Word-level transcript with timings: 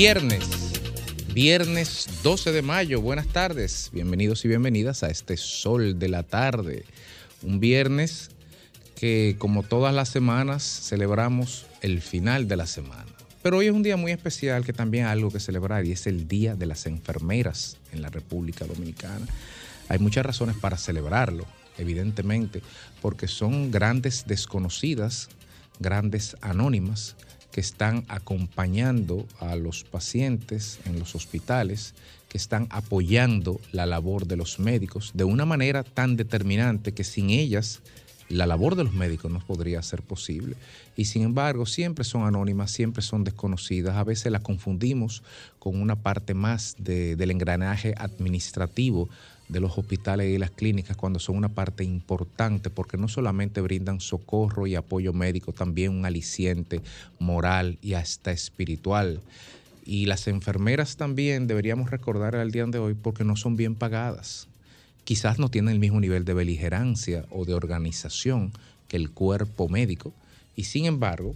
Viernes, 0.00 0.48
viernes 1.34 2.08
12 2.22 2.52
de 2.52 2.62
mayo. 2.62 3.02
Buenas 3.02 3.26
tardes, 3.26 3.90
bienvenidos 3.92 4.42
y 4.46 4.48
bienvenidas 4.48 5.02
a 5.02 5.10
este 5.10 5.36
sol 5.36 5.98
de 5.98 6.08
la 6.08 6.22
tarde. 6.22 6.86
Un 7.42 7.60
viernes 7.60 8.30
que 8.98 9.36
como 9.38 9.62
todas 9.62 9.94
las 9.94 10.08
semanas 10.08 10.62
celebramos 10.62 11.66
el 11.82 12.00
final 12.00 12.48
de 12.48 12.56
la 12.56 12.66
semana. 12.66 13.12
Pero 13.42 13.58
hoy 13.58 13.66
es 13.66 13.72
un 13.72 13.82
día 13.82 13.98
muy 13.98 14.10
especial 14.10 14.64
que 14.64 14.72
también 14.72 15.04
hay 15.04 15.12
algo 15.12 15.30
que 15.30 15.38
celebrar 15.38 15.84
y 15.84 15.92
es 15.92 16.06
el 16.06 16.26
Día 16.26 16.54
de 16.54 16.64
las 16.64 16.86
Enfermeras 16.86 17.76
en 17.92 18.00
la 18.00 18.08
República 18.08 18.64
Dominicana. 18.64 19.26
Hay 19.90 19.98
muchas 19.98 20.24
razones 20.24 20.56
para 20.56 20.78
celebrarlo, 20.78 21.44
evidentemente, 21.76 22.62
porque 23.02 23.28
son 23.28 23.70
grandes 23.70 24.24
desconocidas, 24.26 25.28
grandes 25.78 26.38
anónimas 26.40 27.16
que 27.52 27.60
están 27.60 28.04
acompañando 28.08 29.26
a 29.40 29.56
los 29.56 29.84
pacientes 29.84 30.78
en 30.84 30.98
los 30.98 31.14
hospitales, 31.14 31.94
que 32.28 32.38
están 32.38 32.68
apoyando 32.70 33.60
la 33.72 33.86
labor 33.86 34.26
de 34.26 34.36
los 34.36 34.58
médicos 34.58 35.10
de 35.14 35.24
una 35.24 35.44
manera 35.44 35.82
tan 35.82 36.16
determinante 36.16 36.92
que 36.92 37.04
sin 37.04 37.30
ellas 37.30 37.80
la 38.28 38.46
labor 38.46 38.76
de 38.76 38.84
los 38.84 38.92
médicos 38.94 39.30
no 39.30 39.40
podría 39.40 39.82
ser 39.82 40.02
posible. 40.02 40.54
Y 40.96 41.06
sin 41.06 41.22
embargo, 41.22 41.66
siempre 41.66 42.04
son 42.04 42.22
anónimas, 42.22 42.70
siempre 42.70 43.02
son 43.02 43.24
desconocidas. 43.24 43.96
A 43.96 44.04
veces 44.04 44.30
las 44.30 44.42
confundimos 44.42 45.22
con 45.58 45.80
una 45.80 45.96
parte 45.96 46.32
más 46.32 46.76
del 46.78 47.30
engranaje 47.30 47.94
administrativo 47.98 49.08
de 49.50 49.60
los 49.60 49.76
hospitales 49.76 50.34
y 50.34 50.38
las 50.38 50.50
clínicas 50.50 50.96
cuando 50.96 51.18
son 51.18 51.36
una 51.36 51.48
parte 51.48 51.84
importante 51.84 52.70
porque 52.70 52.96
no 52.96 53.08
solamente 53.08 53.60
brindan 53.60 54.00
socorro 54.00 54.66
y 54.66 54.74
apoyo 54.74 55.12
médico, 55.12 55.52
también 55.52 55.92
un 55.92 56.04
aliciente 56.04 56.80
moral 57.18 57.78
y 57.82 57.94
hasta 57.94 58.32
espiritual. 58.32 59.20
Y 59.84 60.06
las 60.06 60.28
enfermeras 60.28 60.96
también 60.96 61.46
deberíamos 61.46 61.90
recordar 61.90 62.36
al 62.36 62.50
día 62.50 62.66
de 62.66 62.78
hoy 62.78 62.94
porque 62.94 63.24
no 63.24 63.36
son 63.36 63.56
bien 63.56 63.74
pagadas 63.74 64.46
quizás 65.10 65.40
no 65.40 65.48
tienen 65.50 65.74
el 65.74 65.80
mismo 65.80 66.00
nivel 66.00 66.24
de 66.24 66.34
beligerancia 66.34 67.24
o 67.30 67.44
de 67.44 67.54
organización 67.54 68.52
que 68.86 68.96
el 68.96 69.10
cuerpo 69.10 69.68
médico 69.68 70.12
y 70.54 70.64
sin 70.64 70.84
embargo 70.84 71.34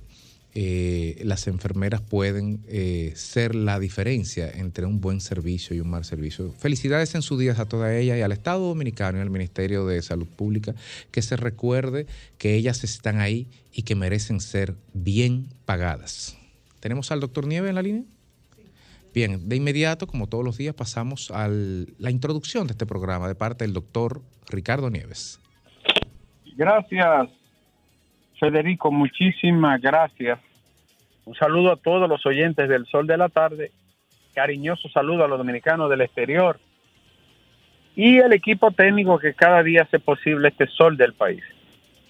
eh, 0.57 1.21
las 1.25 1.49
enfermeras 1.49 2.01
pueden 2.01 2.61
eh, 2.69 3.13
ser 3.17 3.57
la 3.57 3.81
diferencia 3.81 4.49
entre 4.49 4.87
un 4.87 5.01
buen 5.01 5.21
servicio 5.21 5.75
y 5.75 5.81
un 5.81 5.91
mal 5.91 6.05
servicio. 6.05 6.53
Felicidades 6.53 7.15
en 7.17 7.23
sus 7.23 7.41
días 7.41 7.59
a 7.59 7.67
toda 7.67 7.97
ella 7.97 8.17
y 8.17 8.23
al 8.23 8.31
Estado 8.31 8.69
Dominicano 8.69 9.19
y 9.19 9.21
al 9.21 9.31
Ministerio 9.31 9.85
de 9.85 10.01
Salud 10.01 10.29
Pública, 10.29 10.75
que 11.11 11.23
se 11.23 11.37
recuerde 11.37 12.07
que 12.39 12.55
ellas 12.55 12.85
están 12.85 13.19
ahí 13.19 13.49
y 13.73 13.83
que 13.83 13.97
merecen 13.97 14.39
ser 14.39 14.77
bien 14.93 15.49
pagadas. 15.65 16.39
¿Tenemos 16.79 17.11
al 17.11 17.19
doctor 17.19 17.47
Nieve 17.49 17.69
en 17.69 17.75
la 17.75 17.83
línea? 17.83 18.05
Bien, 19.13 19.49
de 19.49 19.57
inmediato, 19.57 20.07
como 20.07 20.29
todos 20.29 20.45
los 20.45 20.57
días, 20.57 20.75
pasamos 20.75 21.31
a 21.31 21.49
la 21.49 22.11
introducción 22.11 22.67
de 22.67 22.73
este 22.73 22.87
programa 22.87 23.27
de 23.27 23.35
parte 23.35 23.65
del 23.65 23.73
doctor 23.73 24.23
Ricardo 24.49 24.91
Nieves. 24.91 25.41
Gracias, 26.57 27.31
Federico, 28.51 28.91
muchísimas 28.91 29.81
gracias. 29.81 30.39
Un 31.25 31.35
saludo 31.35 31.73
a 31.73 31.77
todos 31.77 32.09
los 32.09 32.25
oyentes 32.27 32.69
del 32.69 32.87
Sol 32.87 33.07
de 33.07 33.17
la 33.17 33.29
Tarde, 33.29 33.71
cariñoso 34.35 34.89
saludo 34.91 35.25
a 35.25 35.29
los 35.29 35.39
dominicanos 35.39 35.89
del 35.89 36.03
exterior 36.03 36.59
y 37.97 38.19
el 38.19 38.33
equipo 38.33 38.71
técnico 38.71 39.19
que 39.19 39.35
cada 39.35 39.63
día 39.63 39.83
hace 39.83 39.99
posible 39.99 40.49
este 40.49 40.67
sol 40.67 40.97
del 40.97 41.15
país. 41.15 41.43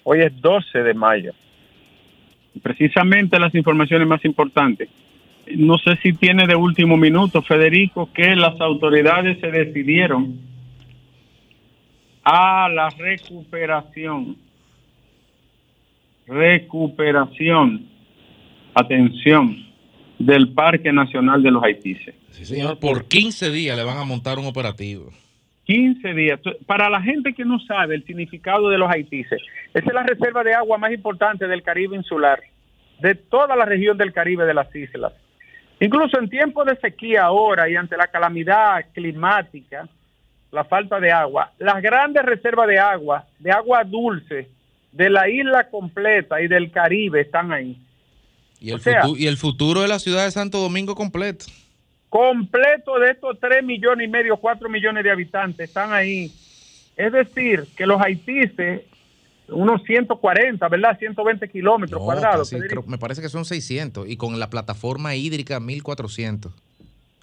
Hoy 0.03 0.21
es 0.21 0.41
12 0.41 0.83
de 0.83 0.93
mayo. 0.93 1.33
Precisamente 2.61 3.39
las 3.39 3.53
informaciones 3.53 4.07
más 4.07 4.25
importantes 4.25 4.89
no 5.55 5.77
sé 5.77 5.95
si 5.97 6.13
tiene 6.13 6.47
de 6.47 6.55
último 6.55 6.97
minuto, 6.97 7.41
Federico, 7.41 8.09
que 8.13 8.35
las 8.35 8.59
autoridades 8.59 9.39
se 9.39 9.51
decidieron 9.51 10.39
a 12.23 12.67
la 12.69 12.89
recuperación. 12.89 14.37
Recuperación. 16.27 17.87
Atención. 18.73 19.63
Del 20.17 20.53
Parque 20.53 20.93
Nacional 20.93 21.43
de 21.43 21.51
los 21.51 21.61
Haitises. 21.61 22.15
Sí, 22.29 22.45
señor. 22.45 22.79
Por 22.79 23.05
15 23.05 23.51
días 23.51 23.77
le 23.77 23.83
van 23.83 23.97
a 23.97 24.05
montar 24.05 24.39
un 24.39 24.45
operativo. 24.45 25.11
15 25.65 26.13
días. 26.13 26.39
Para 26.65 26.89
la 26.89 27.01
gente 27.01 27.33
que 27.33 27.43
no 27.43 27.59
sabe 27.59 27.95
el 27.95 28.05
significado 28.05 28.69
de 28.69 28.77
los 28.77 28.89
Haitises, 28.89 29.41
esa 29.73 29.85
es 29.85 29.93
la 29.93 30.03
reserva 30.03 30.43
de 30.43 30.53
agua 30.53 30.77
más 30.77 30.91
importante 30.91 31.47
del 31.47 31.63
Caribe 31.63 31.95
insular, 31.95 32.41
de 33.01 33.15
toda 33.15 33.55
la 33.55 33.65
región 33.65 33.97
del 33.97 34.13
Caribe 34.13 34.45
de 34.45 34.53
las 34.53 34.73
islas. 34.75 35.13
Incluso 35.79 36.19
en 36.19 36.29
tiempos 36.29 36.65
de 36.65 36.77
sequía 36.77 37.23
ahora 37.23 37.69
y 37.69 37.75
ante 37.75 37.97
la 37.97 38.07
calamidad 38.07 38.85
climática, 38.93 39.89
la 40.51 40.63
falta 40.63 40.99
de 40.99 41.11
agua, 41.11 41.51
las 41.57 41.81
grandes 41.81 42.23
reservas 42.23 42.67
de 42.67 42.79
agua, 42.79 43.25
de 43.39 43.51
agua 43.51 43.83
dulce, 43.83 44.47
de 44.95 45.09
la 45.09 45.29
isla 45.29 45.69
completa 45.69 46.41
y 46.41 46.47
del 46.47 46.71
Caribe 46.71 47.21
están 47.21 47.51
ahí. 47.51 47.77
Y 48.59 48.71
el, 48.71 48.79
futuro, 48.79 49.17
y 49.17 49.27
el 49.27 49.37
futuro 49.37 49.81
de 49.81 49.87
la 49.89 49.99
ciudad 49.99 50.23
de 50.25 50.31
Santo 50.31 50.59
Domingo 50.59 50.95
completo. 50.95 51.45
Completo 52.09 52.97
de 52.99 53.11
estos 53.11 53.37
3 53.39 53.63
millones 53.63 54.07
y 54.07 54.09
medio, 54.09 54.37
4 54.37 54.69
millones 54.69 55.03
de 55.03 55.11
habitantes 55.11 55.67
están 55.67 55.91
ahí. 55.91 56.31
Es 56.95 57.11
decir, 57.11 57.65
que 57.75 57.85
los 57.85 58.01
haitises 58.01 58.83
unos 59.49 59.83
140, 59.83 60.67
¿verdad? 60.69 60.97
120 60.97 61.49
kilómetros 61.49 62.01
cuadrados. 62.01 62.51
me 62.87 62.97
parece 62.97 63.21
que 63.21 63.29
son 63.29 63.45
600 63.45 64.07
y 64.09 64.17
con 64.17 64.39
la 64.39 64.49
plataforma 64.49 65.13
hídrica 65.15 65.59
1400. 65.59 66.53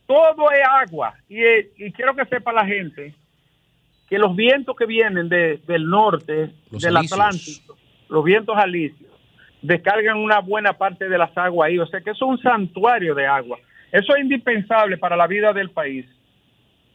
Todo 0.06 0.50
es 0.50 0.60
agua 0.68 1.14
y, 1.28 1.90
quiero 1.92 2.14
que 2.14 2.26
sepa 2.26 2.52
la 2.52 2.66
gente 2.66 3.14
que 4.12 4.18
los 4.18 4.36
vientos 4.36 4.76
que 4.76 4.84
vienen 4.84 5.30
del 5.30 5.88
norte, 5.88 6.50
del 6.70 6.96
Atlántico, 6.98 7.78
los 8.10 8.22
vientos 8.22 8.54
alisios, 8.58 9.08
descargan 9.62 10.18
una 10.18 10.40
buena 10.40 10.74
parte 10.74 11.08
de 11.08 11.16
las 11.16 11.34
aguas 11.34 11.68
ahí. 11.68 11.78
O 11.78 11.86
sea 11.86 12.02
que 12.02 12.10
eso 12.10 12.26
es 12.26 12.30
un 12.32 12.42
santuario 12.42 13.14
de 13.14 13.26
agua. 13.26 13.58
Eso 13.90 14.14
es 14.14 14.22
indispensable 14.22 14.98
para 14.98 15.16
la 15.16 15.26
vida 15.26 15.54
del 15.54 15.70
país 15.70 16.04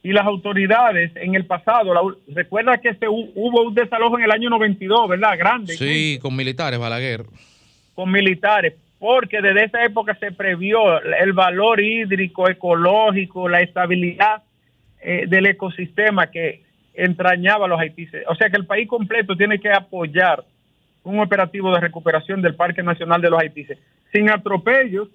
y 0.04 0.12
las 0.12 0.26
autoridades 0.26 1.10
en 1.16 1.34
el 1.34 1.44
pasado, 1.44 2.16
recuerda 2.28 2.78
que 2.78 2.90
este, 2.90 3.08
hubo 3.08 3.62
un 3.64 3.74
desalojo 3.74 4.16
en 4.16 4.26
el 4.26 4.30
año 4.30 4.48
92, 4.48 5.08
¿verdad? 5.08 5.36
Grande. 5.36 5.74
Sí, 5.74 6.20
con 6.22 6.36
militares, 6.36 6.78
Balaguer. 6.78 7.24
Con 7.96 8.12
militares, 8.12 8.74
porque 9.00 9.42
desde 9.42 9.64
esa 9.64 9.84
época 9.84 10.16
se 10.20 10.30
previó 10.30 11.02
el 11.02 11.32
valor 11.32 11.80
hídrico, 11.80 12.48
ecológico, 12.48 13.48
la 13.48 13.58
estabilidad 13.58 14.44
eh, 15.00 15.24
del 15.26 15.46
ecosistema 15.46 16.28
que 16.28 16.67
entrañaba 16.98 17.66
a 17.66 17.68
los 17.68 17.80
haitises. 17.80 18.24
O 18.28 18.34
sea 18.34 18.50
que 18.50 18.56
el 18.56 18.66
país 18.66 18.88
completo 18.88 19.36
tiene 19.36 19.60
que 19.60 19.70
apoyar 19.70 20.44
un 21.04 21.20
operativo 21.20 21.72
de 21.72 21.80
recuperación 21.80 22.42
del 22.42 22.56
Parque 22.56 22.82
Nacional 22.82 23.22
de 23.22 23.30
los 23.30 23.40
Haitises, 23.40 23.78
sin 24.12 24.28
atropellos, 24.28 25.08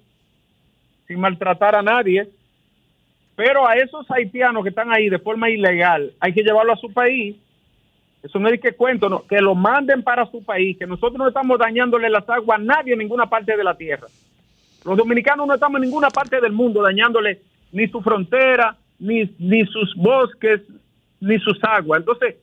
sin 1.06 1.20
maltratar 1.20 1.76
a 1.76 1.82
nadie, 1.82 2.28
pero 3.36 3.68
a 3.68 3.74
esos 3.74 4.10
haitianos 4.10 4.62
que 4.62 4.70
están 4.70 4.92
ahí 4.92 5.08
de 5.08 5.18
forma 5.18 5.50
ilegal, 5.50 6.12
hay 6.20 6.32
que 6.32 6.42
llevarlo 6.42 6.72
a 6.72 6.76
su 6.76 6.92
país. 6.92 7.36
Eso 8.22 8.38
no 8.38 8.48
es 8.48 8.58
que 8.60 8.72
cuento, 8.72 9.26
que 9.28 9.40
lo 9.40 9.54
manden 9.54 10.02
para 10.02 10.24
su 10.30 10.42
país, 10.42 10.78
que 10.78 10.86
nosotros 10.86 11.18
no 11.18 11.28
estamos 11.28 11.58
dañándole 11.58 12.08
las 12.08 12.28
aguas 12.28 12.58
a 12.58 12.62
nadie 12.62 12.94
en 12.94 13.00
ninguna 13.00 13.26
parte 13.26 13.54
de 13.54 13.62
la 13.62 13.76
tierra. 13.76 14.06
Los 14.84 14.96
dominicanos 14.96 15.46
no 15.46 15.54
estamos 15.54 15.76
en 15.76 15.82
ninguna 15.82 16.08
parte 16.08 16.40
del 16.40 16.52
mundo 16.52 16.82
dañándole 16.82 17.40
ni 17.72 17.86
su 17.88 18.00
frontera, 18.00 18.76
ni, 18.98 19.30
ni 19.38 19.66
sus 19.66 19.94
bosques, 19.96 20.62
ni 21.20 21.38
sus 21.38 21.58
aguas. 21.62 22.00
Entonces, 22.00 22.36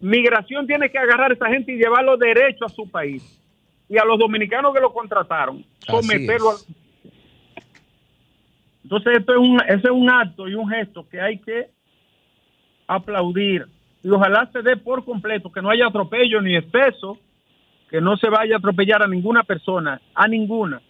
migración 0.00 0.66
tiene 0.66 0.90
que 0.90 0.98
agarrar 0.98 1.30
a 1.30 1.34
esa 1.34 1.48
gente 1.48 1.72
y 1.72 1.76
llevarlo 1.76 2.16
derecho 2.16 2.64
a 2.64 2.68
su 2.68 2.90
país. 2.90 3.22
Y 3.88 3.96
a 3.96 4.04
los 4.04 4.18
dominicanos 4.18 4.74
que 4.74 4.80
lo 4.80 4.92
contrataron, 4.92 5.64
someterlo 5.86 6.50
a 6.50 6.56
entonces, 8.88 9.18
esto 9.18 9.32
es 9.32 9.38
un, 9.38 9.60
ese 9.68 9.82
es 9.84 9.90
un 9.90 10.08
acto 10.08 10.48
y 10.48 10.54
un 10.54 10.66
gesto 10.66 11.06
que 11.10 11.20
hay 11.20 11.36
que 11.40 11.68
aplaudir. 12.86 13.66
Y 14.02 14.08
ojalá 14.08 14.48
se 14.50 14.62
dé 14.62 14.78
por 14.78 15.04
completo, 15.04 15.52
que 15.52 15.60
no 15.60 15.68
haya 15.68 15.88
atropello 15.88 16.40
ni 16.40 16.56
exceso, 16.56 17.18
que 17.90 18.00
no 18.00 18.16
se 18.16 18.30
vaya 18.30 18.54
a 18.54 18.58
atropellar 18.58 19.02
a 19.02 19.06
ninguna 19.06 19.42
persona, 19.42 20.00
a 20.14 20.26
ninguna. 20.26 20.80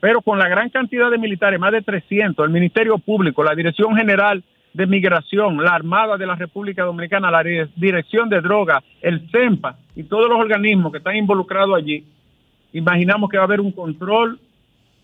Pero 0.00 0.22
con 0.22 0.38
la 0.38 0.48
gran 0.48 0.70
cantidad 0.70 1.10
de 1.10 1.18
militares, 1.18 1.60
más 1.60 1.72
de 1.72 1.82
300, 1.82 2.46
el 2.46 2.50
Ministerio 2.50 2.96
Público, 2.96 3.44
la 3.44 3.54
Dirección 3.54 3.94
General 3.94 4.42
de 4.72 4.86
Migración, 4.86 5.56
la 5.62 5.74
Armada 5.74 6.16
de 6.16 6.26
la 6.26 6.34
República 6.34 6.84
Dominicana, 6.84 7.30
la 7.30 7.42
Dirección 7.42 8.28
de 8.28 8.40
Drogas, 8.40 8.82
el 9.00 9.28
CEMPA 9.30 9.76
y 9.96 10.04
todos 10.04 10.28
los 10.28 10.38
organismos 10.38 10.92
que 10.92 10.98
están 10.98 11.16
involucrados 11.16 11.76
allí, 11.76 12.04
imaginamos 12.72 13.30
que 13.30 13.36
va 13.36 13.44
a 13.44 13.46
haber 13.46 13.60
un 13.60 13.72
control 13.72 14.38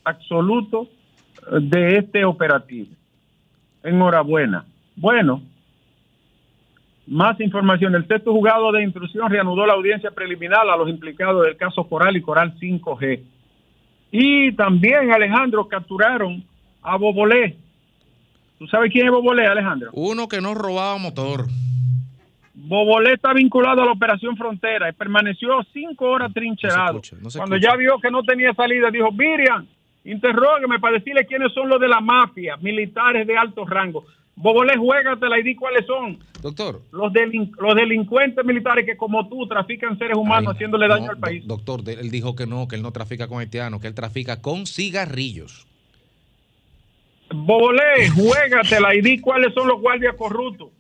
absoluto 0.04 0.88
de 1.60 1.96
este 1.96 2.24
operativo. 2.24 2.88
Enhorabuena. 3.82 4.64
Bueno, 4.96 5.42
Más 7.06 7.38
información. 7.40 7.94
El 7.94 8.06
sexto 8.06 8.32
juzgado 8.32 8.72
de 8.72 8.82
intrusión 8.82 9.30
reanudó 9.30 9.66
la 9.66 9.74
audiencia 9.74 10.10
preliminar 10.10 10.66
a 10.66 10.76
los 10.76 10.88
implicados 10.88 11.44
del 11.44 11.56
caso 11.56 11.84
Coral 11.84 12.16
y 12.16 12.22
Coral 12.22 12.54
5G. 12.58 13.20
Y 14.10 14.52
también, 14.52 15.12
Alejandro, 15.12 15.68
capturaron 15.68 16.42
a 16.82 16.96
Bobolé. 16.96 17.58
¿Tú 18.58 18.66
sabes 18.68 18.92
quién 18.92 19.06
es 19.06 19.12
Bobolé, 19.12 19.46
Alejandro? 19.46 19.90
Uno 19.92 20.28
que 20.28 20.40
no 20.40 20.54
robaba 20.54 20.96
motor. 20.98 21.46
Bobolé 22.54 23.14
está 23.14 23.32
vinculado 23.32 23.82
a 23.82 23.86
la 23.86 23.92
Operación 23.92 24.36
Frontera 24.36 24.88
y 24.88 24.92
permaneció 24.92 25.62
cinco 25.72 26.06
horas 26.06 26.32
trincherado. 26.32 27.02
Cuando 27.36 27.56
ya 27.56 27.76
vio 27.76 27.98
que 27.98 28.10
no 28.10 28.22
tenía 28.22 28.54
salida, 28.54 28.90
dijo, 28.90 29.10
Miriam, 29.10 29.66
interrógueme 30.04 30.78
para 30.78 30.98
decirle 30.98 31.26
quiénes 31.26 31.52
son 31.52 31.68
los 31.68 31.80
de 31.80 31.88
la 31.88 32.00
mafia, 32.00 32.56
militares 32.58 33.26
de 33.26 33.36
alto 33.36 33.66
rango. 33.66 34.04
Bobolé, 34.36 34.76
juégatela 34.76 35.38
y 35.38 35.42
di 35.42 35.54
cuáles 35.54 35.86
son. 35.86 36.18
Doctor. 36.40 36.82
Los, 36.92 37.12
los 37.58 37.74
delincuentes 37.74 38.44
militares 38.44 38.84
que 38.86 38.96
como 38.96 39.28
tú 39.28 39.46
trafican 39.46 39.98
seres 39.98 40.16
humanos 40.16 40.54
haciéndole 40.54 40.88
daño 40.88 41.10
al 41.10 41.18
país. 41.18 41.46
doctor, 41.46 41.80
él 41.86 42.10
dijo 42.10 42.34
que 42.34 42.46
no, 42.46 42.66
que 42.66 42.76
él 42.76 42.82
no 42.82 42.92
trafica 42.92 43.28
con 43.28 43.40
haitianos, 43.40 43.80
que 43.80 43.88
él 43.88 43.94
trafica 43.94 44.40
con 44.40 44.66
cigarrillos. 44.66 45.66
Bobolé, 47.34 48.08
juégatela 48.14 48.94
y 48.94 49.00
di 49.00 49.20
cuáles 49.20 49.52
son 49.54 49.68
los 49.68 49.80
guardias 49.80 50.14
corruptos. 50.16 50.70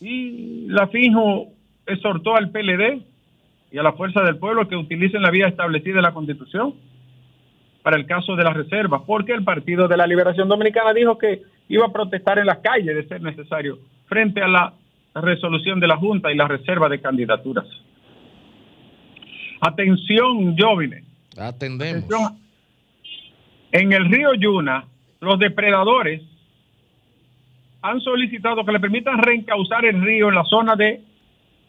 Y 0.00 0.66
la 0.68 0.86
FIJO 0.88 1.48
exhortó 1.86 2.36
al 2.36 2.50
PLD 2.50 3.02
y 3.72 3.78
a 3.78 3.82
la 3.82 3.92
Fuerza 3.92 4.22
del 4.22 4.38
Pueblo 4.38 4.68
que 4.68 4.76
utilicen 4.76 5.22
la 5.22 5.30
vía 5.30 5.48
establecida 5.48 5.96
en 5.96 6.02
la 6.02 6.14
Constitución 6.14 6.74
para 7.82 7.96
el 7.96 8.06
caso 8.06 8.36
de 8.36 8.44
las 8.44 8.54
reservas, 8.54 9.02
porque 9.06 9.32
el 9.32 9.44
Partido 9.44 9.88
de 9.88 9.96
la 9.96 10.06
Liberación 10.06 10.48
Dominicana 10.48 10.92
dijo 10.92 11.16
que 11.18 11.42
iba 11.68 11.86
a 11.86 11.92
protestar 11.92 12.38
en 12.38 12.46
las 12.46 12.58
calles 12.58 12.94
de 12.94 13.06
ser 13.08 13.22
necesario 13.22 13.78
frente 14.06 14.42
a 14.42 14.48
la 14.48 14.74
resolución 15.14 15.80
de 15.80 15.86
la 15.86 15.96
Junta 15.96 16.30
y 16.32 16.36
la 16.36 16.48
reserva 16.48 16.88
de 16.88 17.00
candidaturas. 17.00 17.66
Atención, 19.60 20.56
jóvenes. 20.58 21.04
Atendemos. 21.36 22.04
En 23.72 23.92
el 23.92 24.06
río 24.06 24.34
Yuna, 24.34 24.84
los 25.20 25.38
depredadores 25.38 26.22
han 27.82 28.00
solicitado 28.00 28.64
que 28.64 28.72
le 28.72 28.80
permitan 28.80 29.18
reencauzar 29.18 29.84
el 29.84 30.02
río 30.02 30.28
en 30.28 30.34
la 30.34 30.44
zona 30.44 30.74
de 30.76 31.00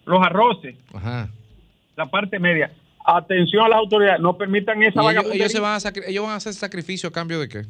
los 0.05 0.21
arroces, 0.25 0.75
la 1.95 2.05
parte 2.07 2.39
media. 2.39 2.71
Atención 3.05 3.65
a 3.65 3.69
las 3.69 3.79
autoridades, 3.79 4.19
no 4.19 4.37
permitan 4.37 4.81
esa 4.83 5.01
vagabundería. 5.01 5.45
Ellos, 5.45 5.61
van 5.61 5.73
a 5.73 6.09
ellos 6.09 6.23
van 6.23 6.33
a 6.33 6.35
hacer 6.35 6.53
sacrificio 6.53 7.09
a 7.09 7.11
cambio 7.11 7.39
de 7.39 7.49
qué? 7.49 7.61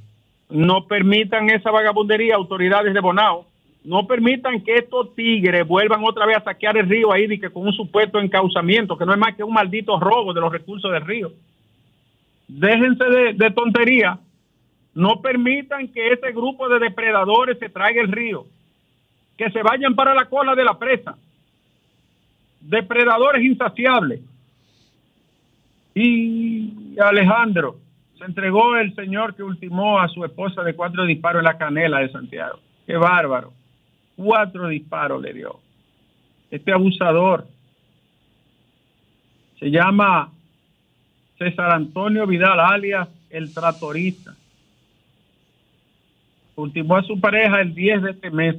No 0.49 0.87
permitan 0.87 1.49
esa 1.49 1.71
vagabundería, 1.71 2.35
autoridades 2.35 2.93
de 2.93 2.99
Bonao. 2.99 3.45
No 3.83 4.05
permitan 4.07 4.61
que 4.61 4.75
estos 4.75 5.15
tigres 5.15 5.65
vuelvan 5.65 6.03
otra 6.03 6.25
vez 6.25 6.37
a 6.37 6.43
saquear 6.43 6.77
el 6.77 6.89
río 6.89 7.13
ahí 7.13 7.25
y 7.29 7.39
que 7.39 7.49
con 7.49 7.65
un 7.65 7.73
supuesto 7.73 8.19
encauzamiento, 8.19 8.97
que 8.97 9.05
no 9.05 9.13
es 9.13 9.19
más 9.19 9.35
que 9.35 9.43
un 9.43 9.53
maldito 9.53 9.97
robo 9.99 10.33
de 10.33 10.41
los 10.41 10.51
recursos 10.51 10.91
del 10.91 11.05
río. 11.05 11.31
Déjense 12.47 13.03
de, 13.03 13.33
de 13.33 13.51
tontería 13.51 14.19
no 14.93 15.21
permitan 15.21 15.87
que 15.89 16.11
ese 16.11 16.31
grupo 16.31 16.67
de 16.69 16.79
depredadores 16.79 17.57
se 17.59 17.69
traiga 17.69 18.01
el 18.01 18.11
río. 18.11 18.45
Que 19.37 19.49
se 19.51 19.61
vayan 19.61 19.95
para 19.95 20.13
la 20.13 20.25
cola 20.25 20.55
de 20.55 20.63
la 20.63 20.77
presa. 20.77 21.15
Depredadores 22.59 23.43
insaciables. 23.43 24.21
Y 25.93 26.99
Alejandro, 26.99 27.77
se 28.17 28.25
entregó 28.25 28.75
el 28.75 28.93
señor 28.95 29.35
que 29.35 29.43
ultimó 29.43 29.99
a 29.99 30.07
su 30.09 30.25
esposa 30.25 30.63
de 30.63 30.75
cuatro 30.75 31.05
disparos 31.05 31.39
en 31.39 31.45
la 31.45 31.57
canela 31.57 31.99
de 31.99 32.11
Santiago. 32.11 32.59
Qué 32.85 32.97
bárbaro. 32.97 33.53
Cuatro 34.15 34.67
disparos 34.67 35.21
le 35.21 35.33
dio. 35.33 35.59
Este 36.51 36.73
abusador 36.73 37.47
se 39.59 39.69
llama 39.71 40.31
César 41.37 41.71
Antonio 41.71 42.25
Vidal, 42.27 42.59
alias 42.59 43.07
el 43.29 43.53
tratorista 43.53 44.35
ultimó 46.59 46.97
a 46.97 47.03
su 47.03 47.19
pareja 47.19 47.61
el 47.61 47.73
10 47.73 48.03
de 48.03 48.11
este 48.11 48.31
mes 48.31 48.55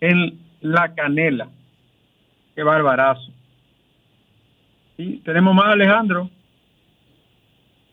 en 0.00 0.38
La 0.60 0.94
Canela. 0.94 1.48
Qué 2.54 2.62
barbarazo. 2.62 3.32
Y 4.98 5.18
tenemos 5.18 5.54
más, 5.54 5.66
Alejandro. 5.66 6.30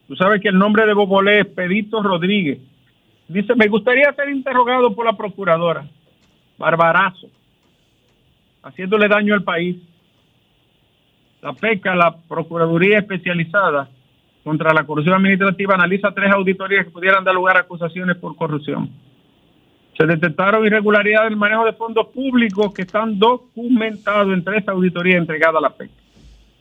Tú 0.07 0.15
sabes 0.15 0.41
que 0.41 0.49
el 0.49 0.57
nombre 0.57 0.85
de 0.85 0.93
Bobolé 0.93 1.41
es 1.41 1.47
Pedito 1.47 2.01
Rodríguez. 2.01 2.59
Dice, 3.27 3.55
me 3.55 3.67
gustaría 3.67 4.13
ser 4.13 4.29
interrogado 4.29 4.93
por 4.93 5.05
la 5.05 5.13
procuradora. 5.13 5.87
Barbarazo. 6.57 7.29
Haciéndole 8.63 9.07
daño 9.07 9.33
al 9.33 9.43
país. 9.43 9.77
La 11.41 11.53
PECA, 11.53 11.95
la 11.95 12.15
Procuraduría 12.29 12.99
Especializada, 12.99 13.89
contra 14.43 14.73
la 14.73 14.83
corrupción 14.83 15.15
administrativa 15.15 15.75
analiza 15.75 16.11
tres 16.13 16.31
auditorías 16.31 16.85
que 16.85 16.91
pudieran 16.91 17.23
dar 17.23 17.33
lugar 17.33 17.57
a 17.57 17.61
acusaciones 17.61 18.17
por 18.17 18.35
corrupción. 18.35 18.89
Se 19.97 20.05
detectaron 20.05 20.65
irregularidades 20.65 21.27
en 21.27 21.33
el 21.33 21.39
manejo 21.39 21.65
de 21.65 21.73
fondos 21.73 22.07
públicos 22.07 22.73
que 22.73 22.81
están 22.81 23.17
documentados 23.17 24.33
en 24.33 24.43
tres 24.43 24.67
auditorías 24.67 25.17
entregadas 25.17 25.55
a 25.55 25.61
la 25.61 25.69
PEC. 25.69 25.89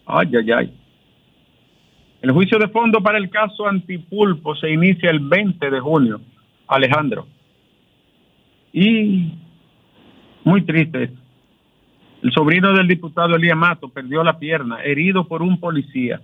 Ay, 0.07 0.31
ay, 0.37 0.53
ay. 0.53 0.79
El 2.21 2.31
juicio 2.31 2.59
de 2.59 2.69
fondo 2.69 3.01
para 3.01 3.19
el 3.19 3.31
caso 3.31 3.67
Antipulpo 3.67 4.55
se 4.55 4.71
inicia 4.71 5.11
el 5.11 5.19
20 5.21 5.71
de 5.71 5.81
junio, 5.81 6.21
Alejandro. 6.69 7.27
Y 8.73 9.33
muy 10.45 10.62
triste. 10.62 11.11
El 12.23 12.31
sobrino 12.33 12.73
del 12.75 12.87
diputado 12.87 13.35
Elías 13.35 13.57
Mato 13.57 13.89
perdió 13.89 14.23
la 14.23 14.39
pierna, 14.39 14.85
herido 14.85 15.27
por 15.27 15.43
un 15.43 15.59
policía 15.59 16.21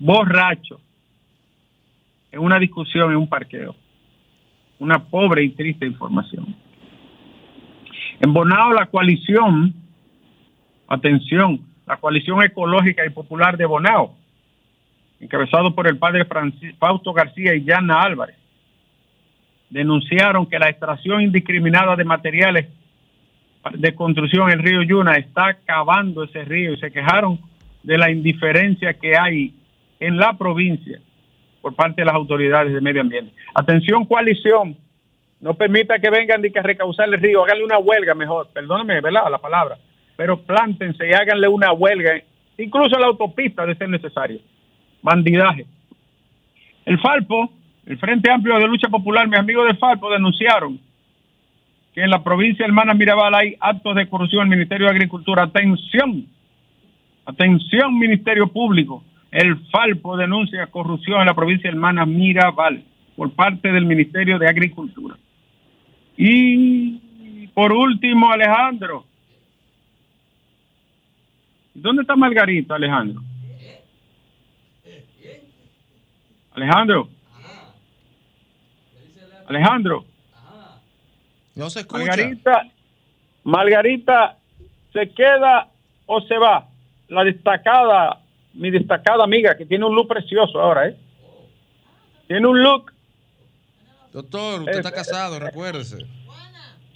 borracho 0.00 0.80
en 2.32 2.40
una 2.40 2.58
discusión 2.58 3.10
en 3.10 3.18
un 3.18 3.28
parqueo. 3.28 3.76
Una 4.80 4.98
pobre 4.98 5.44
y 5.44 5.50
triste 5.50 5.86
información. 5.86 6.56
En 8.18 8.32
Bonao, 8.32 8.72
la 8.72 8.86
coalición, 8.86 9.74
atención, 10.88 11.60
la 11.86 11.98
coalición 11.98 12.42
ecológica 12.42 13.04
y 13.04 13.10
popular 13.10 13.56
de 13.56 13.66
Bonao, 13.66 14.16
encabezado 15.20 15.74
por 15.74 15.86
el 15.86 15.98
padre 15.98 16.26
Fausto 16.78 17.12
García 17.12 17.54
y 17.54 17.64
Yana 17.64 18.00
Álvarez, 18.00 18.36
denunciaron 19.68 20.46
que 20.46 20.58
la 20.58 20.70
extracción 20.70 21.20
indiscriminada 21.20 21.94
de 21.94 22.04
materiales 22.04 22.68
de 23.74 23.94
construcción 23.94 24.50
en 24.50 24.58
el 24.58 24.64
río 24.64 24.82
Yuna 24.82 25.16
está 25.16 25.48
acabando 25.48 26.24
ese 26.24 26.44
río 26.44 26.72
y 26.72 26.78
se 26.78 26.90
quejaron 26.90 27.38
de 27.82 27.98
la 27.98 28.10
indiferencia 28.10 28.94
que 28.94 29.16
hay 29.18 29.54
en 30.00 30.16
la 30.16 30.32
provincia 30.36 30.98
por 31.60 31.74
parte 31.74 32.00
de 32.00 32.06
las 32.06 32.14
autoridades 32.14 32.72
de 32.72 32.80
medio 32.80 33.02
ambiente. 33.02 33.32
Atención 33.54 34.06
coalición, 34.06 34.76
no 35.40 35.54
permita 35.54 35.98
que 35.98 36.10
vengan 36.10 36.44
y 36.44 36.50
que 36.50 36.62
recausar 36.62 37.08
el 37.08 37.20
río, 37.20 37.44
háganle 37.44 37.64
una 37.64 37.78
huelga 37.78 38.14
mejor, 38.14 38.48
perdóneme, 38.52 39.00
¿verdad? 39.00 39.30
La 39.30 39.38
palabra, 39.38 39.78
pero 40.16 40.40
plántense 40.40 41.08
y 41.08 41.12
háganle 41.12 41.48
una 41.48 41.72
huelga, 41.72 42.20
incluso 42.58 42.98
la 42.98 43.06
autopista 43.06 43.64
de 43.66 43.74
ser 43.74 43.88
necesario. 43.88 44.40
Bandidaje. 45.02 45.66
El 46.84 46.98
Falpo, 46.98 47.50
el 47.86 47.98
Frente 47.98 48.30
Amplio 48.30 48.58
de 48.58 48.66
Lucha 48.66 48.88
Popular, 48.88 49.28
mis 49.28 49.38
amigos 49.38 49.66
del 49.66 49.78
Falpo 49.78 50.10
denunciaron 50.10 50.78
que 51.94 52.02
en 52.02 52.10
la 52.10 52.22
provincia 52.22 52.64
de 52.64 52.68
Hermanas 52.68 52.96
Mirabal 52.96 53.34
hay 53.34 53.56
actos 53.60 53.96
de 53.96 54.08
corrupción 54.08 54.48
del 54.48 54.58
Ministerio 54.58 54.86
de 54.86 54.92
Agricultura. 54.92 55.44
Atención, 55.44 56.26
atención 57.24 57.98
Ministerio 57.98 58.46
Público 58.48 59.02
el 59.30 59.58
Falpo 59.70 60.16
denuncia 60.16 60.66
corrupción 60.66 61.20
en 61.20 61.26
la 61.26 61.34
provincia 61.34 61.70
de 61.70 61.76
Hermanas 61.76 62.08
Mirabal 62.08 62.84
por 63.16 63.32
parte 63.32 63.70
del 63.70 63.86
Ministerio 63.86 64.38
de 64.38 64.48
Agricultura. 64.48 65.16
Y 66.16 67.46
por 67.48 67.72
último, 67.72 68.30
Alejandro. 68.30 69.04
¿Dónde 71.74 72.02
está 72.02 72.16
Margarita, 72.16 72.74
Alejandro? 72.74 73.22
Alejandro. 76.52 77.08
Alejandro. 79.46 80.04
No 81.54 81.70
se 81.70 81.80
escucha. 81.80 82.04
Margarita, 82.04 82.62
Margarita, 83.44 84.36
¿se 84.92 85.10
queda 85.10 85.68
o 86.06 86.20
se 86.22 86.36
va? 86.38 86.68
La 87.08 87.24
destacada 87.24 88.20
mi 88.54 88.70
destacada 88.70 89.24
amiga, 89.24 89.56
que 89.56 89.66
tiene 89.66 89.84
un 89.84 89.94
look 89.94 90.08
precioso 90.08 90.60
ahora, 90.60 90.88
¿eh? 90.88 90.96
Tiene 92.26 92.46
un 92.46 92.62
look. 92.62 92.92
Doctor, 94.12 94.60
usted 94.60 94.78
está 94.78 94.92
casado, 94.92 95.38
recuérdese. 95.38 95.98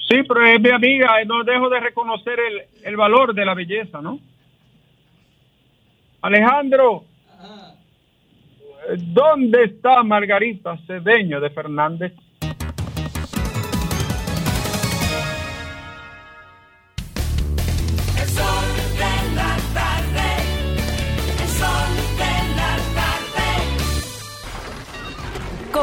Sí, 0.09 0.23
pero 0.29 0.47
es 0.47 0.61
mi 0.61 0.71
amiga 0.71 1.23
y 1.23 1.27
no 1.27 1.43
dejo 1.45 1.69
de 1.69 1.81
reconocer 1.81 2.39
el, 2.39 2.63
el 2.85 2.97
valor 2.97 3.35
de 3.35 3.45
la 3.45 3.55
belleza, 3.55 4.01
¿no? 4.01 4.21
Alejandro, 6.21 7.05
¿dónde 8.97 9.65
está 9.65 10.03
Margarita 10.03 10.79
Cedeño 10.87 11.41
de 11.41 11.51
Fernández? 11.51 12.13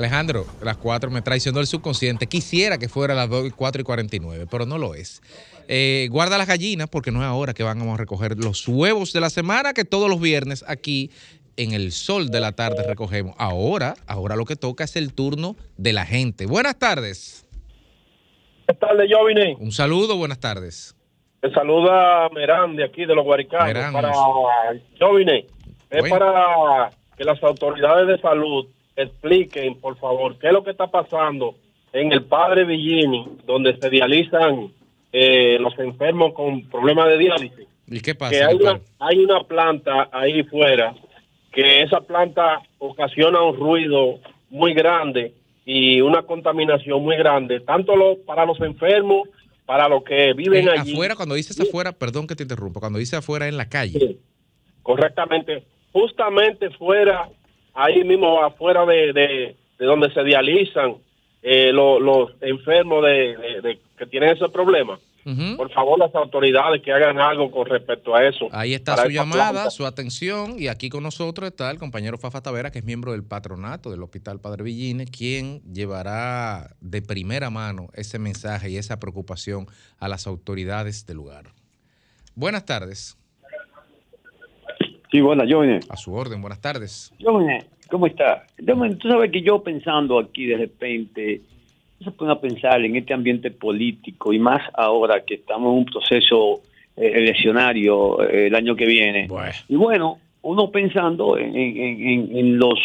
Alejandro, 0.00 0.46
las 0.62 0.76
4 0.78 1.10
me 1.10 1.22
traicionó 1.22 1.60
el 1.60 1.66
subconsciente. 1.66 2.26
Quisiera 2.26 2.78
que 2.78 2.88
fuera 2.88 3.14
las 3.14 3.28
2, 3.28 3.52
4 3.54 3.82
y 3.82 3.84
49, 3.84 4.46
pero 4.50 4.66
no 4.66 4.78
lo 4.78 4.94
es. 4.94 5.22
Eh, 5.68 6.08
guarda 6.10 6.36
las 6.38 6.48
gallinas 6.48 6.88
porque 6.88 7.12
no 7.12 7.20
es 7.20 7.26
ahora 7.26 7.54
que 7.54 7.62
vamos 7.62 7.94
a 7.94 7.96
recoger 7.96 8.36
los 8.42 8.66
huevos 8.66 9.12
de 9.12 9.20
la 9.20 9.30
semana 9.30 9.72
que 9.72 9.84
todos 9.84 10.08
los 10.08 10.20
viernes 10.20 10.64
aquí 10.66 11.10
en 11.56 11.72
el 11.72 11.92
sol 11.92 12.30
de 12.30 12.40
la 12.40 12.52
tarde 12.52 12.82
recogemos. 12.82 13.34
Ahora, 13.38 13.94
ahora 14.06 14.34
lo 14.36 14.44
que 14.46 14.56
toca 14.56 14.84
es 14.84 14.96
el 14.96 15.12
turno 15.12 15.54
de 15.76 15.92
la 15.92 16.06
gente. 16.06 16.46
Buenas 16.46 16.78
tardes. 16.78 17.46
Buenas 18.66 18.80
tardes, 18.80 19.10
Jovine. 19.12 19.56
Un 19.60 19.72
saludo, 19.72 20.16
buenas 20.16 20.40
tardes. 20.40 20.96
Te 21.40 21.50
saluda 21.52 22.28
Merán 22.30 22.76
de 22.76 22.84
aquí 22.84 23.04
de 23.04 23.14
los 23.14 23.24
Guaricanos. 23.24 23.92
Para 23.92 24.12
Jovine, 24.98 25.46
es 25.90 26.00
Bueno. 26.00 26.18
para 26.18 26.90
que 27.16 27.24
las 27.24 27.42
autoridades 27.42 28.06
de 28.08 28.18
salud 28.20 28.66
expliquen, 28.96 29.80
por 29.80 29.96
favor, 29.98 30.38
qué 30.38 30.48
es 30.48 30.52
lo 30.52 30.62
que 30.64 30.70
está 30.72 30.86
pasando 30.88 31.54
en 31.92 32.12
el 32.12 32.24
Padre 32.24 32.64
Villini, 32.64 33.26
donde 33.46 33.76
se 33.78 33.90
dializan 33.90 34.72
eh, 35.12 35.58
los 35.60 35.76
enfermos 35.78 36.32
con 36.34 36.68
problemas 36.68 37.08
de 37.08 37.18
diálisis. 37.18 37.66
¿Y 37.88 38.00
qué 38.00 38.14
pasa? 38.14 38.30
que 38.30 38.42
hay 38.44 38.54
una, 38.54 38.80
hay 39.00 39.18
una 39.18 39.42
planta 39.44 40.08
ahí 40.12 40.42
fuera 40.44 40.94
que 41.52 41.82
esa 41.82 42.00
planta 42.00 42.62
ocasiona 42.78 43.42
un 43.42 43.56
ruido 43.56 44.20
muy 44.50 44.72
grande 44.72 45.34
y 45.64 46.00
una 46.00 46.22
contaminación 46.22 47.02
muy 47.02 47.16
grande, 47.16 47.58
tanto 47.60 47.96
lo, 47.96 48.18
para 48.24 48.44
los 48.46 48.60
enfermos, 48.60 49.28
para 49.66 49.88
los 49.88 50.04
que 50.04 50.32
viven 50.32 50.68
Eh, 50.68 50.70
allí. 50.78 50.92
afuera, 50.92 51.16
cuando 51.16 51.34
dices 51.34 51.58
afuera, 51.60 51.90
perdón 51.92 52.26
que 52.28 52.36
te 52.36 52.44
interrumpa, 52.44 52.78
cuando 52.78 52.98
dice 53.00 53.16
afuera 53.16 53.48
en 53.48 53.56
la 53.56 53.68
calle. 53.68 53.98
Sí, 53.98 54.18
correctamente. 54.82 55.64
Justamente 55.92 56.70
fuera, 56.70 57.28
ahí 57.74 58.04
mismo 58.04 58.42
afuera 58.42 58.84
de, 58.86 59.12
de- 59.12 59.56
de 59.78 59.86
donde 59.86 60.12
se 60.12 60.22
dializan 60.24 60.96
eh, 61.42 61.72
lo- 61.72 61.98
los 62.00 62.32
enfermos 62.42 63.02
de, 63.04 63.78
que 63.96 64.06
tienen 64.06 64.30
ese 64.36 64.48
problema. 64.50 64.98
Por 65.56 65.70
favor, 65.70 65.98
las 65.98 66.12
autoridades 66.14 66.82
que 66.82 66.92
hagan 66.92 67.20
algo 67.20 67.50
con 67.50 67.66
respecto 67.66 68.14
a 68.16 68.26
eso. 68.26 68.48
Ahí 68.52 68.74
está 68.74 68.96
su 68.96 69.10
llamada, 69.10 69.50
planta. 69.52 69.70
su 69.70 69.86
atención, 69.86 70.56
y 70.58 70.68
aquí 70.68 70.88
con 70.88 71.02
nosotros 71.02 71.48
está 71.50 71.70
el 71.70 71.78
compañero 71.78 72.16
Fafa 72.18 72.40
Tavera, 72.42 72.70
que 72.72 72.80
es 72.80 72.84
miembro 72.84 73.12
del 73.12 73.22
patronato 73.22 73.90
del 73.90 74.02
Hospital 74.02 74.40
Padre 74.40 74.64
Villine, 74.64 75.04
quien 75.06 75.60
llevará 75.72 76.74
de 76.80 77.02
primera 77.02 77.48
mano 77.50 77.88
ese 77.94 78.18
mensaje 78.18 78.70
y 78.70 78.76
esa 78.78 78.98
preocupación 78.98 79.66
a 79.98 80.08
las 80.08 80.26
autoridades 80.26 81.06
del 81.06 81.18
lugar. 81.18 81.44
Buenas 82.34 82.64
tardes. 82.64 83.16
Sí, 85.10 85.20
bueno, 85.20 85.44
Johnny. 85.48 85.80
A 85.88 85.96
su 85.96 86.14
orden, 86.14 86.40
buenas 86.40 86.60
tardes. 86.60 87.12
Johnny, 87.20 87.58
¿cómo 87.90 88.06
está? 88.06 88.44
Johnny, 88.64 88.94
tú 88.96 89.08
sabes 89.08 89.30
que 89.32 89.42
yo 89.42 89.62
pensando 89.62 90.18
aquí 90.18 90.46
de 90.46 90.56
repente, 90.56 91.40
se 92.02 92.10
pone 92.12 92.32
a 92.32 92.40
pensar 92.40 92.80
en 92.84 92.96
este 92.96 93.12
ambiente 93.12 93.50
político 93.50 94.32
y 94.32 94.38
más 94.38 94.62
ahora 94.74 95.22
que 95.24 95.34
estamos 95.34 95.72
en 95.72 95.78
un 95.78 95.84
proceso 95.84 96.60
eh, 96.96 97.12
eleccionario 97.16 98.22
eh, 98.22 98.46
el 98.46 98.54
año 98.54 98.76
que 98.76 98.86
viene. 98.86 99.26
Bueno. 99.28 99.52
Y 99.68 99.74
bueno, 99.76 100.18
uno 100.42 100.70
pensando 100.70 101.36
en, 101.36 101.56
en- 101.56 102.36
en- 102.36 102.58
los 102.58 102.78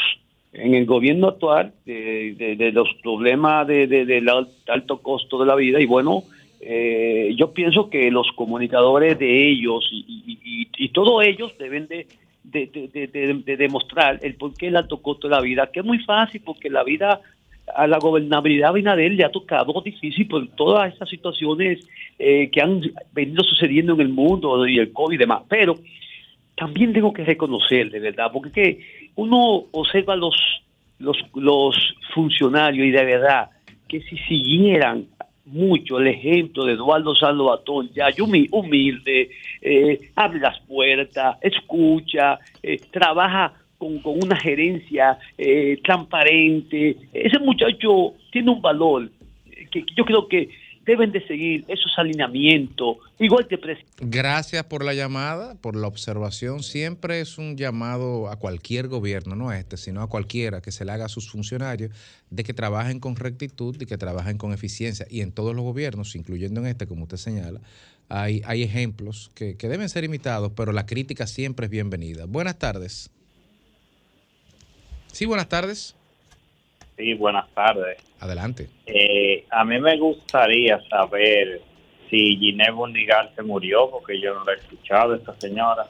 en 0.52 0.74
el 0.74 0.86
gobierno 0.86 1.28
actual 1.28 1.74
de, 1.86 2.34
de- 2.38 2.56
de 2.56 2.72
los 2.72 2.88
problemas 3.04 3.68
de, 3.68 3.88
de- 3.88 4.06
del 4.06 4.28
al- 4.30 4.48
alto 4.68 5.00
costo 5.02 5.38
de 5.40 5.46
la 5.46 5.56
vida 5.56 5.82
y 5.82 5.86
bueno 5.86 6.24
eh, 6.68 7.36
yo 7.38 7.52
pienso 7.54 7.90
que 7.90 8.10
los 8.10 8.28
comunicadores 8.36 9.20
de 9.20 9.50
ellos 9.52 9.88
y, 9.92 10.68
y- 10.78 10.90
todos 10.90 11.24
ellos 11.24 11.54
deben 11.60 11.88
de, 11.88 12.08
de, 12.44 12.66
de- 12.68 12.88
de- 12.88 13.08
de- 13.08 13.34
de 13.46 13.58
demostrar 13.58 14.20
el 14.24 14.36
por 14.36 14.54
qué 14.56 14.68
el 14.68 14.76
alto 14.78 14.98
costo 15.02 15.28
de 15.28 15.36
la 15.36 15.42
vida, 15.42 15.70
que 15.72 15.82
es 15.82 15.86
muy 15.86 16.00
fácil 16.00 16.42
porque 16.44 16.70
la 16.70 16.84
vida 16.84 17.22
a 17.76 17.88
la 17.88 17.98
gobernabilidad 18.00 18.68
de 18.68 18.70
Abinader 18.70 19.12
le 19.12 19.24
ha 19.26 19.30
tocado 19.32 19.82
difícil 19.82 20.28
por 20.28 20.48
todas 20.50 20.92
estas 20.94 21.10
situaciones 21.10 21.80
eh, 22.18 22.50
que 22.52 22.62
han 22.62 22.82
venido 23.12 23.44
sucediendo 23.44 23.94
en 23.94 24.02
el 24.02 24.10
mundo 24.10 24.66
y 24.68 24.78
el 24.80 24.92
COVID 24.94 25.16
y 25.16 25.20
demás, 25.20 25.44
pero 25.50 25.76
también 26.56 26.94
tengo 26.94 27.12
que 27.12 27.26
reconocer, 27.26 27.92
de 27.92 28.00
verdad, 28.00 28.32
porque 28.32 28.52
que 28.52 28.80
uno 29.16 29.66
observa 29.72 30.16
los, 30.16 30.36
los, 31.00 31.18
los 31.36 31.76
funcionarios 32.14 32.88
y 32.88 32.92
de 32.92 33.04
verdad 33.06 33.50
que 33.90 34.00
si 34.02 34.18
siguieran 34.20 35.08
mucho 35.46 36.00
el 36.00 36.08
ejemplo 36.08 36.66
de 36.66 36.74
Eduardo 36.74 37.16
Salvatón, 37.16 37.90
ya 37.96 38.10
humi- 38.10 38.48
humilde, 38.52 39.30
eh, 39.62 40.00
abre 40.16 40.40
las 40.40 40.60
puertas, 40.62 41.38
escucha, 41.42 42.40
eh, 42.64 42.82
trabaja 42.92 43.54
con, 43.78 44.00
con 44.00 44.20
una 44.22 44.36
gerencia 44.38 45.18
eh, 45.38 45.80
transparente. 45.84 46.98
Ese 47.14 47.40
muchacho 47.40 48.14
tiene 48.32 48.52
un 48.52 48.62
valor 48.62 49.10
que 49.72 49.86
yo 49.96 50.06
creo 50.06 50.28
que 50.28 50.50
deben 50.86 51.12
de 51.12 51.26
seguir 51.26 51.66
esos 51.68 51.92
alineamientos, 51.98 52.98
igual 53.20 53.48
que 53.48 53.58
presidente. 53.58 53.92
Gracias 54.02 54.64
por 54.66 54.86
la 54.86 54.94
llamada, 54.94 55.56
por 55.56 55.76
la 55.76 55.88
observación. 55.88 56.62
Siempre 56.62 57.22
es 57.22 57.38
un 57.38 57.58
llamado 57.58 58.30
a 58.30 58.38
cualquier 58.38 58.88
gobierno, 58.88 59.36
no 59.36 59.50
a 59.50 59.58
este, 59.58 59.78
sino 59.78 60.02
a 60.02 60.08
cualquiera 60.08 60.62
que 60.62 60.72
se 60.72 60.86
le 60.86 60.92
haga 60.92 61.06
a 61.06 61.10
sus 61.10 61.30
funcionarios 61.30 61.92
de 62.30 62.44
que 62.44 62.54
trabajen 62.54 63.00
con 63.00 63.16
rectitud 63.16 63.76
y 63.80 63.86
que 63.86 63.98
trabajen 63.98 64.38
con 64.38 64.54
eficiencia. 64.54 65.08
Y 65.10 65.22
en 65.22 65.32
todos 65.32 65.56
los 65.56 65.64
gobiernos, 65.66 66.16
incluyendo 66.16 66.62
en 66.62 66.68
este, 66.68 66.86
como 66.86 67.04
usted 67.04 67.18
señala, 67.18 67.62
hay, 68.08 68.44
hay 68.46 68.62
ejemplos 68.62 69.32
que, 69.34 69.58
que 69.58 69.68
deben 69.68 69.90
ser 69.90 70.04
imitados, 70.04 70.52
pero 70.56 70.72
la 70.72 70.86
crítica 70.86 71.26
siempre 71.26 71.66
es 71.66 71.72
bienvenida. 71.72 72.26
Buenas 72.26 72.60
tardes. 72.60 73.10
Sí, 75.12 75.26
buenas 75.26 75.50
tardes. 75.50 75.96
Sí, 76.98 77.14
buenas 77.16 77.46
tardes. 77.54 77.98
Adelante. 78.20 78.70
Eh, 78.86 79.46
a 79.52 79.66
mí 79.66 79.80
me 79.80 79.98
gustaría 79.98 80.80
saber 80.90 81.62
si 82.10 82.38
Ginés 82.38 82.74
Bondigal 82.74 83.32
se 83.36 83.42
murió, 83.44 83.90
porque 83.92 84.20
yo 84.22 84.34
no 84.34 84.46
la 84.46 84.54
he 84.54 84.56
escuchado, 84.56 85.16
esta 85.16 85.36
señora. 85.40 85.88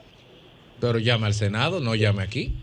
Pero 0.80 0.98
llame 0.98 1.26
al 1.26 1.34
Senado, 1.34 1.80
no 1.80 1.94
llame 1.94 2.22
aquí. 2.22 2.54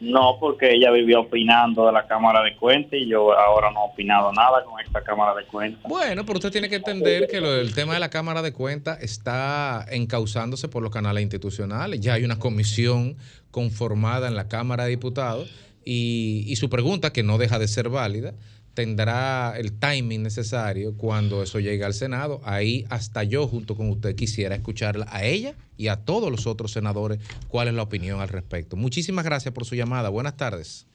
No, 0.00 0.38
porque 0.40 0.72
ella 0.72 0.90
vivía 0.90 1.20
opinando 1.20 1.86
de 1.86 1.92
la 1.92 2.08
Cámara 2.08 2.42
de 2.42 2.56
Cuentas 2.56 2.94
y 3.00 3.06
yo 3.08 3.32
ahora 3.38 3.70
no 3.70 3.84
he 3.86 3.88
opinado 3.92 4.32
nada 4.32 4.64
con 4.64 4.80
esta 4.80 5.00
Cámara 5.04 5.32
de 5.36 5.44
Cuentas. 5.46 5.80
Bueno, 5.88 6.24
pero 6.26 6.38
usted 6.38 6.50
tiene 6.50 6.68
que 6.68 6.74
entender 6.74 7.28
que 7.28 7.40
lo- 7.40 7.54
el 7.54 7.72
tema 7.72 7.94
de 7.94 8.00
la 8.00 8.10
Cámara 8.10 8.42
de 8.42 8.52
Cuentas 8.52 9.00
está 9.00 9.86
encauzándose 9.92 10.66
por 10.66 10.82
los 10.82 10.90
canales 10.90 11.22
institucionales. 11.22 12.00
Ya 12.00 12.14
hay 12.14 12.24
una 12.24 12.40
comisión 12.40 13.16
conformada 13.52 14.26
en 14.26 14.34
la 14.34 14.48
Cámara 14.48 14.84
de 14.84 14.90
Diputados 14.90 15.48
y, 15.84 16.44
y 16.46 16.56
su 16.56 16.68
pregunta, 16.70 17.12
que 17.12 17.22
no 17.22 17.38
deja 17.38 17.58
de 17.58 17.68
ser 17.68 17.88
válida, 17.88 18.34
tendrá 18.74 19.54
el 19.58 19.78
timing 19.78 20.22
necesario 20.22 20.96
cuando 20.96 21.42
eso 21.42 21.60
llegue 21.60 21.84
al 21.84 21.92
Senado. 21.94 22.40
Ahí 22.44 22.86
hasta 22.88 23.22
yo, 23.22 23.46
junto 23.46 23.76
con 23.76 23.90
usted, 23.90 24.14
quisiera 24.16 24.54
escucharla 24.54 25.06
a 25.10 25.24
ella 25.24 25.54
y 25.76 25.88
a 25.88 25.96
todos 25.96 26.30
los 26.30 26.46
otros 26.46 26.72
senadores 26.72 27.18
cuál 27.48 27.68
es 27.68 27.74
la 27.74 27.82
opinión 27.82 28.20
al 28.20 28.28
respecto. 28.30 28.76
Muchísimas 28.76 29.24
gracias 29.24 29.52
por 29.52 29.64
su 29.66 29.74
llamada. 29.74 30.08
Buenas 30.08 30.36
tardes. 30.36 30.86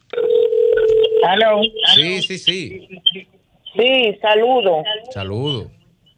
Aló. 1.27 1.62
Sí, 1.96 2.22
sí, 2.22 2.38
sí. 2.38 2.88
Sí, 3.75 4.17
saludo. 4.22 4.84
Saludos. 5.13 5.67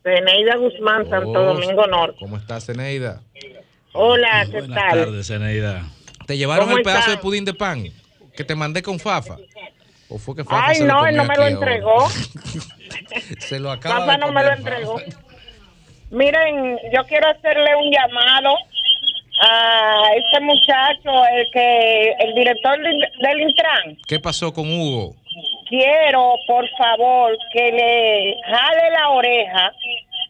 Zeneida 0.04 0.56
Guzmán, 0.58 1.10
Santo 1.10 1.32
Oh, 1.32 1.54
Domingo 1.56 1.86
Norte. 1.88 2.18
¿Cómo 2.20 2.38
estás, 2.38 2.66
Zeneida? 2.66 3.22
Hola, 3.94 4.46
¿qué 4.50 4.60
Buenas 4.60 4.78
tal? 4.80 5.00
tardes, 5.06 5.28
Zeneida. 5.28 5.92
¿Te 6.26 6.38
llevaron 6.38 6.66
¿Cómo 6.66 6.78
el 6.78 6.84
pedazo 6.84 7.00
están? 7.00 7.16
de 7.16 7.22
pudín 7.22 7.44
de 7.46 7.54
pan 7.54 7.84
que 8.40 8.46
te 8.46 8.56
mandé 8.56 8.82
con 8.82 8.98
Fafa? 8.98 9.36
¿O 10.08 10.18
fue 10.18 10.34
que 10.34 10.46
Fafa 10.46 10.68
Ay, 10.68 10.76
se 10.76 10.86
lo 10.86 10.94
no, 10.94 11.06
él 11.06 11.18
no 11.18 11.26
me 11.26 11.36
lo 11.36 11.46
entregó. 11.46 12.10
se 13.40 13.60
lo 13.60 13.70
acaba 13.70 14.14
de 14.14 14.18
no 14.18 14.32
me 14.32 14.42
lo 14.42 14.54
entregó. 14.54 14.98
Fafa. 14.98 15.20
Miren, 16.12 16.80
yo 16.94 17.04
quiero 17.04 17.28
hacerle 17.28 17.76
un 17.76 17.92
llamado 17.92 18.56
a 19.42 20.04
este 20.16 20.40
muchacho, 20.40 21.26
el 21.34 21.52
que 21.52 22.12
el 22.18 22.34
director 22.34 22.80
del 22.80 23.42
Intran. 23.42 23.98
¿Qué 24.08 24.22
pasó 24.22 24.54
con 24.54 24.72
Hugo? 24.72 25.18
Quiero, 25.68 26.36
por 26.48 26.66
favor, 26.78 27.38
que 27.52 27.72
le 27.74 28.36
jale 28.46 28.92
la 28.92 29.10
oreja 29.10 29.74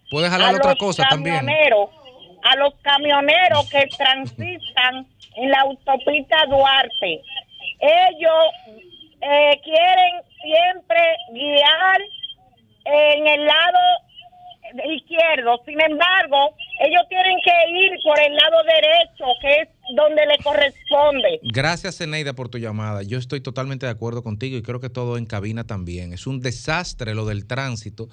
Puedes 0.10 0.32
jalar 0.32 0.56
otra 0.56 0.74
cosa 0.74 1.04
también. 1.08 1.48
a 1.48 2.56
los 2.56 2.74
camioneros 2.82 3.70
que 3.70 3.86
transitan 3.96 5.06
en 5.36 5.52
la 5.52 5.62
autopista 5.62 6.48
Duarte. 6.48 7.22
Ellos 7.80 8.46
eh, 9.22 9.62
quieren 9.64 10.22
siempre 10.42 11.00
guiar 11.34 12.02
en 12.86 13.28
el 13.28 13.46
lado 13.46 13.80
izquierdo. 14.86 15.60
Sin 15.66 15.80
embargo, 15.82 16.56
ellos 16.80 17.02
tienen 17.10 17.38
que 17.44 17.52
ir 17.72 17.92
por 18.04 18.20
el 18.20 18.36
lado 18.36 18.58
derecho, 18.64 19.26
que 19.42 19.62
es 19.62 19.70
donde 19.96 20.26
le 20.26 20.38
corresponde. 20.44 21.40
Gracias, 21.44 21.98
Zeneida, 21.98 22.34
por 22.34 22.50
tu 22.50 22.58
llamada. 22.58 23.04
Yo 23.04 23.18
estoy 23.18 23.42
totalmente 23.42 23.86
de 23.86 23.92
acuerdo 23.92 24.24
contigo 24.24 24.58
y 24.58 24.62
creo 24.62 24.80
que 24.80 24.90
todo 24.90 25.18
en 25.18 25.26
cabina 25.26 25.66
también. 25.66 26.14
Es 26.14 26.28
un 26.28 26.42
desastre 26.42 27.16
lo 27.16 27.26
del 27.26 27.48
tránsito 27.48 28.10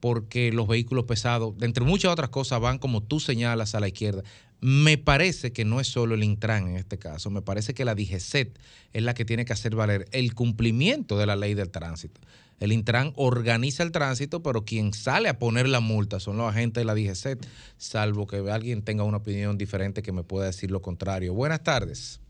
porque 0.00 0.52
los 0.52 0.66
vehículos 0.68 1.04
pesados, 1.04 1.56
de 1.58 1.66
entre 1.66 1.84
muchas 1.84 2.12
otras 2.12 2.30
cosas, 2.30 2.60
van 2.60 2.78
como 2.78 3.02
tú 3.02 3.20
señalas 3.20 3.74
a 3.74 3.80
la 3.80 3.88
izquierda. 3.88 4.22
Me 4.60 4.96
parece 4.96 5.52
que 5.52 5.64
no 5.64 5.80
es 5.80 5.86
solo 5.88 6.14
el 6.14 6.24
Intran 6.24 6.68
en 6.68 6.76
este 6.76 6.98
caso, 6.98 7.30
me 7.30 7.42
parece 7.42 7.74
que 7.74 7.84
la 7.84 7.94
DGCET 7.94 8.58
es 8.92 9.02
la 9.02 9.12
que 9.14 9.24
tiene 9.26 9.44
que 9.44 9.52
hacer 9.52 9.74
valer 9.74 10.06
el 10.12 10.34
cumplimiento 10.34 11.18
de 11.18 11.26
la 11.26 11.36
ley 11.36 11.54
del 11.54 11.70
tránsito. 11.70 12.20
El 12.58 12.72
Intran 12.72 13.12
organiza 13.16 13.82
el 13.82 13.92
tránsito, 13.92 14.42
pero 14.42 14.64
quien 14.64 14.94
sale 14.94 15.28
a 15.28 15.38
poner 15.38 15.68
la 15.68 15.80
multa 15.80 16.20
son 16.20 16.38
los 16.38 16.48
agentes 16.48 16.80
de 16.80 16.84
la 16.86 16.94
DGCET, 16.94 17.46
salvo 17.76 18.26
que 18.26 18.38
alguien 18.50 18.80
tenga 18.82 19.04
una 19.04 19.18
opinión 19.18 19.58
diferente 19.58 20.02
que 20.02 20.12
me 20.12 20.22
pueda 20.22 20.46
decir 20.46 20.70
lo 20.70 20.80
contrario. 20.80 21.34
Buenas 21.34 21.62
tardes. 21.62 22.20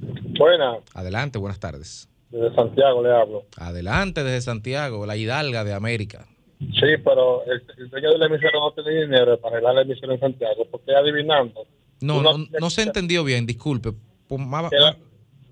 Buenas, 0.00 0.78
Adelante, 0.94 1.38
buenas 1.38 1.60
tardes. 1.60 2.08
desde 2.30 2.54
Santiago 2.56 3.02
le 3.02 3.12
hablo. 3.12 3.46
Adelante 3.56 4.24
desde 4.24 4.40
Santiago, 4.40 5.06
la 5.06 5.16
hidalga 5.16 5.62
de 5.64 5.74
América. 5.74 6.26
Sí, 6.58 6.96
pero 7.04 7.44
el, 7.44 7.62
el 7.78 7.88
dueño 7.88 8.12
de 8.12 8.18
la 8.18 8.26
emisora 8.26 8.52
no 8.54 8.72
tiene 8.72 9.02
dinero 9.02 9.40
para 9.40 9.56
arreglar 9.56 9.74
la 9.76 9.82
emisora 9.82 10.14
en 10.14 10.20
Santiago, 10.20 10.66
porque 10.70 10.94
adivinando. 10.94 11.66
No, 12.00 12.22
no, 12.22 12.36
no 12.38 12.70
se 12.70 12.82
entendió 12.82 13.24
bien, 13.24 13.46
disculpe. 13.46 13.92
Que 14.28 14.36
la, 14.36 14.96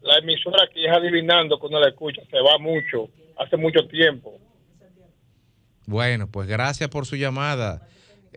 la 0.02 0.18
emisora 0.18 0.64
aquí 0.64 0.84
es 0.84 0.92
adivinando 0.92 1.58
que 1.58 1.66
uno 1.66 1.80
la 1.80 1.88
escucha, 1.88 2.22
se 2.30 2.40
va 2.40 2.58
mucho, 2.58 3.08
hace 3.38 3.56
mucho 3.56 3.86
tiempo. 3.88 4.38
Bueno, 5.86 6.28
pues 6.30 6.48
gracias 6.48 6.90
por 6.90 7.06
su 7.06 7.16
llamada. 7.16 7.88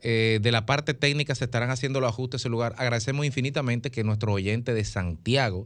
Eh, 0.01 0.39
de 0.41 0.51
la 0.51 0.65
parte 0.65 0.93
técnica 0.93 1.35
se 1.35 1.45
estarán 1.45 1.71
haciendo 1.71 1.99
los 1.99 2.09
ajustes 2.09 2.39
en 2.39 2.43
ese 2.43 2.49
lugar. 2.49 2.73
Agradecemos 2.77 3.25
infinitamente 3.25 3.91
que 3.91 4.03
nuestro 4.03 4.31
oyente 4.31 4.73
de 4.73 4.85
Santiago, 4.85 5.65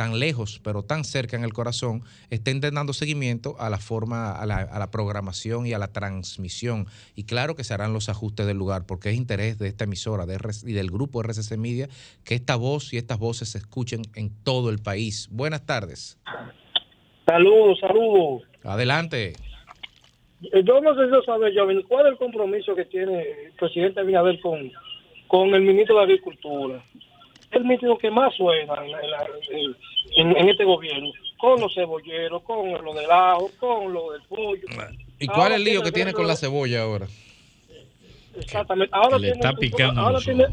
tan 0.00 0.18
lejos 0.18 0.62
pero 0.64 0.82
tan 0.82 1.04
cerca 1.04 1.36
en 1.36 1.44
el 1.44 1.52
corazón, 1.52 2.00
estén 2.30 2.58
dando 2.58 2.94
seguimiento 2.94 3.56
a 3.58 3.68
la 3.68 3.76
forma, 3.76 4.32
a 4.32 4.46
la, 4.46 4.60
a 4.60 4.78
la 4.78 4.90
programación 4.90 5.66
y 5.66 5.74
a 5.74 5.78
la 5.78 5.88
transmisión. 5.88 6.86
Y 7.16 7.24
claro 7.24 7.54
que 7.54 7.64
se 7.64 7.74
harán 7.74 7.92
los 7.92 8.08
ajustes 8.08 8.46
del 8.46 8.56
lugar, 8.56 8.86
porque 8.88 9.10
es 9.10 9.16
interés 9.16 9.58
de 9.58 9.68
esta 9.68 9.84
emisora 9.84 10.24
de 10.24 10.36
RC 10.36 10.70
y 10.70 10.72
del 10.72 10.90
grupo 10.90 11.22
RCC 11.22 11.58
Media 11.58 11.86
que 12.24 12.34
esta 12.34 12.56
voz 12.56 12.94
y 12.94 12.96
estas 12.96 13.18
voces 13.18 13.50
se 13.50 13.58
escuchen 13.58 14.00
en 14.14 14.30
todo 14.42 14.70
el 14.70 14.78
país. 14.78 15.28
Buenas 15.30 15.66
tardes. 15.66 16.18
Saludos, 17.26 17.78
saludos. 17.80 18.44
Adelante. 18.64 19.34
Yo 20.40 20.80
no 20.80 20.94
sé 20.94 21.04
si 21.04 21.10
lo 21.10 21.22
sabe, 21.24 21.54
Joven, 21.54 21.82
¿cuál 21.82 22.06
es 22.06 22.12
el 22.12 22.18
compromiso 22.18 22.74
que 22.74 22.86
tiene 22.86 23.20
el 23.20 23.52
presidente 23.52 24.00
Abinader 24.00 24.40
con, 24.40 24.72
con 25.28 25.54
el 25.54 25.60
ministro 25.60 25.98
de 25.98 26.04
Agricultura? 26.04 26.82
El 27.52 27.62
ministro 27.64 27.98
que 27.98 28.10
más 28.10 28.34
suena 28.36 28.74
en, 28.84 28.92
la- 28.92 29.00
en 29.02 29.10
la- 29.10 29.26
en- 30.16 30.36
en 30.36 30.48
este 30.48 30.64
gobierno, 30.64 31.10
con 31.38 31.60
los 31.60 31.74
cebolleros, 31.74 32.42
con 32.42 32.72
lo 32.84 32.94
del 32.94 33.10
ajo, 33.10 33.50
con 33.58 33.92
lo 33.92 34.12
del 34.12 34.22
pollo. 34.28 34.62
¿Y 35.18 35.26
Ahora 35.28 35.34
cuál 35.38 35.52
es 35.52 35.58
el 35.58 35.64
lío 35.64 35.72
tiene 35.72 35.84
que 35.84 35.92
tiene 35.92 36.12
con 36.12 36.26
la 36.26 36.36
cebolla 36.36 36.82
ahora? 36.82 37.06
Exactamente. 38.38 38.94
Ahora 38.94 39.16
que 39.16 39.22
le 39.22 39.32
tiene- 39.32 39.36
está 39.48 39.52
picando 39.58 40.00
ahora 40.00 40.18
tiene- 40.20 40.46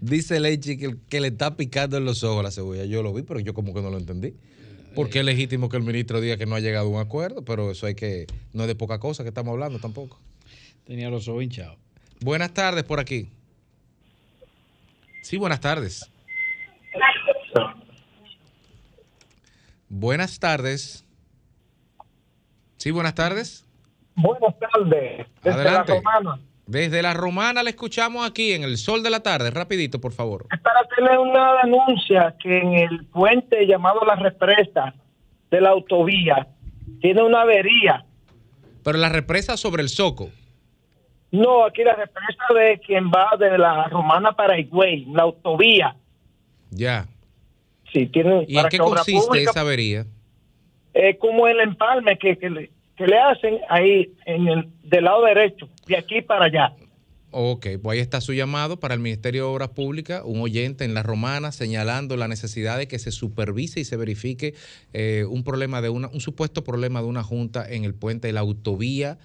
Dice 0.00 0.38
Lechi 0.40 0.76
que, 0.76 0.96
que 1.08 1.20
le 1.20 1.28
está 1.28 1.56
picando 1.56 1.96
en 1.96 2.04
los 2.04 2.22
ojos 2.24 2.42
la 2.42 2.50
cebolla. 2.50 2.84
Yo 2.84 3.02
lo 3.02 3.12
vi, 3.14 3.22
pero 3.22 3.40
yo 3.40 3.54
como 3.54 3.72
que 3.72 3.80
no 3.80 3.90
lo 3.90 3.96
entendí. 3.98 4.34
Porque 4.94 5.20
es 5.20 5.24
legítimo 5.24 5.70
que 5.70 5.78
el 5.78 5.82
ministro 5.82 6.20
diga 6.20 6.36
que 6.36 6.44
no 6.44 6.54
ha 6.54 6.60
llegado 6.60 6.86
a 6.86 6.90
un 6.90 7.00
acuerdo, 7.00 7.42
pero 7.44 7.70
eso 7.70 7.86
hay 7.86 7.94
que, 7.94 8.26
no 8.52 8.64
es 8.64 8.68
de 8.68 8.74
poca 8.74 8.98
cosa 8.98 9.22
que 9.22 9.30
estamos 9.30 9.52
hablando 9.52 9.78
tampoco. 9.78 10.20
Tenía 10.84 11.08
los 11.08 11.26
ojos 11.28 11.42
hinchados. 11.44 11.78
Buenas 12.20 12.52
tardes 12.52 12.84
por 12.84 13.00
aquí. 13.00 13.28
Sí, 15.22 15.36
buenas 15.36 15.60
tardes. 15.60 16.10
Buenas 19.88 20.38
tardes. 20.38 21.04
Sí, 22.76 22.90
buenas 22.90 23.14
tardes. 23.14 23.64
Buenas 24.14 24.54
tardes. 24.58 25.26
Desde 25.42 25.60
Adelante. 25.60 25.92
la 25.92 25.98
Romana. 25.98 26.40
Desde 26.66 27.02
la 27.02 27.14
Romana 27.14 27.62
le 27.62 27.70
escuchamos 27.70 28.28
aquí 28.28 28.52
en 28.52 28.62
el 28.62 28.76
sol 28.78 29.02
de 29.02 29.10
la 29.10 29.20
tarde. 29.20 29.50
Rapidito, 29.50 30.00
por 30.00 30.12
favor. 30.12 30.46
Para 30.62 30.84
tener 30.96 31.18
una 31.18 31.62
denuncia 31.62 32.34
que 32.42 32.58
en 32.58 32.74
el 32.74 33.04
puente 33.06 33.66
llamado 33.66 34.00
La 34.06 34.16
Represa 34.16 34.94
de 35.50 35.60
la 35.60 35.70
autovía 35.70 36.46
tiene 37.00 37.22
una 37.22 37.42
avería. 37.42 38.04
Pero 38.82 38.98
la 38.98 39.08
represa 39.08 39.56
sobre 39.56 39.82
el 39.82 39.88
Soco. 39.88 40.30
No, 41.32 41.64
aquí 41.64 41.82
la 41.82 41.94
represa 41.94 42.44
de 42.54 42.78
quien 42.86 43.06
va 43.10 43.36
de 43.38 43.56
la 43.58 43.88
Romana 43.88 44.32
para 44.32 44.58
Higüey, 44.58 45.06
la 45.06 45.22
autovía. 45.22 45.96
Ya. 46.70 47.06
Sí, 47.92 48.06
tiene 48.06 48.44
¿Y 48.46 48.58
en 48.58 48.68
qué 48.68 48.78
consiste 48.78 49.26
pública, 49.26 49.50
esa 49.50 49.60
avería? 49.62 50.06
eh, 50.94 51.16
como 51.18 51.46
el 51.48 51.58
empalme 51.60 52.18
que, 52.18 52.36
que, 52.36 52.50
le, 52.50 52.70
que 52.96 53.06
le 53.06 53.18
hacen 53.18 53.58
ahí 53.68 54.12
en 54.26 54.46
el 54.46 54.68
del 54.84 55.04
lado 55.04 55.24
derecho, 55.24 55.68
de 55.86 55.96
aquí 55.96 56.20
para 56.22 56.46
allá. 56.46 56.74
Ok, 57.34 57.66
pues 57.82 57.96
ahí 57.96 58.00
está 58.00 58.20
su 58.20 58.34
llamado 58.34 58.78
para 58.78 58.92
el 58.92 59.00
Ministerio 59.00 59.44
de 59.44 59.48
Obras 59.54 59.70
Públicas, 59.70 60.20
un 60.22 60.42
oyente 60.42 60.84
en 60.84 60.92
La 60.92 61.02
Romana 61.02 61.50
señalando 61.50 62.18
la 62.18 62.28
necesidad 62.28 62.76
de 62.76 62.88
que 62.88 62.98
se 62.98 63.10
supervise 63.10 63.80
y 63.80 63.84
se 63.84 63.96
verifique 63.96 64.52
eh, 64.92 65.24
un 65.26 65.42
problema 65.42 65.80
de 65.80 65.88
una, 65.88 66.08
un 66.08 66.20
supuesto 66.20 66.62
problema 66.62 67.00
de 67.00 67.06
una 67.08 67.22
junta 67.22 67.66
en 67.66 67.84
el 67.84 67.94
puente 67.94 68.26
de 68.26 68.34
la 68.34 68.40
autovía, 68.40 69.16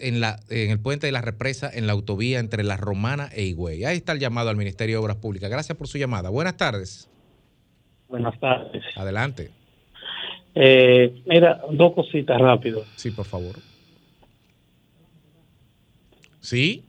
en, 0.00 0.20
la, 0.20 0.40
en 0.50 0.70
el 0.70 0.78
puente 0.80 1.06
de 1.06 1.12
la 1.12 1.20
represa, 1.22 1.70
en 1.72 1.86
la 1.86 1.92
autovía 1.94 2.38
entre 2.40 2.62
La 2.64 2.76
Romana 2.76 3.28
e 3.34 3.44
Higüey. 3.44 3.84
Ahí 3.84 3.96
está 3.96 4.12
el 4.12 4.18
llamado 4.18 4.50
al 4.50 4.56
Ministerio 4.56 4.96
de 4.98 5.04
Obras 5.04 5.16
Públicas. 5.16 5.48
Gracias 5.50 5.76
por 5.78 5.88
su 5.88 5.98
llamada. 5.98 6.28
Buenas 6.30 6.56
tardes. 6.56 7.08
Buenas 8.08 8.38
tardes. 8.40 8.82
Adelante. 8.96 9.50
Eh, 10.54 11.22
mira, 11.26 11.60
dos 11.70 11.92
cositas 11.94 12.40
rápido. 12.40 12.84
Sí, 12.96 13.10
por 13.10 13.26
favor. 13.26 13.56
Sí. 16.40 16.84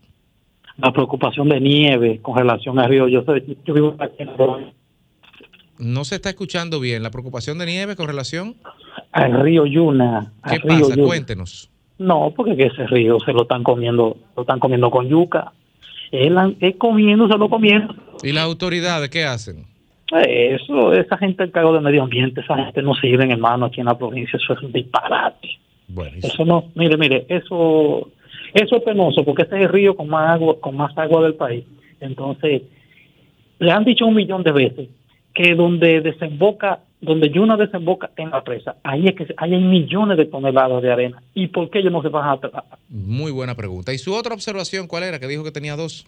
La 0.78 0.94
preocupación 0.94 1.50
de 1.50 1.60
nieve 1.60 2.20
con 2.22 2.38
relación 2.38 2.80
al 2.80 2.90
río. 2.90 3.08
Yo, 3.08 3.24
soy, 3.26 3.58
yo 3.66 3.74
vivo 3.74 3.96
aquí 4.00 4.16
en 4.24 4.30
el- 4.30 4.74
No 5.78 6.06
se 6.06 6.16
está 6.16 6.30
escuchando 6.30 6.80
bien. 6.80 7.04
La 7.04 7.12
preocupación 7.12 7.58
de 7.58 7.66
nieve 7.66 7.96
con 7.96 8.08
relación. 8.08 8.56
al 9.12 9.42
río 9.42 9.66
Yuna. 9.66 10.32
¿Qué 10.50 10.58
río 10.60 10.80
pasa? 10.82 10.96
Yuna. 10.96 11.08
Cuéntenos. 11.08 11.69
No, 12.00 12.34
porque 12.36 12.56
que 12.56 12.68
ese 12.68 12.88
río 12.88 13.20
se 13.20 13.34
lo 13.34 13.44
están 13.44 13.64
comiendo, 13.64 14.18
lo 14.36 14.42
están 14.42 14.60
comiendo 14.60 14.90
con 14.90 15.08
yuca. 15.08 15.52
Él, 16.12 16.58
es 16.60 16.76
comiendo, 16.78 17.28
se 17.28 17.38
lo 17.38 17.50
comiendo. 17.50 17.94
¿Y 18.24 18.32
las 18.32 18.46
autoridades 18.46 19.10
qué 19.10 19.26
hacen? 19.26 19.66
Eso, 20.12 20.94
esa 20.94 21.18
gente 21.18 21.44
del 21.44 21.52
cargo 21.52 21.74
de 21.74 21.82
medio 21.82 22.04
ambiente, 22.04 22.42
esa 22.42 22.56
gente 22.56 22.82
no 22.82 22.96
sirve, 22.96 23.32
hermano, 23.32 23.66
aquí 23.66 23.82
en 23.82 23.86
la 23.86 23.98
provincia. 23.98 24.40
Eso 24.42 24.54
es 24.54 24.62
un 24.62 24.72
disparate. 24.72 25.50
Bueno, 25.88 26.18
Eso 26.22 26.46
no, 26.46 26.66
mire, 26.76 26.98
mire, 26.98 27.26
eso, 27.30 28.10
eso 28.54 28.76
es 28.78 28.84
penoso 28.84 29.24
porque 29.24 29.44
este 29.44 29.58
es 29.58 29.64
el 29.64 29.70
río 29.70 29.96
con 29.96 30.08
más 30.08 30.36
agua, 30.36 30.60
con 30.60 30.76
más 30.76 30.98
agua 30.98 31.22
del 31.24 31.36
país. 31.36 31.66
Entonces, 32.00 32.64
le 33.60 33.72
han 33.72 33.84
dicho 33.84 34.06
un 34.06 34.16
millón 34.16 34.44
de 34.44 34.52
veces 34.52 34.90
que 35.34 35.56
donde 35.56 36.02
desemboca, 36.02 36.80
donde 37.02 37.30
Yuna 37.30 37.56
desemboca 37.56 38.10
en 38.18 38.30
la 38.30 38.44
presa, 38.44 38.76
ahí 38.84 39.08
es 39.08 39.16
que 39.16 39.34
ahí 39.38 39.54
hay 39.54 39.62
millones 39.62 40.18
de 40.18 40.26
toneladas 40.26 40.82
de 40.82 40.92
arena. 40.92 41.22
¿Y 41.34 41.48
por 41.48 41.70
qué 41.70 41.80
ellos 41.80 41.92
no 41.94 42.02
se 42.02 42.10
van 42.10 42.28
a 42.30 42.36
tra- 42.42 42.64
Muy 42.90 43.32
buena 43.32 43.56
pregunta. 43.56 43.94
¿Y 43.94 43.98
su 43.98 44.14
otra 44.14 44.34
observación 44.34 44.88
cuál 44.88 45.04
era? 45.04 45.20
Que 45.20 45.28
dijo 45.28 45.44
que 45.44 45.52
tenía 45.52 45.76
dos. 45.78 46.06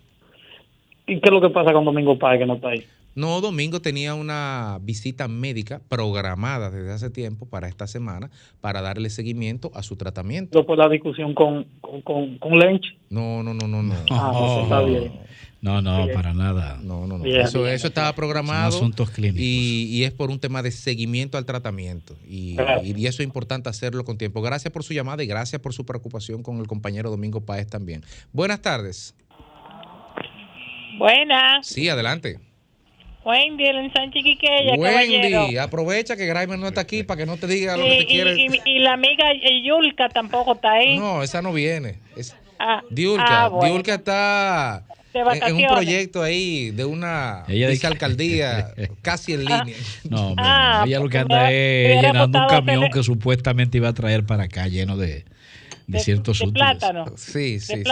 ¿Y 1.07 1.19
qué 1.19 1.29
es 1.29 1.31
lo 1.31 1.41
que 1.41 1.49
pasa 1.49 1.71
con 1.73 1.85
Domingo 1.85 2.17
Páez 2.19 2.39
que 2.39 2.45
no 2.45 2.55
está 2.55 2.69
ahí? 2.69 2.83
No, 3.15 3.41
Domingo 3.41 3.81
tenía 3.81 4.15
una 4.15 4.79
visita 4.81 5.27
médica 5.27 5.81
programada 5.89 6.69
desde 6.71 6.93
hace 6.93 7.09
tiempo 7.09 7.45
para 7.45 7.67
esta 7.67 7.87
semana 7.87 8.29
para 8.61 8.81
darle 8.81 9.09
seguimiento 9.09 9.71
a 9.73 9.83
su 9.83 9.95
tratamiento. 9.97 10.57
Después 10.57 10.77
la 10.79 10.87
discusión 10.87 11.33
con, 11.33 11.65
con, 11.81 12.01
con, 12.01 12.37
con 12.37 12.57
Lench. 12.57 12.97
No, 13.09 13.43
no, 13.43 13.53
no, 13.53 13.67
no, 13.67 13.83
no. 13.83 13.95
Ah, 14.09 14.31
pues 14.33 14.63
está 14.63 14.81
bien. 14.81 15.21
No, 15.61 15.79
no, 15.79 16.05
Bien. 16.05 16.15
para 16.15 16.33
nada. 16.33 16.79
No, 16.81 17.05
no, 17.05 17.19
no. 17.19 17.23
Bien, 17.23 17.41
eso, 17.41 17.61
bien. 17.61 17.75
eso 17.75 17.87
estaba 17.87 18.13
programado. 18.15 18.71
Son 18.71 18.79
asuntos 18.79 19.11
clínicos. 19.11 19.41
Y, 19.41 19.89
y 19.91 20.05
es 20.05 20.11
por 20.11 20.31
un 20.31 20.39
tema 20.39 20.63
de 20.63 20.71
seguimiento 20.71 21.37
al 21.37 21.45
tratamiento. 21.45 22.15
Y, 22.27 22.57
y 22.83 23.05
eso 23.05 23.21
es 23.21 23.27
importante 23.27 23.69
hacerlo 23.69 24.03
con 24.03 24.17
tiempo. 24.17 24.41
Gracias 24.41 24.73
por 24.73 24.83
su 24.83 24.93
llamada 24.95 25.23
y 25.23 25.27
gracias 25.27 25.61
por 25.61 25.73
su 25.73 25.85
preocupación 25.85 26.41
con 26.41 26.57
el 26.57 26.65
compañero 26.67 27.11
Domingo 27.11 27.41
Páez 27.41 27.67
también. 27.67 28.03
Buenas 28.33 28.61
tardes. 28.61 29.13
Buenas, 30.97 31.67
Sí, 31.67 31.89
adelante. 31.89 32.39
Wendy, 33.23 33.65
el 33.65 33.77
ensanche 33.77 34.21
Quiqueya, 34.23 34.73
Wendy, 34.75 35.31
caballero. 35.31 35.61
aprovecha 35.61 36.15
que 36.15 36.25
Graimer 36.25 36.57
no 36.57 36.67
está 36.67 36.81
aquí 36.81 37.03
para 37.03 37.19
que 37.19 37.25
no 37.25 37.37
te 37.37 37.45
diga 37.47 37.77
lo 37.77 37.83
que 37.83 37.89
te 37.89 38.01
y, 38.01 38.05
quiere. 38.07 38.35
y- 38.35 38.61
y 38.65 38.79
la 38.79 38.93
amiga 38.93 39.31
eh, 39.31 39.61
Yulka 39.63 40.09
tampoco 40.09 40.53
está 40.53 40.71
ahí. 40.73 40.97
No, 40.97 41.21
esa 41.21 41.41
no 41.41 41.53
viene. 41.53 41.99
Es 42.15 42.35
Ah, 42.59 42.81
Diulka. 42.89 43.43
ah, 43.45 43.47
bueno. 43.49 43.73
Diulka 43.73 43.95
está 43.95 44.83
de 45.13 45.19
en- 45.47 45.55
un 45.55 45.67
proyecto 45.67 46.21
ahí 46.23 46.71
de 46.71 46.85
una 46.85 47.43
Ella 47.47 47.67
dice 47.67 47.71
dice- 47.73 47.87
alcaldía 47.87 48.73
casi 49.01 49.33
en 49.33 49.41
línea. 49.45 49.75
No, 50.09 50.27
hombre, 50.29 50.45
Ah, 50.47 50.83
ella 50.85 50.99
lo 50.99 51.09
que 51.09 51.19
porque 51.19 51.33
anda 51.35 51.51
es 51.51 52.01
llenando 52.01 52.39
un 52.39 52.47
camión 52.47 52.89
que 52.91 53.03
supuestamente 53.03 53.77
iba 53.77 53.89
a 53.89 53.93
traer 53.93 54.25
para 54.25 54.43
acá 54.43 54.67
lleno 54.67 54.97
de, 54.97 55.25
de 55.87 55.99
ciertos 55.99 56.39
de 56.39 56.45
útiles. 56.47 56.67
plátano. 56.77 57.05
Sí, 57.17 57.59
sí, 57.59 57.73
de 57.73 57.77
sí. 57.79 57.83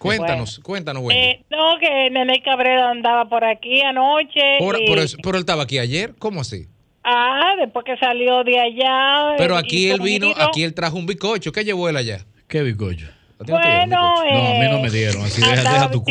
Cuéntanos, 0.00 0.58
cuéntanos, 0.60 1.02
Wendy. 1.02 1.22
Eh, 1.22 1.44
no, 1.50 1.78
que 1.78 2.08
Nene 2.10 2.40
Cabrera 2.42 2.90
andaba 2.90 3.26
por 3.28 3.44
aquí 3.44 3.82
anoche. 3.82 4.56
por, 4.58 4.80
y- 4.80 4.86
por 4.86 4.98
eso- 4.98 5.18
pero 5.22 5.36
él 5.36 5.40
estaba 5.42 5.64
aquí 5.64 5.78
ayer, 5.78 6.14
¿cómo 6.18 6.40
así? 6.40 6.66
Ah, 7.04 7.52
después 7.58 7.84
que 7.84 7.96
salió 7.98 8.42
de 8.44 8.58
allá. 8.58 9.34
Pero 9.38 9.56
aquí 9.56 9.90
él 9.90 10.00
vino, 10.00 10.32
aquí 10.36 10.62
él 10.64 10.74
trajo 10.74 10.96
un 10.96 11.06
bizcocho. 11.06 11.52
¿Qué 11.52 11.64
llevó 11.64 11.88
él 11.88 11.96
allá? 11.96 12.24
¿Qué 12.48 12.62
dieron 12.62 13.52
Bueno? 13.52 13.96
No, 13.96 14.20
a 14.20 14.24
mí 14.24 14.68
no 14.70 14.76
eh, 14.78 14.82
me 14.82 14.90
dieron, 14.90 15.22
así 15.22 15.40
deja, 15.40 15.62
deja 15.62 15.90
tu 15.90 16.02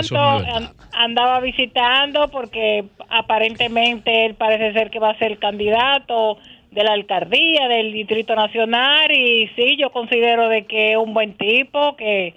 eso 0.00 0.14
no 0.14 0.38
es 0.40 0.70
andaba 0.92 1.40
visitando 1.40 2.28
porque 2.30 2.84
aparentemente 3.08 4.24
él 4.26 4.34
parece 4.34 4.72
ser 4.72 4.90
que 4.90 4.98
va 5.00 5.10
a 5.10 5.18
ser 5.18 5.38
candidato 5.38 6.38
de 6.70 6.84
la 6.84 6.92
alcaldía 6.92 7.68
del 7.68 7.92
Distrito 7.92 8.34
Nacional 8.36 9.10
y 9.10 9.48
sí, 9.56 9.76
yo 9.78 9.90
considero 9.90 10.48
de 10.48 10.64
que 10.66 10.92
es 10.92 10.96
un 10.96 11.12
buen 11.12 11.36
tipo, 11.36 11.96
que 11.96 12.34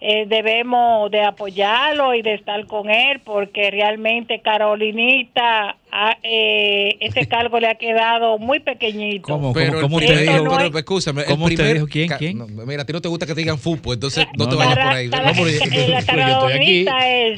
eh, 0.00 0.26
debemos 0.26 1.10
de 1.10 1.22
apoyarlo 1.22 2.14
y 2.14 2.22
de 2.22 2.34
estar 2.34 2.66
con 2.66 2.90
él 2.90 3.20
porque 3.24 3.70
realmente 3.70 4.40
Carolinita, 4.40 5.76
ah, 5.98 6.16
eh, 6.22 6.96
ese 7.00 7.26
cargo 7.28 7.58
le 7.60 7.68
ha 7.68 7.74
quedado 7.76 8.38
muy 8.38 8.60
pequeñito. 8.60 9.22
¿Cómo, 9.22 9.52
Pero, 9.52 9.80
cómo, 9.80 9.82
cómo 9.82 9.98
el 10.00 10.04
usted 10.04 10.20
dijo? 10.22 10.44
no 10.44 10.50
pero, 10.56 10.64
es- 10.68 10.74
escúchame, 10.76 11.22
el 11.22 11.26
¿Cómo 11.28 11.44
usted 11.46 11.56
primer- 11.56 11.74
dijo? 11.74 11.86
¿Quién, 11.86 12.08
ca- 12.08 12.18
quién? 12.18 12.38
no, 12.38 12.46
mira, 12.66 12.82
a 12.82 12.84
ti 12.86 12.92
no 12.92 13.00
te 13.00 13.08
gusta 13.08 13.26
que 13.26 13.34
te 13.34 13.40
digan 13.40 13.58
fútbol, 13.58 13.94
entonces 13.94 14.26
no, 14.36 14.44
No, 14.44 14.50
te 14.50 14.56
vayas 14.56 14.74
por 14.78 14.88
ahí. 14.94 15.06
Eh, 15.06 15.08
la 15.10 16.02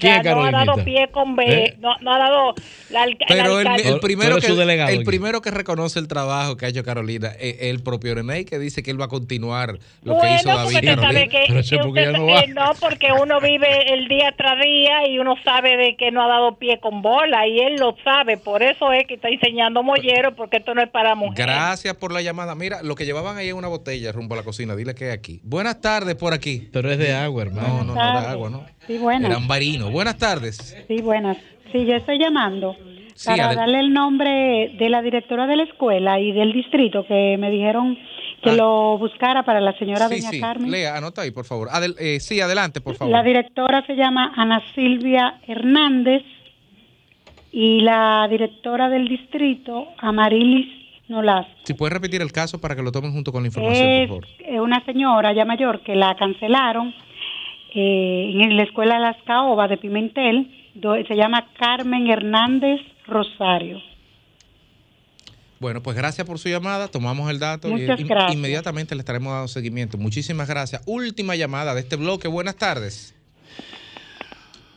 ¿Quién 0.01 0.17
es 0.19 0.25
no 0.25 0.45
ha 0.45 0.51
dado 0.51 0.85
pie 0.85 1.09
con 1.11 1.37
B, 1.37 1.45
¿Eh? 1.47 1.77
no, 1.81 1.97
no 2.01 2.13
ha 2.15 2.19
dado 2.19 2.55
la, 2.91 3.07
Pero 3.29 3.61
el 3.61 3.67
el, 3.81 4.01
primero 4.01 4.37
que, 4.37 4.47
su 4.47 4.57
delegado 4.57 4.91
el 4.91 4.97
aquí. 4.99 5.05
primero 5.05 5.41
que 5.43 5.51
reconoce 5.51 5.99
el 5.99 6.09
trabajo 6.09 6.57
que 6.57 6.67
ha 6.67 6.69
hecho 6.69 6.83
Carolina 6.85 7.29
es 7.39 7.57
el 7.63 7.83
propio 7.83 8.15
René, 8.15 8.45
que 8.45 8.59
dice 8.59 8.83
que 8.83 8.91
él 8.91 9.01
va 9.01 9.07
a 9.07 9.09
continuar 9.09 9.79
lo 10.03 10.15
bueno, 10.15 10.29
que 10.29 10.35
hizo 10.37 10.49
David 10.49 10.73
porque 10.75 10.77
usted 10.89 11.03
sabe 11.03 11.29
Carolina. 11.29 11.29
que, 11.29 11.45
Pero 11.49 11.63
que 11.63 11.89
usted 11.89 12.13
no 12.13 12.27
va. 12.27 12.41
eh, 12.41 12.47
no, 12.49 12.73
porque 12.81 13.09
uno 13.13 13.41
vive 13.41 13.93
el 13.95 14.09
día 14.09 14.35
tras 14.37 14.59
día 14.61 15.07
y 15.09 15.19
uno 15.19 15.35
sabe 15.45 15.77
de 15.77 15.97
que 15.97 16.11
no 16.11 16.23
ha 16.23 16.29
dado 16.29 16.57
pie 16.57 16.79
con 16.81 17.03
bola 17.03 17.47
y 17.47 17.59
él 17.61 17.77
lo 17.77 17.97
sabe, 18.05 18.37
por 18.51 18.63
eso 18.63 18.91
es 18.93 19.07
que 19.07 19.15
está 19.15 19.29
enseñando 19.29 19.83
mollero 19.83 20.35
porque 20.35 20.57
esto 20.57 20.75
no 20.75 20.83
es 20.83 20.89
para 20.89 21.15
mujeres. 21.15 21.45
Gracias 21.47 21.95
por 21.97 22.13
la 22.13 22.23
llamada. 22.23 22.55
Mira, 22.55 22.83
lo 22.83 22.95
que 22.95 23.05
llevaban 23.05 23.37
ahí 23.37 23.51
en 23.51 23.57
una 23.57 23.69
botella 23.69 24.11
rumbo 24.11 24.35
a 24.35 24.39
la 24.39 24.43
cocina, 24.43 24.75
dile 24.75 24.95
que 24.95 25.09
es 25.09 25.15
aquí. 25.15 25.41
Buenas 25.45 25.81
tardes 25.83 26.15
por 26.15 26.33
aquí. 26.33 26.69
Pero 26.73 26.91
es 26.91 26.97
de 26.99 27.13
agua, 27.13 27.43
hermano. 27.43 27.69
No, 27.69 27.85
no, 27.85 27.95
no 27.95 28.01
era 28.01 28.31
agua, 28.31 28.49
¿no? 28.49 28.65
Sí, 28.87 28.97
buenas. 28.97 29.29
Era 29.31 29.37
ambarino. 29.39 29.91
Buenas 29.91 30.17
tardes. 30.17 30.77
Sí, 30.89 31.03
buenas. 31.03 31.37
Sí, 31.73 31.85
yo 31.85 31.95
estoy 31.97 32.19
llamando 32.19 32.75
Sí, 33.15 33.29
para 33.29 33.55
darle 33.55 33.81
el 33.81 33.93
nombre 33.93 34.75
de 34.79 34.89
la 34.89 35.03
directora 35.03 35.47
de 35.47 35.57
la 35.57 35.65
escuela 35.65 36.19
y 36.19 36.33
del 36.33 36.53
distrito 36.55 37.05
que 37.07 37.37
me 37.39 37.51
dijeron 37.51 37.99
que 38.43 38.51
Ah. 38.51 38.55
lo 38.55 38.97
buscara 38.97 39.43
para 39.43 39.61
la 39.61 39.77
señora 39.77 40.09
Sí, 40.09 40.21
Doña 40.21 40.31
sí. 40.31 40.41
Carmen. 40.41 40.71
Lea, 40.71 40.97
anota 40.97 41.23
ahí, 41.23 41.33
por 41.33 41.45
favor. 41.45 41.69
Adel- 41.71 41.97
eh, 41.99 42.21
sí, 42.21 42.41
adelante, 42.41 42.81
por 42.81 42.95
favor. 42.95 43.13
La 43.13 43.23
directora 43.25 43.85
se 43.87 43.95
llama 43.97 44.33
Ana 44.37 44.63
Silvia 44.75 45.41
Hernández 45.49 46.23
y 47.61 47.81
la 47.81 48.29
directora 48.31 48.89
del 48.89 49.09
distrito, 49.09 49.89
Amarilis 49.99 50.69
Nolas. 51.09 51.45
Si 51.65 51.75
puedes 51.75 51.93
repetir 51.93 52.23
el 52.23 52.31
caso 52.31 52.61
para 52.61 52.77
que 52.77 52.83
lo 52.83 52.93
tomen 52.93 53.13
junto 53.13 53.33
con 53.33 53.43
la 53.43 53.49
información, 53.49 53.85
Es 53.89 54.09
por 54.09 54.25
favor. 54.25 54.47
eh, 54.47 54.61
una 54.61 54.85
señora 54.85 55.33
ya 55.33 55.45
mayor 55.45 55.83
que 55.83 55.97
la 55.97 56.15
cancelaron 56.15 56.95
eh, 57.75 58.31
en 58.33 58.57
la 58.57 58.63
escuela 58.63 59.01
Las 59.01 59.17
Caobas 59.25 59.69
de 59.71 59.77
Pimentel, 59.77 60.55
se 61.09 61.17
llama 61.17 61.49
Carmen 61.59 62.09
Hernández 62.09 62.81
Rosario. 63.09 63.81
Bueno, 65.59 65.83
pues 65.83 65.97
gracias 65.97 66.25
por 66.25 66.39
su 66.39 66.49
llamada. 66.49 66.87
Tomamos 66.87 67.29
el 67.29 67.41
dato 67.41 67.67
Muchas 67.69 67.99
y 67.99 68.05
gracias. 68.05 68.35
inmediatamente 68.35 68.95
le 68.95 69.01
estaremos 69.01 69.33
dando 69.33 69.49
seguimiento. 69.49 69.99
Muchísimas 69.99 70.47
gracias. 70.49 70.81
Última 70.87 71.35
llamada 71.35 71.75
de 71.75 71.81
este 71.81 71.97
bloque. 71.97 72.29
Buenas 72.29 72.55
tardes. 72.55 73.17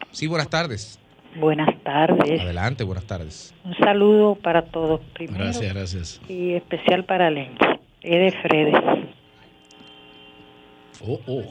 Sí, 0.09 0.25
buenas 0.25 0.49
tardes. 0.49 0.97
Buenas 1.35 1.75
tardes. 1.83 2.41
Adelante, 2.41 2.83
buenas 2.83 3.05
tardes. 3.05 3.53
Un 3.63 3.75
saludo 3.77 4.35
para 4.35 4.63
todos 4.63 5.01
primero 5.13 5.43
Gracias, 5.43 5.73
gracias. 5.73 6.21
y 6.27 6.53
especial 6.53 7.05
para 7.05 7.29
Lenky. 7.29 7.65
Es 8.01 8.33
de 8.33 8.39
Fredes. 8.41 8.81
Oh, 11.01 11.19
oh. 11.27 11.43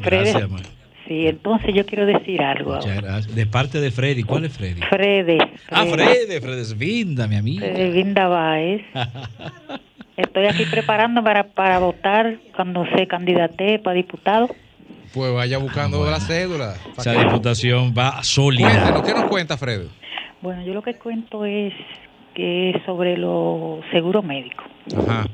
Fredes. 0.00 0.32
Gracias, 0.34 0.50
ma. 0.50 0.58
Sí, 1.06 1.26
entonces 1.26 1.74
yo 1.74 1.84
quiero 1.84 2.06
decir 2.06 2.40
algo. 2.42 2.76
Muchas 2.76 3.02
gracias. 3.02 3.34
De 3.34 3.46
parte 3.46 3.80
de 3.80 3.90
Freddy. 3.90 4.22
¿Cuál 4.22 4.44
es 4.44 4.52
Freddy? 4.56 4.80
Fredes. 4.82 5.42
Ah, 5.68 5.84
Freddy, 5.84 6.40
Freddy 6.40 6.64
Svinda, 6.64 7.26
mi 7.26 7.36
amigo. 7.36 7.60
Fredes 7.60 7.94
Vinda 7.94 8.28
Báez. 8.28 8.82
Estoy 10.16 10.46
aquí 10.46 10.64
preparando 10.66 11.24
para, 11.24 11.44
para 11.44 11.78
votar 11.78 12.36
cuando 12.54 12.86
se 12.96 13.06
candidate 13.06 13.78
para 13.80 13.94
diputado. 13.94 14.48
Pues 15.14 15.34
vaya 15.34 15.58
buscando 15.58 16.04
la 16.10 16.20
cédula. 16.20 16.74
Esa 16.96 17.12
diputación 17.12 17.94
va 17.96 18.22
sólida. 18.22 18.68
Cuéntanos, 18.70 19.02
¿qué 19.02 19.12
nos 19.14 19.24
cuenta, 19.24 19.56
Fred? 19.58 19.82
Bueno, 20.40 20.62
yo 20.64 20.72
lo 20.74 20.82
que 20.82 20.94
cuento 20.94 21.44
es 21.44 21.72
que 22.34 22.70
es 22.70 22.76
sobre 22.86 23.16
los 23.18 23.84
seguros 23.92 24.24
médicos. 24.24 24.66
Ajá. 24.96 25.26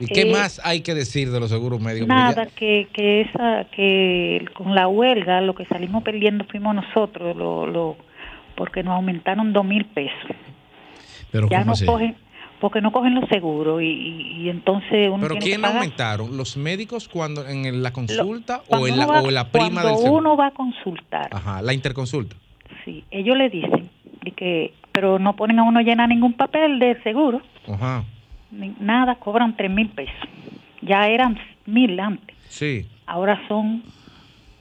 ¿Y 0.00 0.06
qué 0.06 0.22
Eh, 0.22 0.32
más 0.32 0.60
hay 0.64 0.80
que 0.80 0.92
decir 0.92 1.30
de 1.30 1.38
los 1.38 1.50
seguros 1.50 1.80
médicos? 1.80 2.08
Nada, 2.08 2.46
que, 2.46 2.88
que 2.92 3.20
esa, 3.22 3.64
que 3.70 4.44
con 4.54 4.74
la 4.74 4.88
huelga 4.88 5.40
lo 5.40 5.54
que 5.54 5.64
salimos 5.66 6.02
perdiendo 6.02 6.44
fuimos 6.50 6.74
nosotros, 6.74 7.36
lo, 7.36 7.66
lo, 7.66 7.96
porque 8.56 8.82
nos 8.82 8.94
aumentaron 8.94 9.52
dos 9.52 9.64
mil 9.64 9.84
pesos. 9.86 10.30
Pero 11.30 11.48
ya 11.48 11.58
¿cómo 11.60 11.66
no 11.66 11.72
así? 11.74 11.86
cogen, 11.86 12.16
porque 12.64 12.80
no 12.80 12.92
cogen 12.92 13.14
los 13.14 13.28
seguros 13.28 13.82
y, 13.82 13.84
y, 13.84 14.42
y 14.44 14.48
entonces 14.48 15.08
uno 15.08 15.18
¿Pero 15.20 15.34
tiene 15.34 15.44
quién 15.44 15.56
que 15.56 15.60
pagar. 15.60 15.76
aumentaron? 15.76 16.34
¿Los 16.38 16.56
médicos 16.56 17.10
cuando 17.10 17.46
en 17.46 17.82
la 17.82 17.92
consulta 17.92 18.62
o, 18.70 18.88
en 18.88 18.96
la, 18.96 19.04
va- 19.04 19.20
o 19.20 19.30
la 19.30 19.50
prima 19.50 19.82
cuando 19.82 19.88
del 19.90 19.98
seguro? 19.98 20.18
uno 20.20 20.36
va 20.38 20.46
a 20.46 20.50
consultar, 20.52 21.28
Ajá, 21.30 21.60
la 21.60 21.74
interconsulta. 21.74 22.34
sí, 22.86 23.04
ellos 23.10 23.36
le 23.36 23.50
dicen 23.50 23.90
y 24.24 24.30
que, 24.30 24.72
pero 24.92 25.18
no 25.18 25.36
ponen 25.36 25.58
a 25.58 25.62
uno 25.64 25.82
llenar 25.82 26.08
ningún 26.08 26.32
papel 26.32 26.78
de 26.78 26.98
seguro, 27.02 27.42
Ajá, 27.70 28.02
ni 28.50 28.72
nada, 28.80 29.16
cobran 29.16 29.54
tres 29.58 29.70
mil 29.70 29.90
pesos. 29.90 30.14
Ya 30.80 31.06
eran 31.08 31.38
mil 31.66 32.00
antes, 32.00 32.34
sí. 32.48 32.86
ahora 33.04 33.42
son 33.46 33.82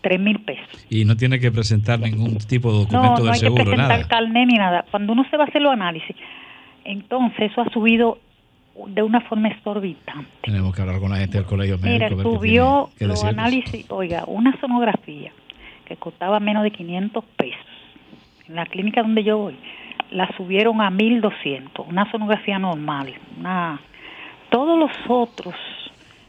tres 0.02 0.20
mil 0.20 0.40
pesos. 0.42 0.86
Y 0.90 1.06
no 1.06 1.16
tiene 1.16 1.40
que 1.40 1.54
presentar 1.54 2.02
ningún 2.02 2.38
tipo 2.40 2.68
de 2.70 2.80
No, 2.80 2.84
documento 2.84 3.20
no 3.20 3.24
del 3.24 3.28
hay 3.34 3.40
que 3.40 3.46
seguro, 3.46 3.64
presentar 3.64 3.98
nada. 4.00 4.08
carnet 4.10 4.46
ni 4.50 4.58
nada. 4.58 4.84
Cuando 4.92 5.14
uno 5.14 5.24
se 5.30 5.38
va 5.38 5.46
a 5.46 5.48
hacer 5.48 5.62
los 5.62 5.72
análisis, 5.72 6.14
entonces 6.84 7.52
eso 7.52 7.62
ha 7.62 7.70
subido 7.70 8.20
de 8.88 9.04
una 9.04 9.22
forma 9.22 9.50
exorbitante. 9.50 10.30
Tenemos 10.42 10.76
que 10.76 10.82
hablar 10.82 11.00
con 11.00 11.12
la 11.12 11.18
gente 11.18 11.38
del 11.38 11.46
colegio 11.46 11.78
médico. 11.78 12.16
Mira, 12.16 12.24
subió 12.24 12.90
que 12.98 13.06
los 13.06 13.24
análisis, 13.24 13.86
oiga, 13.90 14.24
una 14.26 14.60
sonografía 14.60 15.32
que 15.86 15.96
costaba 15.98 16.40
menos 16.40 16.64
de 16.64 16.72
500 16.72 17.24
pesos. 17.38 17.66
En 18.48 18.56
la 18.56 18.66
clínica 18.66 19.02
donde 19.04 19.24
yo 19.24 19.38
voy, 19.38 19.58
la 20.12 20.28
subieron 20.36 20.82
a 20.82 20.90
1200, 20.90 21.88
una 21.88 22.10
sonografía 22.12 22.58
normal. 22.60 23.14
Una, 23.38 23.80
todos 24.50 24.78
los 24.78 24.92
otros 25.08 25.56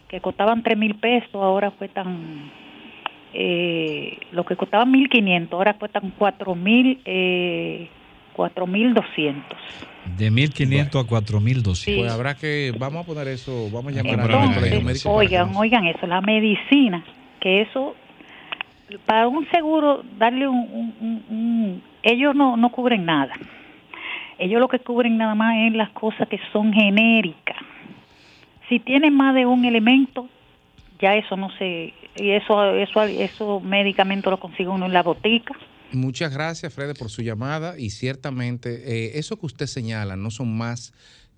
que 0.08 0.20
costaban 0.20 0.62
3 0.62 0.76
mil 0.76 0.94
pesos 0.96 1.34
ahora 1.34 1.70
cuestan, 1.70 2.50
eh, 3.32 4.18
lo 4.32 4.44
que 4.44 4.54
costaban 4.54 4.90
1500 4.90 5.52
ahora 5.52 5.74
cuestan 5.74 6.12
4 6.16 6.54
mil, 6.54 7.00
eh, 7.04 7.88
4200. 8.34 9.58
De 10.18 10.30
1.500 10.30 11.00
a 11.00 11.06
4.200. 11.08 11.96
Pues 11.98 12.12
habrá 12.12 12.34
que, 12.34 12.72
vamos 12.78 13.04
a 13.04 13.06
poner 13.06 13.28
eso, 13.28 13.68
vamos 13.72 13.92
a 13.92 13.96
llamar 14.02 14.14
Entonces, 14.30 14.82
para 14.82 14.92
que 14.94 15.08
Oigan, 15.08 15.48
nos- 15.48 15.56
oigan 15.60 15.86
eso, 15.86 16.06
la 16.06 16.20
medicina, 16.20 17.04
que 17.40 17.62
eso, 17.62 17.96
para 19.06 19.28
un 19.28 19.48
seguro, 19.50 20.02
darle 20.18 20.46
un... 20.46 20.56
un- 20.58 20.94
un- 21.00 21.24
un- 21.30 21.82
ellos 22.02 22.34
no, 22.36 22.56
no 22.56 22.70
cubren 22.70 23.04
nada. 23.06 23.32
Ellos 24.38 24.60
lo 24.60 24.68
que 24.68 24.78
cubren 24.78 25.16
nada 25.16 25.34
más 25.34 25.56
es 25.66 25.72
las 25.72 25.90
cosas 25.90 26.28
que 26.28 26.38
son 26.52 26.72
genéricas. 26.72 27.56
Si 28.68 28.78
tienen 28.80 29.14
más 29.14 29.34
de 29.34 29.46
un 29.46 29.64
elemento, 29.64 30.28
ya 31.00 31.14
eso 31.16 31.36
no 31.36 31.50
se... 31.58 31.94
Y 32.16 32.30
eso, 32.30 32.74
eso, 32.76 33.02
esos 33.04 33.62
medicamentos 33.62 34.30
lo 34.30 34.38
consigue 34.38 34.68
uno 34.68 34.86
en 34.86 34.92
la 34.92 35.02
botica. 35.02 35.54
Muchas 35.94 36.33
gracias, 36.33 36.72
Fred, 36.72 36.96
por 36.96 37.09
su 37.09 37.22
llamada. 37.22 37.78
Y 37.78 37.90
ciertamente, 37.90 38.83
eh, 38.85 39.18
eso 39.18 39.38
que 39.38 39.46
usted 39.46 39.66
señala 39.66 40.16
no 40.16 40.30
son 40.30 40.57
más 40.57 40.92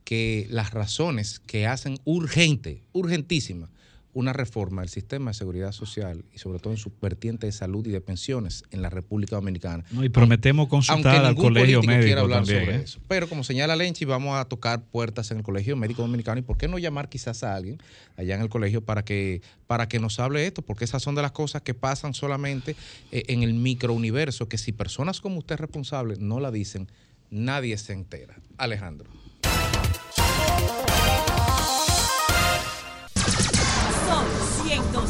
que 0.05 0.47
las 0.51 0.73
razones 0.73 1.41
que 1.41 1.67
hacen 1.67 1.99
urgente, 2.05 2.83
urgentísima, 2.93 3.69
una 4.17 4.33
reforma 4.33 4.81
del 4.81 4.89
sistema 4.89 5.31
de 5.31 5.35
seguridad 5.35 5.73
social 5.73 6.25
y 6.33 6.39
sobre 6.39 6.59
todo 6.59 6.73
en 6.73 6.79
su 6.79 6.91
vertiente 7.03 7.45
de 7.45 7.53
salud 7.53 7.87
y 7.87 7.91
de 7.91 8.01
pensiones 8.01 8.65
en 8.71 8.81
la 8.81 8.89
República 8.89 9.37
Dominicana. 9.37 9.85
No, 9.91 10.03
y 10.05 10.09
prometemos 10.09 10.69
consultar 10.69 11.23
al 11.23 11.35
colegio 11.35 11.83
médico 11.83 12.21
hablar 12.21 12.39
también. 12.39 12.65
sobre 12.65 12.77
¿eh? 12.77 12.83
eso. 12.83 12.99
Pero 13.09 13.29
como 13.29 13.45
señala 13.45 13.77
Lenchi, 13.77 14.07
vamos 14.07 14.35
a 14.39 14.47
tocar 14.47 14.83
puertas 14.83 15.31
en 15.33 15.37
el 15.37 15.43
Colegio 15.43 15.77
Médico 15.77 16.01
Dominicano 16.01 16.39
y 16.39 16.43
por 16.43 16.57
qué 16.57 16.67
no 16.67 16.79
llamar 16.79 17.11
quizás 17.11 17.43
a 17.43 17.55
alguien 17.55 17.77
allá 18.17 18.37
en 18.37 18.41
el 18.41 18.49
colegio 18.49 18.81
para 18.83 19.05
que 19.05 19.43
para 19.67 19.87
que 19.87 19.99
nos 19.99 20.19
hable 20.19 20.47
esto, 20.47 20.63
porque 20.63 20.87
esas 20.87 21.03
son 21.03 21.15
de 21.15 21.21
las 21.21 21.33
cosas 21.33 21.61
que 21.61 21.75
pasan 21.75 22.15
solamente 22.15 22.75
eh, 23.13 23.25
en 23.29 23.43
el 23.43 23.53
microuniverso, 23.53 24.49
que 24.49 24.57
si 24.57 24.73
personas 24.73 25.21
como 25.21 25.39
usted 25.39 25.57
responsables 25.59 26.21
no 26.21 26.41
la 26.41 26.51
dicen, 26.51 26.89
nadie 27.29 27.77
se 27.77 27.93
entera. 27.93 28.37
Alejandro. 28.57 29.11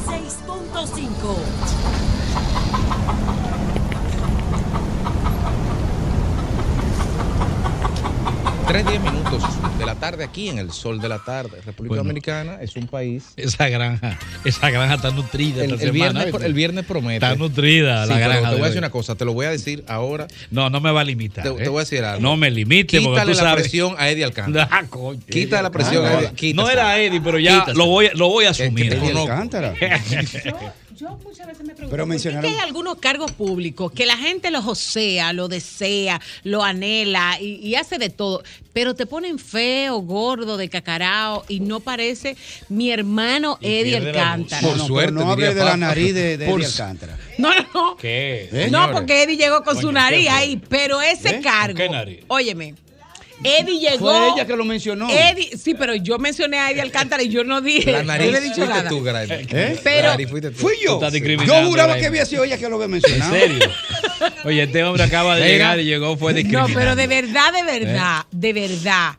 ¡Seis 0.07 0.39
puntos 0.47 0.91
cinco! 0.95 1.37
3-10 8.77 9.01
minutos 9.01 9.43
de 9.79 9.87
la 9.87 9.95
tarde 9.95 10.23
aquí 10.23 10.51
en 10.51 10.59
el 10.59 10.71
sol 10.71 11.01
de 11.01 11.09
la 11.09 11.19
tarde. 11.19 11.63
República 11.65 11.97
Dominicana 11.97 12.59
es 12.61 12.77
un 12.77 12.87
país. 12.87 13.25
Esa 13.35 13.71
granja, 13.71 14.19
esa 14.45 14.69
granja 14.69 14.97
está 14.97 15.11
nutrida. 15.13 15.65
El, 15.65 15.77
viernes, 16.53 16.85
promete. 16.85 17.25
Está 17.25 17.37
nutrida 17.37 18.05
la 18.05 18.19
granja. 18.19 18.51
Te 18.51 18.57
voy 18.57 18.65
a 18.65 18.67
decir 18.67 18.79
una 18.81 18.91
cosa, 18.91 19.15
te 19.15 19.25
lo 19.25 19.33
voy 19.33 19.47
a 19.47 19.51
decir 19.51 19.83
ahora. 19.89 20.27
No, 20.51 20.69
no 20.69 20.83
me 20.83 20.93
va 20.93 21.01
a 21.01 21.05
limitar. 21.05 21.43
Te, 21.43 21.49
¿eh? 21.49 21.69
voy 21.71 21.79
a 21.79 21.85
decir 21.85 22.05
algo. 22.05 22.21
No 22.21 22.37
me 22.37 22.51
limite, 22.51 22.99
Quítale 22.99 23.35
la 23.35 23.55
presión 23.55 23.95
a 23.97 24.11
Eddie 24.11 24.25
Alcántara. 24.25 24.69
Ah, 24.77 24.85
Quítale 25.31 25.63
la 25.63 25.71
presión 25.71 26.05
a 26.05 26.13
Eddie. 26.19 26.33
Quítasela. 26.35 26.63
No 26.63 26.71
era 26.71 26.99
Eddie, 26.99 27.21
pero 27.23 27.39
ya 27.39 27.65
lo 27.75 27.87
voy, 27.87 28.11
lo 28.13 28.29
voy 28.29 28.45
a 28.45 28.51
este, 28.51 28.65
asumir. 28.65 28.91
Que, 29.79 30.86
yo 30.99 31.11
muchas 31.25 31.47
veces 31.47 31.65
me 31.67 31.75
pregunto, 31.75 31.91
Pero 31.91 32.05
¿por 32.05 32.15
qué 32.17 32.19
mencionaron- 32.19 32.41
que 32.43 32.49
hay 32.57 32.61
algunos 32.67 32.97
cargos 32.97 33.31
públicos 33.33 33.93
que 33.93 34.07
la 34.07 34.17
gente 34.17 34.51
los 34.51 34.67
osea, 34.67 35.33
lo 35.35 35.47
desea, 35.49 36.21
lo 36.45 36.63
anhela 36.65 37.39
y, 37.41 37.57
y 37.57 37.75
hace 37.75 37.99
de 37.99 38.09
todo, 38.09 38.43
pero 38.73 38.95
te 38.95 39.05
ponen 39.07 39.39
feo, 39.39 39.99
gordo, 39.99 40.57
de 40.57 40.69
cacarao 40.71 41.45
y 41.49 41.61
no 41.61 41.81
parece 41.81 42.37
mi 42.71 42.91
hermano 42.91 43.59
Eddie 43.61 43.97
Alcántara. 43.99 44.63
voz. 44.67 44.77
No, 44.79 44.89
no, 44.89 44.95
pero 44.95 45.11
no 45.13 45.31
hable 45.31 45.55
de 45.55 45.65
la 45.65 45.77
nariz 45.77 46.15
de, 46.15 46.39
de 46.39 46.47
Por 46.47 46.61
Eddie 46.61 46.67
Alcántara. 46.73 47.19
No, 47.39 47.55
no, 47.55 47.67
no. 47.75 47.97
¿Qué? 47.97 48.49
¿Eh? 48.53 48.69
No, 48.71 48.91
porque 48.93 49.23
Eddie 49.25 49.37
llegó 49.37 49.63
con 49.65 49.79
su 49.81 49.93
nariz 49.93 50.29
ahí, 50.31 50.57
pero 50.69 51.03
ese 51.03 51.37
¿Eh? 51.37 51.41
cargo. 51.43 51.77
¿Con 51.77 51.87
qué 51.87 51.89
nariz? 51.91 52.21
Óyeme. 52.29 52.75
Eddie 53.45 53.79
llegó. 53.81 54.11
Fue 54.11 54.29
ella 54.35 54.47
que 54.47 54.57
lo 54.57 54.65
mencionó. 54.65 55.09
Eddie, 55.11 55.57
sí, 55.59 55.75
pero 55.75 55.95
yo 55.95 56.19
mencioné 56.19 56.59
a 56.59 56.71
Eddie 56.71 56.81
Alcántara 56.83 57.23
y 57.23 57.29
yo 57.29 57.45
no 57.45 57.61
dije. 57.61 57.93
La 57.93 58.03
nariz 58.03 58.31
no 58.33 58.39
he 58.39 58.41
dicho 58.41 58.55
fuiste 58.57 58.75
nada. 58.75 58.89
tú, 58.89 59.03
Graeme. 59.03 59.47
¿Eh? 59.51 59.79
Pero- 59.85 60.09
nariz 60.09 60.29
tú. 60.29 60.53
Fui 60.55 60.75
yo. 60.85 61.01
Yo 61.47 61.67
juraba 61.67 61.97
que 61.97 62.07
había 62.07 62.25
sido 62.27 62.45
ella 62.45 62.59
que 62.59 62.69
lo 62.69 62.77
había 62.77 62.89
mencionado. 62.89 63.35
¿En 63.35 63.41
serio? 63.41 63.71
Oye, 64.45 64.63
este 64.63 64.83
hombre 64.85 65.03
acaba 65.03 65.37
de 65.37 65.47
llegar 65.49 65.79
y 65.81 65.85
llegó, 65.85 66.17
fue 66.17 66.33
No, 66.33 66.37
discriminado. 66.39 66.71
pero 66.75 66.97
de 66.97 67.07
verdad, 67.07 67.53
de 67.53 67.59
¿Eh? 67.61 67.81
verdad, 67.81 68.27
de 68.31 68.53
verdad. 68.53 69.13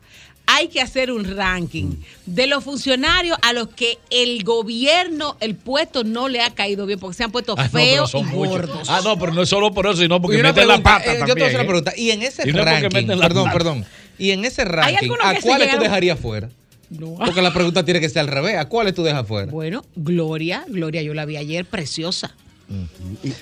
Hay 0.50 0.68
que 0.68 0.80
hacer 0.80 1.12
un 1.12 1.36
ranking 1.36 1.96
de 2.24 2.46
los 2.46 2.64
funcionarios 2.64 3.36
a 3.42 3.52
los 3.52 3.68
que 3.68 3.98
el 4.08 4.42
gobierno, 4.44 5.36
el 5.40 5.54
puesto 5.56 6.04
no 6.04 6.26
le 6.26 6.40
ha 6.40 6.48
caído 6.54 6.86
bien 6.86 6.98
porque 6.98 7.18
se 7.18 7.24
han 7.24 7.30
puesto 7.30 7.54
Ah, 7.58 7.64
no, 7.64 7.68
feos 7.70 8.10
son 8.10 8.22
y 8.22 8.30
muchos. 8.32 8.52
gordos. 8.54 8.88
Ah, 8.88 9.02
no, 9.04 9.18
pero 9.18 9.34
no 9.34 9.42
es 9.42 9.48
solo 9.50 9.70
por 9.74 9.86
eso, 9.86 9.96
sino 9.98 10.22
porque 10.22 10.42
meten 10.42 10.66
la 10.66 10.78
pata 10.82 11.04
eh, 11.12 11.18
también. 11.18 11.26
Yo 11.28 11.34
te 11.34 11.40
voy 11.40 11.42
a 11.42 11.46
hacer 11.48 11.56
una 11.60 11.64
¿eh? 11.64 11.66
pregunta. 11.66 11.92
Y 11.98 12.10
en 12.12 12.22
ese 12.22 12.48
Y 12.48 12.52
no 12.52 12.64
ranking, 12.64 12.88
meten 12.94 13.18
la 13.18 13.28
perdón, 13.28 13.44
pata. 13.44 13.58
perdón. 13.58 13.86
Y 14.18 14.30
en 14.32 14.44
ese 14.44 14.64
ranking, 14.64 15.10
¿a 15.22 15.40
cuáles 15.40 15.70
tú 15.70 15.78
dejarías 15.80 16.18
fuera? 16.18 16.48
Porque 17.24 17.42
la 17.42 17.52
pregunta 17.52 17.84
tiene 17.84 18.00
que 18.00 18.08
ser 18.08 18.20
al 18.20 18.28
revés. 18.28 18.56
¿A 18.56 18.66
cuáles 18.68 18.94
tú 18.94 19.02
dejas 19.02 19.26
fuera? 19.26 19.50
Bueno, 19.50 19.84
Gloria, 19.94 20.64
Gloria, 20.68 21.02
yo 21.02 21.14
la 21.14 21.24
vi 21.26 21.36
ayer, 21.36 21.64
preciosa. 21.66 22.34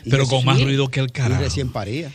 Pero 0.08 0.26
con 0.26 0.44
más 0.44 0.60
ruido 0.60 0.88
que 0.88 1.00
el 1.00 1.06
Y 1.06 1.10
carajo. 1.10 1.42
recién 1.42 1.70
paría. 1.72 2.10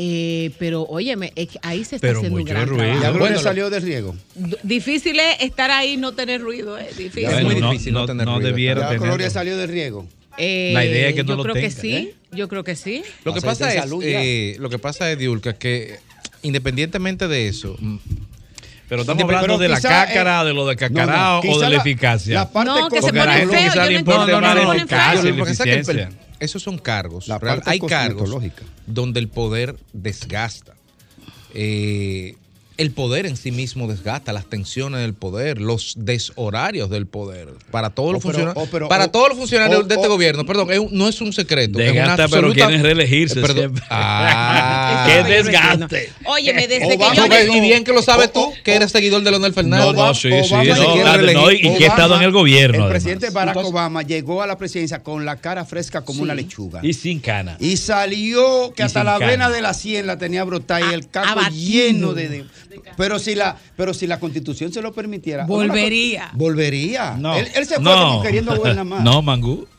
Eh, 0.00 0.52
pero 0.58 0.82
óyeme, 0.82 1.32
es 1.34 1.48
que 1.48 1.58
ahí 1.62 1.84
se 1.84 1.96
está 1.96 2.06
Pero 2.06 2.20
haciendo 2.20 2.38
un 2.38 2.44
gran 2.44 2.68
ruido. 2.68 2.84
trabajo. 2.84 3.02
Ya 3.02 3.08
Gloria 3.10 3.26
Bueno, 3.30 3.42
salió 3.42 3.68
del 3.70 3.82
riego. 3.82 4.16
Difícil 4.62 5.18
es 5.18 5.40
estar 5.40 5.70
ahí 5.72 5.94
y 5.94 5.96
no 5.96 6.12
tener 6.12 6.40
ruido, 6.40 6.78
es 6.78 6.96
difícil. 6.96 7.24
Es 7.30 7.42
muy 7.44 7.56
no, 7.56 7.70
difícil 7.72 7.92
no 7.92 8.00
no, 8.00 8.06
tener 8.06 8.26
no 8.26 8.34
ruido. 8.36 8.48
debiera 8.48 8.80
Ya 8.82 8.88
tener. 8.90 9.02
Gloria 9.08 9.30
salió 9.30 9.56
del 9.56 9.68
riego. 9.68 10.06
Eh, 10.36 10.70
La 10.72 10.84
idea 10.86 11.08
es 11.08 11.14
que 11.16 11.24
no 11.24 11.30
yo 11.30 11.36
lo 11.36 11.42
creo 11.42 11.54
que 11.56 11.62
tenga, 11.62 11.80
sí, 11.80 11.94
¿eh? 11.94 12.14
yo 12.30 12.46
creo 12.48 12.62
que 12.62 12.76
sí. 12.76 13.02
Lo 13.24 13.34
que 13.34 13.40
pasa 13.40 13.66
de 13.66 13.74
es, 13.74 13.80
salud 13.80 14.02
eh, 14.04 14.56
lo 14.60 14.70
que 14.70 14.78
pasa 14.78 15.10
es, 15.10 15.18
Diulca, 15.18 15.54
que 15.54 15.98
independientemente 16.42 17.28
de 17.28 17.48
eso, 17.48 17.76
mm, 17.78 17.96
Pero 18.88 19.02
estamos 19.02 19.22
hablando 19.24 19.58
de 19.58 19.68
la 19.68 19.76
quizá, 19.76 20.06
cácara, 20.06 20.42
eh, 20.42 20.46
de 20.46 20.54
lo 20.54 20.66
de 20.66 20.74
no, 20.74 20.78
cacarao 20.78 21.42
no, 21.44 21.50
o 21.52 21.58
de 21.58 21.64
la, 21.64 21.70
la- 21.70 21.76
eficacia. 21.76 22.34
la 22.34 22.50
parte 22.50 22.70
No, 22.70 22.88
que 22.88 22.96
se 22.96 23.02
Porque 23.02 23.20
a 23.20 23.24
la 23.24 23.32
ponen 23.32 23.40
gente 23.50 23.56
feos, 23.58 23.72
quizá 23.72 23.84
yo 23.84 23.88
le 23.90 23.94
no 23.94 24.00
importa 24.00 24.20
entiendo 24.22 24.40
ponen 24.46 24.56
eficacia 24.76 26.10
esos 26.40 26.62
son 26.62 26.78
cargos. 26.78 27.28
La 27.28 27.38
parte 27.38 27.68
hay 27.70 27.80
cargos 27.80 28.30
donde 28.86 29.20
el 29.20 29.28
poder 29.28 29.76
desgasta. 29.92 30.74
Eh, 31.54 32.36
el 32.78 32.92
poder 32.92 33.26
en 33.26 33.36
sí 33.36 33.50
mismo 33.52 33.86
desgasta 33.88 34.32
las 34.32 34.46
tensiones 34.46 35.00
del 35.00 35.12
poder, 35.12 35.60
los 35.60 35.94
deshorarios 35.98 36.88
del 36.90 37.06
poder. 37.06 37.48
Para 37.70 37.90
todos 37.90 38.12
los 38.12 38.20
Oh, 38.20 38.22
funcionarios, 38.22 38.68
oh, 38.82 38.88
para 38.88 39.04
oh, 39.06 39.10
todos 39.10 39.28
los 39.30 39.38
funcionarios 39.38 39.80
oh, 39.80 39.82
de 39.82 39.94
este 39.94 40.06
oh. 40.06 40.10
gobierno, 40.10 40.46
perdón, 40.46 40.70
es 40.72 40.78
un- 40.78 40.88
no 40.92 41.08
es 41.08 41.20
un 41.20 41.32
secreto. 41.32 41.78
es 41.80 41.90
una 41.92 42.00
Desgasta, 42.16 42.28
pero 42.28 42.52
quieren 42.52 42.82
reelegirse 42.82 43.38
Eh, 43.38 43.42
perdón. 43.42 43.56
siempre. 43.58 43.84
Ah. 43.90 45.04
¡Qué 45.06 45.16
yo 45.16 45.22
no 45.22 45.28
desgaste! 45.28 46.12
Óyeme, 46.24 46.68
desde 46.68 46.88
que 46.88 46.94
Obama 46.94 47.14
yo... 47.14 47.22
No, 47.22 47.28
ves, 47.28 47.42
llegó- 47.46 47.56
y 47.56 47.60
bien 47.60 47.84
que 47.84 47.92
lo 47.92 48.02
sabes 48.02 48.32
tú, 48.32 48.52
que 48.64 48.74
eres 48.74 48.90
seguidor 48.92 49.22
de 49.22 49.30
Leonel 49.30 49.50
No, 49.50 49.54
Fernández. 49.54 49.94
no, 49.94 50.14
sí, 50.14 50.30
sí, 50.30 50.54
Obama 50.54 50.64
no, 51.16 51.32
no, 51.32 51.50
y 51.52 51.60
que 51.76 51.84
ha 51.86 51.88
estado 51.88 52.16
en 52.16 52.22
el 52.22 52.30
gobierno. 52.32 52.76
El 52.76 52.82
además. 52.82 52.90
presidente 52.90 53.30
Barack 53.30 53.56
Entonces- 53.56 53.72
Obama 53.72 54.02
llegó 54.02 54.42
a 54.42 54.46
la 54.46 54.56
presidencia 54.56 55.02
con 55.02 55.24
la 55.24 55.36
cara 55.36 55.64
fresca 55.64 56.04
como 56.04 56.22
una 56.22 56.34
lechuga. 56.34 56.80
Y 56.82 56.92
sin 56.94 57.18
cana. 57.20 57.56
Y 57.58 57.76
salió 57.76 58.72
que 58.74 58.82
Y 58.82 58.86
hasta 58.86 59.02
la 59.04 59.14
cana. 59.18 59.26
vena 59.26 59.50
de 59.50 59.62
la 59.62 59.74
sien 59.74 60.06
la 60.06 60.16
tenía 60.16 60.44
brotada 60.44 60.90
y 60.90 60.94
el 60.94 61.08
caco 61.08 61.40
lleno 61.50 62.14
de, 62.14 62.28
de- 62.28 62.44
pero 62.96 63.18
si 63.18 63.34
la 63.34 63.56
pero 63.76 63.92
si 63.94 64.06
la 64.06 64.18
constitución 64.20 64.72
se 64.72 64.82
lo 64.82 64.92
permitiera 64.92 65.46
Volvería. 65.46 66.30
volvería 66.34 67.14
No. 67.18 67.36
él, 67.36 67.48
él 67.54 67.66
se 67.66 67.74
fue 67.76 67.84
no. 67.84 68.08
como 68.08 68.22
queriendo 68.22 68.56
gobernar 68.56 68.84
más 68.84 69.02
No, 69.02 69.22
Mangú. 69.22 69.66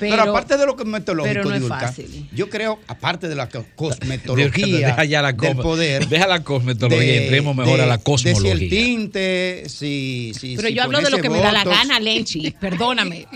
pero, 0.00 0.22
aparte 0.22 0.56
de 0.56 0.66
lo 0.66 0.76
cosmetológico 0.76 1.34
pero 1.34 1.48
no 1.48 1.54
es 1.56 1.66
fácil. 1.66 2.28
yo 2.32 2.48
creo 2.48 2.78
aparte 2.86 3.28
de 3.28 3.34
la 3.34 3.48
cosmetología 3.76 4.88
deja 4.88 5.04
ya 5.04 5.22
la 5.22 5.32
del 5.32 5.56
poder 5.56 6.06
Deja 6.08 6.26
la 6.26 6.42
cosmetología 6.44 7.02
y 7.04 7.06
de- 7.06 7.22
entremos 7.24 7.56
mejor 7.56 7.76
de- 7.78 7.82
a 7.82 7.86
la 7.86 7.96
de 7.96 8.02
si 8.18 8.28
el 8.28 8.34
cosmología. 8.34 8.68
tinte 8.70 9.62
si, 9.68 10.32
si 10.38 10.56
Pero 10.56 10.68
si 10.68 10.74
yo 10.74 10.82
hablo 10.82 11.00
de 11.00 11.10
lo 11.10 11.18
que 11.20 11.30
me 11.30 11.38
da 11.40 11.52
la 11.52 11.64
botox. 11.64 11.76
gana, 11.78 12.00
Lenchi. 12.00 12.50
Perdóname. 12.60 13.26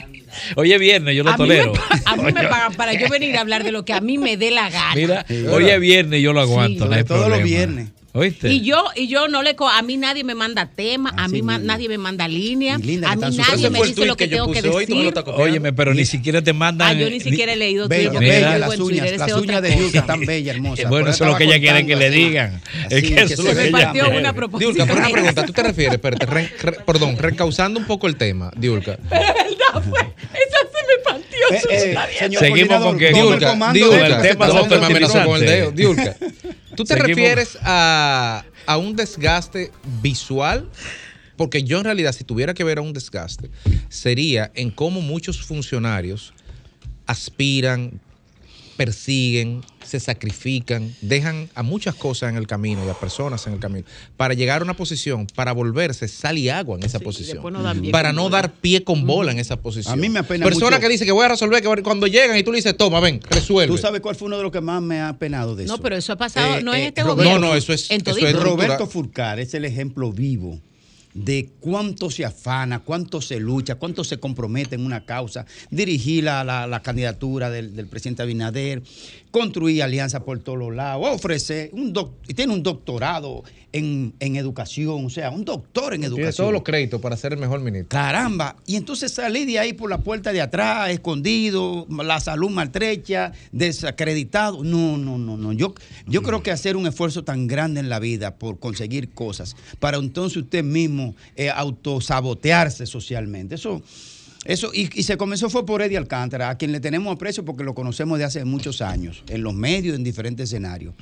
Hoy 0.56 0.72
es 0.72 0.80
viernes, 0.80 1.14
yo 1.14 1.24
lo 1.24 1.30
A 1.30 1.36
mí, 1.36 1.46
me, 1.46 1.56
tolero. 1.56 1.72
pa- 1.74 2.00
a 2.06 2.16
mí 2.16 2.32
me 2.32 2.42
pagan 2.48 2.74
para 2.74 2.94
yo 2.94 3.08
venir 3.08 3.36
a 3.36 3.40
hablar 3.40 3.64
de 3.64 3.72
lo 3.72 3.84
que 3.84 3.92
a 3.92 4.00
mí 4.00 4.16
me 4.18 4.36
dé 4.36 4.50
la 4.50 4.70
gana. 4.70 4.94
Mira, 4.94 5.26
hoy 5.50 5.68
es 5.68 5.80
viernes 5.80 6.20
y 6.20 6.22
yo 6.22 6.32
lo 6.32 6.40
aguanto. 6.40 6.72
Sí. 6.72 6.78
no 6.80 6.86
Sobre 6.86 7.04
todo 7.04 7.16
los 7.18 7.26
problema. 7.26 7.44
viernes. 7.44 7.88
¿Oíste? 8.14 8.52
Y 8.52 8.60
yo, 8.60 8.84
y 8.94 9.08
yo 9.08 9.26
no 9.28 9.42
le 9.42 9.56
co 9.56 9.66
a 9.70 9.80
mí 9.80 9.96
nadie 9.96 10.22
me 10.22 10.34
manda 10.34 10.66
tema, 10.66 11.14
a 11.16 11.24
Así 11.24 11.32
mí 11.36 11.42
ma- 11.42 11.58
nadie 11.58 11.88
me 11.88 11.96
manda 11.96 12.28
línea, 12.28 12.76
linda 12.76 13.10
a 13.10 13.16
mí 13.16 13.36
nadie 13.38 13.70
me 13.70 13.82
dice 13.82 14.04
lo 14.04 14.16
que, 14.16 14.28
que 14.28 14.36
yo 14.36 14.44
tengo 14.44 14.52
que 14.52 14.60
decir. 14.60 15.14
Óyeme, 15.34 15.72
pero 15.72 15.94
ni 15.94 16.04
siquiera 16.04 16.42
te 16.42 16.52
mandan. 16.52 16.88
Ah, 16.88 16.92
yo 16.92 17.08
ni 17.08 17.20
siquiera 17.20 17.54
he 17.54 17.56
leído 17.56 17.88
Bella, 17.88 18.10
bella, 18.20 18.58
las 18.58 18.78
uñas, 18.78 19.16
las 19.16 19.32
uñas 19.32 19.62
de. 19.62 19.70
Diulca 19.76 19.98
están 20.00 20.20
bellas, 20.26 20.56
hermosas. 20.56 20.84
Bueno, 20.90 21.06
Por 21.06 21.14
eso 21.14 21.24
es 21.24 21.30
lo 21.30 21.36
que 21.38 21.44
ella 21.44 21.58
quiere 21.58 21.86
que 21.86 21.96
le 21.96 22.10
digan. 22.10 22.60
Es 22.90 23.02
que 23.02 23.14
eso 23.22 23.32
es 23.32 23.38
lo 23.38 23.54
que 23.54 23.68
ella 23.68 23.70
partió 23.72 24.04
quiere. 24.04 24.18
una 24.18 24.34
pregunta, 25.10 25.46
tú 25.46 25.52
te 25.54 25.62
refieres, 25.62 25.94
espérate, 25.94 26.26
perdón, 26.84 27.16
recausando 27.16 27.80
un 27.80 27.86
poco 27.86 28.08
el 28.08 28.16
tema, 28.16 28.50
Diulca. 28.54 28.98
Pero 29.08 29.22
verdad, 29.22 29.88
fue. 29.88 30.00
Esa 30.34 30.58
se 30.68 30.86
me 30.86 31.02
partió. 31.02 31.38
Eh, 31.50 31.96
eh, 32.30 32.36
Seguimos 32.38 32.82
con 32.82 32.98
que- 32.98 33.10
tome 33.12 33.32
el 33.34 33.38
tema 33.40 33.72
me 34.78 34.86
amenazó 34.86 35.24
con 35.24 35.40
el 35.40 35.46
dedo. 35.46 35.66
fertilizantes. 35.72 36.16
¿Tú 36.76 36.84
te 36.84 36.94
Seguimos. 36.94 37.08
refieres 37.16 37.58
a, 37.62 38.44
a 38.66 38.76
un 38.76 38.96
desgaste 38.96 39.70
visual? 40.02 40.68
Porque 41.36 41.62
yo 41.64 41.78
en 41.78 41.84
realidad, 41.84 42.12
si 42.12 42.24
tuviera 42.24 42.54
que 42.54 42.62
ver 42.64 42.78
a 42.78 42.82
un 42.82 42.92
desgaste, 42.92 43.50
sería 43.88 44.50
en 44.54 44.70
cómo 44.70 45.00
muchos 45.00 45.42
funcionarios 45.42 46.34
aspiran, 47.06 48.00
persiguen, 48.76 49.62
se 49.84 50.00
sacrifican, 50.00 50.94
dejan 51.00 51.48
a 51.54 51.62
muchas 51.62 51.94
cosas 51.94 52.30
en 52.30 52.36
el 52.36 52.46
camino 52.46 52.84
y 52.86 52.88
a 52.88 52.94
personas 52.94 53.46
en 53.46 53.54
el 53.54 53.58
camino 53.58 53.84
para 54.16 54.34
llegar 54.34 54.60
a 54.60 54.64
una 54.64 54.74
posición, 54.74 55.26
para 55.34 55.52
volverse 55.52 56.08
sal 56.08 56.38
y 56.38 56.48
agua 56.48 56.78
en 56.78 56.84
esa 56.84 57.00
posición, 57.00 57.42
no 57.52 57.90
para 57.90 58.12
no 58.12 58.22
bola. 58.24 58.36
dar 58.42 58.52
pie 58.54 58.84
con 58.84 59.06
bola 59.06 59.32
en 59.32 59.38
esa 59.38 59.56
posición. 59.56 59.92
A 59.92 59.96
mí 59.96 60.08
me 60.08 60.20
apena 60.20 60.44
Persona 60.44 60.76
mucho- 60.76 60.80
que 60.80 60.88
dice 60.88 61.04
que 61.04 61.12
voy 61.12 61.24
a 61.24 61.28
resolver, 61.28 61.62
que 61.62 61.82
cuando 61.82 62.06
llegan 62.06 62.36
y 62.36 62.42
tú 62.42 62.52
le 62.52 62.56
dices, 62.56 62.76
toma, 62.76 63.00
ven, 63.00 63.20
resuelve. 63.28 63.74
¿Tú 63.74 63.78
sabes 63.78 64.00
cuál 64.00 64.14
fue 64.16 64.26
uno 64.26 64.36
de 64.36 64.42
los 64.44 64.52
que 64.52 64.60
más 64.60 64.80
me 64.82 65.00
ha 65.00 65.12
penado 65.18 65.54
de 65.56 65.64
eso? 65.64 65.76
No, 65.76 65.82
pero 65.82 65.96
eso 65.96 66.12
ha 66.12 66.16
pasado, 66.16 66.56
Eh, 66.58 66.62
no 66.62 66.74
en 66.74 66.80
eh, 66.82 66.86
este 66.88 67.02
Roberto- 67.02 67.16
gobierno. 67.24 67.40
No, 67.40 67.48
no, 67.52 67.56
eso 67.56 67.72
es- 67.72 67.90
eso 67.90 68.16
es 68.16 68.32
Roberto 68.40 68.86
Furcar 68.86 69.40
es 69.40 69.54
el 69.54 69.64
ejemplo 69.64 70.12
vivo 70.12 70.60
de 71.14 71.50
cuánto 71.60 72.10
se 72.10 72.24
afana, 72.24 72.80
cuánto 72.80 73.20
se 73.20 73.38
lucha, 73.38 73.74
cuánto 73.74 74.02
se 74.04 74.18
compromete 74.18 74.74
en 74.76 74.86
una 74.86 75.04
causa, 75.04 75.44
dirigir 75.70 76.24
la, 76.24 76.42
la- 76.44 76.66
la 76.66 76.80
candidatura 76.82 77.50
del, 77.50 77.74
del 77.76 77.86
presidente 77.86 78.22
Abinader, 78.22 78.82
construir 79.32 79.82
alianzas 79.82 80.20
por 80.22 80.38
todos 80.38 80.58
los 80.58 80.72
lados, 80.74 81.04
ofrecer, 81.10 81.70
un 81.72 81.92
doc- 81.92 82.12
tiene 82.36 82.52
un 82.52 82.62
doctorado 82.62 83.42
en, 83.72 84.12
en 84.20 84.36
educación, 84.36 85.06
o 85.06 85.10
sea, 85.10 85.30
un 85.30 85.44
doctor 85.44 85.94
en 85.94 86.02
Tiene 86.02 86.14
educación. 86.14 86.44
todos 86.44 86.52
los 86.52 86.62
créditos 86.62 87.00
para 87.00 87.16
ser 87.16 87.32
el 87.32 87.38
mejor 87.40 87.60
ministro. 87.60 87.88
Caramba, 87.88 88.54
y 88.66 88.76
entonces 88.76 89.10
salí 89.12 89.46
de 89.46 89.58
ahí 89.58 89.72
por 89.72 89.88
la 89.88 89.98
puerta 89.98 90.30
de 90.32 90.42
atrás, 90.42 90.90
escondido, 90.90 91.86
la 91.88 92.20
salud 92.20 92.50
maltrecha, 92.50 93.32
desacreditado. 93.50 94.62
No, 94.62 94.98
no, 94.98 95.16
no, 95.16 95.38
no. 95.38 95.52
Yo, 95.54 95.74
yo 96.06 96.22
creo 96.22 96.42
que 96.42 96.50
hacer 96.50 96.76
un 96.76 96.86
esfuerzo 96.86 97.24
tan 97.24 97.46
grande 97.46 97.80
en 97.80 97.88
la 97.88 97.98
vida 97.98 98.34
por 98.36 98.58
conseguir 98.58 99.08
cosas, 99.10 99.56
para 99.80 99.96
entonces 99.96 100.36
usted 100.36 100.62
mismo 100.62 101.14
eh, 101.36 101.48
autosabotearse 101.48 102.84
socialmente. 102.86 103.54
Eso, 103.54 103.82
eso, 104.44 104.70
y, 104.74 104.90
y 104.98 105.02
se 105.04 105.16
comenzó 105.16 105.48
fue 105.50 105.64
por 105.64 105.82
Eddie 105.82 105.96
Alcántara, 105.98 106.50
a 106.50 106.58
quien 106.58 106.72
le 106.72 106.80
tenemos 106.80 107.14
aprecio 107.14 107.44
porque 107.44 107.62
lo 107.64 107.74
conocemos 107.74 108.18
de 108.18 108.24
hace 108.24 108.44
muchos 108.44 108.80
años, 108.82 109.22
en 109.28 109.42
los 109.42 109.54
medios, 109.54 109.94
en 109.96 110.02
diferentes 110.04 110.48
escenarios. 110.50 110.94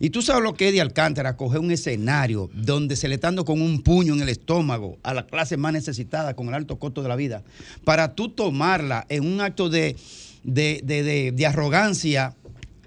Y 0.00 0.10
tú 0.10 0.22
sabes 0.22 0.42
lo 0.42 0.54
que 0.54 0.68
Eddie 0.68 0.80
Alcántara 0.80 1.36
coge 1.36 1.58
un 1.58 1.70
escenario 1.70 2.50
donde 2.52 2.96
se 2.96 3.06
le 3.08 3.14
está 3.14 3.28
dando 3.28 3.44
con 3.44 3.62
un 3.62 3.80
puño 3.82 4.12
en 4.14 4.20
el 4.22 4.28
estómago 4.28 4.98
a 5.04 5.14
la 5.14 5.24
clase 5.24 5.56
más 5.56 5.72
necesitada 5.72 6.34
con 6.34 6.48
el 6.48 6.54
alto 6.54 6.78
costo 6.80 7.00
de 7.02 7.08
la 7.08 7.16
vida, 7.16 7.42
para 7.84 8.14
tú 8.14 8.28
tomarla 8.28 9.06
en 9.08 9.24
un 9.24 9.40
acto 9.40 9.68
de, 9.70 9.94
de, 10.42 10.80
de- 10.84 11.02
de- 11.04 11.32
de 11.32 11.46
arrogancia 11.46 12.34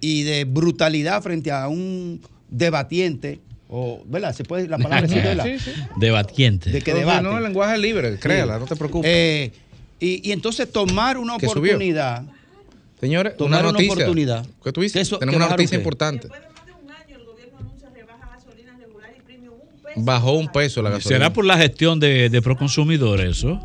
y 0.01 0.23
de 0.23 0.43
brutalidad 0.43 1.23
frente 1.23 1.49
a 1.49 1.69
un 1.69 2.21
debatiente, 2.49 3.39
o, 3.69 4.01
¿verdad? 4.05 4.35
¿Se 4.35 4.43
puede 4.43 4.67
la 4.67 4.77
palabra 4.77 5.07
¿verdad? 5.07 5.45
Sí, 5.45 5.59
sí. 5.59 5.71
Debatiente. 5.99 6.69
De 6.71 6.81
que 6.81 6.91
No, 6.91 6.99
debate. 6.99 7.23
No, 7.23 7.37
el 7.37 7.43
lenguaje 7.45 7.75
es 7.75 7.81
libre, 7.81 8.19
créala, 8.19 8.59
no 8.59 8.65
te 8.65 8.75
preocupes. 8.75 9.09
Eh, 9.11 9.51
y, 9.99 10.27
y 10.27 10.31
entonces 10.31 10.71
tomar 10.71 11.17
una 11.17 11.37
Que 11.37 11.47
subió. 11.47 11.73
oportunidad. 11.73 12.23
Señores, 12.99 13.37
tomar 13.37 13.59
una 13.61 13.69
una 13.69 13.71
noticia. 13.73 13.93
oportunidad. 13.93 14.45
¿Qué 14.63 14.71
tú 14.71 14.81
dices? 14.81 15.01
Eso- 15.03 15.19
Tenemos 15.19 15.37
que 15.39 15.43
una 15.45 15.49
noticia 15.51 15.77
importante. 15.77 16.27
Bajó 19.95 20.33
un 20.33 20.47
peso 20.51 20.81
la 20.81 20.91
gasolina. 20.91 21.17
¿Será 21.17 21.33
por 21.33 21.43
la 21.45 21.57
gestión 21.57 21.99
de, 21.99 22.29
de 22.29 22.41
Proconsumidor 22.41 23.19
eso? 23.21 23.59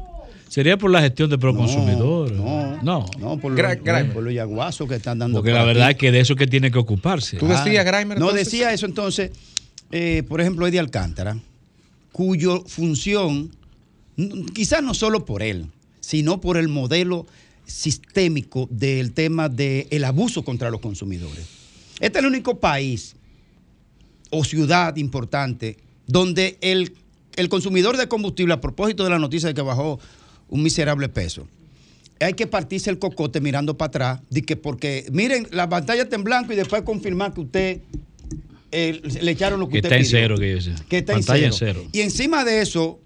¿Sería 0.49 0.77
por 0.79 0.91
la 0.91 1.01
gestión 1.03 1.29
de 1.31 1.37
Proconsumidor? 1.39 2.33
No, 2.33 2.83
no. 2.83 3.07
No, 3.19 3.39
por 3.39 3.55
Gra- 3.55 3.75
los, 3.75 3.85
Grimer. 3.85 4.13
por 4.13 4.23
los 4.23 4.33
yaguazos 4.35 4.89
que 4.89 4.95
están 4.97 5.19
dando. 5.19 5.39
Porque 5.39 5.51
por 5.51 5.59
la 5.61 5.65
verdad 5.65 5.87
aquí. 5.89 5.93
es 5.93 6.01
que 6.01 6.13
de 6.13 6.21
eso 6.21 6.37
que 6.37 6.47
tiene 6.47 6.71
que 6.71 6.79
ocuparse. 6.79 7.37
¿Tú 7.37 7.47
decías, 7.49 7.85
Grimer, 7.85 8.19
No 8.19 8.27
entonces? 8.27 8.47
decía 8.51 8.73
eso 8.73 8.87
entonces, 8.87 9.31
eh, 9.91 10.23
por 10.29 10.41
ejemplo, 10.41 10.67
Eddie 10.67 10.81
Alcántara, 10.81 11.37
cuyo 12.13 12.65
función, 12.67 13.51
quizás 14.55 14.83
no 14.83 14.95
solo 14.95 15.25
por 15.27 15.43
él, 15.43 15.67
sino 16.03 16.41
por 16.41 16.59
el 16.59 16.69
modelo 16.69 17.27
sistémico 17.65 18.69
del 18.71 19.13
tema 19.13 19.49
del 19.49 20.05
abuso 20.05 20.45
contra 20.45 20.71
los 20.71 20.81
consumidores. 20.81 21.47
Este 22.01 22.19
es 22.19 22.25
el 22.25 22.27
único 22.27 22.59
país 22.59 23.17
o 24.31 24.45
ciudad 24.45 24.97
importante 24.97 25.79
donde 26.07 26.59
el, 26.61 26.93
el 27.37 27.49
consumidor 27.49 27.97
de 27.97 28.09
combustible, 28.09 28.53
a 28.53 28.61
propósito 28.61 29.05
de 29.05 29.11
la 29.11 29.19
noticia 29.19 29.49
de 29.49 29.55
que 29.55 29.63
bajó 29.63 30.01
un 30.49 30.63
miserable 30.63 31.09
peso, 31.09 31.47
hay 32.21 32.35
que 32.35 32.47
partirse 32.47 32.91
el 32.91 32.99
cocote 32.99 33.41
mirando 33.41 33.77
para 33.79 33.89
atrás, 33.89 34.21
de 34.31 34.43
que 34.43 34.57
porque 34.57 35.07
miren, 35.13 35.47
la 35.51 35.69
pantalla 35.69 36.03
está 36.03 36.17
en 36.17 36.25
blanco 36.25 36.53
y 36.53 36.57
después 36.57 36.83
confirmar 36.83 37.33
que 37.33 37.41
usted 37.41 37.81
eh, 38.71 39.01
le 39.21 39.31
echaron 39.31 39.61
lo 39.61 39.69
que, 39.69 39.81
Que 39.81 39.89
usted 39.89 39.93
está 39.93 39.99
en 39.99 40.23
cero, 40.23 40.37
que 40.37 40.51
yo 40.51 40.61
sé. 40.61 40.75
Que 40.89 40.99
está 40.99 41.13
Pantalla 41.15 41.47
en 41.47 41.53
cero. 41.53 41.85
Y 41.93 42.01
encima 42.01 42.45
de 42.45 42.63
eso, 42.63 43.01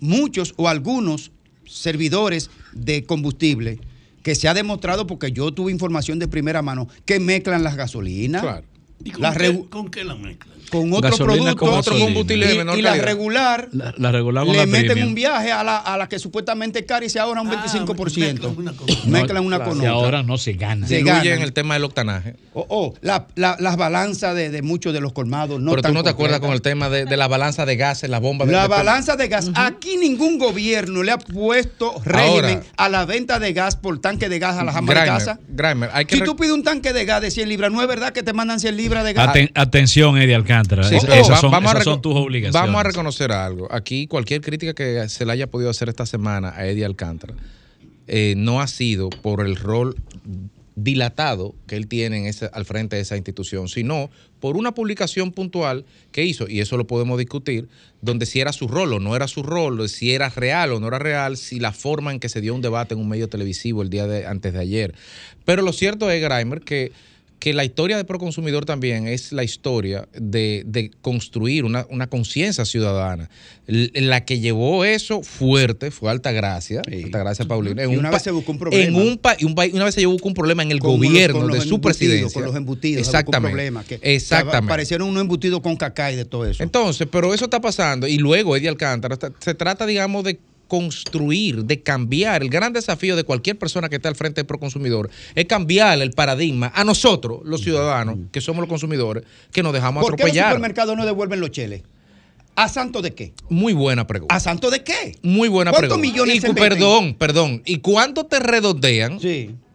muchos 0.00 0.52
o 0.56 0.68
algunos 0.68 1.30
servidores 1.66 2.50
de 2.72 3.04
combustible 3.04 3.80
que 4.22 4.34
se 4.34 4.48
ha 4.48 4.54
demostrado, 4.54 5.06
porque 5.06 5.30
yo 5.30 5.52
tuve 5.52 5.70
información 5.70 6.18
de 6.18 6.26
primera 6.26 6.60
mano, 6.60 6.88
que 7.04 7.20
mezclan 7.20 7.62
las 7.62 7.76
gasolinas. 7.76 8.42
Claro. 8.42 8.66
¿Y 9.04 9.10
con, 9.10 9.22
qué, 9.32 9.38
regu- 9.52 9.68
con 9.68 9.90
qué 9.90 10.04
la 10.04 10.14
mezclan? 10.14 10.56
con 10.68 10.92
otro 10.92 11.10
Gasolina 11.10 11.34
producto, 11.54 11.56
con 11.60 11.68
Otro 11.68 11.78
gasolina. 11.92 12.04
combustible 12.06 12.46
de 12.48 12.54
y, 12.54 12.58
menor 12.58 12.76
y 12.76 12.82
la 12.82 12.94
regular 12.96 13.68
La, 13.70 13.94
la 13.98 14.10
regular 14.10 14.44
le 14.44 14.52
la 14.56 14.66
meten 14.66 14.86
premium. 14.86 15.08
un 15.10 15.14
viaje 15.14 15.52
a 15.52 15.62
la, 15.62 15.76
a 15.76 15.96
la 15.96 16.08
que 16.08 16.18
supuestamente 16.18 16.80
es 16.80 16.86
cara 16.86 17.04
y 17.06 17.08
se 17.08 17.20
ahorra 17.20 17.40
un 17.40 17.48
25%. 17.48 17.94
mezclan 17.96 18.56
una 18.58 18.72
con 18.72 18.82
otra. 18.90 18.96
Mezclan 19.06 19.44
una 19.46 19.58
No, 19.58 19.64
con 19.64 19.74
si 19.74 19.78
otra. 19.80 19.90
ahora 19.92 20.22
no 20.24 20.36
se 20.38 20.54
gana. 20.54 20.88
Se 20.88 20.96
Diluyen 20.96 21.22
ganan. 21.22 21.42
el 21.42 21.52
tema 21.52 21.74
del 21.74 21.84
octanaje. 21.84 22.34
Oh, 22.52 22.66
oh, 22.68 22.94
la- 23.00 23.28
la- 23.36 23.56
las 23.60 23.76
balanzas 23.76 24.34
de, 24.34 24.50
de 24.50 24.62
muchos 24.62 24.92
de 24.92 25.00
los 25.00 25.12
colmados 25.12 25.60
no 25.60 25.70
pero 25.70 25.82
tú 25.82 25.92
no 25.92 26.02
te 26.02 26.10
acuerdas 26.10 26.40
con 26.40 26.50
el 26.52 26.62
tema 26.62 26.88
de, 26.88 27.04
de 27.04 27.16
la 27.16 27.28
balanza 27.28 27.64
de 27.64 27.76
gases, 27.76 28.10
las 28.10 28.20
bombas 28.20 28.48
de 28.48 28.54
La 28.54 28.62
de- 28.62 28.68
balanza 28.68 29.14
de 29.14 29.28
gas. 29.28 29.50
Aquí 29.54 29.96
ningún 29.98 30.36
gobierno 30.36 31.04
le 31.04 31.12
ha 31.12 31.18
puesto 31.18 31.94
régimen 32.04 32.44
Ahora- 32.56 32.62
a 32.76 32.88
la 32.88 33.04
venta 33.04 33.38
de 33.38 33.52
gas 33.52 33.76
por 33.76 34.00
tanque 34.00 34.28
de 34.28 34.40
gas 34.40 34.56
a 34.58 34.64
las 34.64 34.74
amas 34.74 34.96
de 34.96 35.04
casa. 35.06 35.38
Grimer, 35.48 35.90
hay 35.92 36.06
que 36.06 36.16
Si 36.16 36.22
tú 36.22 36.34
pides 36.34 36.50
un 36.52 36.64
tanque 36.64 36.92
de 36.92 37.04
gas 37.04 37.22
de 37.22 37.30
100 37.30 37.48
libras, 37.48 37.70
no 37.70 37.80
es 37.82 37.86
verdad 37.86 38.12
que 38.12 38.24
te 38.24 38.32
mandan 38.32 38.58
100 38.58 38.76
libras 38.76 38.85
de 38.88 39.12
gas. 39.12 39.28
Aten- 39.28 39.50
atención, 39.54 40.16
Eddie 40.18 40.34
Alcántara. 40.34 40.84
Sí, 40.88 40.96
esas 40.96 41.40
son, 41.40 41.50
vamos, 41.50 41.72
esas 41.72 41.84
son 41.84 42.00
tus 42.02 42.14
obligaciones. 42.14 42.52
vamos 42.66 42.80
a 42.80 42.84
reconocer 42.84 43.32
algo. 43.32 43.66
Aquí 43.72 44.06
cualquier 44.06 44.40
crítica 44.40 44.74
que 44.74 45.08
se 45.08 45.24
le 45.26 45.32
haya 45.32 45.46
podido 45.48 45.70
hacer 45.70 45.88
esta 45.88 46.06
semana 46.06 46.52
a 46.56 46.66
Eddie 46.66 46.84
Alcántara 46.84 47.34
eh, 48.08 48.34
no 48.36 48.60
ha 48.60 48.66
sido 48.68 49.08
por 49.10 49.44
el 49.44 49.56
rol 49.56 49.96
dilatado 50.74 51.54
que 51.66 51.76
él 51.76 51.86
tiene 51.88 52.18
en 52.18 52.26
ese- 52.26 52.50
al 52.52 52.66
frente 52.66 52.96
de 52.96 53.02
esa 53.02 53.16
institución, 53.16 53.66
sino 53.68 54.10
por 54.40 54.58
una 54.58 54.72
publicación 54.74 55.32
puntual 55.32 55.86
que 56.12 56.22
hizo, 56.24 56.46
y 56.48 56.60
eso 56.60 56.76
lo 56.76 56.86
podemos 56.86 57.18
discutir, 57.18 57.66
donde 58.02 58.26
si 58.26 58.40
era 58.40 58.52
su 58.52 58.68
rol 58.68 58.92
o 58.92 59.00
no 59.00 59.16
era 59.16 59.26
su 59.26 59.42
rol, 59.42 59.88
si 59.88 60.12
era 60.12 60.28
real 60.28 60.72
o 60.72 60.80
no 60.80 60.88
era 60.88 60.98
real, 60.98 61.38
si 61.38 61.60
la 61.60 61.72
forma 61.72 62.12
en 62.12 62.20
que 62.20 62.28
se 62.28 62.42
dio 62.42 62.54
un 62.54 62.60
debate 62.60 62.92
en 62.94 63.00
un 63.00 63.08
medio 63.08 63.28
televisivo 63.28 63.80
el 63.80 63.88
día 63.88 64.06
de 64.06 64.26
antes 64.26 64.52
de 64.52 64.58
ayer. 64.60 64.94
Pero 65.46 65.62
lo 65.62 65.72
cierto 65.72 66.10
es, 66.10 66.22
Grimer, 66.22 66.60
que 66.60 66.92
que 67.38 67.52
la 67.52 67.64
historia 67.64 67.96
de 67.98 68.04
Proconsumidor 68.04 68.64
también 68.64 69.06
es 69.06 69.30
la 69.30 69.44
historia 69.44 70.08
de, 70.14 70.62
de 70.66 70.90
construir 71.02 71.64
una, 71.64 71.86
una 71.90 72.06
conciencia 72.08 72.64
ciudadana. 72.64 73.28
L- 73.66 73.90
La 73.94 74.24
que 74.24 74.40
llevó 74.40 74.84
eso 74.86 75.22
fuerte 75.22 75.90
fue 75.90 76.10
Altagracia, 76.10 76.80
Altagracia 77.04 77.44
Paulina. 77.44 77.82
en 77.82 77.92
Y 77.92 77.96
una 77.96 78.10
vez 78.10 78.22
se 78.22 78.30
buscó 78.30 78.52
un 78.52 78.58
problema. 78.58 78.84
En 78.84 78.94
un 78.94 79.20
y 79.38 79.44
un 79.44 79.54
una 79.74 79.84
vez 79.84 79.94
se 79.94 80.06
buscó 80.06 80.28
un 80.28 80.34
problema 80.34 80.62
en 80.62 80.70
el 80.72 80.78
Con 80.78 80.96
gobierno 80.96 81.46
los 81.46 81.58
de 81.58 81.64
su 81.68 81.80
presidencia. 81.80 82.32
Con 82.32 82.44
los 82.44 82.56
embutidos. 82.56 83.00
Exactamente. 83.06 83.50
problema, 83.52 83.84
que- 83.84 84.00
Exactamente. 84.02 84.58
que 84.58 84.64
Aparecieron 84.64 85.08
unos 85.08 85.20
embutidos 85.20 85.60
con 85.60 85.76
cacá 85.76 86.10
y 86.12 86.16
de 86.16 86.24
todo 86.24 86.46
eso. 86.46 86.62
Entonces, 86.62 87.06
pero 87.10 87.34
eso 87.34 87.44
está 87.44 87.60
pasando 87.60 88.06
y 88.08 88.16
luego 88.16 88.56
Eddie 88.56 88.68
Alcántara, 88.70 89.18
se 89.40 89.54
trata, 89.54 89.84
digamos, 89.86 90.24
de 90.24 90.38
construir, 90.68 91.64
de 91.64 91.82
cambiar. 91.82 92.42
El 92.42 92.50
gran 92.50 92.72
desafío 92.72 93.16
de 93.16 93.24
cualquier 93.24 93.58
persona 93.58 93.88
que 93.88 93.96
esté 93.96 94.08
al 94.08 94.16
frente 94.16 94.40
del 94.40 94.46
proconsumidor 94.46 95.10
es 95.34 95.44
cambiar 95.46 96.00
el 96.00 96.12
paradigma 96.12 96.72
a 96.74 96.84
nosotros, 96.84 97.40
los 97.44 97.62
ciudadanos, 97.62 98.18
que 98.32 98.40
somos 98.40 98.60
los 98.60 98.68
consumidores, 98.68 99.24
que 99.52 99.62
nos 99.62 99.72
dejamos 99.72 100.02
¿Por 100.02 100.16
qué 100.16 100.22
los 100.22 100.30
atropellar. 100.30 100.50
supermercados 100.50 100.96
no 100.96 101.06
devuelven 101.06 101.40
los 101.40 101.50
cheles? 101.50 101.82
¿A 102.56 102.68
santo 102.68 103.02
de 103.02 103.12
qué? 103.12 103.34
Muy 103.50 103.74
buena 103.74 104.06
pregunta. 104.06 104.34
¿A 104.34 104.40
santo 104.40 104.70
de 104.70 104.82
qué? 104.82 105.16
Muy 105.22 105.48
buena 105.48 105.70
¿Cuántos 105.72 105.98
pregunta. 105.98 106.10
millones 106.10 106.36
Y 106.36 106.40
se 106.40 106.54
perdón, 106.54 107.14
perdón. 107.14 107.62
Y 107.66 107.78
cuando 107.78 108.24
te 108.24 108.38
redondean, 108.40 109.18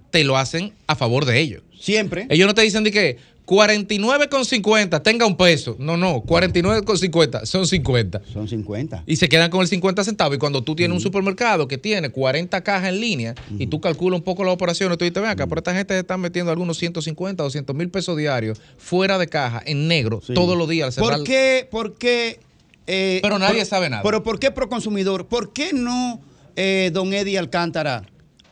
te 0.09 0.23
lo 0.23 0.35
hacen 0.37 0.73
a 0.87 0.95
favor 0.95 1.25
de 1.25 1.39
ellos. 1.39 1.63
Siempre. 1.79 2.27
Ellos 2.29 2.47
no 2.47 2.53
te 2.53 2.61
dicen 2.61 2.83
de 2.83 2.91
que 2.91 3.17
49,50 3.45 5.01
tenga 5.03 5.25
un 5.25 5.35
peso. 5.35 5.75
No, 5.79 5.97
no, 5.97 6.23
49,50 6.23 7.45
son 7.45 7.67
50. 7.67 8.21
Son 8.31 8.47
50. 8.47 9.03
Y 9.05 9.15
se 9.17 9.29
quedan 9.29 9.49
con 9.49 9.61
el 9.61 9.67
50 9.67 10.03
centavos. 10.03 10.35
Y 10.35 10.39
cuando 10.39 10.63
tú 10.63 10.75
tienes 10.75 10.95
un 10.95 11.01
supermercado 11.01 11.67
que 11.67 11.77
tiene 11.77 12.09
40 12.09 12.61
cajas 12.63 12.89
en 12.89 12.99
línea 13.01 13.35
y 13.57 13.67
tú 13.67 13.81
calculas 13.81 14.19
un 14.19 14.23
poco 14.23 14.43
las 14.43 14.53
operaciones, 14.53 14.97
tú 14.97 15.05
dices, 15.05 15.21
ven 15.21 15.31
acá, 15.31 15.47
pero 15.47 15.59
esta 15.59 15.73
gente 15.73 15.93
se 15.93 15.99
están 16.01 16.21
metiendo 16.21 16.51
algunos 16.51 16.77
150, 16.77 17.43
200 17.43 17.75
mil 17.75 17.89
pesos 17.89 18.17
diarios 18.17 18.61
fuera 18.77 19.17
de 19.17 19.27
caja, 19.27 19.61
en 19.65 19.87
negro, 19.87 20.21
todos 20.33 20.57
los 20.57 20.67
días. 20.69 20.87
al 20.87 20.93
cerrar- 21.03 21.17
¿Por 21.17 21.23
qué? 21.25 21.67
¿Por 21.69 21.95
qué? 21.95 22.39
eh, 22.87 23.19
Pero 23.21 23.37
nadie 23.39 23.59
por- 23.59 23.65
sabe 23.67 23.89
nada. 23.89 24.03
Pero 24.03 24.23
¿por 24.23 24.39
qué 24.39 24.51
Proconsumidor? 24.51 25.27
¿Por 25.27 25.53
qué 25.53 25.71
no 25.73 26.19
eh, 26.55 26.89
don 26.93 27.13
Eddie 27.13 27.37
Alcántara 27.37 28.03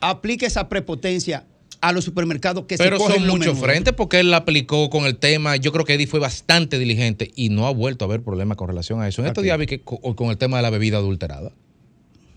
aplica 0.02 0.46
esa 0.46 0.70
prepotencia 0.70 1.46
a 1.82 1.92
los 1.94 2.04
supermercados 2.04 2.66
que 2.66 2.78
Pero 2.78 2.98
se 2.98 3.04
cogen 3.04 3.18
son 3.20 3.28
lo 3.28 3.34
muchos 3.38 3.54
mejor? 3.54 3.70
frentes 3.70 3.94
porque 3.94 4.20
él 4.20 4.32
la 4.32 4.38
aplicó 4.38 4.90
con 4.90 5.06
el 5.06 5.16
tema. 5.16 5.56
Yo 5.56 5.72
creo 5.72 5.86
que 5.86 5.94
Eddie 5.94 6.08
fue 6.08 6.20
bastante 6.20 6.78
diligente 6.78 7.32
y 7.36 7.50
no 7.50 7.68
ha 7.68 7.72
vuelto 7.72 8.04
a 8.04 8.08
haber 8.08 8.22
problemas 8.22 8.58
con 8.58 8.68
relación 8.68 9.02
a 9.02 9.08
eso. 9.08 9.22
En 9.22 9.28
estos 9.28 9.44
días 9.44 9.58
vi 9.58 9.66
que 9.66 9.80
co- 9.82 10.00
con, 10.16 10.30
el 10.30 10.38
tema 10.38 10.58
de 10.58 10.64
la 10.64 10.70
bebida 10.70 10.98
adulterada. 10.98 11.52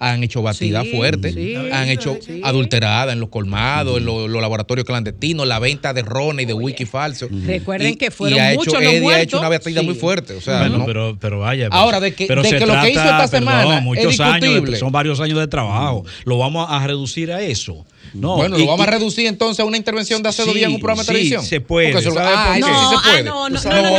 Han 0.05 0.25
hecho 0.25 0.43
batida 0.43 0.83
Sí, 0.83 0.91
fuerte, 0.91 1.33
sí, 1.33 1.55
han 1.55 1.89
hecho 1.89 2.19
sí. 2.21 2.41
adulterada 2.43 3.13
en 3.13 3.21
los 3.21 3.29
colmados, 3.29 3.99
en 3.99 4.05
los, 4.05 4.29
los 4.29 4.43
laboratorios 4.43 4.85
clandestinos, 4.85 5.47
la 5.47 5.61
venta 5.61 5.95
de 5.95 6.03
rones 6.03 6.43
y 6.43 6.47
de 6.47 6.55
wiki 6.55 6.87
falso. 6.87 7.29
Recuerden 7.31 7.93
Y- 7.93 7.97
que 7.97 8.11
fueron 8.11 8.37
y 8.37 8.41
ha 8.43 8.55
muchos 8.55 8.75
hecho, 8.75 8.81
los 8.83 8.83
Eddie 8.91 8.99
ha 8.99 9.03
muertos. 9.03 9.23
hecho 9.23 9.39
una 9.39 9.49
batida 9.49 9.81
Sí. 9.81 9.87
muy 9.87 9.95
fuerte. 9.95 10.35
O 10.35 10.41
sea, 10.41 10.59
Bueno, 10.59 10.79
no- 10.79 10.87
pero, 10.87 11.17
pero 11.21 11.39
vaya. 11.39 11.69
pues, 11.69 11.81
Ahora, 11.81 12.01
de 12.01 12.15
que- 12.17 12.27
pero 12.27 12.43
de 12.43 12.49
se 12.49 12.59
que 12.59 12.67
lo 12.67 12.81
que 12.81 12.91
hizo 12.91 13.01
esta 13.01 13.17
perdón, 13.29 13.31
semana 13.31 13.77
es 13.79 13.83
muchos 13.85 14.19
años, 14.19 14.65
de- 14.71 14.77
son 14.77 14.91
varios 14.91 15.21
años 15.21 15.39
de 15.39 15.47
trabajo. 15.47 16.05
Lo 16.25 16.37
vamos 16.37 16.67
a 16.69 16.85
reducir 16.85 17.31
a 17.33 17.41
eso. 17.41 17.87
No, 18.15 18.37
bueno, 18.37 18.57
y- 18.59 18.61
lo 18.61 18.67
vamos 18.67 18.87
a 18.87 18.91
reducir 18.91 19.27
entonces 19.27 19.61
a 19.61 19.65
una 19.65 19.77
intervención 19.77 20.23
de 20.23 20.29
hace 20.29 20.45
dos 20.45 20.55
días 20.55 20.69
en 20.69 20.75
un 20.75 20.81
programa 20.81 21.03
de 21.03 21.07
sí, 21.07 21.13
televisión. 21.13 21.45
se 21.45 21.61
puede, 21.61 21.93
Porque 21.93 22.07
eso- 22.09 22.15
¿sabe 22.15 22.29
ah, 22.35 22.59
eso 22.59 22.67
sí 22.67 22.73
Ah, 22.75 22.89
se 22.89 22.95
no, 22.95 23.03
puede. 23.03 23.23
no, 23.23 23.33
no, 23.33 23.49
no, 23.49 23.51
no, 23.51 23.97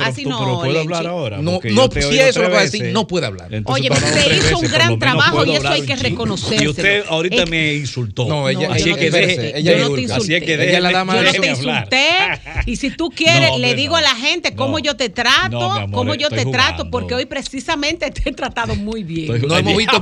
así 0.00 0.22
pero 0.24 0.60
puedo 0.60 0.80
hablar 0.80 1.06
ahora. 1.06 1.38
No, 1.38 1.60
no, 1.62 1.88
si 1.92 1.98
eso 2.18 2.28
es 2.28 2.36
lo 2.36 2.50
va 2.50 2.58
a 2.60 2.62
decir, 2.62 2.84
no 2.92 3.06
puede 3.06 3.26
hablar. 3.26 3.48
Oye, 3.64 3.88
se 3.94 4.36
hizo 4.36 4.58
un 4.58 4.68
gran 4.70 4.98
trabajo 4.98 5.44
y 5.44 5.54
eso 5.54 5.68
hay 5.68 5.82
que 5.82 5.94
chin. 5.94 6.02
reconocérselo. 6.02 6.62
Y 6.62 6.68
usted 6.68 7.04
ahorita 7.08 7.42
Eh, 7.42 7.46
me 7.46 7.74
insultó. 7.74 8.26
No, 8.26 8.48
ella- 8.48 8.68
así 8.72 8.90
es 8.90 8.96
que 8.96 9.10
deje, 9.10 9.62
yo 9.62 9.78
no 9.78 9.94
te 9.94 10.02
insulté. 10.02 10.40
Yo 10.46 10.56
de 10.56 10.80
no 10.80 10.80
la 10.80 11.32
te 11.32 11.48
insulté. 11.48 12.08
Y 12.66 12.76
si 12.76 12.90
tú 12.90 13.10
quieres, 13.10 13.50
No, 13.50 13.58
le 13.58 13.74
digo 13.74 13.92
no. 13.92 13.96
a 13.96 14.02
la 14.02 14.14
gente 14.14 14.54
cómo 14.54 14.78
No. 14.78 14.84
yo 14.84 14.96
te 14.96 15.08
trato, 15.08 15.86
cómo 15.92 16.14
yo 16.14 16.28
te 16.28 16.46
trato, 16.46 16.90
porque 16.90 17.14
hoy 17.14 17.26
precisamente 17.26 18.10
te 18.10 18.30
he 18.30 18.32
tratado 18.32 18.74
muy 18.76 19.02
bien. 19.02 19.42
No 19.46 19.56
hemos 19.56 19.76
visto. 19.76 20.00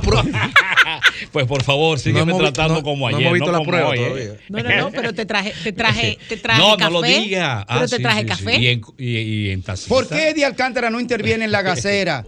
Pues 1.31 1.45
por 1.47 1.63
favor, 1.63 1.99
sígueme 1.99 2.33
hemos 2.39 2.53
tratando 2.53 2.75
no- 2.75 2.83
como 2.83 3.09
no 3.09 3.15
ayer. 3.17 3.27
hemos 3.27 3.33
visto 3.39 3.51
la 3.51 3.61
prueba 3.63 3.89
hoy, 3.89 3.99
¿eh? 3.99 4.03
todavía. 4.05 4.33
No, 4.49 4.63
no, 4.63 4.75
no, 4.83 4.91
pero 4.91 5.13
te 5.13 5.25
traje, 5.25 5.53
te 5.63 5.71
traje, 5.73 6.17
te 6.29 6.37
traje 6.37 6.61
No, 6.61 6.77
café. 6.77 6.83
no 6.83 6.89
lo 6.89 7.01
diga. 7.01 7.65
Pero 7.67 7.79
Ah, 7.81 7.87
te 7.87 7.95
sí, 7.97 8.01
traje 8.01 8.21
sí, 8.21 8.23
sí. 8.23 8.29
café. 8.29 8.57
Y 8.59 8.67
en, 8.67 8.81
y, 8.97 9.17
y 9.17 9.49
en. 9.51 9.63
¿Por 9.87 10.07
qué 10.07 10.29
Eddie 10.29 10.45
Alcántara 10.45 10.89
no 10.89 10.99
interviene 10.99 11.45
en 11.45 11.51
la 11.51 11.61
gacera 11.61 12.25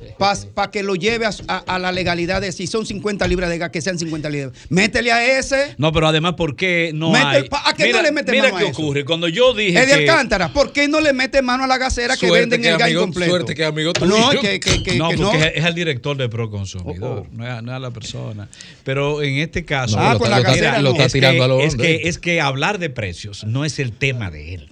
para 0.53 0.71
que 0.71 0.83
lo 0.83 0.95
lleve 0.95 1.25
a, 1.25 1.31
a- 1.47 1.57
a 1.75 1.79
la 1.79 1.91
legalidad 1.91 2.41
de 2.41 2.51
si 2.51 2.67
son 2.67 2.85
50 2.85 3.27
libras 3.27 3.49
de 3.49 3.57
gas, 3.57 3.69
que 3.69 3.81
sean 3.81 3.97
50 3.99 4.29
libras? 4.29 4.53
Métele 4.69 5.11
a 5.11 5.37
ese. 5.39 5.75
No, 5.77 5.91
pero 5.91 6.07
además, 6.07 6.33
¿por 6.33 6.55
qué 6.55 6.91
no 6.93 7.11
Mete- 7.11 7.25
hay? 7.25 7.49
¿a 7.51 7.73
qué 7.73 7.83
no 7.83 7.87
mira, 7.87 8.01
le 8.01 8.11
mete 8.11 8.31
mira 8.31 8.43
mano 8.45 8.57
a 8.57 8.59
qué 8.59 8.67
eso? 8.69 8.81
ocurre. 8.81 9.05
Cuando 9.05 9.27
yo 9.27 9.53
dije 9.53 9.77
Eddie 9.79 10.05
que... 10.05 10.09
Alcántara, 10.09 10.51
¿por 10.53 10.71
qué 10.73 10.87
no 10.87 10.99
le 10.99 11.13
mete 11.13 11.41
mano 11.41 11.63
a 11.63 11.67
la 11.67 11.77
gacera 11.77 12.15
que 12.17 12.27
Suerte 12.27 12.41
venden 12.41 12.61
que 12.61 12.69
el 12.69 12.77
gas 12.77 12.89
incompleto? 12.91 13.29
suerte 13.31 13.55
que 13.55 13.65
amigo 13.65 13.93
tuyo. 13.93 14.17
No, 14.17 14.29
que, 14.41 14.59
que, 14.59 14.83
que, 14.83 14.95
no, 14.95 15.09
que 15.09 15.17
porque 15.17 15.37
no. 15.37 15.43
Es, 15.45 15.63
al 15.63 15.75
director 15.75 16.17
de 16.17 16.29
Proconsumidor, 16.29 17.27
no, 17.31 17.45
es, 17.47 17.63
no 17.63 17.71
es 17.71 17.75
a 17.75 17.79
la 17.79 17.91
persona. 17.91 18.47
Pero 18.83 19.21
en 19.21 19.37
este 19.37 19.63
caso, 19.65 19.96
No, 19.97 20.07
Ah, 20.09 20.13
lo 20.13 20.19
con 20.19 20.27
está- 20.27 20.39
la 20.41 20.49
lo 20.49 20.55
está- 20.55 20.81
no. 20.81 20.89
está 20.91 21.05
es, 21.05 21.11
tirando 21.13 21.37
que, 21.39 21.43
a 21.43 21.47
lo 21.47 21.59
es, 21.61 21.75
que, 21.75 22.01
es 22.07 22.17
que 22.19 22.41
hablar 22.41 22.79
de 22.79 22.89
precios 22.89 23.43
no 23.45 23.65
es 23.65 23.79
el 23.79 23.91
tema 23.91 24.31
de 24.31 24.53
él. 24.55 24.69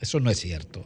Eso 0.00 0.20
no 0.20 0.30
es 0.30 0.38
cierto. 0.40 0.84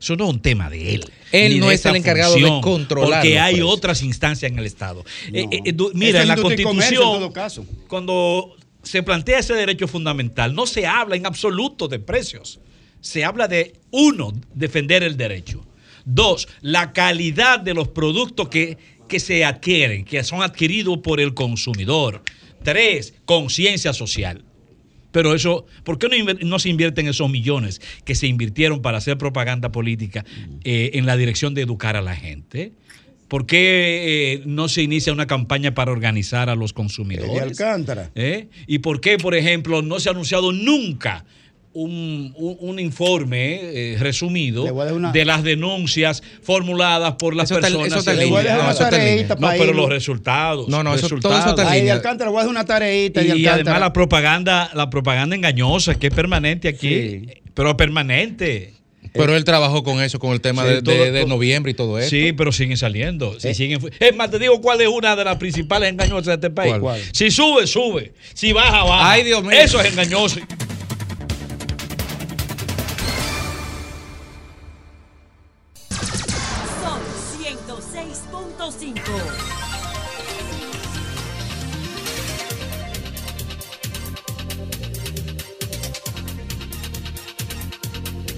Eso 0.00 0.16
no 0.16 0.24
es 0.24 0.30
un 0.30 0.40
tema 0.42 0.68
de 0.68 0.94
él. 0.96 1.04
Él 1.32 1.60
no 1.60 1.70
es 1.70 1.84
el 1.86 1.96
encargado 1.96 2.34
de 2.34 2.60
controlar 2.62 3.20
Porque 3.20 3.34
los 3.34 3.42
hay 3.42 3.54
precios. 3.54 3.70
otras 3.72 4.02
instancias 4.02 4.50
en 4.52 4.58
el 4.58 4.66
Estado. 4.66 5.04
Eh, 5.32 5.46
eh, 5.50 5.74
mira, 5.94 6.18
es 6.18 6.22
en 6.24 6.28
la 6.28 6.34
en 6.34 6.42
Constitución, 6.42 7.02
todo 7.02 7.32
caso. 7.32 7.64
cuando 7.88 8.54
se 8.82 9.02
plantea 9.02 9.38
ese 9.38 9.54
derecho 9.54 9.88
fundamental, 9.88 10.54
no 10.54 10.66
se 10.66 10.86
habla 10.86 11.16
en 11.16 11.24
absoluto 11.24 11.88
de 11.88 12.00
precios. 12.00 12.60
Se 13.00 13.24
habla 13.24 13.48
de, 13.48 13.74
uno, 13.90 14.32
defender 14.54 15.02
el 15.02 15.16
derecho. 15.16 15.64
Dos, 16.04 16.48
la 16.60 16.92
calidad 16.92 17.60
de 17.60 17.72
los 17.72 17.88
productos 17.88 18.48
que, 18.50 18.76
que 19.08 19.20
se 19.20 19.42
adquieren, 19.44 20.04
que 20.04 20.22
son 20.22 20.42
adquiridos 20.42 20.98
por 20.98 21.18
el 21.18 21.32
consumidor. 21.32 22.22
Tres, 22.64 23.14
conciencia 23.24 23.92
social. 23.92 24.44
Pero 25.12 25.32
eso, 25.32 25.64
¿por 25.84 25.98
qué 25.98 26.08
no, 26.42 26.58
se 26.58 26.68
invierten 26.68 27.06
esos 27.06 27.30
millones 27.30 27.80
que 28.04 28.16
se 28.16 28.26
invirtieron 28.26 28.82
para 28.82 28.98
hacer 28.98 29.16
propaganda 29.16 29.70
política 29.70 30.24
eh, 30.64 30.90
en 30.94 31.06
la 31.06 31.16
dirección 31.16 31.54
de 31.54 31.62
educar 31.62 31.94
a 31.96 32.02
la 32.02 32.16
gente? 32.16 32.72
¿Por 33.28 33.46
qué 33.46 34.34
eh, 34.34 34.42
no 34.44 34.68
se 34.68 34.82
inicia 34.82 35.12
una 35.12 35.26
campaña 35.26 35.72
para 35.72 35.92
organizar 35.92 36.50
a 36.50 36.56
los 36.56 36.72
consumidores? 36.72 37.40
Alcántara. 37.40 38.10
¿Eh? 38.16 38.48
¿Y 38.66 38.80
por 38.80 39.00
qué, 39.00 39.16
por 39.18 39.36
ejemplo, 39.36 39.82
no 39.82 40.00
se 40.00 40.08
ha 40.08 40.12
anunciado 40.12 40.50
nunca 40.50 41.24
un, 41.74 42.32
un- 42.36 42.56
un 42.60 42.78
informe 42.78 43.58
eh, 43.62 43.96
resumido 43.98 44.62
una- 44.64 45.12
de 45.12 45.24
las 45.24 45.42
denuncias 45.42 46.22
formuladas 46.42 47.14
por 47.14 47.34
las 47.34 47.50
Eso 47.50 47.56
está- 47.56 47.66
personas? 47.66 47.88
eso 47.88 47.98
está 47.98 48.12
en 48.12 48.18
Le 48.18 48.26
voy 48.26 48.38
a 48.40 48.42
dejar 48.44 48.62
No, 48.62 48.70
eso 48.70 48.78
tareita 48.88 49.34
No, 49.34 49.40
para 49.40 49.58
pero 49.58 49.72
los 49.72 49.88
resultados. 49.88 50.68
No, 50.68 50.82
no, 50.82 50.94
eso- 50.94 51.08
todo 51.08 51.18
eso 51.18 51.28
resultados. 51.28 51.48
está 51.50 51.62
en 51.62 51.68
Ay. 51.68 51.80
Eddie 51.80 51.90
Alcántara, 51.90 52.30
voy 52.30 52.38
a 52.38 52.40
hacer 52.42 52.50
una 52.50 52.64
tareita. 52.64 53.22
Y 53.22 53.46
además 53.46 53.80
la 53.80 53.92
propaganda, 53.92 54.70
la 54.74 54.88
propaganda 54.88 55.34
engañosa, 55.36 55.96
que 55.96 56.06
es 56.06 56.14
permanente 56.14 56.68
aquí, 56.68 56.88
Sí. 56.88 57.26
pero 57.54 57.76
permanente. 57.76 58.72
Pero 59.12 59.36
él 59.36 59.44
trabajó 59.44 59.84
con 59.84 60.02
eso, 60.02 60.18
con 60.18 60.32
el 60.32 60.40
tema 60.40 60.62
Sí, 60.62 60.68
de, 60.68 60.74
de- 60.76 60.82
todo- 60.82 61.04
de 61.12 61.20
todo- 61.20 61.28
noviembre 61.28 61.70
y 61.70 61.74
todo 61.74 61.98
eso. 62.00 62.10
Sí, 62.10 62.32
pero 62.32 62.50
siguen 62.50 62.76
saliendo. 62.76 63.38
sí, 63.38 63.54
siguen 63.54 63.80
fu- 63.80 63.88
es 64.00 64.16
más, 64.16 64.28
te 64.30 64.38
digo 64.40 64.60
cuál 64.60 64.80
es 64.80 64.88
una 64.88 65.14
de 65.14 65.24
las 65.24 65.36
principales 65.36 65.90
engañosas 65.90 66.26
de 66.26 66.32
este 66.34 66.50
país. 66.50 66.74
Si 67.12 67.30
sube, 67.30 67.66
sube. 67.68 68.12
Si 68.32 68.52
baja, 68.52 68.82
baja. 68.82 69.10
Ay, 69.12 69.22
Dios 69.24 69.42
mío. 69.42 69.52
Eso 69.52 69.80
es 69.80 69.92
engañoso. 69.92 70.40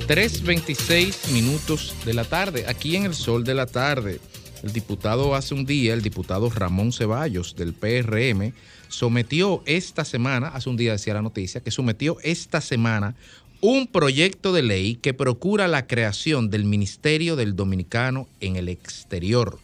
3.26 0.06 1.32
minutos 1.32 1.92
de 2.04 2.14
la 2.14 2.22
tarde, 2.22 2.64
aquí 2.68 2.94
en 2.94 3.06
el 3.06 3.14
sol 3.14 3.42
de 3.42 3.54
la 3.54 3.66
tarde. 3.66 4.20
El 4.62 4.72
diputado 4.72 5.34
hace 5.34 5.52
un 5.52 5.66
día, 5.66 5.94
el 5.94 6.02
diputado 6.02 6.48
Ramón 6.48 6.92
Ceballos 6.92 7.56
del 7.56 7.74
PRM, 7.74 8.52
sometió 8.86 9.64
esta 9.66 10.04
semana, 10.04 10.46
hace 10.46 10.68
un 10.68 10.76
día 10.76 10.92
decía 10.92 11.14
la 11.14 11.22
noticia, 11.22 11.60
que 11.60 11.72
sometió 11.72 12.18
esta 12.22 12.60
semana 12.60 13.16
un 13.60 13.88
proyecto 13.88 14.52
de 14.52 14.62
ley 14.62 14.94
que 14.94 15.12
procura 15.12 15.66
la 15.66 15.88
creación 15.88 16.50
del 16.50 16.66
Ministerio 16.66 17.34
del 17.34 17.56
Dominicano 17.56 18.28
en 18.38 18.54
el 18.54 18.68
exterior. 18.68 19.58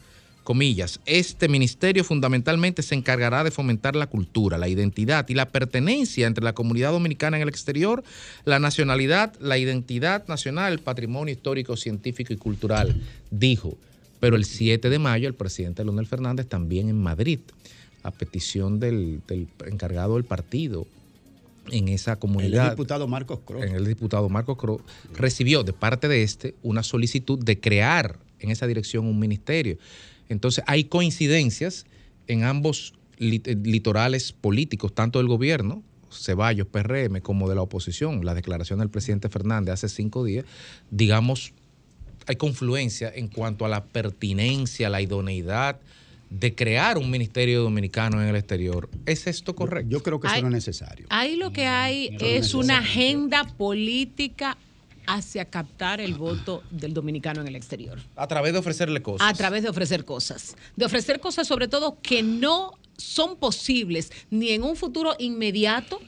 Comillas, 0.44 1.00
este 1.06 1.48
ministerio 1.48 2.02
fundamentalmente 2.02 2.82
se 2.82 2.94
encargará 2.94 3.44
de 3.44 3.50
fomentar 3.50 3.94
la 3.94 4.08
cultura, 4.08 4.58
la 4.58 4.68
identidad 4.68 5.28
y 5.28 5.34
la 5.34 5.50
pertenencia 5.50 6.26
entre 6.26 6.42
la 6.42 6.52
comunidad 6.52 6.90
dominicana 6.90 7.36
en 7.36 7.44
el 7.44 7.48
exterior, 7.48 8.02
la 8.44 8.58
nacionalidad, 8.58 9.34
la 9.40 9.58
identidad 9.58 10.26
nacional, 10.26 10.72
el 10.72 10.80
patrimonio 10.80 11.32
histórico, 11.32 11.76
científico 11.76 12.32
y 12.32 12.36
cultural, 12.36 13.00
dijo. 13.30 13.76
Pero 14.18 14.36
el 14.36 14.44
7 14.44 14.90
de 14.90 14.98
mayo 14.98 15.28
el 15.28 15.34
presidente 15.34 15.84
Leonel 15.84 16.06
Fernández 16.06 16.46
también 16.46 16.88
en 16.88 17.00
Madrid, 17.00 17.40
a 18.02 18.10
petición 18.10 18.80
del, 18.80 19.20
del 19.26 19.46
encargado 19.66 20.14
del 20.14 20.24
partido 20.24 20.86
en 21.70 21.88
esa 21.88 22.12
El 22.12 22.18
comunidad 22.18 22.70
diputado 22.70 23.06
Marcos 23.06 23.40
Cross. 23.44 23.64
en 23.64 23.74
el 23.74 23.86
diputado 23.86 24.28
Marco 24.28 24.56
Cruz, 24.56 24.82
recibió 25.14 25.62
de 25.62 25.72
parte 25.72 26.08
de 26.08 26.22
este 26.22 26.54
una 26.62 26.82
solicitud 26.82 27.38
de 27.38 27.60
crear 27.60 28.18
en 28.40 28.50
esa 28.50 28.66
dirección 28.66 29.06
un 29.06 29.18
ministerio. 29.18 29.78
Entonces 30.32 30.64
hay 30.66 30.84
coincidencias 30.84 31.86
en 32.26 32.44
ambos 32.44 32.94
lit- 33.18 33.46
eh, 33.46 33.56
litorales 33.62 34.32
políticos, 34.32 34.94
tanto 34.94 35.18
del 35.18 35.28
gobierno, 35.28 35.82
Ceballos, 36.10 36.66
PRM, 36.66 37.20
como 37.22 37.48
de 37.48 37.54
la 37.54 37.62
oposición. 37.62 38.24
La 38.24 38.34
declaración 38.34 38.80
del 38.80 38.90
presidente 38.90 39.28
Fernández 39.28 39.72
hace 39.74 39.88
cinco 39.88 40.24
días, 40.24 40.44
digamos, 40.90 41.52
hay 42.26 42.36
confluencia 42.36 43.10
en 43.14 43.28
cuanto 43.28 43.64
a 43.64 43.68
la 43.68 43.84
pertinencia, 43.84 44.88
la 44.90 45.00
idoneidad 45.00 45.80
de 46.30 46.54
crear 46.54 46.96
un 46.98 47.10
ministerio 47.10 47.62
dominicano 47.62 48.22
en 48.22 48.28
el 48.28 48.36
exterior. 48.36 48.88
¿Es 49.06 49.26
esto 49.26 49.54
correcto? 49.54 49.90
Yo 49.90 50.02
creo 50.02 50.18
que 50.20 50.28
eso 50.28 50.40
no 50.42 50.48
es 50.48 50.52
necesario. 50.54 51.06
Ahí 51.10 51.36
lo 51.36 51.52
que 51.52 51.66
hay 51.66 52.16
es 52.20 52.54
una 52.54 52.78
agenda 52.78 53.44
política 53.44 54.56
hacia 55.06 55.44
captar 55.44 56.00
el 56.00 56.14
voto 56.14 56.62
del 56.70 56.94
dominicano 56.94 57.40
en 57.40 57.48
el 57.48 57.56
exterior. 57.56 58.00
A 58.16 58.26
través 58.26 58.52
de 58.52 58.58
ofrecerle 58.58 59.02
cosas. 59.02 59.28
A 59.28 59.34
través 59.34 59.62
de 59.62 59.68
ofrecer 59.68 60.04
cosas. 60.04 60.56
De 60.76 60.84
ofrecer 60.84 61.20
cosas 61.20 61.46
sobre 61.46 61.68
todo 61.68 61.98
que 62.00 62.22
no 62.22 62.78
son 62.96 63.36
posibles 63.36 64.10
ni 64.30 64.50
en 64.50 64.62
un 64.62 64.76
futuro 64.76 65.14
inmediato 65.18 66.00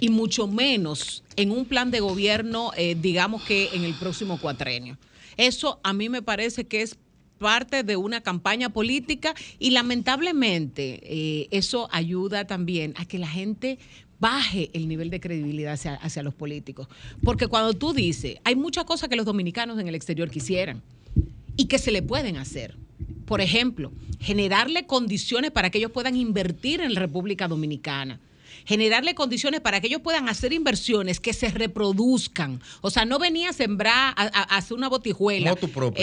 y 0.00 0.10
mucho 0.10 0.46
menos 0.46 1.24
en 1.36 1.50
un 1.50 1.64
plan 1.64 1.90
de 1.90 2.00
gobierno, 2.00 2.70
eh, 2.76 2.96
digamos 3.00 3.42
que 3.42 3.70
en 3.72 3.84
el 3.84 3.94
próximo 3.94 4.38
cuatrenio. 4.40 4.98
Eso 5.36 5.80
a 5.82 5.92
mí 5.92 6.08
me 6.08 6.22
parece 6.22 6.66
que 6.66 6.82
es 6.82 6.96
parte 7.38 7.84
de 7.84 7.96
una 7.96 8.20
campaña 8.20 8.68
política 8.70 9.34
y 9.58 9.70
lamentablemente 9.70 11.00
eh, 11.02 11.48
eso 11.50 11.88
ayuda 11.92 12.46
también 12.46 12.94
a 12.96 13.06
que 13.06 13.18
la 13.18 13.28
gente 13.28 13.78
baje 14.20 14.70
el 14.72 14.88
nivel 14.88 15.10
de 15.10 15.20
credibilidad 15.20 15.78
hacia, 16.00 16.22
los 16.22 16.34
políticos. 16.34 16.88
Porque 17.22 17.46
cuando 17.46 17.74
tú 17.74 17.92
dices, 17.92 18.38
hay 18.44 18.56
muchas 18.56 18.84
cosas 18.84 19.08
que 19.08 19.16
los 19.16 19.26
dominicanos 19.26 19.78
en 19.78 19.88
el 19.88 19.94
exterior 19.94 20.30
quisieran 20.30 20.82
y 21.56 21.66
que 21.66 21.78
se 21.78 21.90
le 21.90 22.02
pueden 22.02 22.36
hacer. 22.36 22.76
Por 23.26 23.40
ejemplo, 23.40 23.92
generarle 24.20 24.86
condiciones 24.86 25.50
para 25.50 25.70
que 25.70 25.78
ellos 25.78 25.92
puedan 25.92 26.16
invertir 26.16 26.80
en 26.80 26.94
la 26.94 27.00
República 27.00 27.46
Dominicana. 27.46 28.20
Generarle 28.68 29.14
condiciones 29.14 29.60
para 29.62 29.80
que 29.80 29.86
ellos 29.86 30.02
puedan 30.02 30.28
hacer 30.28 30.52
inversiones 30.52 31.20
que 31.20 31.32
se 31.32 31.48
reproduzcan. 31.48 32.60
O 32.82 32.90
sea, 32.90 33.06
no 33.06 33.18
venía 33.18 33.48
a 33.48 33.52
sembrar, 33.54 34.12
a, 34.14 34.22
a- 34.26 34.56
hacer 34.58 34.76
una 34.76 34.88
botijuela 34.90 35.52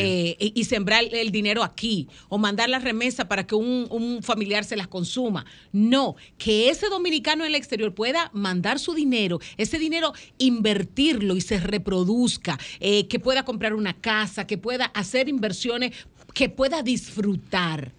eh, 0.02 0.36
y, 0.40 0.60
y 0.60 0.64
sembrar 0.64 1.04
el, 1.04 1.14
el 1.14 1.32
dinero 1.32 1.62
aquí 1.64 2.08
o 2.28 2.40
mandar 2.40 2.68
la 2.70 2.80
remesa 2.80 3.28
para 3.28 3.46
que 3.46 3.54
un, 3.54 3.86
un 3.92 4.24
familiar 4.24 4.64
se 4.64 4.76
las 4.76 4.88
consuma. 4.88 5.46
No, 5.72 6.16
que 6.40 6.70
ese 6.70 6.90
dominicano 6.90 7.44
en 7.44 7.50
el 7.50 7.56
exterior 7.56 7.94
pueda 7.94 8.32
mandar 8.34 8.80
su 8.80 8.96
dinero, 8.96 9.40
ese 9.58 9.78
dinero 9.78 10.14
invertirlo 10.40 11.36
y 11.36 11.42
se 11.42 11.60
reproduzca, 11.60 12.58
eh, 12.80 13.08
que 13.08 13.20
pueda 13.20 13.46
comprar 13.46 13.76
una 13.76 13.94
casa, 13.94 14.48
que 14.48 14.58
pueda 14.58 14.86
hacer 14.86 15.30
inversiones, 15.30 15.92
que 16.34 16.50
pueda 16.50 16.82
disfrutar. 16.82 17.92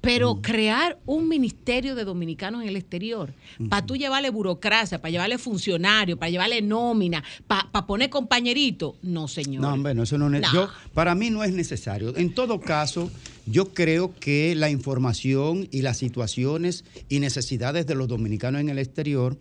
Pero 0.00 0.40
crear 0.40 0.98
un 1.06 1.28
ministerio 1.28 1.94
de 1.96 2.04
dominicanos 2.04 2.62
en 2.62 2.68
el 2.68 2.76
exterior, 2.76 3.32
para 3.68 3.84
tú 3.84 3.96
llevarle 3.96 4.30
burocracia, 4.30 5.00
para 5.02 5.10
llevarle 5.10 5.38
funcionarios, 5.38 6.18
para 6.18 6.30
llevarle 6.30 6.62
nómina, 6.62 7.22
para 7.46 7.86
poner 7.86 8.08
compañerito, 8.08 8.94
no, 9.02 9.26
señor. 9.26 9.60
No, 9.60 9.72
hombre, 9.72 9.94
no, 9.94 10.04
eso 10.04 10.16
no, 10.16 10.32
es- 10.34 10.40
No. 10.42 10.52
yo- 10.52 10.68
para 10.94 11.14
mí 11.16 11.30
no 11.30 11.42
es 11.42 11.52
necesario. 11.52 12.16
En 12.16 12.32
todo 12.32 12.60
caso, 12.60 13.10
yo 13.46 13.74
creo 13.74 14.14
que 14.20 14.54
la 14.54 14.70
información 14.70 15.68
y 15.72 15.82
las 15.82 15.98
situaciones 15.98 16.84
y 17.08 17.18
necesidades 17.18 17.86
de 17.86 17.94
los 17.96 18.06
dominicanos 18.08 18.60
en 18.60 18.68
el 18.68 18.78
exterior 18.78 19.36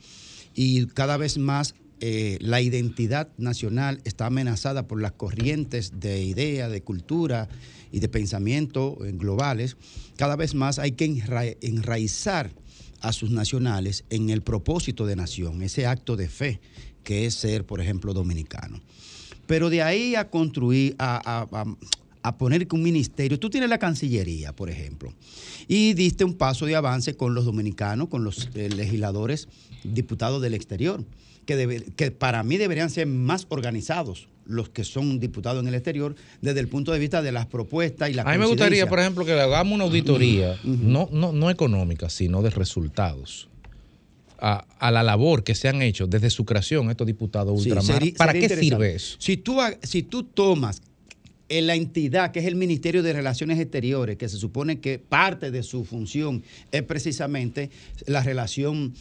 y 0.56 0.88
cada 0.88 1.18
vez 1.18 1.38
más 1.38 1.76
eh, 2.00 2.38
la 2.42 2.62
identidad 2.62 3.30
nacional 3.38 4.02
está 4.04 4.28
amenazada 4.28 4.88
por 4.88 5.02
las 5.02 5.14
corrientes 5.14 6.00
de 6.00 6.24
idea, 6.24 6.70
de 6.70 6.82
cultura 6.82 7.50
y 7.92 8.00
de 8.00 8.10
pensamiento 8.10 8.98
eh, 9.04 9.12
globales, 9.14 9.78
cada 10.16 10.36
vez 10.36 10.54
más 10.54 10.78
hay 10.80 10.92
que 10.92 11.06
enra- 11.10 11.58
enraizar 11.62 12.52
a 13.02 13.14
sus 13.14 13.32
nacionales 13.32 14.04
en 14.10 14.30
el 14.30 14.42
propósito 14.42 15.06
de 15.06 15.16
nación, 15.16 15.62
ese 15.62 15.86
acto 15.86 16.16
de 16.16 16.28
fe 16.28 16.60
que 17.04 17.26
es 17.26 17.36
ser, 17.36 17.66
por 17.66 17.80
ejemplo, 17.80 18.14
dominicano. 18.14 18.82
Pero 19.46 19.70
de 19.70 19.82
ahí 19.82 20.16
a 20.16 20.30
construir, 20.30 20.96
a 21.00 22.38
poner 22.38 22.68
que 22.68 22.76
un 22.76 22.84
ministerio, 22.84 23.40
tú 23.40 23.50
tienes 23.50 23.70
la 23.70 23.78
Cancillería, 23.78 24.54
por 24.54 24.70
ejemplo, 24.70 25.14
y 25.70 25.94
diste 25.94 26.26
un 26.26 26.34
paso 26.34 26.66
de 26.66 26.76
avance 26.76 27.16
con 27.16 27.34
los 27.34 27.46
dominicanos, 27.46 28.10
con 28.10 28.26
los 28.26 28.50
eh, 28.56 28.70
legisladores, 28.70 29.48
diputados 29.86 30.42
del 30.42 30.54
exterior, 30.54 31.06
que, 31.48 31.56
debe- 31.58 31.92
que 31.96 32.12
para 32.12 32.44
mí 32.44 32.58
deberían 32.58 32.92
ser 32.92 33.08
más 33.08 33.48
organizados 33.50 34.28
los 34.46 34.70
que 34.70 34.84
son 34.84 35.20
diputados 35.20 35.62
en 35.62 35.68
el 35.68 35.74
exterior 35.76 36.16
desde 36.42 36.60
el 36.60 36.68
punto 36.68 36.92
de 36.94 37.00
vista 37.00 37.22
de 37.22 37.32
las 37.32 37.48
propuestas 37.48 38.10
y 38.10 38.14
la 38.14 38.22
A 38.22 38.32
mí 38.34 38.38
me 38.38 38.46
gustaría, 38.46 38.88
por 38.88 39.00
ejemplo, 39.00 39.26
que 39.26 39.34
le 39.34 39.42
hagamos 39.42 39.74
una 39.74 39.86
auditoría, 39.86 40.58
no, 40.64 41.10
no, 41.12 41.32
no 41.34 41.50
económica, 41.50 42.10
sino 42.10 42.42
de 42.44 42.52
resultados. 42.52 43.50
A, 44.40 44.66
a 44.78 44.92
la 44.92 45.02
labor 45.02 45.44
que 45.44 45.56
se 45.56 45.68
han 45.68 45.82
hecho 45.82 46.06
desde 46.06 46.30
su 46.30 46.46
creación 46.46 46.92
estos 46.92 47.08
diputados 47.08 47.60
Sí, 47.64 47.72
ultramar. 47.72 48.04
¿Para 48.16 48.32
sería 48.34 48.48
qué 48.50 48.56
sirve 48.56 48.94
eso? 48.96 49.16
Si 49.20 49.38
tú, 49.38 49.58
si 49.82 50.04
tú 50.04 50.22
tomas 50.24 50.80
en 51.50 51.68
la 51.68 51.76
entidad 51.76 52.32
que 52.32 52.40
es 52.40 52.46
el 52.46 52.56
Ministerio 52.56 53.04
de 53.04 53.14
Relaciones 53.14 53.60
Exteriores, 53.60 54.18
que 54.18 54.30
se 54.30 54.38
supone 54.38 54.80
que 54.80 55.00
parte 55.00 55.52
de 55.52 55.64
su 55.64 55.86
función 55.86 56.44
es 56.72 56.84
precisamente 56.84 57.70
la 58.06 58.22
relación 58.22 58.94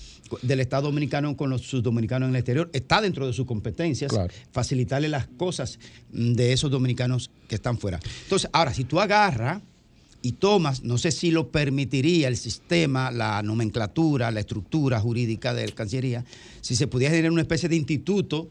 del 0.43 0.61
Estado 0.61 0.89
dominicano 0.89 1.37
con 1.37 1.51
los 1.51 1.63
sus 1.63 1.83
dominicanos 1.83 2.29
en 2.29 2.35
el 2.35 2.41
exterior, 2.41 2.71
está 2.73 3.01
dentro 3.01 3.27
de 3.27 3.33
sus 3.33 3.47
competencias, 3.47 4.13
facilitarle 4.53 5.09
las 5.09 5.27
cosas 5.27 5.79
de 6.11 6.53
esos 6.53 6.71
dominicanos 6.71 7.31
que 7.49 7.57
están 7.57 7.79
fuera. 7.79 8.01
Entonces, 8.25 8.49
ahora, 8.53 8.73
si 8.73 8.85
tú 8.85 9.01
agarras 9.01 9.63
y 10.23 10.33
tomas, 10.33 10.83
no 10.83 10.99
sé 10.99 11.13
si 11.13 11.31
lo 11.31 11.49
permitiría 11.49 12.29
el 12.29 12.37
sistema, 12.37 13.11
la 13.11 13.43
nomenclatura, 13.43 14.31
la 14.31 14.41
estructura 14.41 15.01
jurídica 15.01 15.55
de 15.55 15.67
la 15.67 15.75
Cancillería, 15.75 16.25
si 16.61 16.77
se 16.77 16.87
pudiera 16.87 17.15
tener 17.15 17.31
una 17.31 17.43
especie 17.43 17.69
de 17.69 17.77
instituto 17.77 18.49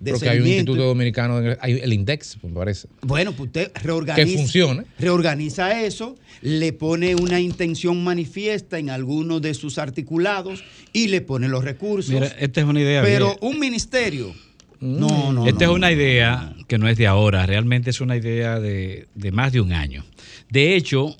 de 0.00 0.12
Porque 0.12 0.28
hay 0.28 0.40
un 0.40 0.46
instituto 0.46 0.84
dominicano, 0.84 1.56
hay 1.60 1.80
el 1.82 1.92
INDEX, 1.92 2.38
me 2.42 2.50
parece. 2.50 2.88
Bueno, 3.02 3.32
pues 3.32 3.48
usted 3.48 3.70
reorganiza. 3.82 4.26
Que 4.26 4.38
funcione. 4.38 4.84
Reorganiza 4.98 5.82
eso, 5.82 6.16
le 6.42 6.72
pone 6.72 7.14
una 7.14 7.40
intención 7.40 8.02
manifiesta 8.02 8.78
en 8.78 8.90
alguno 8.90 9.40
de 9.40 9.54
sus 9.54 9.78
articulados 9.78 10.64
y 10.92 11.08
le 11.08 11.20
pone 11.20 11.48
los 11.48 11.64
recursos. 11.64 12.12
Mira, 12.12 12.26
esta 12.38 12.60
es 12.60 12.66
una 12.66 12.80
idea. 12.80 13.02
Pero 13.02 13.36
bien. 13.40 13.52
un 13.54 13.60
ministerio. 13.60 14.34
No, 14.80 15.32
no. 15.32 15.46
Esta 15.46 15.66
no, 15.66 15.72
es 15.72 15.76
una 15.76 15.92
idea 15.92 16.54
que 16.66 16.78
no 16.78 16.88
es 16.88 16.96
de 16.96 17.06
ahora, 17.06 17.44
realmente 17.44 17.90
es 17.90 18.00
una 18.00 18.16
idea 18.16 18.58
de, 18.58 19.08
de 19.14 19.30
más 19.30 19.52
de 19.52 19.60
un 19.60 19.72
año. 19.72 20.06
De 20.48 20.74
hecho, 20.74 21.16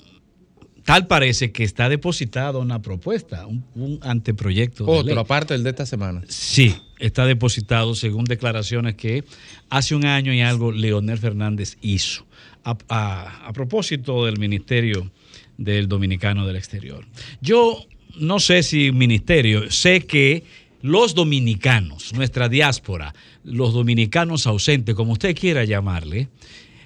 tal 0.91 1.07
parece 1.07 1.53
que 1.53 1.63
está 1.63 1.87
depositada 1.87 2.57
una 2.59 2.81
propuesta, 2.81 3.47
un, 3.47 3.63
un 3.75 3.99
anteproyecto. 4.01 4.83
de 4.85 4.91
Otro, 4.91 5.13
ley. 5.15 5.17
aparte 5.17 5.53
del 5.53 5.63
de 5.63 5.69
esta 5.69 5.85
semana. 5.85 6.21
Sí, 6.27 6.75
está 6.99 7.25
depositado 7.25 7.95
según 7.95 8.25
declaraciones 8.25 8.95
que 8.95 9.23
hace 9.69 9.95
un 9.95 10.05
año 10.05 10.33
y 10.33 10.41
algo 10.41 10.73
Leonel 10.73 11.17
Fernández 11.17 11.77
hizo 11.81 12.25
a, 12.65 12.75
a- 12.89 13.47
a 13.47 13.53
propósito 13.53 14.25
del 14.25 14.37
Ministerio 14.37 15.09
del 15.57 15.87
Dominicano 15.87 16.45
del 16.45 16.57
Exterior. 16.57 17.05
Yo 17.39 17.85
no 18.19 18.39
sé 18.41 18.61
si 18.61 18.91
ministerio, 18.91 19.71
sé 19.71 20.01
que 20.01 20.43
los 20.81 21.15
dominicanos, 21.15 22.11
nuestra 22.13 22.49
diáspora, 22.49 23.13
los 23.45 23.73
dominicanos 23.73 24.45
ausentes, 24.45 24.93
como 24.95 25.13
usted 25.13 25.33
quiera 25.37 25.63
llamarle, 25.63 26.27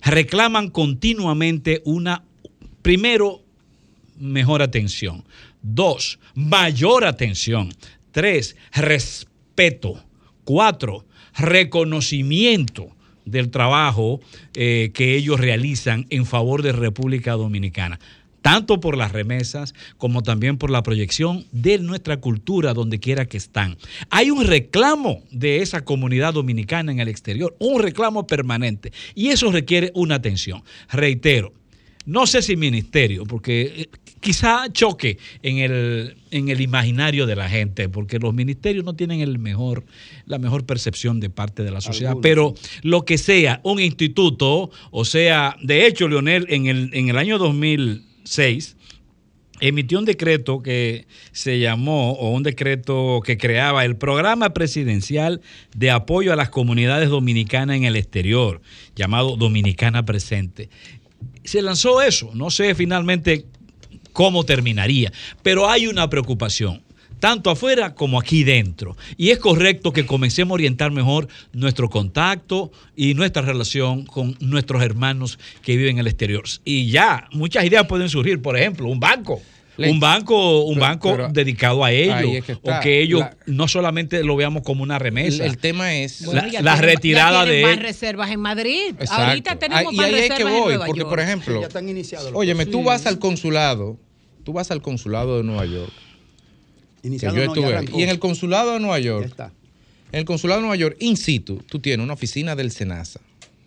reclaman 0.04 0.70
continuamente 0.70 1.82
una, 1.86 2.24
primero, 2.84 3.42
mejor 4.18 4.62
atención. 4.62 5.24
Dos, 5.62 6.20
mayor 6.34 7.06
atención. 7.06 7.74
Tres, 8.12 8.56
respeto. 8.74 10.04
Cuatro, 10.44 11.06
reconocimiento 11.36 12.96
del 13.26 13.50
trabajo 13.50 14.22
eh, 14.54 14.92
que 14.94 15.16
ellos 15.16 15.40
realizan 15.40 16.06
en 16.10 16.26
favor 16.26 16.62
de 16.62 16.72
República 16.72 17.34
Dominicana, 17.34 18.00
tanto 18.42 18.80
por 18.80 18.96
las 18.96 19.12
remesas 19.12 19.74
como 19.98 20.22
también 20.22 20.58
por 20.58 20.70
la 20.70 20.84
proyección 20.84 21.46
de 21.52 21.80
nuestra 21.80 22.18
cultura 22.18 22.76
donde 22.76 23.00
quiera 23.00 23.26
que 23.26 23.38
están. 23.38 23.78
Hay 24.12 24.30
un 24.30 24.46
reclamo 24.46 25.24
de 25.32 25.64
esa 25.64 25.84
comunidad 25.84 26.36
dominicana 26.36 26.92
en 26.92 27.00
el 27.00 27.08
exterior, 27.08 27.56
un 27.60 27.82
reclamo 27.82 28.28
permanente, 28.28 28.94
y 29.16 29.30
eso 29.30 29.52
requiere 29.52 29.92
una 29.96 30.16
atención. 30.16 30.64
Reitero, 30.92 31.54
no 32.06 32.28
sé 32.28 32.42
si 32.42 32.56
ministerio, 32.56 33.26
porque 33.26 33.62
eh, 33.62 33.90
quizá 34.20 34.72
choque 34.72 35.18
en 35.42 35.58
el, 35.58 36.18
en 36.32 36.50
el 36.50 36.62
imaginario 36.62 37.26
de 37.26 37.36
la 37.36 37.50
gente, 37.50 37.90
porque 37.90 38.20
los 38.20 38.34
ministerios 38.34 38.86
no 38.86 38.96
tienen 38.96 39.22
el 39.22 39.40
mejor, 39.40 39.84
la 40.26 40.38
mejor 40.38 40.66
percepción 40.66 41.20
de 41.20 41.30
parte 41.30 41.64
de 41.64 41.72
la 41.72 41.82
sociedad. 41.82 42.12
Algunos, 42.12 42.24
Pero 42.24 42.54
lo 42.84 43.06
que 43.06 43.18
sea, 43.18 43.60
un 43.64 43.80
instituto, 43.80 44.72
o 44.92 45.06
sea, 45.06 45.56
de 45.62 45.88
hecho, 45.88 46.08
Leonel, 46.08 46.46
en 46.50 46.68
el, 46.68 46.90
en 46.94 47.10
el 47.10 47.18
año 47.18 47.38
2006, 47.38 48.76
emitió 49.60 50.00
un 50.00 50.06
decreto 50.06 50.62
que 50.62 51.08
se 51.32 51.60
llamó, 51.60 52.14
o 52.14 52.32
un 52.32 52.44
decreto 52.44 53.22
que 53.24 53.38
creaba 53.38 53.86
el 53.86 53.96
Programa 53.96 54.54
Presidencial 54.54 55.42
de 55.76 55.92
Apoyo 55.92 56.34
a 56.34 56.36
las 56.36 56.50
Comunidades 56.50 57.10
Dominicanas 57.10 57.78
en 57.78 57.86
el 57.86 57.96
Exterior, 57.96 58.62
llamado 58.96 59.38
Dominicana 59.38 60.06
Presente. 60.06 60.70
Se 61.46 61.62
lanzó 61.62 62.02
eso, 62.02 62.32
no 62.34 62.50
sé 62.50 62.76
finalmente 62.76 63.46
cómo 64.14 64.46
terminaría, 64.46 65.12
pero 65.44 65.70
hay 65.70 65.88
una 65.88 66.10
preocupación. 66.10 66.82
Tanto 67.20 67.50
afuera 67.50 67.96
como 67.96 68.20
aquí 68.20 68.44
dentro. 68.44 68.98
Y 69.18 69.30
es 69.30 69.40
correcto 69.40 69.94
que 69.94 70.06
comencemos 70.06 70.52
a 70.52 70.56
orientar 70.56 70.92
mejor 70.92 71.28
nuestro 71.54 71.90
contacto 71.90 72.72
y 72.96 73.14
nuestra 73.14 73.42
relación 73.42 74.06
con 74.06 74.36
nuestros 74.42 74.84
hermanos 74.84 75.40
que 75.62 75.78
viven 75.78 75.96
en 75.96 76.00
el 76.00 76.08
exterior. 76.08 76.44
Y 76.66 76.92
ya, 76.92 77.28
muchas 77.32 77.66
ideas 77.66 77.88
pueden 77.88 78.10
surgir. 78.10 78.42
Por 78.42 78.58
ejemplo, 78.58 78.88
un 78.88 79.00
banco. 79.00 79.42
Le- 79.78 79.90
un 79.92 80.00
banco, 80.00 80.64
un 80.64 80.76
Pero- 80.76 80.86
banco 80.86 81.12
pero 81.12 81.28
dedicado 81.30 81.84
a 81.84 81.92
ellos. 81.92 82.16
ahí 82.16 82.36
es 82.38 82.44
que 82.46 82.52
está. 82.54 82.80
o 82.80 82.82
que 82.82 83.02
ellos 83.02 83.20
La- 83.20 83.36
no 83.48 83.68
solamente 83.68 84.24
lo 84.24 84.36
veamos 84.38 84.64
como 84.64 84.84
una 84.84 84.98
remesa. 85.00 85.44
El- 85.44 85.52
el 85.52 85.58
tema 85.58 85.94
es- 85.96 86.22
la, 86.22 86.28
Bueno, 86.28 86.42
la 86.46 86.50
tienen- 86.50 86.80
retirada 86.80 87.46
ya 87.46 87.52
de 87.52 87.62
más 87.64 87.80
reservas 87.80 88.32
en 88.32 88.40
Madrid. 88.40 88.90
Exacto. 89.00 89.24
Ahorita 89.26 89.60
tenemos 89.60 89.86
Ah, 89.88 89.94
y 89.94 89.96
más 89.98 90.06
ahí 90.06 90.14
es 90.14 90.20
reservas 90.22 90.38
que 90.38 90.44
en 90.44 90.50
voy, 90.50 90.68
Nueva 90.70 90.86
porque 90.86 91.00
York. 91.00 91.10
por 91.10 91.20
ejemplo, 91.20 91.60
Ya 91.62 91.68
están 91.68 91.90
iniciados. 91.90 92.32
óyeme, 92.34 92.66
tú 92.66 92.84
vas 92.84 93.06
al 93.06 93.20
consulado, 93.20 93.98
tú 94.46 94.54
vas 94.54 94.72
al 94.72 94.82
consulado 94.82 95.38
de 95.38 95.44
Nueva 95.44 95.66
York. 95.66 95.92
que 97.02 97.10
Iniciado 97.10 97.36
yo 97.36 97.42
no, 97.42 97.46
ya 97.48 97.52
estuve 97.54 97.66
ahí. 97.68 97.74
arrancó. 97.84 98.00
y 98.00 98.04
en 98.04 98.10
el 98.10 98.20
consulado 98.20 98.74
de 98.74 98.80
Nueva 98.80 98.98
York, 99.00 99.22
Ya 99.26 99.28
está. 99.30 99.52
en 100.12 100.20
el 100.20 100.26
consulado 100.26 100.60
de 100.62 100.68
Nueva 100.68 100.76
York, 100.78 100.96
in 101.02 101.18
situ, 101.18 101.62
tú 101.70 101.78
tienes 101.80 102.04
una 102.04 102.14
oficina 102.14 102.56
del 102.56 102.72
SENASA 102.72 103.20